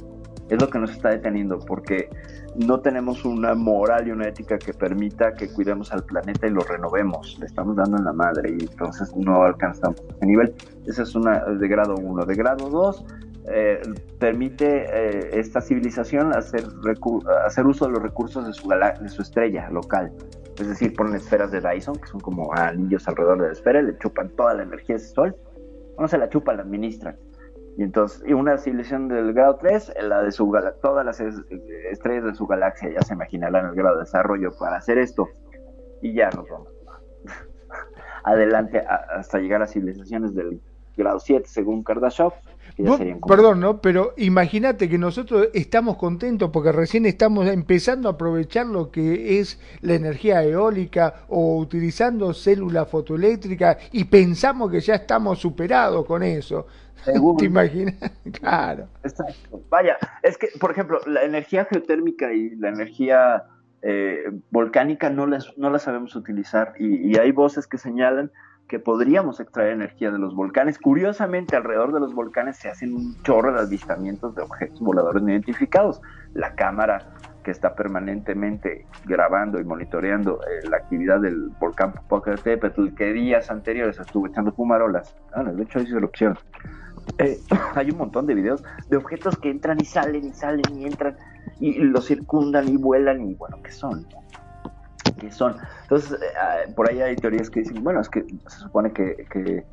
Es 0.50 0.62
lo 0.62 0.70
que 0.70 0.80
nos 0.80 0.92
está 0.92 1.10
deteniendo, 1.10 1.60
porque 1.60 2.10
no 2.56 2.82
tenemos 2.82 3.24
una 3.24 3.54
moral 3.54 4.08
y 4.08 4.12
una 4.12 4.28
ética 4.28 4.58
que 4.58 4.74
permita 4.74 5.34
que 5.34 5.48
cuidemos 5.48 5.94
al 5.94 6.04
planeta 6.04 6.48
y 6.48 6.50
lo 6.50 6.62
renovemos. 6.62 7.38
Le 7.40 7.46
estamos 7.46 7.76
dando 7.78 7.98
en 7.98 8.04
la 8.04 8.12
madre 8.12 8.50
y 8.60 8.64
entonces 8.64 9.16
no 9.16 9.44
alcanzamos 9.44 10.02
ese 10.10 10.26
nivel. 10.26 10.54
Esa 10.88 11.04
es 11.04 11.16
una 11.16 11.40
de 11.46 11.68
grado 11.68 11.96
1. 11.96 12.26
De 12.26 12.36
grado 12.36 12.70
2, 12.70 13.06
eh, 13.54 13.82
permite 14.20 14.86
eh, 14.86 15.40
esta 15.40 15.62
civilización 15.62 16.36
hacer, 16.36 16.64
hacer 17.46 17.66
uso 17.66 17.86
de 17.86 17.92
los 17.92 18.02
recursos 18.02 18.46
de 18.46 18.54
su, 18.54 18.70
de 18.70 19.10
su 19.10 19.22
estrella 19.22 19.70
local. 19.70 20.12
Es 20.60 20.68
decir, 20.68 20.94
ponen 20.96 21.16
esferas 21.16 21.52
de 21.52 21.62
Dyson, 21.62 21.96
que 21.96 22.08
son 22.08 22.20
como 22.20 22.54
anillos 22.54 23.08
alrededor 23.08 23.40
de 23.42 23.48
la 23.48 23.54
esfera, 23.54 23.82
le 23.82 23.98
chupan 23.98 24.30
toda 24.36 24.54
la 24.54 24.64
energía 24.64 24.96
de 24.96 25.02
ese 25.02 25.14
sol. 25.14 25.36
No 25.98 26.08
se 26.08 26.18
la 26.18 26.30
chupan, 26.30 26.58
la 26.58 26.64
administran. 26.64 27.16
Y 27.78 27.84
entonces, 27.84 28.22
y 28.28 28.34
una 28.34 28.58
civilización 28.58 29.08
del 29.08 29.34
grado 29.34 29.56
3, 29.56 29.94
la 30.02 30.22
de 30.22 30.32
su 30.32 30.52
todas 30.82 31.06
las 31.06 31.20
es- 31.22 31.42
estrellas 31.90 32.26
de 32.26 32.36
su 32.36 32.46
galaxia 32.46 32.90
ya 32.92 33.02
se 33.02 33.14
imaginarán 33.14 33.68
el 33.68 33.76
grado 33.76 33.96
de 33.96 34.02
desarrollo 34.04 34.52
para 34.60 34.76
hacer 34.78 34.98
esto. 34.98 35.30
Y 36.02 36.14
ya 36.14 36.30
nos 36.32 36.48
vamos 36.50 36.68
adelante 38.24 38.80
a- 38.80 39.06
hasta 39.18 39.40
llegar 39.40 39.62
a 39.62 39.68
civilizaciones 39.68 40.36
del 40.36 40.60
grado 40.98 41.20
7, 41.20 41.48
según 41.48 41.84
Kardashev, 41.84 42.34
Vos- 42.90 42.98
serían 42.98 43.20
como- 43.20 43.36
Perdón, 43.36 43.60
¿no? 43.60 43.82
Pero 43.82 44.14
imagínate 44.18 44.90
que 44.90 44.98
nosotros 44.98 45.50
estamos 45.54 45.98
contentos 45.98 46.50
porque 46.52 46.72
recién 46.72 47.06
estamos 47.06 47.48
empezando 47.48 48.10
a 48.10 48.14
aprovechar 48.14 48.66
lo 48.68 48.92
que 48.92 49.40
es 49.40 49.60
la 49.82 49.94
energía 49.96 50.44
eólica 50.44 51.24
o 51.30 51.58
utilizando 51.58 52.34
células 52.34 52.88
fotoeléctricas 52.90 53.78
y 53.92 54.04
pensamos 54.06 54.72
que 54.72 54.80
ya 54.80 54.96
estamos 54.96 55.40
superados 55.40 56.06
con 56.06 56.24
eso. 56.24 56.68
¿Te 57.40 57.46
imaginas? 57.46 57.96
Claro. 58.32 58.88
Exacto. 59.04 59.62
Vaya, 59.70 59.98
es 60.24 60.38
que, 60.38 60.50
por 60.60 60.72
ejemplo, 60.72 61.00
la 61.08 61.24
energía 61.24 61.66
geotérmica 61.66 62.32
y 62.34 62.56
la 62.56 62.70
energía 62.70 63.44
eh, 63.82 64.26
volcánica 64.52 65.10
no 65.10 65.26
las, 65.26 65.58
no 65.58 65.72
las 65.72 65.82
sabemos 65.82 66.16
utilizar 66.16 66.74
y, 66.78 67.12
y 67.12 67.18
hay 67.18 67.32
voces 67.32 67.66
que 67.66 67.80
señalan 67.80 68.32
que 68.68 68.80
podríamos 68.80 69.40
extraer 69.40 69.74
energía 69.74 70.12
de 70.12 70.20
los 70.20 70.34
volcanes. 70.34 70.80
Curiosamente, 70.80 71.56
alrededor 71.56 71.94
de 71.94 72.00
los 72.00 72.14
volcanes 72.14 72.58
se 72.58 72.70
hacen 72.70 72.94
un 72.94 73.22
chorro 73.24 73.54
de 73.54 73.62
avistamientos 73.62 74.36
de 74.36 74.44
objetos 74.44 74.80
voladores 74.80 75.22
no 75.22 75.30
identificados. 75.30 76.02
La 76.34 76.56
cámara 76.56 77.00
que 77.44 77.52
está 77.52 77.76
permanentemente 77.76 78.86
grabando 79.06 79.60
y 79.60 79.64
monitoreando 79.64 80.40
eh, 80.44 80.68
la 80.70 80.78
actividad 80.78 81.20
del 81.20 81.50
volcán 81.60 81.94
Popocatépetl, 81.94 82.94
que 82.96 83.14
días 83.14 83.50
anteriores 83.50 84.00
estuvo 84.00 84.28
echando 84.28 84.52
fumarolas. 84.52 85.16
Ah, 85.34 85.44
de 85.44 85.64
hecho, 85.64 85.80
hizo 85.80 85.98
erupción. 85.98 86.38
Eh, 87.18 87.40
hay 87.76 87.92
un 87.92 87.98
montón 87.98 88.26
de 88.28 88.36
videos 88.36 88.64
de 88.90 88.98
objetos 88.98 89.38
que 89.38 89.50
entran 89.50 89.80
y 89.82 89.86
salen 89.86 90.26
y 90.26 90.34
salen 90.34 90.78
y 90.78 90.86
entran 90.86 91.18
y 91.60 91.74
los 91.80 92.06
circundan 92.06 92.68
y 92.68 92.78
vuelan 92.78 93.22
y 93.22 93.34
bueno, 93.36 93.58
¿qué 93.64 93.72
son? 93.72 94.06
¿Qué 95.22 95.30
son? 95.30 95.56
Entonces, 95.84 96.20
eh, 96.20 96.26
ah, 96.36 96.58
por 96.76 96.90
ahí 96.90 97.00
hay 97.00 97.16
teorías 97.16 97.52
que 97.52 97.60
dicen, 97.60 97.84
bueno, 97.84 98.02
es 98.02 98.10
que 98.10 98.26
se 98.48 98.58
supone 98.58 98.92
que, 98.92 99.28
que 99.30 99.64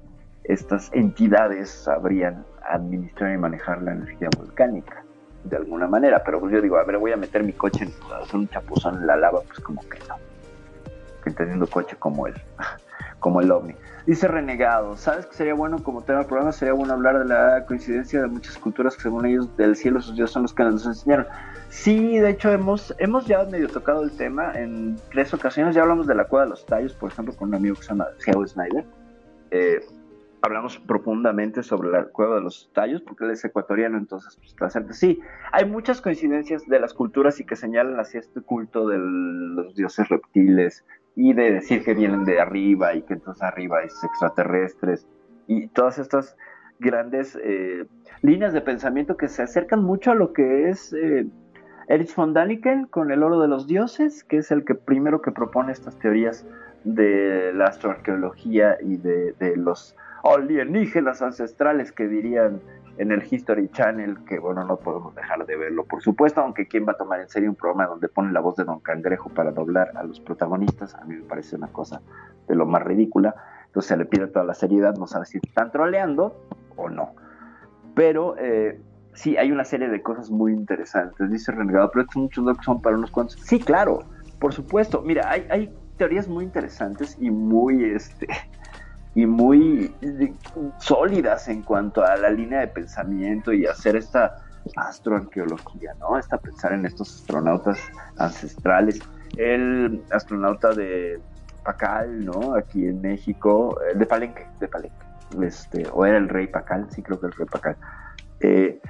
estas 0.44 0.90
entidades 0.92 1.70
sabrían 1.70 2.44
administrar 2.68 3.32
y 3.32 3.38
manejar 3.38 3.80
la 3.80 3.92
energía 3.92 4.28
volcánica 4.36 5.02
de 5.44 5.56
alguna 5.56 5.86
manera, 5.86 6.22
pero 6.22 6.38
pues 6.38 6.52
yo 6.52 6.60
digo, 6.60 6.76
a 6.76 6.84
ver, 6.84 6.98
voy 6.98 7.12
a 7.12 7.16
meter 7.16 7.42
mi 7.44 7.54
coche 7.54 7.84
en 7.84 7.92
hacer 8.22 8.36
un 8.36 8.48
chapuzón 8.50 8.96
en 8.96 9.06
la 9.06 9.16
lava, 9.16 9.40
pues 9.40 9.58
como 9.60 9.80
que 9.88 9.98
no. 10.00 10.16
Que 11.24 11.30
teniendo 11.30 11.66
coche 11.66 11.96
como 11.98 12.26
el, 12.26 12.34
como 13.18 13.40
el 13.40 13.50
ovni. 13.50 13.74
Dice 14.04 14.28
Renegado, 14.28 14.98
¿sabes 14.98 15.24
que 15.24 15.34
sería 15.34 15.54
bueno 15.54 15.82
como 15.82 16.02
tema 16.02 16.18
del 16.18 16.28
programa? 16.28 16.52
Sería 16.52 16.74
bueno 16.74 16.92
hablar 16.92 17.20
de 17.20 17.24
la 17.24 17.64
coincidencia 17.64 18.20
de 18.20 18.26
muchas 18.26 18.58
culturas 18.58 18.96
que 18.96 19.02
según 19.02 19.24
ellos 19.24 19.56
del 19.56 19.76
cielo 19.76 20.02
sus 20.02 20.14
dioses 20.14 20.34
son 20.34 20.42
los 20.42 20.52
que 20.52 20.64
nos 20.64 20.84
enseñaron. 20.84 21.26
Sí, 21.68 22.18
de 22.18 22.30
hecho 22.30 22.50
hemos, 22.50 22.94
hemos 22.98 23.26
ya 23.26 23.44
medio 23.44 23.68
tocado 23.68 24.02
el 24.02 24.10
tema 24.16 24.52
en 24.54 24.96
tres 25.10 25.34
ocasiones, 25.34 25.74
ya 25.74 25.82
hablamos 25.82 26.06
de 26.06 26.14
la 26.14 26.24
cueva 26.24 26.44
de 26.44 26.50
los 26.50 26.64
tallos, 26.64 26.94
por 26.94 27.12
ejemplo, 27.12 27.34
con 27.36 27.48
un 27.48 27.56
amigo 27.56 27.76
que 27.76 27.82
se 27.82 27.88
llama 27.90 28.08
Geo 28.20 28.46
Snyder. 28.46 28.84
Eh, 29.50 29.80
hablamos 30.40 30.78
profundamente 30.78 31.62
sobre 31.62 31.90
la 31.90 32.04
cueva 32.04 32.36
de 32.36 32.42
los 32.42 32.70
tallos, 32.72 33.02
porque 33.02 33.24
él 33.24 33.32
es 33.32 33.44
ecuatoriano, 33.44 33.98
entonces 33.98 34.38
pues, 34.56 34.72
cerca. 34.72 34.92
Sí, 34.92 35.20
hay 35.52 35.66
muchas 35.66 36.00
coincidencias 36.00 36.66
de 36.66 36.80
las 36.80 36.94
culturas 36.94 37.38
y 37.40 37.44
que 37.44 37.56
señalan 37.56 37.98
hacia 38.00 38.20
este 38.20 38.40
culto 38.40 38.88
de 38.88 38.98
los 38.98 39.74
dioses 39.74 40.08
reptiles 40.08 40.84
y 41.16 41.32
de 41.32 41.52
decir 41.52 41.84
que 41.84 41.94
vienen 41.94 42.24
de 42.24 42.40
arriba 42.40 42.94
y 42.94 43.02
que 43.02 43.14
entonces 43.14 43.42
arriba 43.42 43.82
es 43.82 44.02
extraterrestres 44.04 45.06
y 45.46 45.68
todas 45.68 45.98
estas 45.98 46.36
grandes 46.78 47.36
eh, 47.42 47.86
líneas 48.22 48.52
de 48.52 48.60
pensamiento 48.60 49.16
que 49.16 49.28
se 49.28 49.42
acercan 49.42 49.82
mucho 49.82 50.12
a 50.12 50.14
lo 50.14 50.32
que 50.32 50.68
es 50.68 50.92
eh, 50.92 51.26
Erich 51.88 52.14
von 52.14 52.34
Daniken 52.34 52.86
con 52.86 53.10
el 53.10 53.22
oro 53.22 53.40
de 53.40 53.48
los 53.48 53.66
dioses, 53.66 54.22
que 54.22 54.38
es 54.38 54.50
el 54.50 54.64
que 54.64 54.74
primero 54.74 55.22
que 55.22 55.32
propone 55.32 55.72
estas 55.72 55.98
teorías 55.98 56.46
de 56.84 57.52
la 57.54 57.66
astroarqueología 57.66 58.76
y 58.82 58.96
de, 58.98 59.32
de 59.32 59.56
los 59.56 59.96
alienígenas 60.22 61.22
ancestrales 61.22 61.90
que 61.92 62.06
dirían 62.06 62.60
en 62.98 63.12
el 63.12 63.22
History 63.22 63.68
Channel, 63.70 64.18
que 64.24 64.38
bueno, 64.38 64.64
no 64.64 64.76
podemos 64.76 65.14
dejar 65.14 65.46
de 65.46 65.56
verlo, 65.56 65.84
por 65.84 66.02
supuesto, 66.02 66.40
aunque 66.40 66.66
quién 66.66 66.86
va 66.86 66.92
a 66.92 66.96
tomar 66.96 67.20
en 67.20 67.28
serio 67.28 67.48
un 67.48 67.54
programa 67.54 67.86
donde 67.86 68.08
pone 68.08 68.32
la 68.32 68.40
voz 68.40 68.56
de 68.56 68.64
Don 68.64 68.80
Cangrejo 68.80 69.30
para 69.30 69.52
doblar 69.52 69.92
a 69.96 70.02
los 70.02 70.20
protagonistas, 70.20 70.94
a 70.94 71.04
mí 71.04 71.14
me 71.14 71.22
parece 71.22 71.56
una 71.56 71.68
cosa 71.68 72.02
de 72.48 72.54
lo 72.54 72.66
más 72.66 72.82
ridícula, 72.82 73.34
entonces 73.66 73.88
se 73.88 73.96
le 73.96 74.04
pide 74.04 74.26
toda 74.26 74.44
la 74.44 74.54
seriedad, 74.54 74.96
no 74.96 75.06
sabe 75.06 75.26
si 75.26 75.38
están 75.38 75.70
troleando 75.70 76.44
o 76.76 76.90
no, 76.90 77.14
pero 77.94 78.36
eh, 78.36 78.80
sí, 79.18 79.36
hay 79.36 79.50
una 79.50 79.64
serie 79.64 79.88
de 79.88 80.00
cosas 80.00 80.30
muy 80.30 80.52
interesantes, 80.52 81.30
dice 81.30 81.52
Renegado, 81.52 81.90
pero 81.90 82.02
estos 82.02 82.16
muchos 82.16 82.44
locos 82.44 82.64
son 82.64 82.80
para 82.80 82.96
unos 82.96 83.10
cuantos, 83.10 83.36
sí, 83.42 83.58
claro, 83.58 84.04
por 84.38 84.54
supuesto, 84.54 85.02
mira, 85.02 85.28
hay, 85.28 85.74
teorías 85.96 86.28
muy 86.28 86.44
interesantes 86.44 87.16
y 87.18 87.30
muy, 87.30 87.84
este, 87.84 88.28
y 89.16 89.26
muy 89.26 89.92
sólidas 90.78 91.48
en 91.48 91.62
cuanto 91.62 92.04
a 92.04 92.16
la 92.16 92.30
línea 92.30 92.60
de 92.60 92.68
pensamiento 92.68 93.52
y 93.52 93.66
hacer 93.66 93.96
esta 93.96 94.36
astroarqueología, 94.76 95.94
¿no? 95.98 96.16
Esta 96.16 96.38
pensar 96.38 96.72
en 96.72 96.86
estos 96.86 97.16
astronautas 97.16 97.80
ancestrales. 98.18 99.00
El 99.36 100.04
astronauta 100.10 100.72
de 100.72 101.20
Pacal, 101.64 102.24
¿no? 102.24 102.54
Aquí 102.54 102.86
en 102.86 103.00
México, 103.00 103.76
eh, 103.82 103.98
de 103.98 104.06
Palenque, 104.06 104.46
de 104.60 104.68
Palenque, 104.68 105.06
este, 105.42 105.84
o 105.92 106.06
era 106.06 106.18
el 106.18 106.28
rey 106.28 106.46
Pacal, 106.46 106.86
sí 106.90 107.02
creo 107.02 107.18
que 107.18 107.26
el 107.26 107.32
rey 107.32 107.46
Pacal. 107.50 107.76
Eh, 108.40 108.80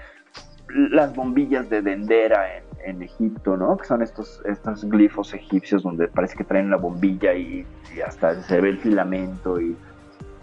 las 0.68 1.14
bombillas 1.14 1.68
de 1.70 1.82
Dendera 1.82 2.46
en, 2.84 3.02
Egipto, 3.02 3.56
¿no? 3.56 3.76
Que 3.76 3.86
son 3.86 4.02
estos, 4.02 4.40
estos 4.46 4.84
glifos 4.86 5.34
egipcios 5.34 5.82
donde 5.82 6.08
parece 6.08 6.36
que 6.36 6.44
traen 6.44 6.70
la 6.70 6.78
bombilla 6.78 7.34
y, 7.34 7.66
y 7.94 8.00
hasta 8.00 8.40
se 8.42 8.60
ve 8.60 8.70
el 8.70 8.78
filamento 8.78 9.60
y 9.60 9.76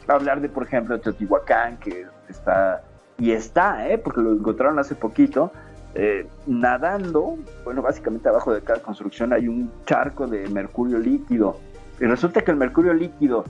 hablar 0.08 0.42
de, 0.42 0.50
por 0.50 0.64
ejemplo, 0.64 1.00
Teotihuacán, 1.00 1.78
que 1.78 2.06
está, 2.30 2.84
y 3.18 3.32
está, 3.32 3.90
¿eh? 3.90 3.98
porque 3.98 4.22
lo 4.22 4.34
encontraron 4.34 4.80
hace 4.80 4.96
poquito, 4.96 5.52
eh, 5.96 6.28
nadando, 6.46 7.38
bueno, 7.64 7.82
básicamente 7.82 8.30
abajo 8.30 8.54
de 8.54 8.62
cada 8.62 8.82
construcción 8.82 9.34
hay 9.34 9.48
un 9.48 9.72
charco 9.86 10.28
de 10.28 10.48
mercurio 10.50 11.00
líquido, 11.00 11.60
y 12.00 12.06
resulta 12.06 12.42
que 12.42 12.52
el 12.52 12.58
mercurio 12.58 12.94
líquido, 12.94 13.46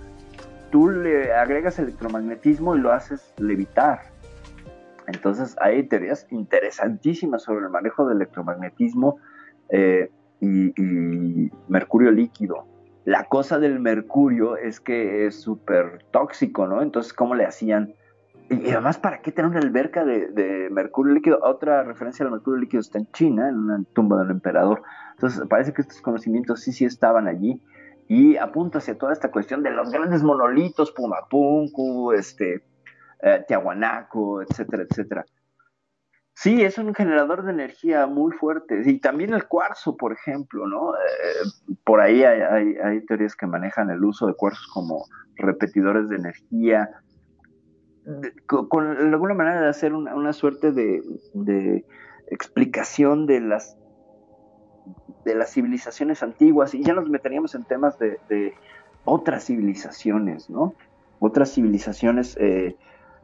tú 0.72 0.90
le 0.90 1.34
agregas 1.34 1.80
electromagnetismo 1.80 2.76
y 2.76 2.80
lo 2.80 2.92
haces 2.92 3.34
levitar. 3.38 4.15
Entonces 5.08 5.56
hay 5.60 5.84
teorías 5.84 6.28
interesantísimas 6.32 7.44
sobre 7.44 7.66
el 7.66 7.72
manejo 7.72 8.08
del 8.08 8.18
electromagnetismo 8.18 9.18
eh, 9.70 10.10
y, 10.42 11.52
mercurio 11.68 12.12
líquido 12.12 12.66
la 13.06 13.26
cosa 13.26 13.60
del 13.60 13.80
mercurio 13.80 14.58
es 14.58 14.80
que 14.80 15.28
es 15.28 15.40
súper 15.40 16.04
tóxico, 16.12 16.68
¿no? 16.68 16.82
Entonces, 16.82 17.14
¿cómo 17.14 17.36
le 17.36 17.46
hacían? 17.46 17.94
Y 18.50 18.72
además, 18.72 18.98
¿para 18.98 19.22
qué 19.22 19.32
tener 19.32 19.50
una 19.50 19.60
alberca 19.60 20.04
de, 20.04 20.30
de, 20.30 20.70
mercurio 20.72 21.14
líquido? 21.14 21.40
Otra 21.44 21.84
referencia 21.84 22.26
al 22.26 22.32
mercurio 22.32 22.60
líquido 22.60 22.82
está 22.82 22.98
en 22.98 23.08
China, 23.12 23.48
en 23.48 23.58
una 23.58 23.84
tumba 23.94 24.20
del 24.22 24.32
emperador. 24.32 24.82
Entonces, 25.14 25.44
parece 25.48 25.72
que 25.72 25.84
estos 25.84 26.02
conocimientos 26.02 26.62
sí, 26.62 26.72
sí 26.72 26.86
estaban 26.86 27.28
allí. 27.28 27.62
Y 28.08 28.38
apunta 28.38 28.80
hacia 28.80 28.98
toda 28.98 29.14
esta 29.14 29.32
cuestión 29.32 29.62
de 29.62 29.70
los 29.70 29.92
grandes 29.92 30.24
monolitos, 30.24 30.92
Pumapunku, 30.92 32.12
este, 32.12 32.64
eh, 33.26 33.44
Tiahuanaco, 33.48 34.44
etcétera, 34.44 34.84
etcétera. 34.88 35.26
Sí, 36.36 36.62
es 36.62 36.78
un 36.78 36.94
generador 36.94 37.44
de 37.44 37.54
energía 37.54 38.06
muy 38.06 38.32
fuerte. 38.34 38.84
Y 38.86 39.00
también 39.00 39.34
el 39.34 39.48
cuarzo, 39.48 39.98
por 39.98 40.14
ejemplo, 40.14 40.68
¿no? 40.68 40.94
Eh, 40.94 41.76
por 41.84 42.02
ahí 42.02 42.24
hay, 42.24 43.02
teorías 43.08 43.36
que 43.36 43.48
manejan 43.48 43.90
el 43.90 44.04
uso 44.04 44.28
de 44.28 44.36
cuarzos 44.36 44.68
como 44.68 45.06
repetidores 45.38 46.08
de 46.10 46.18
energía, 46.18 46.92
con, 48.46 48.86
alguna 48.86 49.34
manera 49.34 49.62
de 49.62 49.70
hacer 49.70 49.94
una, 49.94 50.34
suerte 50.34 50.72
de, 50.72 51.84
explicación 52.28 53.26
de 53.26 53.40
las 53.40 53.78
de 55.24 55.34
las 55.34 55.52
civilizaciones 55.52 56.22
antiguas 56.22 56.76
y 56.76 56.84
ya 56.84 56.94
nos 56.94 57.10
meteríamos 57.10 57.56
en 57.56 57.64
temas 57.64 57.98
de, 57.98 58.20
de 58.30 58.54
otras 59.04 59.46
civilizaciones, 59.46 60.50
¿no? 60.52 60.76
Otras 61.20 61.52
civilizaciones 61.54 62.38
eh, 62.40 62.76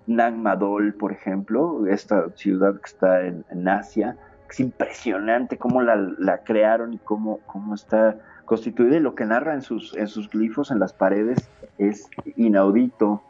Nagmadol, 0.08 0.94
por 0.94 1.12
ejemplo, 1.12 1.86
esta 1.88 2.30
ciudad 2.36 2.76
que 2.76 2.86
está 2.86 3.26
en, 3.26 3.46
en 3.50 3.68
Asia, 3.68 4.18
es 4.50 4.60
impresionante 4.60 5.58
cómo 5.58 5.82
la, 5.82 5.96
la, 5.96 6.44
crearon 6.44 6.94
y 6.94 6.98
cómo, 6.98 7.40
cómo 7.46 7.74
está 7.74 8.18
constituida 8.46 8.98
y 8.98 9.00
lo 9.00 9.16
que 9.16 9.26
narra 9.26 9.54
en 9.54 9.62
sus, 9.62 9.96
en 9.96 10.08
sus 10.08 10.30
glifos 10.30 10.72
en 10.72 10.80
las 10.80 10.92
paredes 10.92 11.50
es 11.78 12.10
inaudito. 12.36 13.24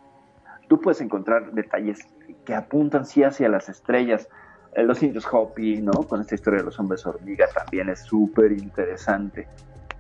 Tú 0.68 0.82
puedes 0.82 1.00
encontrar 1.02 1.52
detalles 1.52 2.08
que 2.44 2.56
apuntan 2.56 3.06
sí 3.06 3.24
hacia 3.24 3.50
las 3.50 3.70
estrellas. 3.70 4.28
Eh, 4.74 4.84
los 4.84 5.04
indios 5.04 5.28
Hopi, 5.32 5.82
¿no? 5.82 5.92
Con 5.92 6.22
esta 6.22 6.34
historia 6.34 6.60
de 6.60 6.66
los 6.66 6.80
hombres 6.80 7.06
hormiga 7.06 7.46
también 7.54 7.90
es 7.90 8.00
súper 8.00 8.52
interesante. 8.54 9.48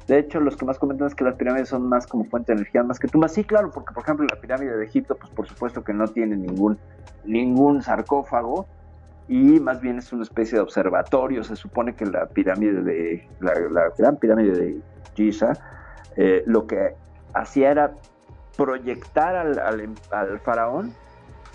De 0.07 0.19
hecho, 0.19 0.39
los 0.39 0.57
que 0.57 0.65
más 0.65 0.77
comentan 0.79 1.07
es 1.07 1.15
que 1.15 1.23
las 1.23 1.35
pirámides 1.35 1.69
son 1.69 1.87
más 1.87 2.05
como 2.07 2.25
fuente 2.25 2.51
de 2.51 2.57
energía, 2.57 2.83
más 2.83 2.99
que 2.99 3.07
tumbas. 3.07 3.33
Sí, 3.33 3.43
claro, 3.43 3.71
porque 3.73 3.93
por 3.93 4.03
ejemplo 4.03 4.25
la 4.25 4.35
pirámide 4.41 4.75
de 4.75 4.85
Egipto, 4.85 5.15
pues 5.19 5.31
por 5.33 5.47
supuesto 5.47 5.83
que 5.83 5.93
no 5.93 6.09
tiene 6.09 6.35
ningún, 6.35 6.77
ningún 7.23 7.81
sarcófago 7.81 8.67
y 9.27 9.59
más 9.59 9.79
bien 9.79 9.99
es 9.99 10.11
una 10.11 10.23
especie 10.23 10.57
de 10.57 10.61
observatorio. 10.63 11.43
Se 11.43 11.55
supone 11.55 11.95
que 11.95 12.05
la 12.05 12.25
pirámide 12.27 12.81
de, 12.81 13.29
la, 13.39 13.53
gran 13.97 14.17
pirámide 14.17 14.53
de 14.55 14.81
Giza, 15.15 15.57
eh, 16.17 16.43
lo 16.45 16.67
que 16.67 16.95
hacía 17.33 17.71
era 17.71 17.93
proyectar 18.57 19.35
al, 19.35 19.59
al- 19.59 19.95
al 20.11 20.39
faraón 20.41 20.93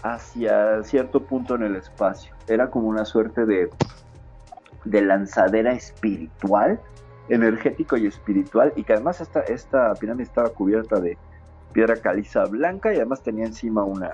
hacia 0.02 0.82
cierto 0.84 1.26
punto 1.26 1.56
en 1.56 1.64
el 1.64 1.76
espacio. 1.76 2.34
Era 2.48 2.70
como 2.70 2.88
una 2.88 3.04
suerte 3.04 3.44
de, 3.44 3.68
de 4.84 5.02
lanzadera 5.02 5.72
espiritual, 5.72 6.80
energético 7.28 7.96
y 7.96 8.06
espiritual, 8.06 8.72
y 8.76 8.84
que 8.84 8.92
además 8.94 9.20
esta, 9.20 9.40
esta 9.40 9.92
pirámide 9.94 10.24
estaba 10.24 10.48
cubierta 10.50 11.00
de 11.00 11.18
piedra 11.72 11.96
caliza 11.96 12.44
blanca 12.44 12.92
y 12.92 12.96
además 12.96 13.22
tenía 13.22 13.44
encima 13.44 13.84
una 13.84 14.10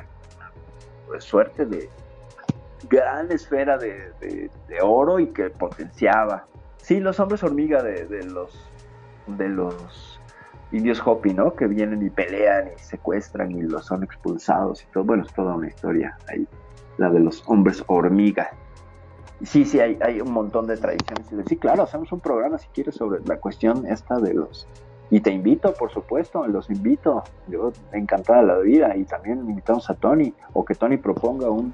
pues, 1.06 1.24
suerte 1.24 1.66
de 1.66 1.89
gran 2.89 3.30
esfera 3.30 3.76
de, 3.78 4.12
de- 4.20 4.51
de 4.68 4.78
oro 4.82 5.18
y 5.18 5.28
que 5.28 5.51
potenciaba. 5.51 6.47
Sí, 6.78 6.98
los 7.01 7.20
hombres 7.20 7.43
hormiga 7.44 7.82
de, 7.82 8.06
de 8.06 8.24
los 8.24 8.68
de 9.26 9.48
los 9.48 10.20
indios 10.72 11.01
Hopi, 11.06 11.32
¿no? 11.32 11.55
Que 11.55 11.66
vienen 11.68 12.05
y 12.05 12.10
pelean 12.10 12.70
y 12.74 12.78
secuestran 12.78 13.52
y 13.52 13.62
los 13.62 13.86
son 13.86 14.02
expulsados 14.02 14.82
y 14.82 14.86
todo. 14.86 15.05
Bueno, 15.05 15.22
es 15.24 15.32
toda 15.32 15.55
una 15.55 15.68
historia 15.68 16.16
ahí, 16.28 16.47
la 16.97 17.10
de 17.10 17.20
los 17.20 17.44
hombres 17.47 17.84
hormiga. 17.86 18.51
Sí, 19.44 19.64
sí, 19.64 19.81
hay, 19.81 19.98
hay 20.01 20.20
un 20.20 20.32
montón 20.32 20.66
de 20.66 20.77
tradiciones. 20.77 21.27
Y 21.32 21.48
Sí, 21.48 21.56
claro, 21.56 21.82
hacemos 21.82 22.12
un 22.12 22.20
programa 22.20 22.59
si 22.59 22.69
quieres 22.69 22.94
sobre 22.94 23.20
la 23.24 23.39
cuestión 23.39 23.86
esta 23.86 24.19
de 24.19 24.35
los... 24.35 24.69
Y 25.10 25.20
te 25.20 25.31
invito, 25.31 25.74
por 25.74 25.90
supuesto, 25.90 26.47
los 26.47 26.70
invito. 26.70 27.23
Yo 27.48 27.73
encantada 27.93 28.43
la 28.43 28.59
vida 28.59 28.97
y 28.97 29.05
también 29.05 29.39
invitamos 29.40 29.90
a 29.90 29.94
Tony 29.94 30.32
o 30.55 30.64
que 30.64 30.74
Tony 30.74 30.97
proponga 30.97 31.51
un, 31.51 31.73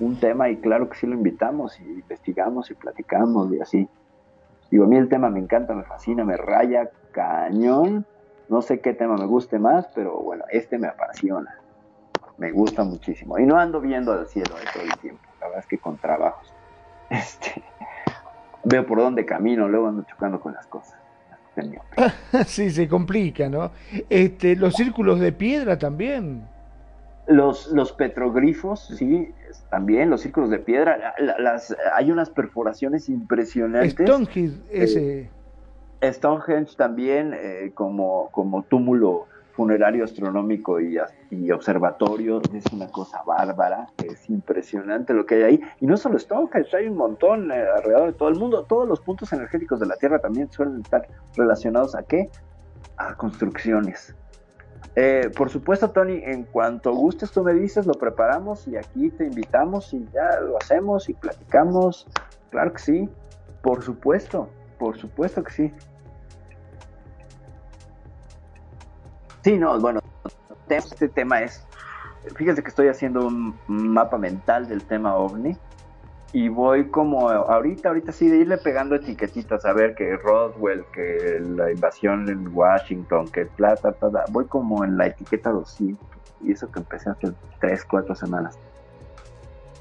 un 0.00 0.16
tema 0.16 0.50
y 0.50 0.56
claro 0.56 0.90
que 0.90 0.98
sí 0.98 1.06
lo 1.06 1.14
invitamos 1.14 1.80
y 1.80 1.84
investigamos 1.84 2.70
y 2.70 2.74
platicamos 2.74 3.52
y 3.52 3.60
así. 3.60 3.88
Digo, 4.70 4.84
a 4.84 4.88
mí 4.88 4.96
el 4.96 5.08
tema 5.08 5.30
me 5.30 5.38
encanta, 5.38 5.74
me 5.74 5.84
fascina, 5.84 6.24
me 6.24 6.36
raya 6.36 6.90
cañón. 7.12 8.06
No 8.48 8.60
sé 8.60 8.80
qué 8.80 8.92
tema 8.92 9.16
me 9.16 9.26
guste 9.26 9.58
más, 9.58 9.88
pero 9.94 10.18
bueno, 10.20 10.44
este 10.50 10.78
me 10.78 10.88
apasiona. 10.88 11.58
Me 12.36 12.50
gusta 12.50 12.84
muchísimo. 12.84 13.38
Y 13.38 13.46
no 13.46 13.56
ando 13.56 13.80
viendo 13.80 14.12
al 14.12 14.26
cielo 14.26 14.56
eh, 14.58 14.64
todo 14.72 14.82
el 14.82 14.98
tiempo. 14.98 15.22
La 15.40 15.46
verdad 15.46 15.60
es 15.60 15.66
que 15.66 15.78
con 15.78 15.96
trabajos. 15.96 16.53
Este, 17.18 17.62
veo 18.64 18.84
por 18.86 18.98
dónde 18.98 19.24
camino, 19.24 19.68
luego 19.68 19.88
ando 19.88 20.02
chocando 20.04 20.40
con 20.40 20.52
las 20.54 20.66
cosas. 20.66 20.98
Sí, 22.46 22.70
se 22.70 22.88
complica, 22.88 23.48
¿no? 23.48 23.70
Este, 24.10 24.56
los 24.56 24.74
círculos 24.74 25.20
de 25.20 25.30
piedra 25.32 25.78
también. 25.78 26.42
Los, 27.28 27.68
los 27.68 27.92
petroglifos, 27.92 28.86
sí, 28.98 29.32
también, 29.70 30.10
los 30.10 30.20
círculos 30.22 30.50
de 30.50 30.58
piedra. 30.58 30.96
la- 30.98 31.14
la- 31.24 31.38
las, 31.38 31.74
hay 31.94 32.10
unas 32.10 32.28
perforaciones 32.30 33.08
impresionantes. 33.08 33.92
Stonehenge, 33.92 34.58
ese. 34.70 35.30
Stonehenge 36.02 36.76
también 36.76 37.32
eh, 37.34 37.70
como, 37.74 38.28
como 38.32 38.62
túmulo 38.64 39.26
funerario 39.54 40.04
astronómico 40.04 40.80
y, 40.80 40.98
y 41.30 41.50
observatorio 41.50 42.40
es 42.52 42.64
una 42.72 42.88
cosa 42.88 43.22
bárbara, 43.24 43.88
es 44.04 44.28
impresionante 44.28 45.14
lo 45.14 45.26
que 45.26 45.36
hay 45.36 45.42
ahí. 45.42 45.60
Y 45.80 45.86
no 45.86 45.96
solo 45.96 46.18
Stonehenge, 46.18 46.76
hay 46.76 46.88
un 46.88 46.96
montón 46.96 47.50
eh, 47.50 47.64
alrededor 47.76 48.12
de 48.12 48.18
todo 48.18 48.28
el 48.28 48.36
mundo. 48.36 48.64
Todos 48.64 48.88
los 48.88 49.00
puntos 49.00 49.32
energéticos 49.32 49.80
de 49.80 49.86
la 49.86 49.96
Tierra 49.96 50.18
también 50.18 50.50
suelen 50.50 50.80
estar 50.80 51.06
relacionados 51.36 51.94
a 51.94 52.02
qué? 52.02 52.30
A 52.96 53.14
construcciones. 53.14 54.14
Eh, 54.96 55.30
por 55.36 55.50
supuesto, 55.50 55.90
Tony, 55.90 56.20
en 56.24 56.44
cuanto 56.44 56.92
gustes 56.92 57.32
tú 57.32 57.42
me 57.42 57.52
dices, 57.52 57.86
lo 57.86 57.94
preparamos 57.94 58.68
y 58.68 58.76
aquí 58.76 59.10
te 59.10 59.24
invitamos 59.24 59.92
y 59.92 60.06
ya 60.12 60.40
lo 60.40 60.56
hacemos 60.56 61.08
y 61.08 61.14
platicamos. 61.14 62.06
Claro 62.50 62.72
que 62.72 62.78
sí, 62.78 63.08
por 63.62 63.82
supuesto, 63.82 64.48
por 64.78 64.96
supuesto 64.96 65.42
que 65.42 65.52
sí. 65.52 65.72
Sí, 69.44 69.58
no, 69.58 69.78
bueno, 69.78 70.00
este 70.70 71.06
tema 71.06 71.42
es, 71.42 71.62
fíjense 72.34 72.62
que 72.62 72.70
estoy 72.70 72.88
haciendo 72.88 73.26
un 73.26 73.54
mapa 73.68 74.16
mental 74.16 74.66
del 74.66 74.82
tema 74.82 75.16
ovni 75.16 75.54
y 76.32 76.48
voy 76.48 76.88
como 76.88 77.28
ahorita, 77.28 77.90
ahorita 77.90 78.10
sí, 78.10 78.28
de 78.28 78.38
irle 78.38 78.56
pegando 78.56 78.94
etiquetitas, 78.94 79.66
a 79.66 79.74
ver 79.74 79.94
que 79.94 80.16
Roswell, 80.16 80.86
que 80.94 81.40
la 81.40 81.70
invasión 81.70 82.26
en 82.30 82.56
Washington, 82.56 83.28
que 83.28 83.44
plata, 83.44 83.92
plata, 83.92 84.24
voy 84.30 84.46
como 84.46 84.82
en 84.82 84.96
la 84.96 85.08
etiqueta 85.08 85.50
200 85.50 86.02
y 86.40 86.52
eso 86.52 86.72
que 86.72 86.80
empecé 86.80 87.10
hace 87.10 87.30
3, 87.60 87.84
4 87.84 88.14
semanas. 88.14 88.58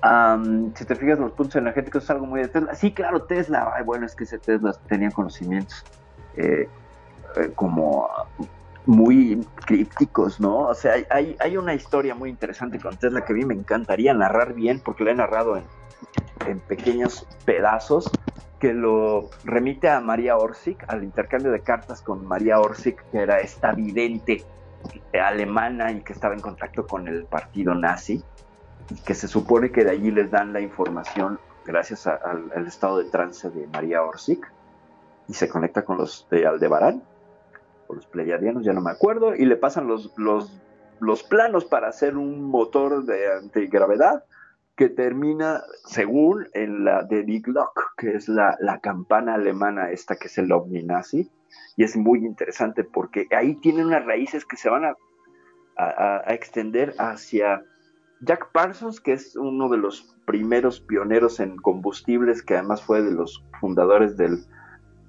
Am, 0.02 0.74
si 0.76 0.84
te 0.84 0.96
fijas, 0.96 1.20
los 1.20 1.32
puntos 1.32 1.56
energéticos 1.56 2.04
es 2.04 2.10
algo 2.10 2.26
muy 2.26 2.42
de 2.42 2.50
Tesla. 2.50 2.76
Sí, 2.76 2.94
claro, 2.94 3.22
Tesla. 3.24 3.72
Ay, 3.74 3.86
bueno, 3.86 4.06
es 4.06 4.14
que 4.14 4.26
ese 4.26 4.38
Tesla 4.38 4.74
tenía 4.90 5.10
conocimientos 5.10 5.86
eh, 6.36 6.68
eh, 7.38 7.52
como 7.56 8.10
muy 8.86 9.46
crípticos, 9.66 10.40
¿no? 10.40 10.60
O 10.68 10.74
sea, 10.74 10.96
hay, 11.10 11.36
hay, 11.40 11.58
una 11.58 11.74
historia 11.74 12.16
muy 12.16 12.30
interesante 12.30 12.80
con 12.80 12.98
Tesla 12.98 13.24
que 13.24 13.34
a 13.34 13.36
mí 13.36 13.46
me 13.46 13.54
encantaría 13.54 14.14
narrar 14.14 14.54
bien, 14.54 14.80
porque 14.80 15.04
la 15.04 15.12
he 15.12 15.16
narrado 15.16 15.58
en, 15.58 16.60
pequeños 16.68 17.26
pedazos, 17.46 18.12
que 18.60 18.74
lo 18.74 19.30
remite 19.46 19.90
a 19.90 20.02
María 20.02 20.38
Orsic, 20.38 20.84
al 20.88 21.04
intercambio 21.04 21.52
de 21.52 21.62
cartas 21.62 22.02
con 22.02 22.26
María 22.26 22.60
Orsic, 22.60 23.04
que 23.12 23.20
era 23.20 23.40
esta 23.40 23.72
vidente 23.72 24.44
alemana 25.14 25.92
y 25.92 26.02
que 26.02 26.12
estaba 26.12 26.34
en 26.34 26.42
contacto 26.42 26.86
con 26.86 27.08
el 27.08 27.24
partido 27.26 27.74
nazi 27.74 28.22
y 28.90 28.96
que 28.96 29.14
se 29.14 29.30
supone 29.30 29.72
que 29.72 29.86
de 29.86 29.92
allí 29.92 30.12
les 30.12 30.30
dan 30.30 30.52
la 30.52 30.60
información 30.60 31.40
gracias 31.66 32.06
al 32.06 32.68
estado 32.68 32.98
de 32.98 33.10
trance 33.10 33.50
de 33.50 33.66
María 33.68 34.04
Orsic 34.04 34.52
y 35.30 35.34
se 35.34 35.48
conecta 35.48 35.86
con 35.86 35.98
los 35.98 36.28
de 36.30 36.46
Aldebarán 36.46 37.02
los 37.94 38.08
pleyadianos, 38.08 38.64
ya 38.66 38.74
no 38.74 38.82
me 38.82 38.92
acuerdo, 38.92 39.36
y 39.36 39.46
le 39.46 39.56
pasan 39.56 39.88
los, 39.88 40.12
los, 40.18 40.62
los 41.00 41.24
planos 41.24 41.66
para 41.66 41.88
hacer 41.88 42.18
un 42.18 42.44
motor 42.44 43.06
de 43.06 43.32
antigravedad 43.34 44.24
que 44.76 44.90
termina, 44.90 45.62
según 45.86 46.48
en 46.54 46.84
la 46.84 47.04
de 47.04 47.24
Die 47.24 47.42
Glock, 47.42 47.94
que 47.98 48.16
es 48.16 48.28
la, 48.28 48.58
la 48.60 48.80
campana 48.80 49.36
alemana 49.36 49.92
esta 49.92 50.16
que 50.16 50.28
es 50.28 50.38
el 50.38 50.52
ovni 50.52 50.82
nazi, 50.84 51.30
y 51.78 51.84
es 51.84 51.96
muy 51.96 52.26
interesante 52.26 52.84
porque 52.84 53.28
ahí 53.32 53.56
tienen 53.56 53.86
unas 53.86 54.06
raíces 54.06 54.46
que 54.46 54.58
se 54.58 54.70
van 54.70 54.86
a- 54.86 54.96
a 55.78 56.34
extender 56.34 56.94
hacia 57.00 57.64
Jack 58.22 58.52
Parsons, 58.52 59.00
que 59.02 59.14
es 59.14 59.36
uno 59.36 59.70
de 59.70 59.78
los 59.78 60.16
primeros 60.26 60.80
pioneros 60.80 61.40
en 61.40 61.58
combustibles, 61.58 62.42
que 62.42 62.56
además 62.56 62.82
fue 62.82 63.02
de 63.02 63.12
los 63.12 63.44
fundadores 63.60 64.16
del, 64.18 64.46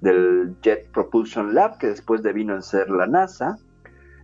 del 0.05 0.55
Jet 0.61 0.91
Propulsion 0.91 1.55
Lab, 1.55 1.79
que 1.79 1.87
después 1.87 2.21
devino 2.21 2.53
en 2.53 2.61
ser 2.61 2.89
la 2.91 3.07
NASA. 3.07 3.57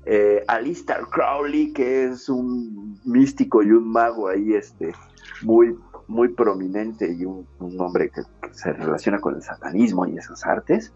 Eh, 0.05 0.43
Alistair 0.47 1.01
Crowley, 1.09 1.73
que 1.73 2.05
es 2.05 2.29
un 2.29 2.99
místico 3.03 3.63
y 3.63 3.71
un 3.71 3.91
mago 3.91 4.27
ahí, 4.27 4.53
este, 4.53 4.93
muy, 5.41 5.75
muy 6.07 6.29
prominente 6.29 7.11
y 7.11 7.25
un, 7.25 7.47
hombre 7.79 8.11
que, 8.11 8.21
se 8.51 8.73
relaciona 8.73 9.19
con 9.19 9.35
el 9.35 9.41
satanismo 9.41 10.05
y 10.05 10.17
esas 10.17 10.45
artes. 10.45 10.93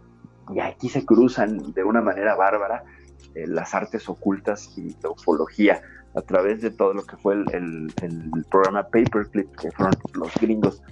Y 0.54 0.60
aquí 0.60 0.88
se 0.90 1.04
cruzan 1.04 1.74
de 1.74 1.84
una 1.84 2.02
manera 2.02 2.36
bárbara 2.36 2.84
eh, 3.34 3.48
las 3.48 3.74
artes 3.74 4.08
ocultas 4.08 4.78
y 4.78 4.96
la 5.02 5.10
ufología 5.10 5.82
a 6.16 6.22
través 6.22 6.62
de 6.62 6.70
todo 6.70 6.94
lo 6.94 7.04
que 7.06 7.18
fue 7.18 7.34
el, 7.34 7.92
programa 8.52 8.84
Paperclip, 8.84 9.56
que 9.56 9.72
fueron 9.72 9.96
los 10.14 10.32
gringos 10.36 10.84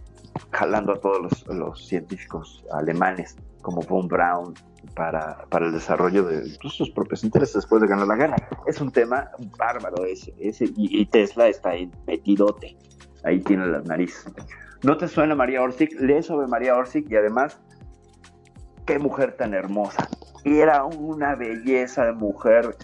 jalando 0.51 0.93
a 0.93 0.99
todos 0.99 1.45
los 1.47 1.87
científicos 1.87 2.65
alemanes 2.71 3.37
como 3.63 3.81
von 3.81 4.07
Braun 4.07 4.53
para, 4.93 5.45
para 5.49 5.65
el 5.65 5.71
desarrollo 5.71 6.23
de 6.25 6.55
pues, 6.61 6.73
sus 6.75 6.91
propios 6.91 7.23
intereses 7.23 7.55
después 7.55 7.81
de 7.81 7.87
ganar 7.87 8.05
la 8.05 8.15
guerra. 8.15 8.35
Es 8.67 8.79
un 8.79 8.91
tema 8.91 9.31
bárbaro 9.57 10.05
ese, 10.05 10.31
ese 10.37 10.65
y, 10.75 11.03
Tesla 11.07 11.47
está 11.47 11.69
ahí 11.69 11.89
metidote, 12.05 12.77
ahí 13.23 13.39
tiene 13.39 13.65
las 13.65 13.85
narices. 13.85 14.31
¿No 14.83 14.97
te 14.97 15.07
suena 15.07 15.33
María 15.33 15.63
Orsic? 15.63 15.99
Lee 15.99 16.21
sobre 16.21 16.45
María 16.47 16.75
Orsic 16.75 17.09
y 17.09 17.15
además, 17.15 17.59
qué 18.85 18.99
mujer 18.99 19.35
tan 19.37 19.53
hermosa. 19.53 20.07
Era 20.43 20.83
una 20.83 21.35
belleza 21.35 22.05
de 22.05 22.11
mujer, 22.11 22.75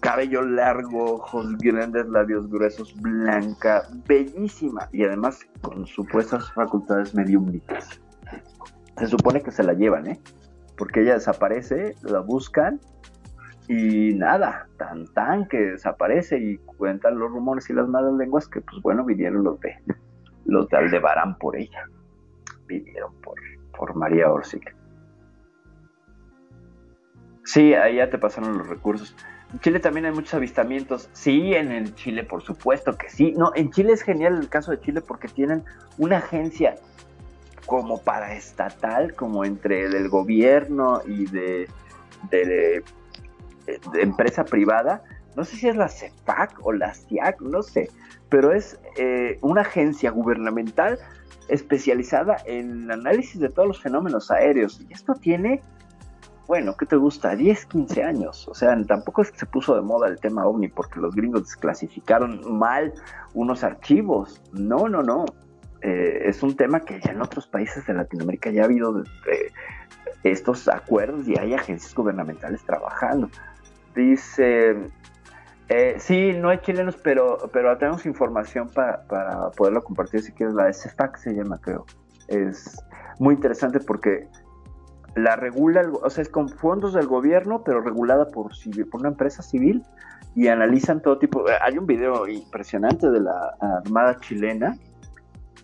cabello 0.00 0.42
largo, 0.42 1.14
ojos 1.14 1.56
grandes, 1.56 2.06
labios 2.08 2.48
gruesos, 2.50 2.94
blanca, 3.00 3.88
bellísima 4.06 4.88
y 4.92 5.04
además 5.04 5.40
con 5.62 5.86
supuestas 5.86 6.52
facultades 6.52 7.14
mediúmnicas. 7.14 8.00
Se 8.98 9.06
supone 9.06 9.42
que 9.42 9.50
se 9.50 9.62
la 9.62 9.74
llevan, 9.74 10.06
¿eh? 10.06 10.20
Porque 10.76 11.02
ella 11.02 11.14
desaparece, 11.14 11.94
la 12.02 12.20
buscan 12.20 12.80
y 13.68 14.14
nada, 14.14 14.68
tan 14.78 15.06
tan 15.08 15.48
que 15.48 15.58
desaparece 15.58 16.38
y 16.38 16.58
cuentan 16.58 17.18
los 17.18 17.30
rumores 17.30 17.68
y 17.68 17.72
las 17.72 17.88
malas 17.88 18.14
lenguas 18.14 18.46
que 18.46 18.60
pues 18.60 18.80
bueno, 18.82 19.04
vinieron 19.04 19.42
los 19.42 19.58
de 19.60 19.74
los 20.44 20.68
de 20.68 20.76
Aldebarán 20.76 21.36
por 21.38 21.56
ella. 21.56 21.84
Vivieron 22.66 23.12
por, 23.20 23.36
por 23.76 23.94
María 23.94 24.30
Orsic. 24.30 24.74
Sí, 27.44 27.74
ahí 27.74 27.96
ya 27.96 28.10
te 28.10 28.18
pasaron 28.18 28.58
los 28.58 28.68
recursos. 28.68 29.14
En 29.52 29.60
Chile 29.60 29.78
también 29.78 30.06
hay 30.06 30.12
muchos 30.12 30.34
avistamientos. 30.34 31.08
Sí, 31.12 31.54
en 31.54 31.70
el 31.70 31.94
Chile, 31.94 32.24
por 32.24 32.42
supuesto 32.42 32.96
que 32.96 33.08
sí. 33.08 33.32
No, 33.36 33.52
en 33.54 33.70
Chile 33.70 33.92
es 33.92 34.02
genial 34.02 34.36
el 34.36 34.48
caso 34.48 34.72
de 34.72 34.80
Chile 34.80 35.00
porque 35.00 35.28
tienen 35.28 35.64
una 35.98 36.18
agencia 36.18 36.74
como 37.66 37.98
paraestatal, 37.98 39.14
como 39.14 39.44
entre 39.44 39.84
el 39.84 40.08
gobierno 40.08 41.00
y 41.06 41.26
de, 41.26 41.68
de, 42.30 42.82
de 43.66 44.02
empresa 44.02 44.44
privada. 44.44 45.02
No 45.36 45.44
sé 45.44 45.56
si 45.56 45.68
es 45.68 45.76
la 45.76 45.88
CEPAC 45.88 46.64
o 46.64 46.72
la 46.72 46.94
CIAC, 46.94 47.42
no 47.42 47.62
sé, 47.62 47.90
pero 48.30 48.52
es 48.52 48.78
eh, 48.96 49.38
una 49.42 49.60
agencia 49.62 50.10
gubernamental 50.10 50.98
especializada 51.48 52.38
en 52.46 52.90
análisis 52.90 53.40
de 53.40 53.48
todos 53.50 53.68
los 53.68 53.80
fenómenos 53.80 54.30
aéreos. 54.30 54.80
Y 54.88 54.92
esto 54.92 55.14
tiene 55.14 55.60
bueno, 56.46 56.76
¿qué 56.76 56.86
te 56.86 56.96
gusta? 56.96 57.34
10, 57.34 57.66
15 57.66 58.04
años. 58.04 58.46
O 58.48 58.54
sea, 58.54 58.76
tampoco 58.86 59.22
es 59.22 59.32
que 59.32 59.38
se 59.38 59.46
puso 59.46 59.74
de 59.74 59.82
moda 59.82 60.08
el 60.08 60.20
tema 60.20 60.46
ovni 60.46 60.68
porque 60.68 61.00
los 61.00 61.14
gringos 61.14 61.42
desclasificaron 61.42 62.56
mal 62.56 62.94
unos 63.34 63.64
archivos. 63.64 64.40
No, 64.52 64.88
no, 64.88 65.02
no. 65.02 65.24
Eh, 65.86 66.28
es 66.28 66.42
un 66.42 66.56
tema 66.56 66.80
que 66.80 67.00
ya 67.00 67.12
en 67.12 67.22
otros 67.22 67.46
países 67.46 67.86
de 67.86 67.94
Latinoamérica 67.94 68.50
ya 68.50 68.62
ha 68.62 68.64
habido 68.64 69.04
estos 70.24 70.66
acuerdos 70.66 71.28
y 71.28 71.38
hay 71.38 71.54
agencias 71.54 71.94
gubernamentales 71.94 72.60
trabajando. 72.64 73.30
Dice, 73.94 74.74
eh, 75.68 75.94
sí, 75.98 76.32
no 76.32 76.48
hay 76.48 76.58
chilenos, 76.58 76.96
pero, 76.96 77.38
pero 77.52 77.78
tenemos 77.78 78.04
información 78.04 78.68
para, 78.68 79.06
para 79.06 79.52
poderlo 79.52 79.84
compartir 79.84 80.22
si 80.22 80.32
quieres. 80.32 80.56
La 80.56 80.72
SFAC 80.72 81.18
se 81.18 81.34
llama, 81.34 81.60
creo. 81.60 81.86
Es 82.26 82.84
muy 83.20 83.36
interesante 83.36 83.78
porque 83.78 84.26
la 85.14 85.36
regula, 85.36 85.88
o 86.02 86.10
sea, 86.10 86.22
es 86.22 86.28
con 86.28 86.48
fondos 86.48 86.94
del 86.94 87.06
gobierno, 87.06 87.62
pero 87.62 87.80
regulada 87.80 88.26
por, 88.26 88.50
por 88.90 89.00
una 89.00 89.10
empresa 89.10 89.40
civil 89.40 89.84
y 90.34 90.48
analizan 90.48 91.00
todo 91.00 91.18
tipo. 91.18 91.44
Hay 91.62 91.78
un 91.78 91.86
video 91.86 92.26
impresionante 92.26 93.08
de 93.08 93.20
la 93.20 93.54
Armada 93.60 94.18
chilena 94.18 94.76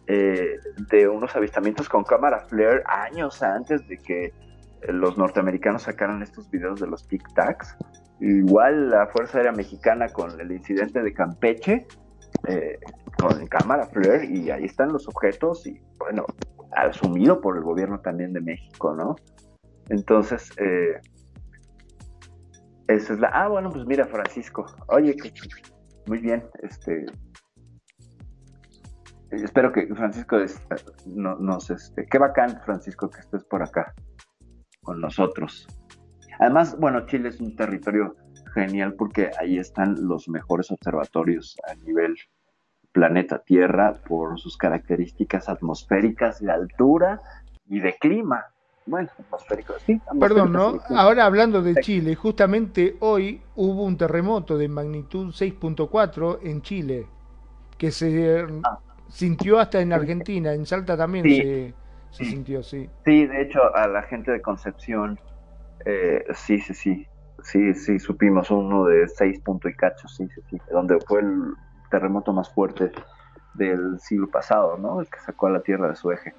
eh, 0.07 0.59
de 0.91 1.09
unos 1.09 1.35
avistamientos 1.37 1.89
con 1.89 2.05
cámara 2.05 2.41
flare 2.49 2.83
años 2.87 3.43
antes 3.43 3.87
de 3.89 3.99
que 3.99 4.33
los 4.89 5.17
norteamericanos 5.17 5.83
sacaran 5.83 6.23
estos 6.23 6.51
videos 6.51 6.81
de 6.81 6.89
los 6.89 7.07
Tic 7.07 7.23
Tacs. 7.35 7.77
Igual 8.21 8.91
la 8.91 9.07
Fuerza 9.09 9.39
Aérea 9.39 9.53
Mexicana 9.53 10.09
con 10.09 10.41
el 10.41 10.53
incidente 10.53 11.03
de 11.03 11.13
Campeche, 11.13 11.87
eh, 12.49 12.79
con 13.19 13.47
cámara 13.47 13.87
flare, 13.87 14.27
y 14.27 14.51
ahí 14.51 14.65
están 14.65 14.93
los 14.93 15.09
objetos, 15.09 15.67
y 15.67 15.81
bueno, 15.99 16.25
asumido 16.73 17.41
por 17.41 17.57
el 17.57 17.63
gobierno 17.63 18.01
también 18.01 18.33
de 18.33 18.41
México, 18.41 18.95
¿no? 18.95 19.17
Entonces, 19.89 20.51
eh, 20.59 21.01
esa 22.89 23.13
es 23.13 23.19
la. 23.19 23.29
Ah, 23.29 23.49
bueno, 23.49 23.71
pues 23.71 23.87
mira, 23.87 24.07
Francisco. 24.07 24.67
Oye, 24.89 25.15
que, 25.17 25.33
muy 26.07 26.19
bien. 26.19 26.45
Este, 26.63 27.07
espero 29.33 29.73
que 29.73 29.87
Francisco 29.95 30.37
no, 31.07 31.37
nos, 31.37 31.71
este, 31.71 32.07
qué 32.07 32.19
bacán, 32.19 32.61
Francisco, 32.65 33.09
que 33.09 33.21
estés 33.21 33.45
por 33.45 33.63
acá 33.63 33.95
con 34.83 35.01
nosotros. 35.01 35.67
Además, 36.39 36.79
bueno, 36.79 37.07
Chile 37.07 37.31
es 37.31 37.41
un 37.41 37.57
territorio 37.57 38.17
genial 38.55 38.95
porque 38.95 39.31
ahí 39.39 39.59
están 39.59 39.97
los 40.07 40.29
mejores 40.29 40.71
observatorios 40.71 41.57
a 41.69 41.75
nivel 41.75 42.17
planeta 42.93 43.39
Tierra 43.39 43.95
por 44.07 44.39
sus 44.39 44.57
características 44.57 45.49
atmosféricas 45.49 46.41
de 46.41 46.53
altura 46.53 47.21
y 47.69 47.81
de 47.81 47.95
clima. 47.95 48.45
Bueno, 48.85 49.09
atmosférico, 49.19 49.75
sí. 49.87 50.01
Perdón, 50.19 50.53
¿no? 50.53 50.81
Ahora 50.91 51.25
hablando 51.25 51.63
de 51.63 51.77
Chile, 51.77 52.17
justamente 52.17 52.97
hoy 53.01 53.41
hubo 53.55 53.85
un 53.85 53.97
terremoto 53.97 54.59
de 54.59 54.69
magnitud 54.69 55.29
6.4 55.29 56.41
en 56.43 56.63
Chile, 56.63 57.07
que 57.79 57.93
se 57.93 58.45
ah. 58.65 58.81
Sintió 59.13 59.61
hasta 59.61 59.81
en 59.81 59.93
Argentina, 59.93 60.53
en 60.53 60.67
Salta 60.67 60.97
también 60.97 61.25
se, 62.11 62.25
sintió, 62.25 62.63
sí. 62.63 62.89
Sí, 63.05 63.27
de 63.27 63.43
hecho, 63.43 63.75
a 63.75 63.87
la 63.87 64.03
gente 64.03 64.33
de 64.33 64.41
Concepción, 64.41 65.21
eh, 65.85 66.25
sí, 66.35 66.59
sí, 66.59 66.75
sí, 66.75 67.07
sí, 67.43 67.75
sí, 67.75 67.99
supimos 67.99 68.51
uno 68.51 68.85
de 68.85 69.07
6 69.09 69.41
puntos 69.41 69.71
y 69.71 69.75
cacho, 69.75 70.09
sí, 70.09 70.27
sí, 70.35 70.41
sí, 70.51 70.59
donde 70.71 70.99
fue 71.07 71.21
el 71.21 71.55
terremoto 71.91 72.33
más 72.33 72.53
fuerte 72.53 72.91
del 73.55 74.01
siglo 74.01 74.29
pasado, 74.31 74.79
¿no? 74.79 75.01
El 75.01 75.09
que 75.09 75.19
sacó 75.21 75.47
a 75.47 75.51
la 75.51 75.61
Tierra 75.61 75.89
de 75.89 75.97
su 75.97 76.11
eje. 76.11 76.35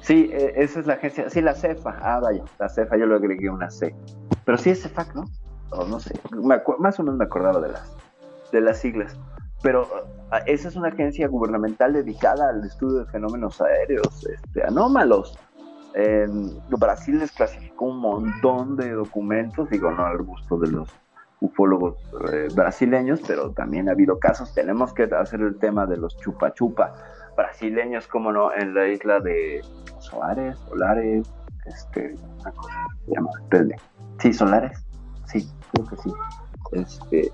Sí, 0.00 0.30
eh, 0.32 0.54
esa 0.56 0.80
es 0.80 0.86
la 0.86 0.94
agencia. 0.94 1.30
Sí, 1.30 1.40
la 1.40 1.54
CEFA. 1.54 1.96
Ah, 2.00 2.20
vaya, 2.20 2.42
la 2.58 2.68
CEFA, 2.68 2.96
yo 2.96 3.06
le 3.06 3.16
agregué 3.16 3.50
una 3.50 3.70
C. 3.70 3.94
Pero 4.44 4.58
sí 4.58 4.70
es 4.70 4.82
CEFAC, 4.82 5.14
¿no? 5.14 5.24
no 5.86 6.00
sé. 6.00 6.18
más 6.78 6.98
o 6.98 7.02
menos 7.02 7.18
me 7.18 7.24
acordaba 7.24 7.60
de 7.60 7.72
las, 7.72 7.96
de 8.50 8.60
las 8.60 8.78
siglas. 8.78 9.18
Pero 9.62 9.88
esa 10.46 10.68
es 10.68 10.76
una 10.76 10.88
agencia 10.88 11.26
gubernamental 11.28 11.92
dedicada 11.92 12.50
al 12.50 12.64
estudio 12.64 13.00
de 13.00 13.06
fenómenos 13.06 13.60
aéreos 13.60 14.26
este, 14.26 14.64
anómalos. 14.64 15.38
Brasil 16.68 17.18
les 17.18 17.32
clasificó 17.32 17.86
un 17.86 17.98
montón 17.98 18.76
de 18.76 18.92
documentos, 18.92 19.68
digo, 19.70 19.90
no 19.90 20.06
al 20.06 20.22
gusto 20.22 20.58
de 20.58 20.70
los 20.70 20.88
ufólogos 21.40 21.96
eh, 22.32 22.48
brasileños, 22.54 23.20
pero 23.26 23.50
también 23.50 23.88
ha 23.88 23.92
habido 23.92 24.18
casos. 24.18 24.54
Tenemos 24.54 24.92
que 24.92 25.04
hacer 25.04 25.40
el 25.40 25.58
tema 25.58 25.86
de 25.86 25.96
los 25.96 26.16
chupa 26.18 26.52
chupa 26.54 26.92
brasileños, 27.36 28.06
como 28.08 28.32
no, 28.32 28.52
en 28.52 28.74
la 28.74 28.88
isla 28.88 29.20
de 29.20 29.62
Solares, 30.00 30.58
Solares, 30.68 31.32
este, 31.66 32.14
una 32.40 32.50
cosa 32.52 32.74
se 33.04 33.14
llama, 33.14 33.30
sí, 34.18 34.32
Solares, 34.32 34.86
sí, 35.26 35.48
creo 35.72 35.86
que 35.86 35.96
sí, 35.96 36.12
este, 36.72 37.32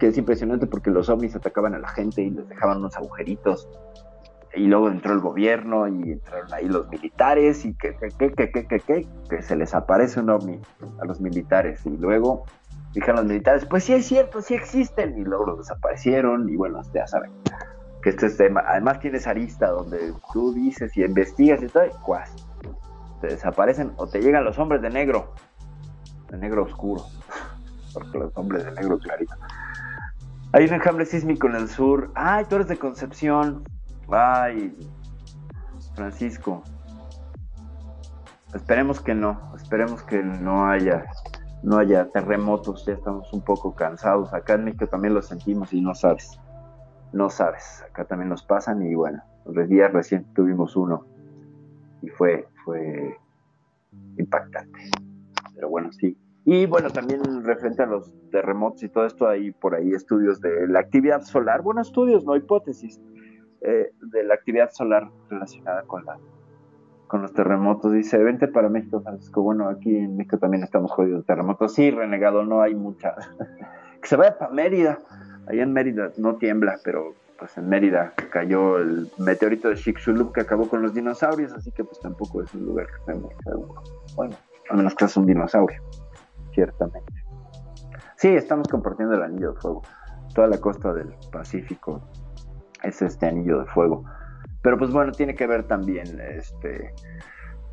que 0.00 0.08
es 0.08 0.18
impresionante 0.18 0.66
porque 0.66 0.90
los 0.90 1.08
ovnis 1.08 1.36
atacaban 1.36 1.74
a 1.74 1.78
la 1.78 1.88
gente 1.88 2.22
y 2.22 2.30
les 2.30 2.48
dejaban 2.48 2.78
unos 2.78 2.96
agujeritos, 2.96 3.68
y 4.54 4.66
luego 4.66 4.88
entró 4.88 5.12
el 5.12 5.20
gobierno 5.20 5.86
y 5.86 6.12
entraron 6.12 6.52
ahí 6.52 6.66
los 6.66 6.88
militares 6.88 7.64
y 7.64 7.74
que, 7.74 7.94
que, 7.96 8.08
que, 8.08 8.32
que, 8.32 8.66
que, 8.66 8.80
que, 8.80 9.06
que 9.28 9.42
se 9.42 9.54
les 9.54 9.74
aparece 9.74 10.18
un 10.20 10.30
ovni 10.30 10.60
a 11.00 11.04
los 11.04 11.20
militares. 11.20 11.86
Y 11.86 11.90
luego 11.90 12.46
dijeron 12.92 13.16
los 13.16 13.26
militares, 13.26 13.64
pues 13.66 13.84
sí 13.84 13.92
es 13.92 14.06
cierto, 14.06 14.42
sí 14.42 14.54
existen 14.54 15.16
y 15.18 15.24
luego 15.24 15.46
los 15.46 15.58
desaparecieron. 15.58 16.48
Y 16.48 16.56
bueno, 16.56 16.82
ya 16.92 17.06
saben 17.06 17.30
que 18.02 18.10
este 18.10 18.28
tema, 18.30 18.64
además 18.66 18.98
tienes 18.98 19.26
arista 19.26 19.68
donde 19.68 20.12
tú 20.32 20.52
dices 20.52 20.96
y 20.96 21.04
investigas 21.04 21.62
y 21.62 21.66
todo, 21.66 21.86
y 21.86 21.90
te 23.20 23.28
desaparecen 23.28 23.92
o 23.96 24.08
te 24.08 24.20
llegan 24.20 24.44
los 24.44 24.58
hombres 24.58 24.82
de 24.82 24.90
negro, 24.90 25.32
de 26.28 26.38
negro 26.38 26.64
oscuro, 26.64 27.04
porque 27.94 28.18
los 28.18 28.36
hombres 28.36 28.64
de 28.64 28.72
negro 28.72 28.98
clarito. 28.98 29.34
Hay 30.52 30.64
un 30.64 30.74
enjambre 30.74 31.06
sísmico 31.06 31.46
en 31.46 31.54
el 31.56 31.68
sur. 31.68 32.10
Ay, 32.14 32.44
tú 32.48 32.56
eres 32.56 32.68
de 32.68 32.76
Concepción. 32.76 33.62
Ay, 34.10 34.76
Francisco. 35.94 36.62
Esperemos 38.54 39.00
que 39.00 39.14
no, 39.14 39.52
esperemos 39.54 40.02
que 40.02 40.22
no 40.22 40.66
haya, 40.66 41.04
no 41.62 41.78
haya 41.78 42.10
terremotos. 42.10 42.84
Ya 42.86 42.94
estamos 42.94 43.32
un 43.32 43.42
poco 43.42 43.74
cansados. 43.74 44.34
Acá 44.34 44.54
en 44.54 44.64
México 44.64 44.86
también 44.86 45.14
lo 45.14 45.22
sentimos 45.22 45.72
y 45.72 45.80
no 45.80 45.94
sabes 45.94 46.40
no 47.12 47.28
sabes, 47.28 47.82
acá 47.88 48.04
también 48.04 48.28
nos 48.28 48.42
pasan 48.42 48.82
y 48.82 48.94
bueno, 48.94 49.22
los 49.46 49.68
días 49.68 49.92
recién 49.92 50.24
tuvimos 50.34 50.76
uno 50.76 51.06
y 52.02 52.08
fue, 52.08 52.46
fue 52.64 53.16
impactante. 54.16 54.78
Pero 55.54 55.68
bueno, 55.68 55.92
sí. 55.92 56.16
Y 56.52 56.66
bueno, 56.66 56.90
también 56.90 57.44
referente 57.44 57.84
a 57.84 57.86
los 57.86 58.12
terremotos 58.32 58.82
y 58.82 58.88
todo 58.88 59.06
esto, 59.06 59.28
hay 59.28 59.52
por 59.52 59.76
ahí 59.76 59.92
estudios 59.92 60.40
de 60.40 60.66
la 60.66 60.80
actividad 60.80 61.22
solar, 61.22 61.62
bueno, 61.62 61.80
estudios, 61.80 62.24
no 62.24 62.34
hipótesis, 62.34 63.00
eh, 63.60 63.92
de 64.00 64.24
la 64.24 64.34
actividad 64.34 64.68
solar 64.72 65.08
relacionada 65.28 65.84
con 65.84 66.04
la 66.04 66.18
con 67.06 67.22
los 67.22 67.32
terremotos. 67.34 67.92
Dice, 67.92 68.18
vente 68.18 68.48
para 68.48 68.68
México, 68.68 69.00
Francisco. 69.00 69.42
Bueno, 69.42 69.68
aquí 69.68 69.96
en 69.96 70.16
México 70.16 70.38
también 70.38 70.64
estamos 70.64 70.90
jodidos 70.90 71.20
de 71.20 71.26
terremotos. 71.26 71.72
Sí, 71.72 71.92
renegado, 71.92 72.44
no 72.44 72.62
hay 72.62 72.74
mucha. 72.74 73.14
que 74.02 74.08
se 74.08 74.16
vaya 74.16 74.36
para 74.36 74.50
Mérida. 74.50 74.98
Allá 75.46 75.62
en 75.62 75.72
Mérida 75.72 76.10
no 76.16 76.34
tiembla, 76.34 76.80
pero 76.82 77.14
pues 77.38 77.56
en 77.58 77.68
Mérida 77.68 78.12
cayó 78.32 78.78
el 78.78 79.08
meteorito 79.18 79.68
de 79.68 79.76
Chicxulub 79.76 80.32
que 80.32 80.40
acabó 80.40 80.68
con 80.68 80.82
los 80.82 80.94
dinosaurios, 80.94 81.52
así 81.52 81.70
que 81.70 81.84
pues 81.84 82.00
tampoco 82.00 82.42
es 82.42 82.52
un 82.54 82.66
lugar 82.66 82.88
que 82.88 82.96
esté 82.96 83.14
muy 83.14 83.30
seguro. 83.44 83.82
Bueno, 84.16 84.34
a 84.68 84.74
menos 84.74 84.96
que 84.96 85.04
es 85.04 85.16
un 85.16 85.26
dinosaurio, 85.26 85.80
ciertamente. 86.52 87.24
Sí, 88.16 88.28
estamos 88.28 88.68
compartiendo 88.68 89.14
el 89.14 89.22
anillo 89.22 89.52
de 89.52 89.60
fuego. 89.60 89.82
Toda 90.34 90.46
la 90.46 90.58
costa 90.58 90.92
del 90.92 91.14
Pacífico 91.32 92.02
es 92.82 93.00
este 93.02 93.26
anillo 93.26 93.60
de 93.60 93.66
fuego. 93.66 94.04
Pero 94.62 94.76
pues 94.76 94.92
bueno, 94.92 95.12
tiene 95.12 95.34
que 95.34 95.46
ver 95.46 95.66
también, 95.66 96.20
este, 96.20 96.94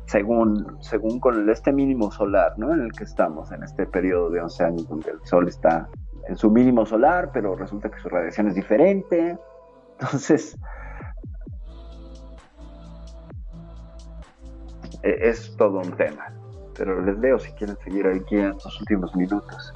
según, 0.06 0.78
según 0.80 1.20
con 1.20 1.48
este 1.50 1.72
mínimo 1.72 2.10
solar, 2.10 2.54
¿no? 2.56 2.72
En 2.72 2.80
el 2.80 2.92
que 2.92 3.04
estamos, 3.04 3.52
en 3.52 3.62
este 3.62 3.86
periodo 3.86 4.30
de 4.30 4.40
11 4.40 4.64
años 4.64 4.88
donde 4.88 5.10
el 5.10 5.20
Sol 5.24 5.48
está 5.48 5.88
en 6.28 6.36
su 6.36 6.50
mínimo 6.50 6.86
solar, 6.86 7.30
pero 7.32 7.54
resulta 7.54 7.90
que 7.90 7.98
su 8.00 8.08
radiación 8.08 8.48
es 8.48 8.54
diferente. 8.54 9.38
Entonces, 9.98 10.58
e, 15.02 15.28
es 15.28 15.54
todo 15.56 15.80
un 15.80 15.92
tema. 15.92 16.37
Pero 16.78 17.04
les 17.04 17.18
leo 17.18 17.40
si 17.40 17.52
quieren 17.54 17.76
seguir 17.84 18.06
aquí 18.06 18.36
en 18.36 18.50
estos 18.50 18.80
últimos 18.80 19.14
minutos. 19.16 19.72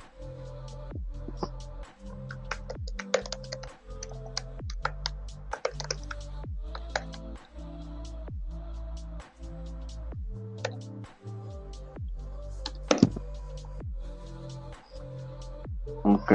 Ok, 16.05 16.33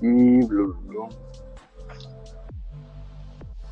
y 0.00 0.44
blu, 0.46 0.74
blu. 0.82 1.08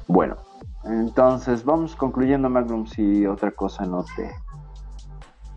Bueno, 0.06 0.36
entonces 0.84 1.64
vamos 1.64 1.96
concluyendo 1.96 2.48
Magnum 2.48 2.86
si 2.86 3.26
otra 3.26 3.50
cosa 3.50 3.84
no 3.84 4.04
te 4.14 4.30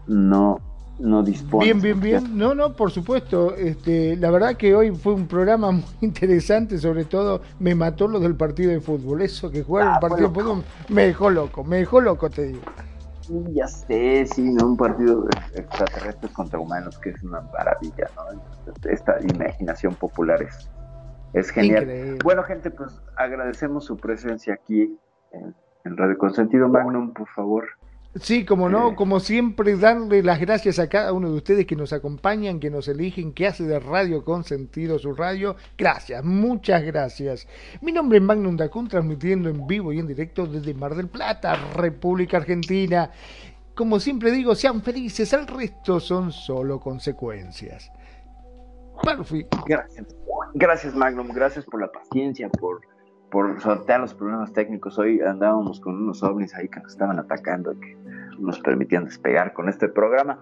no 0.07 0.68
no 0.99 1.23
dispone. 1.23 1.65
Bien, 1.65 1.81
bien, 1.81 1.99
bien. 1.99 2.37
No, 2.37 2.53
no, 2.53 2.73
por 2.73 2.91
supuesto. 2.91 3.55
Este, 3.55 4.15
la 4.17 4.29
verdad 4.31 4.55
que 4.55 4.75
hoy 4.75 4.91
fue 4.91 5.13
un 5.13 5.27
programa 5.27 5.71
muy 5.71 5.83
interesante, 6.01 6.77
sobre 6.77 7.05
todo 7.05 7.41
me 7.59 7.73
mató 7.75 8.07
lo 8.07 8.19
del 8.19 8.35
partido 8.35 8.71
de 8.71 8.81
fútbol. 8.81 9.21
Eso 9.21 9.49
que 9.49 9.63
jugar 9.63 9.87
Ah, 9.87 9.93
un 9.95 10.09
partido 10.09 10.29
de 10.29 10.33
fútbol 10.35 10.63
me 10.89 11.05
dejó 11.05 11.29
loco, 11.29 11.63
me 11.63 11.77
dejó 11.77 12.01
loco, 12.01 12.29
te 12.29 12.47
digo. 12.47 12.61
Ya 13.53 13.67
sé, 13.67 14.25
sí, 14.25 14.41
¿no? 14.41 14.65
un 14.65 14.77
partido 14.77 15.21
de 15.21 15.61
extraterrestres 15.61 16.31
contra 16.33 16.59
humanos 16.59 16.97
que 16.97 17.11
es 17.11 17.23
una 17.23 17.41
maravilla, 17.41 18.09
¿no? 18.15 18.41
Esta 18.89 19.17
imaginación 19.21 19.93
popular 19.93 20.41
es, 20.41 20.69
es 21.33 21.51
genial. 21.51 21.83
Increíble. 21.83 22.17
Bueno, 22.23 22.43
gente, 22.43 22.71
pues 22.71 22.99
agradecemos 23.15 23.85
su 23.85 23.97
presencia 23.97 24.55
aquí 24.55 24.97
en, 25.31 25.55
en 25.85 25.97
Radio 25.97 26.17
Consentido 26.17 26.67
Magnum, 26.69 27.13
por 27.13 27.27
favor. 27.29 27.67
Sí, 28.15 28.43
como 28.43 28.67
Eh. 28.67 28.71
no, 28.71 28.95
como 28.95 29.19
siempre, 29.19 29.77
darle 29.77 30.23
las 30.23 30.39
gracias 30.39 30.79
a 30.79 30.89
cada 30.89 31.13
uno 31.13 31.29
de 31.29 31.35
ustedes 31.35 31.65
que 31.67 31.75
nos 31.75 31.93
acompañan, 31.93 32.59
que 32.59 32.71
nos 32.71 32.87
eligen, 32.87 33.33
que 33.33 33.47
hace 33.47 33.63
de 33.63 33.79
Radio 33.79 34.25
con 34.25 34.43
sentido 34.43 34.97
su 34.97 35.13
radio. 35.13 35.55
Gracias, 35.77 36.23
muchas 36.23 36.83
gracias. 36.83 37.47
Mi 37.81 37.91
nombre 37.91 38.17
es 38.17 38.23
Magnum 38.23 38.57
Dacun, 38.57 38.87
transmitiendo 38.87 39.49
en 39.49 39.67
vivo 39.67 39.93
y 39.93 39.99
en 39.99 40.07
directo 40.07 40.47
desde 40.47 40.73
Mar 40.73 40.95
del 40.95 41.07
Plata, 41.07 41.55
República 41.75 42.37
Argentina. 42.37 43.11
Como 43.75 43.99
siempre 43.99 44.31
digo, 44.31 44.55
sean 44.55 44.81
felices, 44.81 45.31
el 45.33 45.47
resto 45.47 45.99
son 45.99 46.31
solo 46.31 46.79
consecuencias. 46.79 47.91
Gracias. 49.65 50.07
Gracias, 50.55 50.95
Magnum. 50.95 51.27
Gracias 51.29 51.65
por 51.65 51.79
la 51.79 51.91
paciencia, 51.91 52.49
por, 52.49 52.81
por 53.31 53.61
sortear 53.61 54.01
los 54.01 54.13
problemas 54.13 54.51
técnicos. 54.51 54.97
Hoy 54.97 55.21
andábamos 55.21 55.79
con 55.79 55.95
unos 55.95 56.23
ovnis 56.23 56.53
ahí 56.55 56.67
que 56.67 56.79
nos 56.79 56.91
estaban 56.91 57.19
atacando, 57.19 57.79
que 57.79 57.95
nos 58.39 58.59
permitían 58.59 59.05
despegar 59.05 59.53
con 59.53 59.69
este 59.69 59.87
programa. 59.87 60.39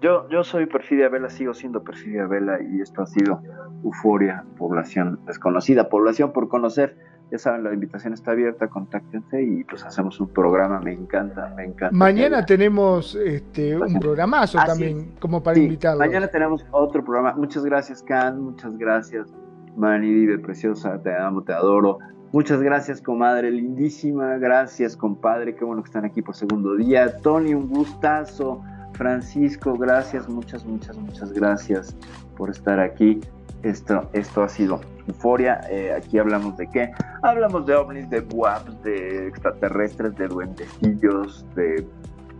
Yo, 0.00 0.28
yo 0.30 0.42
soy 0.42 0.66
Perfidia 0.66 1.08
Vela, 1.08 1.30
sigo 1.30 1.54
siendo 1.54 1.84
Perfidia 1.84 2.26
Vela 2.26 2.58
y 2.60 2.80
esto 2.80 3.02
ha 3.02 3.06
sido 3.06 3.40
Euforia, 3.84 4.44
población 4.58 5.20
desconocida, 5.26 5.88
población 5.88 6.32
por 6.32 6.48
conocer. 6.48 6.96
Ya 7.30 7.38
saben, 7.38 7.64
la 7.64 7.72
invitación 7.72 8.12
está 8.12 8.32
abierta, 8.32 8.68
contáctense 8.68 9.42
y 9.42 9.64
pues 9.64 9.84
hacemos 9.84 10.20
un 10.20 10.28
programa. 10.28 10.80
Me 10.80 10.92
encanta, 10.92 11.52
me 11.56 11.64
encanta. 11.64 11.96
Mañana 11.96 12.44
tenemos 12.44 13.14
este, 13.14 13.74
un 13.80 13.98
programazo 14.00 14.58
Ah, 14.58 14.62
sí. 14.64 14.68
también, 14.68 15.14
como 15.18 15.42
para 15.42 15.54
Sí, 15.54 15.62
invitarlos. 15.64 16.00
Mañana 16.06 16.26
tenemos 16.28 16.66
otro 16.72 17.02
programa. 17.02 17.32
Muchas 17.34 17.64
gracias, 17.64 18.02
Can. 18.02 18.38
Muchas 18.40 18.76
gracias, 18.76 19.32
Mani 19.76 20.12
Vive 20.12 20.38
Preciosa. 20.40 21.00
Te 21.00 21.16
amo, 21.16 21.42
te 21.42 21.52
adoro. 21.54 21.98
Muchas 22.32 22.62
gracias, 22.62 23.02
comadre 23.02 23.50
lindísima. 23.50 24.38
Gracias, 24.38 24.96
compadre. 24.96 25.54
Qué 25.54 25.66
bueno 25.66 25.82
que 25.82 25.88
están 25.88 26.06
aquí 26.06 26.22
por 26.22 26.34
segundo 26.34 26.74
día. 26.76 27.18
Tony, 27.18 27.52
un 27.52 27.68
gustazo. 27.68 28.62
Francisco, 28.94 29.76
gracias. 29.76 30.26
Muchas, 30.30 30.64
muchas, 30.64 30.96
muchas 30.96 31.30
gracias 31.34 31.94
por 32.38 32.48
estar 32.48 32.80
aquí. 32.80 33.20
Esto, 33.62 34.08
esto 34.14 34.42
ha 34.42 34.48
sido 34.48 34.80
Euforia. 35.06 35.60
Eh, 35.70 35.92
aquí 35.94 36.18
hablamos 36.18 36.56
de 36.56 36.68
qué? 36.68 36.90
Hablamos 37.22 37.66
de 37.66 37.74
ovnis, 37.74 38.08
de 38.08 38.20
WAPs, 38.20 38.82
de 38.82 39.28
extraterrestres, 39.28 40.16
de 40.16 40.28
duendecillos, 40.28 41.44
de 41.54 41.86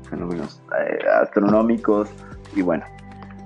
fenómenos 0.08 0.62
eh, 0.80 0.98
astronómicos. 1.20 2.08
Y 2.56 2.62
bueno, 2.62 2.84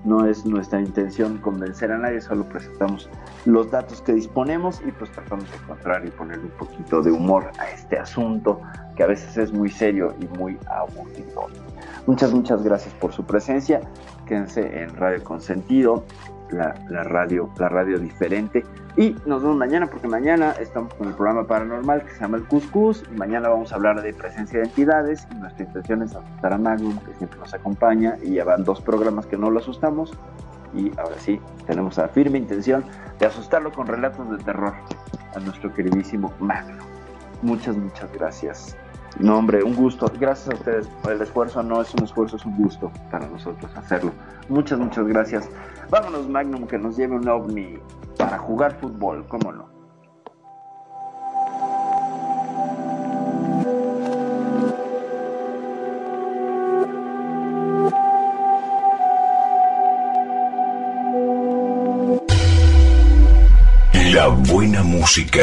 no 0.07 0.25
es 0.25 0.47
nuestra 0.47 0.81
intención 0.81 1.39
convencer 1.39 1.91
a 1.93 1.99
nadie, 1.99 2.21
solo 2.21 2.45
presentamos 2.45 3.11
los 3.45 3.71
datos 3.71 4.01
que 4.01 4.13
disponemos 4.13 4.81
y 4.87 4.93
pues 4.93 5.11
tratamos 5.11 5.51
de 5.51 5.57
encontrar 5.57 6.07
y 6.07 6.11
poner 6.11 6.39
un 6.39 6.51
poquito 6.51 7.03
de 7.03 7.11
humor 7.11 7.51
a 7.59 7.71
este 7.71 7.99
asunto 7.99 8.61
que 8.97 9.03
a 9.03 9.07
veces 9.07 9.37
es 9.37 9.53
muy 9.53 9.69
serio 9.69 10.15
y 10.21 10.39
muy 10.39 10.59
aburrido. 10.71 11.47
Muchas, 12.07 12.33
muchas 12.33 12.63
gracias 12.63 12.95
por 12.95 13.13
su 13.13 13.25
presencia. 13.25 13.81
Quédense 14.27 14.83
en 14.83 14.95
Radio 14.97 15.23
Consentido, 15.25 16.05
la, 16.51 16.75
radio, 17.05 17.51
la 17.59 17.69
radio 17.69 17.99
diferente. 17.99 18.65
Y 18.97 19.15
nos 19.27 19.43
vemos 19.43 19.57
mañana 19.57 19.87
porque 19.89 20.09
mañana 20.09 20.53
estamos 20.53 20.95
con 20.95 21.09
el 21.09 21.15
programa 21.15 21.47
paranormal 21.47 22.05
que 22.05 22.11
se 22.13 22.21
llama 22.21 22.39
El 22.39 22.45
Cuscus. 22.45 23.03
Y 23.13 23.17
mañana 23.17 23.49
vamos 23.49 23.73
a 23.73 23.77
hablar 23.77 24.03
de 24.03 24.13
presencia 24.15 24.61
de 24.61 24.67
entidades. 24.67 25.27
Y 25.33 25.35
nuestra 25.37 25.65
intención 25.65 26.03
es 26.03 26.15
asustar 26.15 26.53
a 26.53 26.59
Magnum, 26.59 26.99
que 27.01 27.15
siempre 27.15 27.39
nos 27.39 27.53
acompaña. 27.53 28.17
Y 28.23 28.35
ya 28.35 28.45
van 28.45 28.65
dos 28.65 28.81
programas 28.81 29.27
que 29.27 29.37
no 29.37 29.51
lo 29.51 29.59
asustamos. 29.59 30.13
Y 30.75 30.91
ahora 30.99 31.19
sí, 31.19 31.41
tenemos 31.67 31.97
la 31.97 32.09
firme 32.09 32.39
intención 32.39 32.85
de 33.19 33.27
asustarlo 33.27 33.73
con 33.73 33.87
relatos 33.87 34.31
de 34.31 34.39
terror 34.39 34.75
a 35.35 35.41
nuestro 35.41 35.73
queridísimo 35.73 36.33
Magnum. 36.41 36.79
Muchas, 37.43 37.77
muchas 37.77 38.13
gracias. 38.13 38.77
No, 39.19 39.39
hombre, 39.39 39.63
un 39.63 39.75
gusto. 39.75 40.11
Gracias 40.19 40.55
a 40.55 40.59
ustedes 40.59 40.87
por 41.03 41.13
el 41.13 41.23
esfuerzo. 41.23 41.63
No 41.63 41.81
es 41.81 41.93
un 41.95 42.05
esfuerzo, 42.05 42.37
es 42.37 42.45
un 42.45 42.57
gusto 42.57 42.91
para 43.11 43.27
nosotros 43.27 43.71
hacerlo. 43.77 44.13
Muchas, 44.49 44.79
muchas 44.79 45.07
gracias. 45.07 45.49
Vámonos, 45.91 46.29
Magnum, 46.29 46.67
que 46.67 46.79
nos 46.79 46.97
lleve 46.97 47.17
un 47.17 47.29
ovni 47.29 47.79
para 48.19 48.39
jugar 48.39 48.77
fútbol, 48.81 49.27
cómo 49.29 49.53
no. 49.53 49.77
La 64.13 64.29
buena 64.29 64.83
música. 64.83 65.43